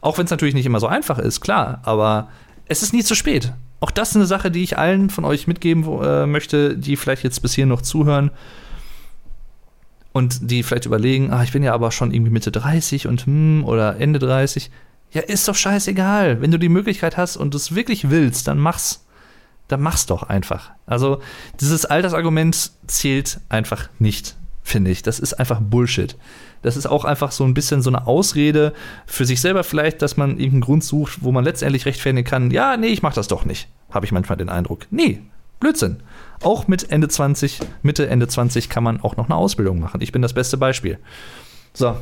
Auch 0.01 0.17
wenn 0.17 0.25
es 0.25 0.31
natürlich 0.31 0.55
nicht 0.55 0.65
immer 0.65 0.79
so 0.79 0.87
einfach 0.87 1.19
ist, 1.19 1.41
klar, 1.41 1.79
aber 1.83 2.29
es 2.65 2.81
ist 2.81 2.91
nie 2.91 3.03
zu 3.03 3.13
spät. 3.13 3.53
Auch 3.81 3.91
das 3.91 4.09
ist 4.09 4.15
eine 4.15 4.25
Sache, 4.25 4.49
die 4.49 4.63
ich 4.63 4.79
allen 4.79 5.11
von 5.11 5.25
euch 5.25 5.45
mitgeben 5.45 5.83
äh, 6.01 6.25
möchte, 6.25 6.75
die 6.75 6.95
vielleicht 6.95 7.23
jetzt 7.23 7.41
bis 7.41 7.53
hier 7.53 7.67
noch 7.67 7.83
zuhören 7.83 8.31
und 10.11 10.49
die 10.49 10.63
vielleicht 10.63 10.87
überlegen, 10.87 11.31
ah, 11.31 11.43
ich 11.43 11.51
bin 11.51 11.61
ja 11.61 11.73
aber 11.73 11.91
schon 11.91 12.11
irgendwie 12.11 12.31
Mitte 12.31 12.51
30 12.51 13.07
und 13.07 13.27
hm, 13.27 13.63
oder 13.63 13.99
Ende 13.99 14.17
30. 14.17 14.71
Ja, 15.11 15.21
ist 15.21 15.47
doch 15.47 15.55
scheißegal. 15.55 16.41
Wenn 16.41 16.49
du 16.49 16.57
die 16.57 16.69
Möglichkeit 16.69 17.15
hast 17.15 17.37
und 17.37 17.53
es 17.53 17.75
wirklich 17.75 18.09
willst, 18.09 18.47
dann 18.47 18.57
mach's 18.57 19.05
dann 19.67 19.81
mach's 19.81 20.05
doch 20.05 20.23
einfach. 20.23 20.71
Also 20.85 21.21
dieses 21.59 21.85
Altersargument 21.85 22.71
zählt 22.87 23.39
einfach 23.49 23.89
nicht, 23.99 24.35
finde 24.61 24.91
ich. 24.91 25.01
Das 25.01 25.19
ist 25.19 25.33
einfach 25.33 25.59
Bullshit. 25.61 26.17
Das 26.61 26.77
ist 26.77 26.85
auch 26.85 27.05
einfach 27.05 27.31
so 27.31 27.43
ein 27.43 27.53
bisschen 27.53 27.81
so 27.81 27.89
eine 27.89 28.07
Ausrede 28.07 28.73
für 29.05 29.25
sich 29.25 29.41
selber 29.41 29.63
vielleicht, 29.63 30.01
dass 30.01 30.17
man 30.17 30.31
irgendeinen 30.31 30.61
Grund 30.61 30.83
sucht, 30.83 31.23
wo 31.23 31.31
man 31.31 31.43
letztendlich 31.43 31.85
rechtfertigen 31.85 32.23
kann, 32.23 32.51
ja, 32.51 32.77
nee, 32.77 32.87
ich 32.87 33.03
mach 33.03 33.13
das 33.13 33.27
doch 33.27 33.45
nicht. 33.45 33.67
Habe 33.91 34.05
ich 34.05 34.11
manchmal 34.11 34.37
den 34.37 34.49
Eindruck. 34.49 34.87
Nee, 34.89 35.21
Blödsinn. 35.59 35.97
Auch 36.41 36.67
mit 36.67 36.91
Ende 36.91 37.07
20, 37.07 37.59
Mitte, 37.83 38.07
Ende 38.07 38.27
20 38.27 38.69
kann 38.69 38.83
man 38.83 39.01
auch 39.01 39.17
noch 39.17 39.25
eine 39.25 39.35
Ausbildung 39.35 39.79
machen. 39.79 40.01
Ich 40.01 40.11
bin 40.11 40.21
das 40.21 40.33
beste 40.33 40.57
Beispiel. 40.57 40.99
So, 41.73 41.95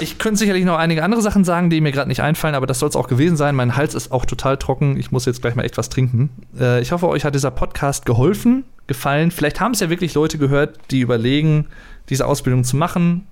ich 0.00 0.18
könnte 0.18 0.38
sicherlich 0.38 0.64
noch 0.64 0.78
einige 0.78 1.02
andere 1.02 1.20
Sachen 1.22 1.42
sagen, 1.42 1.70
die 1.70 1.80
mir 1.80 1.90
gerade 1.90 2.08
nicht 2.08 2.22
einfallen, 2.22 2.54
aber 2.54 2.66
das 2.66 2.78
soll 2.78 2.88
es 2.88 2.94
auch 2.94 3.08
gewesen 3.08 3.36
sein. 3.36 3.56
Mein 3.56 3.76
Hals 3.76 3.94
ist 3.94 4.12
auch 4.12 4.26
total 4.26 4.56
trocken. 4.56 4.96
Ich 4.96 5.10
muss 5.10 5.26
jetzt 5.26 5.42
gleich 5.42 5.56
mal 5.56 5.64
echt 5.64 5.76
was 5.76 5.88
trinken. 5.88 6.30
Äh, 6.58 6.80
ich 6.80 6.92
hoffe, 6.92 7.08
euch 7.08 7.24
hat 7.24 7.34
dieser 7.34 7.50
Podcast 7.50 8.06
geholfen, 8.06 8.64
gefallen. 8.86 9.32
Vielleicht 9.32 9.60
haben 9.60 9.72
es 9.72 9.80
ja 9.80 9.90
wirklich 9.90 10.14
Leute 10.14 10.38
gehört, 10.38 10.78
die 10.92 11.00
überlegen, 11.00 11.66
diese 12.10 12.26
Ausbildung 12.26 12.62
zu 12.62 12.76
machen. 12.76 13.26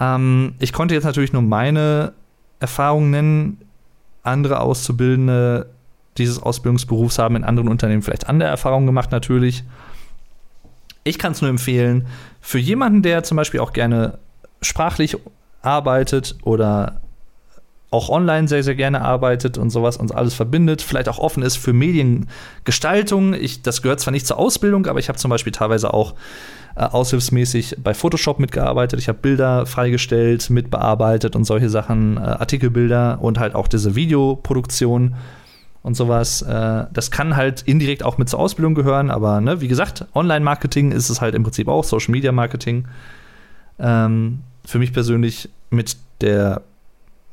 Ähm, 0.00 0.54
ich 0.60 0.72
konnte 0.72 0.94
jetzt 0.94 1.04
natürlich 1.04 1.34
nur 1.34 1.42
meine 1.42 2.14
Erfahrungen 2.58 3.10
nennen. 3.10 3.58
Andere 4.22 4.60
Auszubildende 4.60 5.66
dieses 6.16 6.42
Ausbildungsberufs 6.42 7.18
haben 7.18 7.36
in 7.36 7.44
anderen 7.44 7.68
Unternehmen 7.68 8.00
vielleicht 8.00 8.28
andere 8.28 8.48
Erfahrungen 8.48 8.86
gemacht, 8.86 9.10
natürlich. 9.10 9.62
Ich 11.04 11.18
kann 11.18 11.32
es 11.32 11.42
nur 11.42 11.50
empfehlen, 11.50 12.06
für 12.40 12.58
jemanden, 12.58 13.02
der 13.02 13.24
zum 13.24 13.36
Beispiel 13.36 13.60
auch 13.60 13.72
gerne 13.72 14.18
sprachlich 14.62 15.18
arbeitet 15.62 16.36
oder 16.42 17.00
auch 17.92 18.08
online 18.08 18.48
sehr, 18.48 18.62
sehr 18.62 18.74
gerne 18.74 19.02
arbeitet 19.02 19.58
und 19.58 19.70
sowas 19.70 19.98
uns 19.98 20.12
alles 20.12 20.32
verbindet, 20.32 20.80
vielleicht 20.80 21.10
auch 21.10 21.18
offen 21.18 21.42
ist 21.42 21.56
für 21.56 21.74
Mediengestaltung. 21.74 23.34
Ich, 23.34 23.60
das 23.62 23.82
gehört 23.82 24.00
zwar 24.00 24.12
nicht 24.12 24.26
zur 24.26 24.38
Ausbildung, 24.38 24.86
aber 24.86 24.98
ich 24.98 25.08
habe 25.08 25.18
zum 25.18 25.28
Beispiel 25.28 25.52
teilweise 25.52 25.92
auch 25.92 26.14
äh, 26.74 26.84
aushilfsmäßig 26.84 27.76
bei 27.84 27.92
Photoshop 27.92 28.38
mitgearbeitet. 28.38 28.98
Ich 28.98 29.08
habe 29.08 29.18
Bilder 29.20 29.66
freigestellt, 29.66 30.48
mitbearbeitet 30.48 31.36
und 31.36 31.44
solche 31.44 31.68
Sachen, 31.68 32.16
äh, 32.16 32.20
Artikelbilder 32.20 33.18
und 33.20 33.38
halt 33.38 33.54
auch 33.54 33.68
diese 33.68 33.94
Videoproduktion 33.94 35.14
und 35.82 35.94
sowas. 35.94 36.40
Äh, 36.40 36.86
das 36.90 37.10
kann 37.10 37.36
halt 37.36 37.60
indirekt 37.60 38.04
auch 38.04 38.16
mit 38.16 38.30
zur 38.30 38.40
Ausbildung 38.40 38.74
gehören, 38.74 39.10
aber 39.10 39.42
ne, 39.42 39.60
wie 39.60 39.68
gesagt, 39.68 40.06
Online-Marketing 40.14 40.92
ist 40.92 41.10
es 41.10 41.20
halt 41.20 41.34
im 41.34 41.42
Prinzip 41.42 41.68
auch, 41.68 41.84
Social-Media-Marketing. 41.84 42.88
Ähm, 43.78 44.38
für 44.64 44.78
mich 44.78 44.92
persönlich 44.92 45.48
mit 45.70 45.96
der 46.20 46.62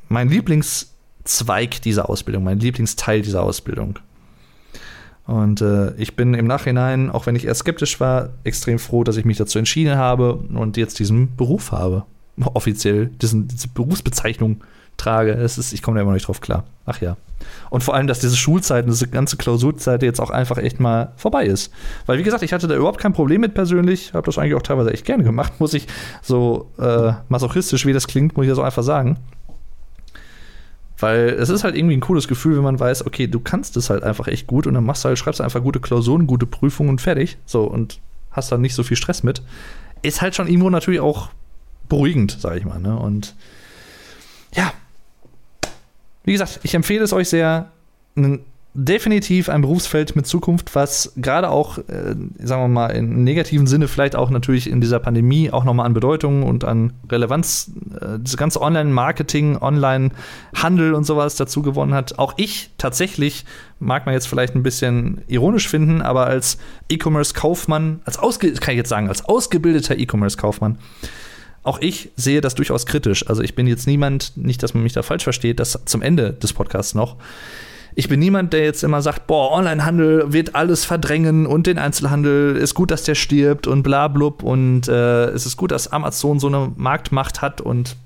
mein 0.08 0.28
Lieblingszweig 0.28 1.82
dieser 1.82 2.10
Ausbildung, 2.10 2.44
mein 2.44 2.58
Lieblingsteil 2.58 3.22
dieser 3.22 3.42
Ausbildung. 3.42 3.98
Und 5.26 5.60
äh, 5.60 5.94
ich 5.94 6.16
bin 6.16 6.34
im 6.34 6.48
Nachhinein, 6.48 7.08
auch 7.08 7.26
wenn 7.26 7.36
ich 7.36 7.46
erst 7.46 7.60
skeptisch 7.60 8.00
war, 8.00 8.30
extrem 8.42 8.80
froh, 8.80 9.04
dass 9.04 9.16
ich 9.16 9.24
mich 9.24 9.36
dazu 9.36 9.58
entschieden 9.58 9.96
habe 9.96 10.34
und 10.34 10.76
jetzt 10.76 10.98
diesen 10.98 11.36
Beruf 11.36 11.70
habe. 11.70 12.04
Offiziell, 12.42 13.06
diesen, 13.22 13.46
diese 13.46 13.68
Berufsbezeichnung 13.68 14.62
trage. 15.00 15.32
Es 15.32 15.58
ist, 15.58 15.72
ich 15.72 15.82
komme 15.82 15.96
da 15.96 16.02
immer 16.02 16.10
noch 16.10 16.16
nicht 16.16 16.28
drauf 16.28 16.40
klar. 16.40 16.64
Ach 16.86 17.00
ja. 17.00 17.16
Und 17.70 17.82
vor 17.82 17.94
allem, 17.94 18.06
dass 18.06 18.20
diese 18.20 18.36
Schulzeit, 18.36 18.86
diese 18.86 19.08
ganze 19.08 19.36
Klausurzeit 19.36 20.02
jetzt 20.02 20.20
auch 20.20 20.30
einfach 20.30 20.58
echt 20.58 20.80
mal 20.80 21.12
vorbei 21.16 21.44
ist. 21.44 21.72
Weil, 22.06 22.18
wie 22.18 22.22
gesagt, 22.22 22.42
ich 22.42 22.52
hatte 22.52 22.68
da 22.68 22.74
überhaupt 22.74 23.00
kein 23.00 23.12
Problem 23.12 23.40
mit 23.40 23.54
persönlich. 23.54 24.12
Habe 24.14 24.26
das 24.26 24.38
eigentlich 24.38 24.54
auch 24.54 24.62
teilweise 24.62 24.92
echt 24.92 25.04
gerne 25.04 25.24
gemacht, 25.24 25.54
muss 25.58 25.74
ich 25.74 25.86
so 26.22 26.70
äh, 26.78 27.12
masochistisch, 27.28 27.86
wie 27.86 27.92
das 27.92 28.06
klingt, 28.06 28.36
muss 28.36 28.44
ich 28.44 28.48
ja 28.48 28.54
so 28.54 28.62
einfach 28.62 28.82
sagen. 28.82 29.18
Weil 30.98 31.30
es 31.30 31.48
ist 31.48 31.64
halt 31.64 31.76
irgendwie 31.76 31.96
ein 31.96 32.00
cooles 32.00 32.28
Gefühl, 32.28 32.56
wenn 32.56 32.64
man 32.64 32.78
weiß, 32.78 33.06
okay, 33.06 33.26
du 33.26 33.40
kannst 33.40 33.76
es 33.78 33.88
halt 33.88 34.02
einfach 34.02 34.28
echt 34.28 34.46
gut 34.46 34.66
und 34.66 34.74
dann 34.74 34.84
machst 34.84 35.04
du 35.04 35.08
halt, 35.08 35.18
schreibst 35.18 35.40
einfach 35.40 35.62
gute 35.62 35.80
Klausuren, 35.80 36.26
gute 36.26 36.46
Prüfungen 36.46 36.90
und 36.90 37.00
fertig. 37.00 37.38
So, 37.46 37.64
und 37.64 38.00
hast 38.30 38.52
dann 38.52 38.60
nicht 38.60 38.74
so 38.74 38.82
viel 38.82 38.96
Stress 38.96 39.22
mit. 39.22 39.42
Ist 40.02 40.20
halt 40.20 40.34
schon 40.34 40.46
irgendwo 40.46 40.68
natürlich 40.68 41.00
auch 41.00 41.30
beruhigend, 41.88 42.36
sag 42.38 42.56
ich 42.56 42.64
mal. 42.64 42.78
Ne? 42.78 42.96
Und 42.96 43.34
ja, 44.54 44.72
wie 46.30 46.34
gesagt, 46.34 46.60
ich 46.62 46.76
empfehle 46.76 47.02
es 47.02 47.12
euch 47.12 47.28
sehr, 47.28 47.72
definitiv 48.72 49.48
ein 49.48 49.62
Berufsfeld 49.62 50.14
mit 50.14 50.28
Zukunft, 50.28 50.76
was 50.76 51.12
gerade 51.16 51.50
auch, 51.50 51.78
äh, 51.78 52.14
sagen 52.38 52.62
wir 52.62 52.68
mal, 52.68 52.90
im 52.90 53.24
negativen 53.24 53.66
Sinne 53.66 53.88
vielleicht 53.88 54.14
auch 54.14 54.30
natürlich 54.30 54.70
in 54.70 54.80
dieser 54.80 55.00
Pandemie 55.00 55.50
auch 55.50 55.64
nochmal 55.64 55.86
an 55.86 55.92
Bedeutung 55.92 56.44
und 56.44 56.64
an 56.64 56.92
Relevanz, 57.10 57.72
äh, 58.00 58.20
das 58.20 58.36
ganze 58.36 58.62
Online-Marketing, 58.62 59.56
Online-Handel 59.56 60.94
und 60.94 61.02
sowas 61.02 61.34
dazu 61.34 61.62
gewonnen 61.62 61.94
hat. 61.94 62.20
Auch 62.20 62.34
ich 62.36 62.70
tatsächlich, 62.78 63.44
mag 63.80 64.06
man 64.06 64.14
jetzt 64.14 64.28
vielleicht 64.28 64.54
ein 64.54 64.62
bisschen 64.62 65.22
ironisch 65.26 65.66
finden, 65.66 66.00
aber 66.00 66.26
als 66.28 66.58
E-Commerce-Kaufmann, 66.88 68.02
als 68.04 68.20
ausge 68.20 68.52
kann 68.52 68.74
ich 68.74 68.78
jetzt 68.78 68.90
sagen, 68.90 69.08
als 69.08 69.24
ausgebildeter 69.24 69.98
E-Commerce-Kaufmann, 69.98 70.78
auch 71.62 71.78
ich 71.80 72.10
sehe 72.16 72.40
das 72.40 72.54
durchaus 72.54 72.86
kritisch. 72.86 73.28
Also 73.28 73.42
ich 73.42 73.54
bin 73.54 73.66
jetzt 73.66 73.86
niemand, 73.86 74.36
nicht, 74.36 74.62
dass 74.62 74.74
man 74.74 74.82
mich 74.82 74.92
da 74.92 75.02
falsch 75.02 75.24
versteht, 75.24 75.60
das 75.60 75.78
zum 75.84 76.02
Ende 76.02 76.32
des 76.32 76.52
Podcasts 76.52 76.94
noch 76.94 77.16
ich 77.94 78.08
bin 78.08 78.20
niemand, 78.20 78.52
der 78.52 78.64
jetzt 78.64 78.82
immer 78.84 79.02
sagt, 79.02 79.26
boah, 79.26 79.52
Onlinehandel 79.52 80.32
wird 80.32 80.54
alles 80.54 80.84
verdrängen 80.84 81.46
und 81.46 81.66
den 81.66 81.78
Einzelhandel 81.78 82.56
ist 82.56 82.74
gut, 82.74 82.90
dass 82.90 83.04
der 83.04 83.14
stirbt 83.14 83.66
und 83.66 83.82
bla 83.82 84.08
blub 84.08 84.42
und 84.42 84.88
äh, 84.88 85.26
es 85.26 85.46
ist 85.46 85.56
gut, 85.56 85.70
dass 85.70 85.88
Amazon 85.88 86.38
so 86.38 86.46
eine 86.46 86.72
Marktmacht 86.76 87.42
hat 87.42 87.60
und 87.60 87.96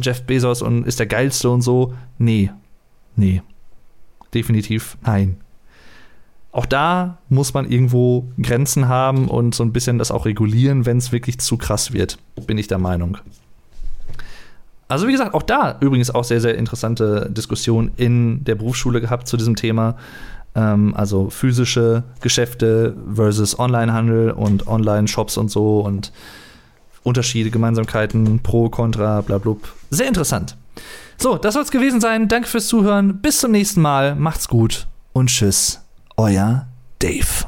Jeff 0.00 0.22
Bezos 0.22 0.62
und 0.62 0.86
ist 0.86 0.98
der 0.98 1.06
geilste 1.06 1.50
und 1.50 1.62
so. 1.62 1.94
Nee. 2.18 2.50
Nee. 3.16 3.42
Definitiv 4.34 4.96
nein. 5.02 5.36
Auch 6.52 6.66
da 6.66 7.18
muss 7.28 7.54
man 7.54 7.70
irgendwo 7.70 8.28
Grenzen 8.40 8.88
haben 8.88 9.28
und 9.28 9.54
so 9.54 9.62
ein 9.62 9.72
bisschen 9.72 9.98
das 9.98 10.10
auch 10.10 10.26
regulieren, 10.26 10.84
wenn 10.84 10.98
es 10.98 11.12
wirklich 11.12 11.38
zu 11.38 11.56
krass 11.56 11.92
wird, 11.92 12.18
bin 12.46 12.58
ich 12.58 12.66
der 12.66 12.78
Meinung. 12.78 13.18
Also 14.88 15.06
wie 15.06 15.12
gesagt, 15.12 15.34
auch 15.34 15.44
da 15.44 15.78
übrigens 15.80 16.10
auch 16.10 16.24
sehr, 16.24 16.40
sehr 16.40 16.58
interessante 16.58 17.30
Diskussion 17.30 17.92
in 17.96 18.42
der 18.42 18.56
Berufsschule 18.56 19.00
gehabt 19.00 19.28
zu 19.28 19.36
diesem 19.36 19.54
Thema. 19.54 19.96
Ähm, 20.56 20.94
also 20.96 21.30
physische 21.30 22.02
Geschäfte 22.20 22.96
versus 23.14 23.56
Onlinehandel 23.56 24.32
und 24.32 24.66
Online-Shops 24.66 25.36
und 25.36 25.48
so 25.48 25.80
und 25.80 26.10
Unterschiede, 27.04 27.50
Gemeinsamkeiten, 27.50 28.40
Pro, 28.40 28.68
Contra, 28.68 29.20
bla, 29.20 29.38
bla. 29.38 29.54
Sehr 29.90 30.08
interessant. 30.08 30.56
So, 31.18 31.36
das 31.36 31.54
soll 31.54 31.62
es 31.62 31.70
gewesen 31.70 32.00
sein. 32.00 32.26
Danke 32.26 32.48
fürs 32.48 32.66
Zuhören. 32.66 33.18
Bis 33.20 33.38
zum 33.38 33.52
nächsten 33.52 33.80
Mal. 33.80 34.16
Macht's 34.16 34.48
gut 34.48 34.88
und 35.12 35.28
tschüss. 35.28 35.80
Euer 36.20 36.66
Dave. 36.98 37.46